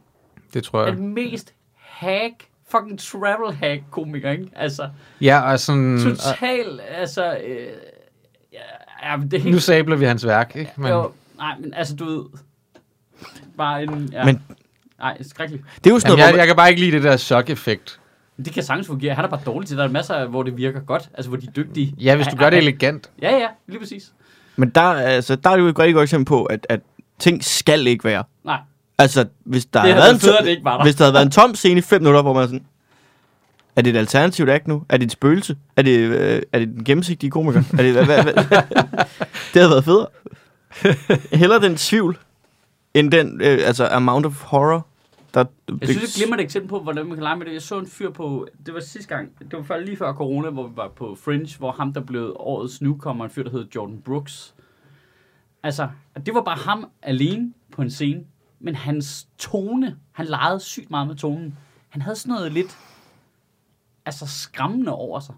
Det 0.55 0.65
tror 0.65 0.85
jeg. 0.85 0.97
Den 0.97 1.15
mest 1.15 1.55
hack, 1.77 2.35
fucking 2.69 2.99
travel 2.99 3.55
hack 3.55 3.83
komiker, 3.91 4.31
ikke? 4.31 4.49
Altså, 4.57 4.89
Ja, 5.21 5.53
og 5.53 5.61
sådan... 5.61 5.95
Og, 5.95 6.01
total, 6.19 6.81
altså... 6.89 7.37
Øh, 7.45 7.67
ja, 8.53 8.59
ja, 9.03 9.17
men 9.17 9.31
det 9.31 9.41
er 9.41 9.45
nu 9.45 9.51
helt... 9.51 9.63
sabler 9.63 9.97
vi 9.97 10.05
hans 10.05 10.27
værk, 10.27 10.53
ikke? 10.57 10.71
Men, 10.77 10.91
Jo, 10.91 11.11
nej, 11.39 11.55
men 11.61 11.75
altså, 11.75 11.95
du 11.97 12.05
ved... 12.05 12.25
Bare 13.57 13.83
en... 13.83 14.09
Ja, 14.13 14.25
Men- 14.25 14.43
Nej, 14.99 15.23
skrækkeligt. 15.23 15.65
Det 15.85 15.91
er 15.91 15.95
jo 15.95 15.99
sådan 16.01 16.11
Jamen, 16.11 16.19
noget, 16.19 16.27
jeg, 16.27 16.33
hvor 16.33 16.39
jeg 16.39 16.47
kan 16.47 16.57
bare 16.57 16.69
ikke 16.71 16.81
lide 16.83 16.93
det 16.93 17.03
der 17.03 17.17
chok-effekt. 17.17 17.99
Det 18.45 18.53
kan 18.53 18.63
sagtens 18.63 18.87
fungere. 18.87 19.15
Han 19.15 19.25
er 19.25 19.29
bare 19.29 19.41
dårlig 19.47 19.69
til. 19.69 19.77
Der 19.77 19.85
er 19.85 19.89
masser, 19.89 20.15
af, 20.15 20.29
hvor 20.29 20.43
det 20.43 20.57
virker 20.57 20.81
godt. 20.81 21.09
Altså, 21.15 21.29
hvor 21.29 21.37
de 21.39 21.47
er 21.47 21.51
dygtige. 21.51 21.95
Ja, 22.01 22.17
hvis 22.17 22.27
du 22.27 22.37
gør 22.37 22.51
det 22.51 22.59
elegant. 22.59 23.11
Ja, 23.23 23.37
ja, 23.37 23.47
lige 23.67 23.79
præcis. 23.81 24.13
man, 24.57 24.67
men 24.69 24.75
der, 24.75 24.81
altså, 24.83 25.37
der 25.37 25.51
er 25.51 25.57
det 25.57 25.63
jo 25.63 25.69
et 25.69 25.79
rigtig 25.79 25.95
godt 25.95 26.03
eksempel 26.03 26.25
på, 26.29 26.45
at, 26.45 26.67
at 26.69 26.81
ting 27.19 27.45
skal 27.45 27.87
ikke 27.87 28.05
være. 28.05 28.25
Nej. 28.45 28.59
Altså, 28.99 29.27
hvis 29.45 29.65
der, 29.67 29.83
Det 29.83 29.91
havde 29.95 30.03
været 30.03 30.15
en 30.15 30.21
tom, 30.21 30.45
det 30.45 30.51
ikke 30.51 30.65
var 30.65 30.77
der. 30.77 30.85
hvis 30.85 30.95
der 30.95 31.05
havde 31.05 31.15
været 31.15 31.25
en 31.27 31.31
tom 31.31 31.55
scene 31.55 31.79
i 31.79 31.83
5 31.83 32.01
minutter, 32.01 32.23
hvor 32.23 32.33
man 32.33 32.43
er 32.43 32.47
sådan, 32.47 32.65
er 33.77 33.83
det 33.83 33.91
et 33.91 33.99
alternativt 33.99 34.51
act 34.51 34.69
nu? 34.69 34.85
Er 34.89 34.97
det 34.97 35.05
et 35.05 35.13
spøgelse? 35.13 35.57
Er 35.77 35.83
det, 35.83 35.99
øh, 35.99 36.43
er 36.53 36.59
det 36.59 36.69
den 36.69 36.85
gennemsigtige 36.85 37.31
komiker? 37.31 37.63
Er 37.73 37.83
det, 37.83 37.93
hvad, 37.93 38.05
hvad, 38.05 38.23
hvad? 38.25 38.35
det 39.55 39.63
havde 39.63 39.71
været 39.71 39.85
federe. 39.85 40.07
Heller 41.33 41.59
den 41.59 41.77
tvivl, 41.77 42.19
end 42.95 43.11
den 43.13 43.41
øh, 43.41 43.59
altså 43.65 43.87
amount 43.87 44.27
of 44.27 44.43
horror, 44.43 44.87
der 45.35 45.45
Jeg 45.81 45.89
synes, 45.89 46.13
det 46.13 46.23
glemmer 46.23 46.37
et 46.37 46.43
eksempel 46.43 46.69
på, 46.69 46.81
hvordan 46.81 47.07
man 47.07 47.15
kan 47.15 47.23
lege 47.23 47.37
med 47.37 47.47
det. 47.47 47.53
Jeg 47.53 47.63
så 47.63 47.79
en 47.79 47.87
fyr 47.87 48.11
på, 48.11 48.47
det 48.67 48.75
var 48.75 48.81
sidste 48.81 49.15
gang, 49.15 49.29
det 49.39 49.53
var 49.53 49.63
før, 49.63 49.79
lige 49.79 49.97
før 49.97 50.13
corona, 50.13 50.51
hvor 50.51 50.67
vi 50.67 50.77
var 50.77 50.89
på 50.89 51.17
Fringe, 51.25 51.59
hvor 51.59 51.73
ham, 51.73 51.93
der 51.93 52.01
blev 52.01 52.37
årets 52.37 52.83
newcomer, 52.83 53.25
en 53.25 53.31
fyr, 53.31 53.43
der 53.43 53.51
hed 53.51 53.67
Jordan 53.75 54.03
Brooks. 54.05 54.55
Altså, 55.63 55.89
det 56.27 56.35
var 56.35 56.43
bare 56.43 56.59
ham 56.59 56.87
alene 57.03 57.53
på 57.73 57.83
en 57.83 57.91
scene, 57.91 58.21
men 58.61 58.75
hans 58.75 59.29
tone, 59.39 59.97
han 60.13 60.27
legede 60.27 60.61
sygt 60.61 60.91
meget 60.91 61.07
med 61.07 61.17
tonen. 61.17 61.59
Han 61.89 62.03
havde 62.03 62.17
sådan 62.17 62.35
noget 62.35 62.53
lidt, 62.53 62.79
altså 64.07 64.27
skræmmende 64.27 64.93
over 64.93 65.21
sig. 65.21 65.35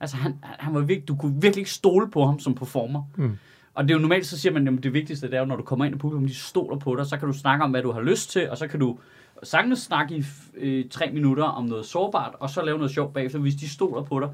Altså, 0.00 0.16
han, 0.16 0.38
han 0.42 0.74
var 0.74 0.80
virkelig, 0.80 1.08
du 1.08 1.16
kunne 1.16 1.32
virkelig 1.32 1.60
ikke 1.60 1.70
stole 1.70 2.10
på 2.10 2.26
ham 2.26 2.38
som 2.38 2.54
performer. 2.54 3.02
Mm. 3.16 3.38
Og 3.74 3.84
det 3.84 3.90
er 3.90 3.94
jo 3.94 4.00
normalt, 4.00 4.26
så 4.26 4.38
siger 4.38 4.52
man, 4.52 4.68
at 4.68 4.82
det 4.82 4.92
vigtigste 4.92 5.26
det 5.26 5.34
er 5.34 5.40
jo, 5.40 5.46
når 5.46 5.56
du 5.56 5.62
kommer 5.62 5.84
ind 5.84 5.94
i 5.94 5.98
publikum, 5.98 6.26
de 6.26 6.34
stoler 6.34 6.78
på 6.78 6.96
dig, 6.96 7.06
så 7.06 7.16
kan 7.16 7.28
du 7.28 7.34
snakke 7.34 7.64
om, 7.64 7.70
hvad 7.70 7.82
du 7.82 7.92
har 7.92 8.00
lyst 8.00 8.30
til, 8.30 8.50
og 8.50 8.58
så 8.58 8.66
kan 8.66 8.80
du 8.80 8.98
sagtens 9.42 9.78
snakke 9.78 10.16
i 10.16 10.24
øh, 10.54 10.88
tre 10.90 11.10
minutter 11.10 11.44
om 11.44 11.64
noget 11.64 11.86
sårbart, 11.86 12.34
og 12.40 12.50
så 12.50 12.62
lave 12.64 12.78
noget 12.78 12.90
sjovt 12.90 13.14
bagefter, 13.14 13.38
hvis 13.38 13.54
de 13.54 13.68
stoler 13.68 14.02
på 14.02 14.20
dig. 14.20 14.28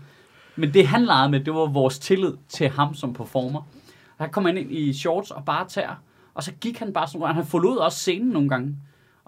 Men 0.57 0.75
det 0.75 0.87
han 0.87 1.05
legede 1.05 1.31
med, 1.31 1.41
det 1.41 1.55
var 1.55 1.67
vores 1.67 1.99
tillid 1.99 2.33
til 2.49 2.69
ham 2.69 2.95
som 2.95 3.15
performer. 3.15 3.63
Han 4.17 4.31
kom 4.31 4.47
ind 4.47 4.59
i 4.59 4.93
shorts 4.93 5.31
og 5.31 5.45
bare 5.45 5.69
tær, 5.69 6.03
og 6.35 6.43
så 6.43 6.53
gik 6.53 6.79
han 6.79 6.93
bare 6.93 7.09
sådan. 7.09 7.35
Han 7.35 7.47
forlod 7.47 7.77
også 7.77 7.99
scenen 7.99 8.29
nogle 8.29 8.49
gange, 8.49 8.77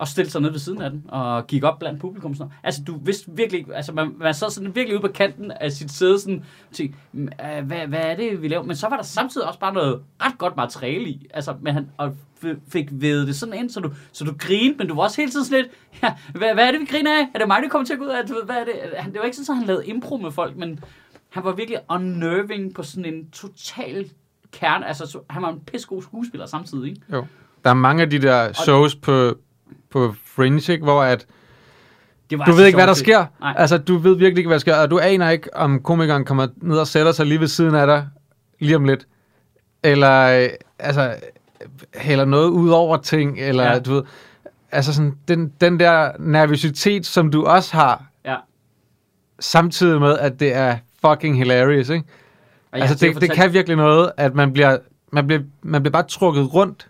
og 0.02 0.08
stillede 0.08 0.30
sig 0.32 0.40
ned 0.40 0.50
ved 0.50 0.58
siden 0.58 0.82
af 0.82 0.90
den, 0.90 1.04
og 1.08 1.46
gik 1.46 1.64
op 1.64 1.78
blandt 1.78 2.00
publikum. 2.00 2.34
Sådan. 2.34 2.52
Altså, 2.62 2.82
du 2.86 2.98
vidste 3.04 3.30
virkelig 3.34 3.66
altså 3.74 3.92
man, 3.92 4.12
man 4.18 4.34
sad 4.34 4.50
sådan 4.50 4.74
virkelig 4.74 4.94
ude 4.98 5.08
på 5.08 5.12
kanten 5.14 5.50
af 5.50 5.72
sit 5.72 5.90
sæde, 5.90 6.20
sådan, 6.20 6.44
tænkte, 6.72 6.98
"Mm, 7.12 7.28
øh, 7.58 7.64
hvad, 7.66 7.86
hvad 7.86 8.00
er 8.02 8.16
det, 8.16 8.42
vi 8.42 8.48
laver? 8.48 8.62
Men 8.62 8.76
så 8.76 8.88
var 8.88 8.96
der 8.96 9.02
samtidig 9.02 9.46
også 9.46 9.58
bare 9.60 9.72
noget 9.74 10.02
ret 10.22 10.38
godt 10.38 10.56
materiale 10.56 11.08
i, 11.08 11.26
altså, 11.34 11.54
men 11.60 11.74
han 11.74 11.88
og 11.96 12.16
fik 12.68 12.88
ved 12.90 13.26
det 13.26 13.36
sådan 13.36 13.54
ind, 13.54 13.70
så 13.70 13.80
du, 13.80 13.90
så 14.12 14.24
du 14.24 14.32
grinede, 14.38 14.78
men 14.78 14.88
du 14.88 14.94
var 14.94 15.02
også 15.02 15.20
hele 15.20 15.30
tiden 15.32 15.46
sådan 15.46 15.62
lidt, 15.62 15.72
ja, 16.02 16.14
hvad, 16.38 16.54
hvad 16.54 16.66
er 16.66 16.70
det, 16.70 16.80
vi 16.80 16.86
griner 16.86 17.10
af? 17.18 17.26
Er 17.34 17.38
det 17.38 17.48
mig, 17.48 17.62
der 17.62 17.68
kommer 17.68 17.86
til 17.86 17.92
at 17.92 17.98
gå 17.98 18.04
ud 18.04 18.10
af? 18.10 18.44
Hvad 18.44 18.56
er 18.56 18.64
det? 18.64 18.74
Han, 18.98 19.12
det 19.12 19.18
var 19.18 19.24
ikke 19.24 19.36
sådan, 19.36 19.52
at 19.52 19.56
han 19.58 19.66
lavede 19.66 19.86
impro 19.86 20.16
med 20.16 20.30
folk, 20.30 20.56
men 20.56 20.80
han 21.30 21.44
var 21.44 21.52
virkelig 21.52 21.78
unnerving 21.88 22.74
på 22.74 22.82
sådan 22.82 23.14
en 23.14 23.30
total 23.30 24.10
kerne. 24.52 24.86
Altså, 24.88 25.06
så- 25.06 25.20
han 25.30 25.42
var 25.42 25.48
en 25.52 25.60
pissegod 25.60 26.02
skuespiller 26.02 26.46
samtidig, 26.46 26.88
ikke? 26.90 27.00
Jo. 27.12 27.26
Der 27.64 27.70
er 27.70 27.74
mange 27.74 28.02
af 28.02 28.10
de 28.10 28.18
der 28.18 28.52
shows 28.52 28.94
på, 28.96 29.34
på 29.92 30.14
Fringe, 30.36 30.72
ikke, 30.72 30.84
hvor 30.84 31.02
at, 31.02 31.26
Det 32.30 32.38
var 32.38 32.44
du 32.44 32.50
altså 32.50 32.58
ved 32.60 32.66
ikke, 32.66 32.76
hvad 32.76 32.86
der 32.86 32.94
sker. 32.94 33.24
Nej. 33.40 33.54
Altså, 33.58 33.78
du 33.78 33.96
ved 33.98 34.16
virkelig 34.16 34.38
ikke, 34.38 34.48
hvad 34.48 34.54
der 34.54 34.60
sker, 34.60 34.76
og 34.76 34.90
du 34.90 34.98
aner 34.98 35.30
ikke, 35.30 35.56
om 35.56 35.82
komikeren 35.82 36.24
kommer 36.24 36.46
ned 36.56 36.78
og 36.78 36.86
sætter 36.86 37.12
sig 37.12 37.26
lige 37.26 37.40
ved 37.40 37.48
siden 37.48 37.74
af 37.74 37.86
dig, 37.86 38.06
lige 38.58 38.76
om 38.76 38.84
lidt. 38.84 39.06
Eller, 39.82 40.42
øh, 40.42 40.48
altså, 40.78 41.14
hælder 41.96 42.24
noget 42.24 42.48
ud 42.48 42.70
over 42.70 42.96
ting, 42.96 43.40
eller 43.40 43.64
Ja. 43.72 43.78
du 43.78 43.92
ved, 43.94 44.02
altså 44.72 44.94
sådan, 44.94 45.14
den, 45.28 45.52
den 45.60 45.80
der 45.80 46.10
nervøsitet, 46.18 47.06
som 47.06 47.30
du 47.30 47.44
også 47.44 47.76
har, 47.76 48.04
Ja. 48.24 48.36
samtidig 49.40 50.00
med, 50.00 50.18
at 50.18 50.40
det 50.40 50.54
er 50.54 50.76
fucking 51.06 51.36
hilarious, 51.38 51.88
ikke? 51.88 52.04
Og 52.72 52.78
Altså, 52.78 53.06
det, 53.06 53.20
det 53.20 53.32
kan 53.32 53.52
virkelig 53.52 53.76
noget, 53.76 54.12
at 54.16 54.34
man 54.34 54.52
bliver, 54.52 54.76
man 55.12 55.26
bliver, 55.26 55.42
man 55.62 55.82
bliver 55.82 55.92
bare 55.92 56.02
trukket 56.08 56.54
rundt. 56.54 56.88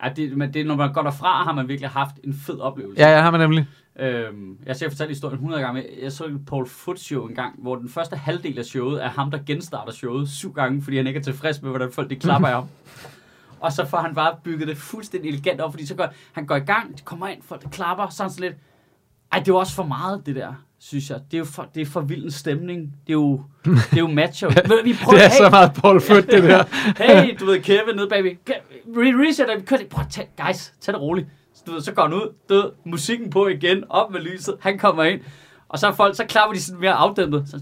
Ja. 0.00 0.08
ja 0.08 0.12
det, 0.14 0.36
men 0.36 0.54
det, 0.54 0.66
når 0.66 0.76
man 0.76 0.92
går 0.92 1.02
derfra, 1.02 1.44
har 1.44 1.52
man 1.52 1.68
virkelig 1.68 1.90
haft 1.90 2.14
en 2.24 2.34
fed 2.34 2.58
oplevelse. 2.60 3.02
Ja, 3.02 3.10
jeg 3.10 3.22
har 3.22 3.30
man 3.30 3.40
nemlig. 3.40 3.66
Øhm, 3.98 4.58
jeg 4.66 4.76
har 4.82 4.88
fortalt 4.88 5.10
historien 5.10 5.34
100 5.34 5.62
gange. 5.62 5.84
Jeg 6.02 6.12
så 6.12 6.24
et 6.24 6.46
Paul 6.46 6.68
Foot 6.68 6.98
show 6.98 7.26
en 7.26 7.34
gang, 7.34 7.62
hvor 7.62 7.76
den 7.76 7.88
første 7.88 8.16
halvdel 8.16 8.58
af 8.58 8.64
showet 8.64 9.04
er 9.04 9.08
ham, 9.08 9.30
der 9.30 9.38
genstarter 9.46 9.92
showet 9.92 10.28
syv 10.28 10.52
gange, 10.52 10.82
fordi 10.82 10.96
han 10.96 11.06
ikke 11.06 11.18
er 11.18 11.22
tilfreds 11.22 11.62
med, 11.62 11.70
hvordan 11.70 11.92
folk 11.92 12.10
de 12.10 12.16
klapper 12.16 12.48
ham. 12.48 12.64
Og 13.60 13.72
så 13.72 13.86
får 13.86 13.98
han 13.98 14.14
bare 14.14 14.36
bygget 14.44 14.68
det 14.68 14.76
fuldstændig 14.76 15.28
elegant 15.28 15.60
op, 15.60 15.72
fordi 15.72 15.86
så 15.86 15.94
går, 15.94 16.08
han 16.32 16.46
går 16.46 16.56
i 16.56 16.60
gang, 16.60 17.04
kommer 17.04 17.28
ind, 17.28 17.42
folk 17.42 17.64
klapper, 17.70 18.04
er 18.04 18.08
sådan 18.10 18.32
lidt, 18.38 18.54
ej, 19.32 19.38
det 19.38 19.48
jo 19.48 19.56
også 19.56 19.74
for 19.74 19.82
meget, 19.82 20.26
det 20.26 20.36
der, 20.36 20.54
synes 20.80 21.10
jeg. 21.10 21.18
Det 21.30 21.34
er 21.34 21.38
jo 21.38 21.44
for, 21.44 21.66
det 21.74 21.80
er 21.80 21.86
for 21.86 22.00
vild 22.00 22.24
en 22.24 22.30
stemning. 22.30 22.80
Det 23.06 23.10
er 23.10 23.12
jo, 23.12 23.42
det 23.64 23.92
er 23.92 23.96
jo 23.98 24.06
macho. 24.08 24.48
Vi 24.84 24.94
prøver, 25.02 25.18
Det 25.18 25.24
er 25.24 25.28
hey, 25.28 25.36
så 25.36 25.48
meget 25.50 25.72
Paul 25.74 26.00
Foot, 26.00 26.26
det 26.26 26.42
der. 26.42 26.64
hey, 27.04 27.36
du 27.40 27.46
ved, 27.46 27.60
Kevin 27.60 27.96
nede 27.96 28.08
bagved. 28.08 28.30
Re- 28.50 29.28
reset, 29.28 29.46
vi 29.58 29.64
kører 29.66 29.80
det. 29.80 29.88
Prøv 29.88 30.04
at 30.04 30.10
tage, 30.10 30.28
guys, 30.46 30.72
tag 30.80 30.92
det 30.94 31.00
roligt. 31.02 31.26
Så, 31.54 31.62
du 31.66 31.72
ved, 31.72 31.80
så 31.80 31.92
går 31.92 32.02
han 32.02 32.12
ud, 32.12 32.32
du 32.48 32.54
ved, 32.54 32.64
musikken 32.86 33.30
på 33.30 33.46
igen, 33.48 33.84
op 33.90 34.10
med 34.10 34.20
lyset, 34.20 34.56
han 34.60 34.78
kommer 34.78 35.02
ind. 35.04 35.20
Og 35.68 35.78
så 35.78 35.86
er 35.88 35.92
folk, 35.92 36.16
så 36.16 36.24
klapper 36.24 36.54
de 36.54 36.62
sådan 36.62 36.80
mere 36.80 36.92
afdæmpet. 36.92 37.44
Så 37.50 37.56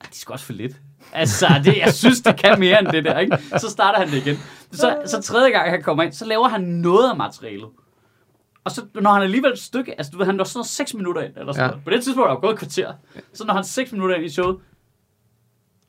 "Ah, 0.00 0.06
de 0.12 0.18
skal 0.18 0.32
også 0.32 0.44
for 0.44 0.52
lidt. 0.52 0.72
Altså, 1.12 1.46
det, 1.64 1.76
jeg 1.78 1.94
synes, 1.94 2.20
det 2.20 2.36
kan 2.40 2.60
mere 2.60 2.78
end 2.80 2.88
det 2.88 3.04
der, 3.04 3.18
ikke? 3.18 3.38
Så 3.58 3.70
starter 3.70 3.98
han 3.98 4.08
det 4.08 4.26
igen. 4.26 4.36
Så, 4.72 4.96
så 5.06 5.22
tredje 5.22 5.50
gang, 5.50 5.70
han 5.70 5.82
kommer 5.82 6.02
ind, 6.02 6.12
så 6.12 6.24
laver 6.24 6.48
han 6.48 6.60
noget 6.60 7.10
af 7.10 7.16
materialet. 7.16 7.66
Og 8.64 8.70
så 8.70 8.82
når 8.94 9.12
han 9.12 9.22
alligevel 9.22 9.52
et 9.52 9.58
stykke, 9.58 9.92
altså 9.98 10.10
du 10.12 10.18
ved, 10.18 10.26
han 10.26 10.34
når 10.34 10.44
sådan 10.44 10.58
noget 10.58 10.66
6 10.66 10.94
minutter 10.94 11.22
ind, 11.22 11.32
eller 11.36 11.52
sådan 11.52 11.64
Ja. 11.64 11.70
noget. 11.70 11.84
På 11.84 11.90
det 11.90 12.04
tidspunkt 12.04 12.24
er 12.24 12.28
der 12.28 12.34
jo 12.34 12.40
gået 12.40 12.52
et 12.52 12.58
kvarter. 12.58 12.92
Så 13.34 13.44
når 13.44 13.54
han 13.54 13.64
6 13.64 13.92
minutter 13.92 14.16
ind 14.16 14.24
i 14.24 14.28
showet, 14.28 14.56
ej, 14.56 14.60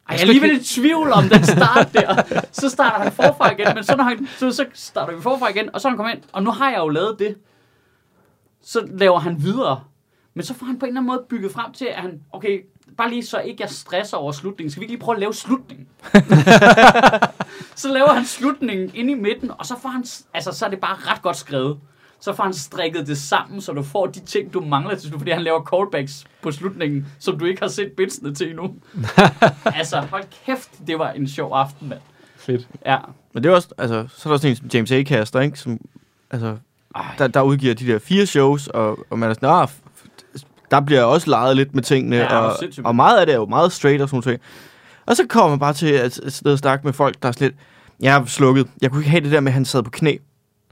jeg 0.10 0.16
er 0.18 0.22
alligevel 0.22 0.52
i 0.62 0.64
tvivl 0.64 1.12
om 1.12 1.24
den 1.30 1.44
start 1.46 1.94
der. 1.94 2.24
Så 2.52 2.70
starter 2.70 3.04
han 3.04 3.12
forfra 3.12 3.52
igen, 3.52 3.68
men 3.76 3.84
så, 3.84 3.96
når 3.96 4.04
han, 4.04 4.28
så, 4.38 4.52
så 4.52 4.66
starter 4.74 5.16
vi 5.16 5.22
forfra 5.22 5.50
igen, 5.50 5.70
og 5.76 5.82
så 5.82 5.88
han 5.90 5.98
kommer 5.98 6.14
ind, 6.14 6.22
og 6.34 6.44
nu 6.44 6.52
har 6.52 6.70
jeg 6.70 6.78
jo 6.80 6.90
lavet 6.90 7.20
det. 7.20 7.36
Så 8.62 8.88
laver 8.92 9.20
han 9.20 9.44
videre. 9.44 9.84
Men 10.34 10.46
så 10.46 10.54
får 10.54 10.66
han 10.66 10.80
på 10.80 10.86
en 10.86 10.90
eller 10.90 11.02
anden 11.02 11.08
måde 11.08 11.26
bygget 11.30 11.52
frem 11.52 11.74
til, 11.74 11.86
at 11.86 12.02
han, 12.02 12.22
okay, 12.34 12.62
bare 12.98 13.10
lige 13.10 13.26
så 13.26 13.40
ikke 13.40 13.62
jeg 13.64 13.70
stresser 13.70 14.18
over 14.18 14.32
slutningen, 14.32 14.72
skal 14.72 14.80
vi 14.82 14.84
ikke 14.84 14.94
lige 14.94 15.02
prøve 15.02 15.16
at 15.16 15.20
lave 15.20 15.34
slutningen? 15.34 15.88
så 17.76 17.94
laver 17.94 18.14
han 18.14 18.26
slutningen 18.26 18.92
inde 18.96 19.12
i 19.12 19.16
midten, 19.16 19.52
og 19.60 19.66
så 19.66 19.76
får 19.82 19.90
han, 19.90 20.06
altså 20.34 20.52
så 20.52 20.66
er 20.66 20.70
det 20.70 20.80
bare 20.80 20.96
ret 20.96 21.22
godt 21.22 21.38
skrevet. 21.38 21.80
Så 22.22 22.34
får 22.34 22.44
han 22.44 22.54
strikket 22.54 23.08
det 23.08 23.18
sammen, 23.18 23.62
så 23.62 23.74
du 23.74 23.84
får 23.84 24.06
de 24.08 24.20
ting, 24.20 24.54
du 24.54 24.62
mangler 24.62 24.96
til 24.96 25.10
slut, 25.10 25.20
fordi 25.20 25.32
han 25.32 25.42
laver 25.42 25.64
callbacks 25.64 26.26
på 26.42 26.52
slutningen, 26.52 27.06
som 27.20 27.40
du 27.40 27.46
ikke 27.46 27.62
har 27.62 27.68
set 27.68 27.92
bitsene 27.98 28.36
til 28.36 28.50
endnu. 28.50 28.76
altså, 29.80 30.00
hold 30.00 30.24
kæft, 30.46 30.70
det 30.88 31.00
var 31.00 31.12
en 31.12 31.28
sjov 31.28 31.54
aften, 31.54 31.90
mand. 31.90 32.00
Fedt. 32.38 32.68
Ja. 32.86 32.98
Men 33.34 33.44
det 33.44 33.50
er 33.50 33.56
også, 33.56 33.70
altså, 33.78 34.08
så 34.16 34.30
er 34.30 34.32
der 34.32 34.34
også 34.34 34.48
en 34.48 34.56
som 34.56 34.68
James 34.74 34.92
Acaster, 34.92 35.40
ikke? 35.40 35.60
Som, 35.60 35.80
altså, 36.32 36.58
Ej. 36.96 37.06
der, 37.18 37.28
der 37.28 37.42
udgiver 37.42 37.74
de 37.74 37.88
der 37.88 38.00
fire 38.00 38.26
shows, 38.26 38.68
og, 38.68 39.00
og 39.10 39.20
man 39.20 39.30
er 39.30 39.34
sådan, 39.34 39.50
ah, 39.50 39.68
der 40.72 40.80
bliver 40.82 41.04
også 41.04 41.30
leget 41.30 41.56
lidt 41.56 41.76
med 41.76 41.84
tingene, 41.84 42.16
Ja, 42.16 42.38
og, 42.38 42.54
og 42.84 42.96
meget 42.96 43.20
af 43.20 43.26
det 43.26 43.34
er 43.34 43.40
jo 43.40 43.46
meget 43.46 43.72
straight 43.72 44.02
og 44.02 44.10
sådan 44.10 44.24
noget. 44.26 44.42
Og 45.06 45.16
så 45.16 45.26
kommer 45.30 45.50
man 45.50 45.60
bare 45.60 45.74
til 45.74 45.92
at 45.92 46.14
sidde 46.14 46.54
og 46.54 46.60
snakke 46.60 46.88
med 46.88 46.94
folk, 46.94 47.16
der 47.22 47.28
er 47.28 47.32
sådan 47.32 47.48
lidt, 47.48 47.56
jeg 48.00 48.16
er 48.18 48.26
slukket. 48.26 48.68
Jeg 48.82 48.92
kunne 48.92 49.02
ikke 49.02 49.10
have 49.10 49.24
det 49.24 49.32
der 49.32 49.40
med, 49.40 49.50
at 49.52 49.54
han 49.54 49.66
sad 49.66 49.84
på 49.84 49.90
knæ. 49.90 50.18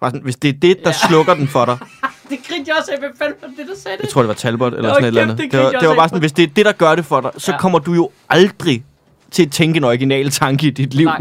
Bare 0.01 0.11
sådan, 0.11 0.23
hvis 0.23 0.35
det 0.35 0.49
er 0.49 0.53
det, 0.61 0.77
der 0.83 0.89
Ja. 0.89 1.07
slukker 1.07 1.33
den 1.33 1.47
for 1.47 1.65
dig. 1.65 1.77
Det 2.29 2.37
grinte 2.49 2.69
jeg 2.71 2.75
også 2.79 2.91
af, 2.91 2.99
hvem 2.99 3.11
fanden 3.19 3.35
var 3.41 3.47
det, 3.47 3.57
der 3.57 3.75
sagde 3.75 3.97
Jeg 3.97 4.01
det? 4.01 4.09
tror, 4.09 4.21
det 4.21 4.27
var 4.27 4.33
Talbot 4.33 4.73
eller 4.73 4.89
sådan 4.89 5.03
et 5.03 5.07
eller 5.07 5.21
andet. 5.21 5.37
det 5.37 5.51
Det 5.51 5.59
var, 5.59 5.71
jeg 5.71 5.81
det 5.81 5.89
var 5.89 5.95
bare 5.95 6.07
sådan, 6.09 6.19
hvis 6.19 6.31
det 6.31 6.43
er 6.43 6.47
det, 6.55 6.65
der 6.65 6.71
gør 6.71 6.95
det 6.95 7.05
for 7.05 7.21
dig, 7.21 7.31
så 7.37 7.51
Ja. 7.51 7.57
kommer 7.57 7.79
du 7.79 7.93
jo 7.93 8.09
aldrig 8.29 8.83
til 9.31 9.43
at 9.45 9.51
tænke 9.51 9.77
en 9.77 9.83
original 9.83 10.29
tanke 10.29 10.67
i 10.67 10.69
dit 10.69 10.93
liv. 10.93 11.05
Nej, 11.05 11.17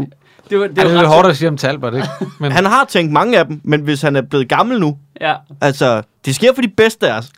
det 0.49 0.59
var, 0.59 0.67
det 0.67 0.75
Det 0.75 0.85
var 0.95 1.03
er 1.03 1.07
hårdt 1.07 1.27
at 1.27 1.37
sige 1.37 1.47
om 1.49 1.57
Talbot, 1.57 1.93
ikke? 1.93 2.07
Men 2.39 2.51
Han 2.51 2.65
har 2.65 2.85
tænkt 2.85 3.11
mange 3.13 3.39
af 3.39 3.45
dem, 3.45 3.61
men 3.63 3.81
hvis 3.81 4.01
han 4.01 4.15
er 4.15 4.21
blevet 4.21 4.49
gammel 4.49 4.79
nu, 4.79 4.97
Ja, 5.21 5.33
Altså, 5.61 6.01
det 6.25 6.35
sker 6.35 6.53
for 6.55 6.61
de 6.61 6.67
bedste 6.67 7.11
af 7.11 7.17
os. 7.17 7.31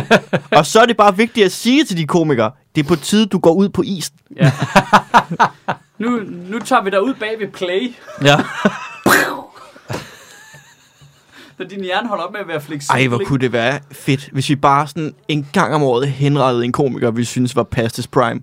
og 0.58 0.66
så 0.66 0.80
er 0.80 0.86
det 0.86 0.96
bare 0.96 1.16
vigtigt 1.16 1.44
at 1.46 1.52
sige 1.52 1.84
til 1.84 1.96
de 1.96 2.06
komikere, 2.06 2.50
det 2.74 2.84
er 2.84 2.88
på 2.88 2.96
tide, 2.96 3.26
du 3.26 3.38
går 3.38 3.52
ud 3.52 3.68
på 3.68 3.82
isen. 3.82 4.16
ja. 4.36 4.52
nu, 5.98 6.10
nu 6.50 6.58
tager 6.58 6.82
vi 6.82 6.90
dig 6.90 7.02
ud 7.02 7.14
bag 7.14 7.36
ved 7.40 7.48
play, 7.48 7.94
Ja. 8.22 8.36
Så 11.58 11.64
din 11.70 11.84
hjerne 11.84 12.08
holder 12.08 12.24
op 12.24 12.32
med 12.32 12.40
at 12.40 12.48
være 12.48 12.60
fleksibel. 12.60 13.00
Ej, 13.00 13.06
hvor 13.08 13.20
kunne 13.26 13.40
det 13.40 13.52
være 13.52 13.78
fedt, 13.92 14.28
hvis 14.32 14.48
vi 14.48 14.56
bare 14.56 14.86
sådan 14.86 15.14
en 15.28 15.48
gang 15.52 15.74
om 15.74 15.82
året 15.82 16.08
henrettede 16.08 16.64
en 16.64 16.72
komiker, 16.72 17.10
vi 17.10 17.24
synes 17.24 17.56
var 17.56 17.62
past 17.62 17.96
his 17.96 18.06
prime. 18.06 18.40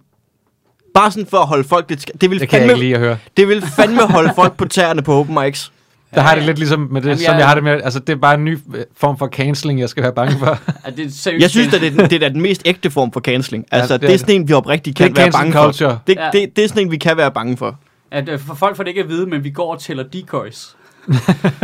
Bare 0.93 1.11
sådan 1.11 1.25
for 1.27 1.37
at 1.37 1.47
holde 1.47 1.63
folk 1.63 1.85
lidt... 1.89 2.11
Det 2.21 2.29
vil, 2.29 2.39
det 2.39 2.49
kan 2.49 2.59
jeg 2.61 2.69
fandme, 2.69 2.73
ikke 2.73 2.85
lide 2.85 2.93
at 2.93 2.99
høre. 2.99 3.17
det 3.37 3.47
vil 3.47 3.61
fandme 3.61 4.01
holde 4.01 4.31
folk 4.35 4.57
på 4.57 4.65
tæerne 4.65 5.01
på 5.01 5.13
open 5.13 5.35
mics. 5.43 5.71
Der 6.15 6.21
har 6.21 6.29
jeg 6.29 6.37
det 6.37 6.45
lidt 6.45 6.57
ligesom 6.57 6.79
med 6.91 7.01
det, 7.01 7.07
Jamen, 7.07 7.17
som 7.19 7.31
jeg- 7.33 7.39
jeg 7.39 7.47
har 7.47 7.53
det 7.55 7.63
med, 7.63 7.71
altså 7.83 7.99
det 7.99 8.09
er 8.13 8.17
bare 8.17 8.33
en 8.33 8.45
ny 8.45 8.57
øh, 8.75 8.83
form 8.97 9.17
for 9.17 9.27
canceling, 9.27 9.79
jeg 9.79 9.89
skal 9.89 10.03
være 10.03 10.13
bange 10.13 10.39
for. 10.39 10.57
Er 10.85 10.91
det 10.91 11.13
seriøst? 11.13 11.41
Jeg 11.41 11.49
synes, 11.49 11.73
at 11.73 11.81
det, 11.81 11.87
er 11.87 11.91
den- 11.91 11.99
det 12.09 12.13
er 12.13 12.19
da 12.19 12.29
den 12.29 12.41
mest 12.41 12.61
ægte 12.65 12.91
form 12.91 13.11
for 13.11 13.19
canceling. 13.19 13.65
Altså, 13.71 13.93
det 13.93 14.01
det, 14.01 14.09
er 14.09 14.13
er 14.13 14.17
sådan 14.17 14.35
en, 14.35 14.47
vi 14.47 14.53
oprigtigt 14.53 14.97
kan 14.97 15.17
være 15.17 15.31
bange 15.31 15.53
for. 15.53 15.63
culture. 15.63 15.99
Det, 16.07 16.15
Ja. 16.15 16.29
det, 16.33 16.55
det 16.55 16.63
er 16.63 16.67
sådan 16.67 16.83
en, 16.83 16.91
vi 16.91 16.97
kan 16.97 17.17
være 17.17 17.31
bange 17.31 17.57
for. 17.57 17.79
At 18.11 18.29
øh, 18.29 18.39
for 18.39 18.55
folk 18.55 18.75
får 18.75 18.83
det 18.83 18.89
ikke 18.89 19.01
at 19.01 19.09
vide, 19.09 19.25
men 19.27 19.43
vi 19.43 19.49
går 19.49 19.73
og 19.73 19.79
tæller 19.81 20.03
decoys. 20.03 20.75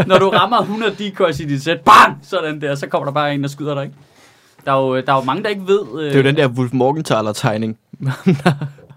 Når 0.07 0.19
du 0.19 0.29
rammer 0.29 0.59
100 0.59 0.95
decoys 0.99 1.39
i 1.39 1.45
dit 1.45 1.63
sæt, 1.63 1.79
bang! 1.79 2.17
Sådan 2.21 2.61
der, 2.61 2.75
så 2.75 2.87
kommer 2.87 3.05
der 3.05 3.13
bare 3.13 3.33
en, 3.33 3.41
der 3.41 3.49
skyder 3.49 3.73
dig, 3.73 3.83
ikke? 3.83 3.95
Der 4.65 4.71
er 4.71 4.77
jo, 4.77 4.95
der 4.95 5.13
er 5.13 5.17
jo 5.17 5.23
mange, 5.23 5.43
der 5.43 5.49
ikke 5.49 5.67
ved... 5.67 5.81
Øh, 5.99 6.05
Det 6.05 6.13
er 6.13 6.17
jo 6.17 6.23
den 6.23 6.37
der 6.37 6.47
Wolf 6.47 6.73
Morgenthaler-tegning. 6.73 7.77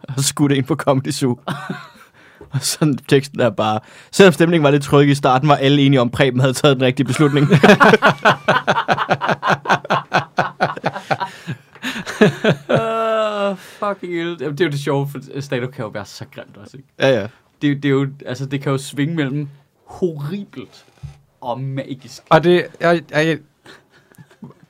har 0.09 0.22
skudt 0.22 0.53
ind 0.53 0.64
på 0.64 0.74
Comedy 0.74 1.11
Zoo. 1.11 1.38
Og 2.53 2.61
sådan 2.61 2.99
teksten 3.09 3.41
er 3.41 3.51
bare, 3.51 3.80
selvom 4.11 4.32
stemningen 4.32 4.64
var 4.64 4.70
lidt 4.70 4.82
tryg 4.82 5.09
i 5.09 5.14
starten, 5.14 5.49
var 5.49 5.57
alle 5.57 5.82
enige 5.82 6.01
om, 6.01 6.11
Preben 6.11 6.41
havde 6.41 6.53
taget 6.53 6.76
den 6.76 6.84
rigtige 6.86 7.07
beslutning. 7.07 7.49
Uh, 12.68 13.57
fucking. 13.57 14.12
Jamen, 14.12 14.38
det 14.38 14.61
er 14.61 14.64
jo 14.64 14.70
det 14.70 14.80
sjove, 14.80 15.09
for 15.09 15.41
stand 15.41 15.72
kan 15.72 15.84
jo 15.84 15.88
være 15.88 16.05
så 16.05 16.24
grimt 16.34 16.57
også, 16.57 16.76
ikke? 16.76 16.88
ja, 16.99 17.20
ja. 17.20 17.26
Det, 17.62 17.82
det, 17.82 17.84
er 17.84 17.93
jo, 17.93 18.09
altså, 18.26 18.47
det 18.47 18.62
kan 18.62 18.72
jo 18.72 18.78
svinge 18.78 19.14
mellem 19.14 19.49
horribelt 19.91 20.84
og 21.41 21.61
magisk. 21.61 22.22
Og 22.30 22.45
det, 22.45 22.66
jeg, 22.80 23.03
jeg, 23.11 23.38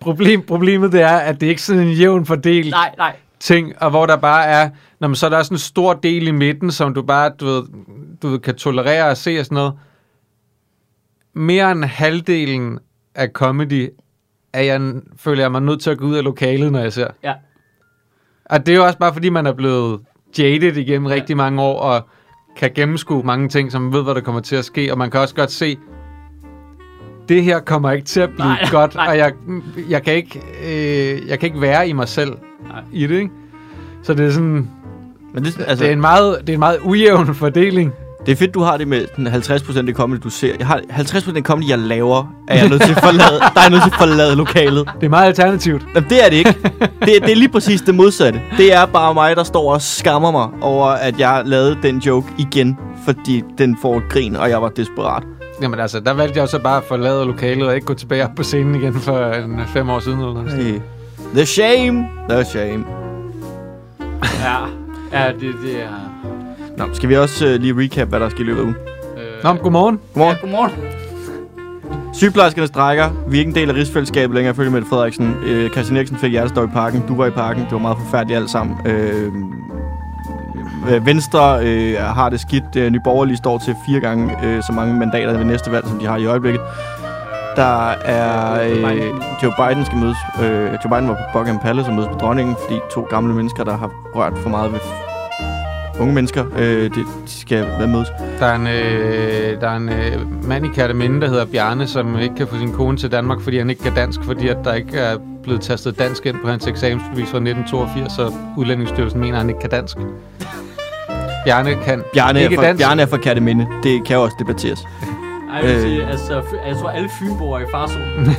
problem, 0.01 0.43
problemet 0.43 0.93
det 0.93 1.03
er, 1.03 1.17
at 1.17 1.41
det 1.41 1.47
ikke 1.47 1.59
er 1.59 1.63
sådan 1.63 1.83
en 1.83 1.93
jævn 1.93 2.27
fordel 2.27 2.71
Nej, 2.71 2.95
nej. 2.99 3.17
ting, 3.41 3.83
og 3.83 3.91
hvor 3.91 4.07
der 4.07 4.17
bare 4.17 4.45
er, 4.47 4.71
når 5.01 5.09
man 5.09 5.15
så 5.15 5.27
er 5.27 5.31
der 5.31 5.43
sådan 5.43 5.55
en 5.55 5.59
stor 5.59 5.95
del 5.95 6.27
i 6.27 6.31
midten, 6.31 6.71
som 6.71 6.95
du 6.95 7.03
bare, 7.03 7.31
du 7.41 7.47
ved, 7.47 7.63
du 8.23 8.29
ved, 8.29 8.39
kan 8.39 8.55
tolerere 8.55 9.11
at 9.11 9.19
se 9.19 9.39
og 9.39 9.45
sådan 9.45 9.55
noget. 9.55 9.73
Mere 11.33 11.73
end 11.73 11.85
halvdelen 11.85 12.79
af 13.15 13.29
comedy, 13.29 13.89
er 14.53 14.63
jeg, 14.63 14.93
føler 15.17 15.43
jeg 15.43 15.53
mig 15.53 15.63
nødt 15.63 15.83
til 15.83 15.91
at 15.91 15.99
gå 15.99 16.07
ud 16.07 16.15
af 16.15 16.25
lokalet, 16.25 16.73
når 16.73 16.81
jeg 16.81 16.93
ser. 16.93 17.09
Ja. 17.23 17.35
Og 18.45 18.67
det 18.67 18.73
er 18.73 18.77
jo 18.77 18.87
også 18.87 18.99
bare, 18.99 19.13
fordi 19.13 19.29
man 19.29 19.47
er 19.47 19.53
blevet 19.53 20.01
jaded 20.39 20.77
igennem 20.77 21.09
ja. 21.09 21.15
rigtig 21.15 21.37
mange 21.37 21.63
år, 21.63 21.81
og 21.81 22.09
kan 22.61 22.71
gennemskue 22.75 23.23
mange 23.23 23.49
ting, 23.49 23.73
som 23.73 23.83
man 23.83 23.93
ved, 23.93 24.03
hvad 24.03 24.15
der 24.15 24.21
kommer 24.21 24.41
til 24.41 24.57
at 24.57 24.65
ske, 24.65 24.93
og 24.93 24.99
man 24.99 25.11
kan 25.11 25.21
også 25.21 25.35
godt 25.35 25.51
se, 25.53 25.79
det 27.29 27.45
her 27.45 27.61
kommer 27.61 27.91
ikke 27.91 28.07
til 28.07 28.21
at 28.21 28.29
blive 28.31 28.49
Nej, 28.49 28.69
godt, 28.71 28.95
nej. 28.95 29.07
og 29.09 29.19
jeg, 29.19 29.33
jeg, 29.89 30.03
kan 30.03 30.15
ikke, 30.15 30.43
øh, 30.65 31.29
jeg 31.29 31.39
kan 31.39 31.47
ikke 31.47 31.61
være 31.61 31.89
i 31.89 31.93
mig 31.93 32.09
selv 32.09 32.33
Nej. 32.69 32.83
i 32.93 33.07
det, 33.07 33.19
ikke? 33.19 33.31
Så 34.03 34.15
det 34.15 34.27
er 34.27 34.31
sådan, 34.31 34.71
Men 35.35 35.45
det, 35.45 35.47
altså, 35.47 35.63
altså, 35.63 35.85
det, 35.85 35.89
er 35.89 35.93
en 35.93 36.01
meget, 36.01 36.39
det 36.41 36.49
er 36.49 36.53
en 36.55 36.59
meget 36.59 36.79
ujævn 36.85 37.35
fordeling. 37.35 37.93
Det 38.27 38.33
er 38.33 38.37
fedt, 38.37 38.55
du 38.55 38.61
har 38.61 38.77
det 38.77 38.89
med 38.89 39.07
den 39.17 39.27
50% 39.27 39.89
af 39.89 39.95
comedy, 39.95 40.19
du 40.25 40.31
ser. 40.31 40.55
Jeg 40.59 40.67
har 40.67 40.81
50% 40.91 41.37
af 41.37 41.43
comedy, 41.43 41.69
jeg 41.69 41.79
laver, 41.79 42.35
er 42.49 42.59
jeg 42.59 42.69
nødt 42.69 42.83
til 42.83 42.93
at 42.93 43.01
forlade, 43.05 43.41
der 43.55 43.61
er 43.61 43.63
jeg 43.63 43.71
nødt 43.71 43.83
til 43.83 43.91
at 43.91 43.97
forlade 43.97 44.37
lokalet. 44.37 44.91
Det 45.01 45.07
er 45.07 45.11
meget 45.11 45.27
alternativt. 45.27 45.83
Jamen, 45.95 46.11
det 46.11 46.25
er 46.25 46.29
det 46.29 46.37
ikke. 46.37 46.55
Det, 47.01 47.23
det 47.23 47.31
er 47.33 47.37
lige 47.37 47.49
præcis 47.49 47.81
det 47.81 47.95
modsatte. 47.95 48.41
Det 48.57 48.75
er 48.75 48.87
bare 48.87 49.15
mig, 49.15 49.37
der 49.37 49.45
står 49.45 49.73
og 49.73 49.83
skammer 49.83 50.31
mig 50.31 50.49
over, 50.61 50.87
at 50.87 51.21
jeg 51.21 51.43
lavede 51.45 51.79
den 51.83 51.99
joke 51.99 52.29
igen, 52.39 52.79
fordi 53.05 53.43
den 53.59 53.77
får 53.83 53.97
et 53.97 54.03
grin, 54.11 54.37
og 54.37 54.51
jeg 54.51 54.63
var 54.63 54.69
desperat. 54.69 55.23
Jamen 55.63 55.81
altså, 55.81 56.01
der 56.01 56.13
valgte 56.13 56.41
jeg 56.41 56.49
så 56.49 56.59
bare 56.59 56.77
at 56.77 56.85
forlade 56.89 57.25
lokalet 57.27 57.69
og 57.69 57.75
ikke 57.75 57.87
gå 57.87 57.95
tilbage 57.95 58.25
op 58.25 58.31
på 58.37 58.43
scenen 58.43 58.75
igen 58.75 58.95
for 58.95 59.33
en 59.33 59.61
fem 59.67 59.91
år 59.91 59.99
siden 59.99 60.19
eller 60.19 60.33
noget. 60.33 60.53
Hey. 60.53 60.81
The 61.35 61.47
shame, 61.47 62.09
the 62.31 62.45
shame. 62.45 62.85
Ja, 64.23 64.59
ja 65.13 65.33
det, 65.33 65.55
det 65.65 65.83
er... 65.83 66.10
Nå, 66.81 66.87
skal 66.93 67.09
vi 67.09 67.17
også 67.17 67.47
uh, 67.47 67.53
lige 67.53 67.75
recap, 67.79 68.09
hvad 68.09 68.21
der 68.21 68.29
skal 68.29 68.41
i 68.41 68.45
løbet 68.45 68.61
af 68.61 68.65
ugen? 68.65 68.77
Øh, 69.19 69.45
Nå, 69.45 69.53
godmorgen. 69.53 70.01
Godmorgen. 70.15 70.37
Ja, 70.37 70.41
godmorgen. 70.41 70.73
Sygeplejerskerne 72.13 72.67
strækker. 72.67 73.11
Vi 73.29 73.37
er 73.37 73.39
ikke 73.39 73.49
en 73.49 73.55
del 73.55 73.71
af 73.71 73.75
rigsfællesskabet 73.75 74.35
længere, 74.35 74.55
følge 74.55 74.71
Mette 74.71 74.89
Frederiksen. 74.89 75.35
Øh, 75.47 75.71
Christian 75.71 75.97
Eriksen 75.97 76.17
fik 76.17 76.31
hjertestop 76.31 76.69
i 76.69 76.73
parken. 76.73 77.05
Du 77.09 77.17
var 77.17 77.27
i 77.27 77.31
parken. 77.31 77.63
Det 77.63 77.73
var 77.73 77.79
meget 77.79 77.99
forfærdeligt 78.05 78.39
alt 78.39 78.51
sammen. 78.51 78.77
Øh, 78.87 79.33
øh, 80.91 81.07
Venstre 81.07 81.67
øh, 81.67 81.97
har 81.99 82.29
det 82.29 82.41
skidt. 82.41 82.77
Øh, 82.77 82.91
Nye 82.91 83.01
Borgerlige 83.05 83.37
står 83.37 83.59
til 83.59 83.75
fire 83.87 84.01
gange 84.01 84.37
øh, 84.45 84.63
så 84.63 84.73
mange 84.73 84.95
mandater 84.95 85.37
ved 85.37 85.45
næste 85.45 85.73
valg, 85.73 85.87
som 85.89 85.99
de 85.99 86.07
har 86.07 86.17
i 86.17 86.27
øjeblikket. 86.27 86.61
Der 87.57 87.89
er... 87.91 88.63
Øh, 88.63 89.05
Joe 89.43 89.53
Biden 89.59 89.85
skal 89.85 89.99
mødes. 89.99 90.19
Øh, 90.43 90.65
Joe 90.85 90.91
Biden 90.93 91.09
var 91.09 91.15
på 91.15 91.39
Buckingham 91.39 91.63
Palace 91.63 91.89
og 91.89 91.95
mødes 91.95 92.11
med 92.11 92.19
dronningen, 92.19 92.57
fordi 92.65 92.81
to 92.95 93.07
gamle 93.11 93.35
mennesker, 93.35 93.65
der 93.65 93.77
har 93.77 93.91
rørt 94.15 94.39
for 94.39 94.49
meget 94.49 94.73
ved 94.73 95.10
unge 96.01 96.15
mennesker, 96.15 96.45
øh, 96.59 96.83
det, 96.85 96.95
de 96.95 97.05
skal 97.27 97.67
være 97.79 97.87
mødes. 97.87 98.09
Der 98.39 98.47
er 98.47 98.55
en, 98.57 98.67
øh, 98.67 99.61
der 99.61 99.69
er 99.69 99.77
en 99.77 99.89
øh, 99.89 100.49
mand 100.49 100.67
i 100.67 100.69
Kærteminde, 100.75 101.21
der 101.21 101.29
hedder 101.29 101.45
Bjarne, 101.45 101.87
som 101.87 102.19
ikke 102.19 102.35
kan 102.35 102.47
få 102.47 102.59
sin 102.59 102.73
kone 102.73 102.97
til 102.97 103.13
Danmark, 103.13 103.41
fordi 103.41 103.59
han 103.59 103.71
ikke 103.71 103.83
kan 103.83 103.95
dansk, 103.95 104.21
fordi 104.25 104.49
at 104.49 104.57
der 104.65 104.75
ikke 104.75 104.99
er 104.99 105.17
blevet 105.43 105.61
tastet 105.61 105.99
dansk 105.99 106.27
ind 106.27 106.37
på 106.45 106.49
hans 106.51 106.67
eksamensbevis 106.67 107.31
fra 107.31 107.39
1982, 107.39 108.13
så 108.13 108.33
Udlændingsstyrelsen 108.57 109.21
mener, 109.21 109.35
at 109.35 109.41
han 109.41 109.49
ikke 109.49 109.61
kan 109.61 109.71
dansk. 109.71 109.97
Bjarne 111.45 111.75
kan 111.85 112.03
Bjarne 112.15 112.43
ikke 112.43 112.55
er, 112.55 112.59
fra, 112.59 112.67
dansk. 112.67 112.85
Bjarne 112.85 113.03
er 113.03 113.07
fra 113.07 113.17
Kærteminde. 113.17 113.67
Det 113.83 114.05
kan 114.07 114.17
jo 114.17 114.23
også 114.23 114.37
debatteres. 114.39 114.81
Ej, 115.53 115.57
jeg 115.57 115.65
vil 115.69 115.75
Øh. 115.77 115.83
sige, 115.83 116.05
altså, 116.07 116.43
jeg 116.69 116.77
tror, 116.77 116.89
alle 116.89 117.09
fynboer 117.19 117.59
er 117.59 117.63
i 117.63 117.67
farzonen. 117.71 118.27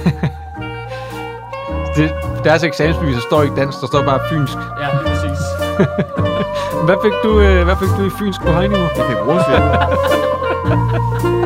Det, 1.95 2.12
deres 2.43 2.64
eksamensbevis 2.64 3.16
der 3.16 3.22
står 3.22 3.43
ikke 3.43 3.55
dansk, 3.55 3.82
der 3.82 3.88
står 3.88 4.03
bare 4.03 4.20
fynsk. 4.30 4.53
Ja 4.82 5.11
hvad, 6.86 6.95
fik 7.03 7.13
du, 7.23 7.39
øh, 7.39 7.63
hvad 7.63 7.75
fik 7.82 7.89
du 7.97 8.03
i 8.05 8.09
fynsk 8.19 8.41
på 8.41 8.51
højniveau? 8.51 8.88
Jeg 8.97 9.05
fik 9.09 9.17
brugsvær. 9.25 9.61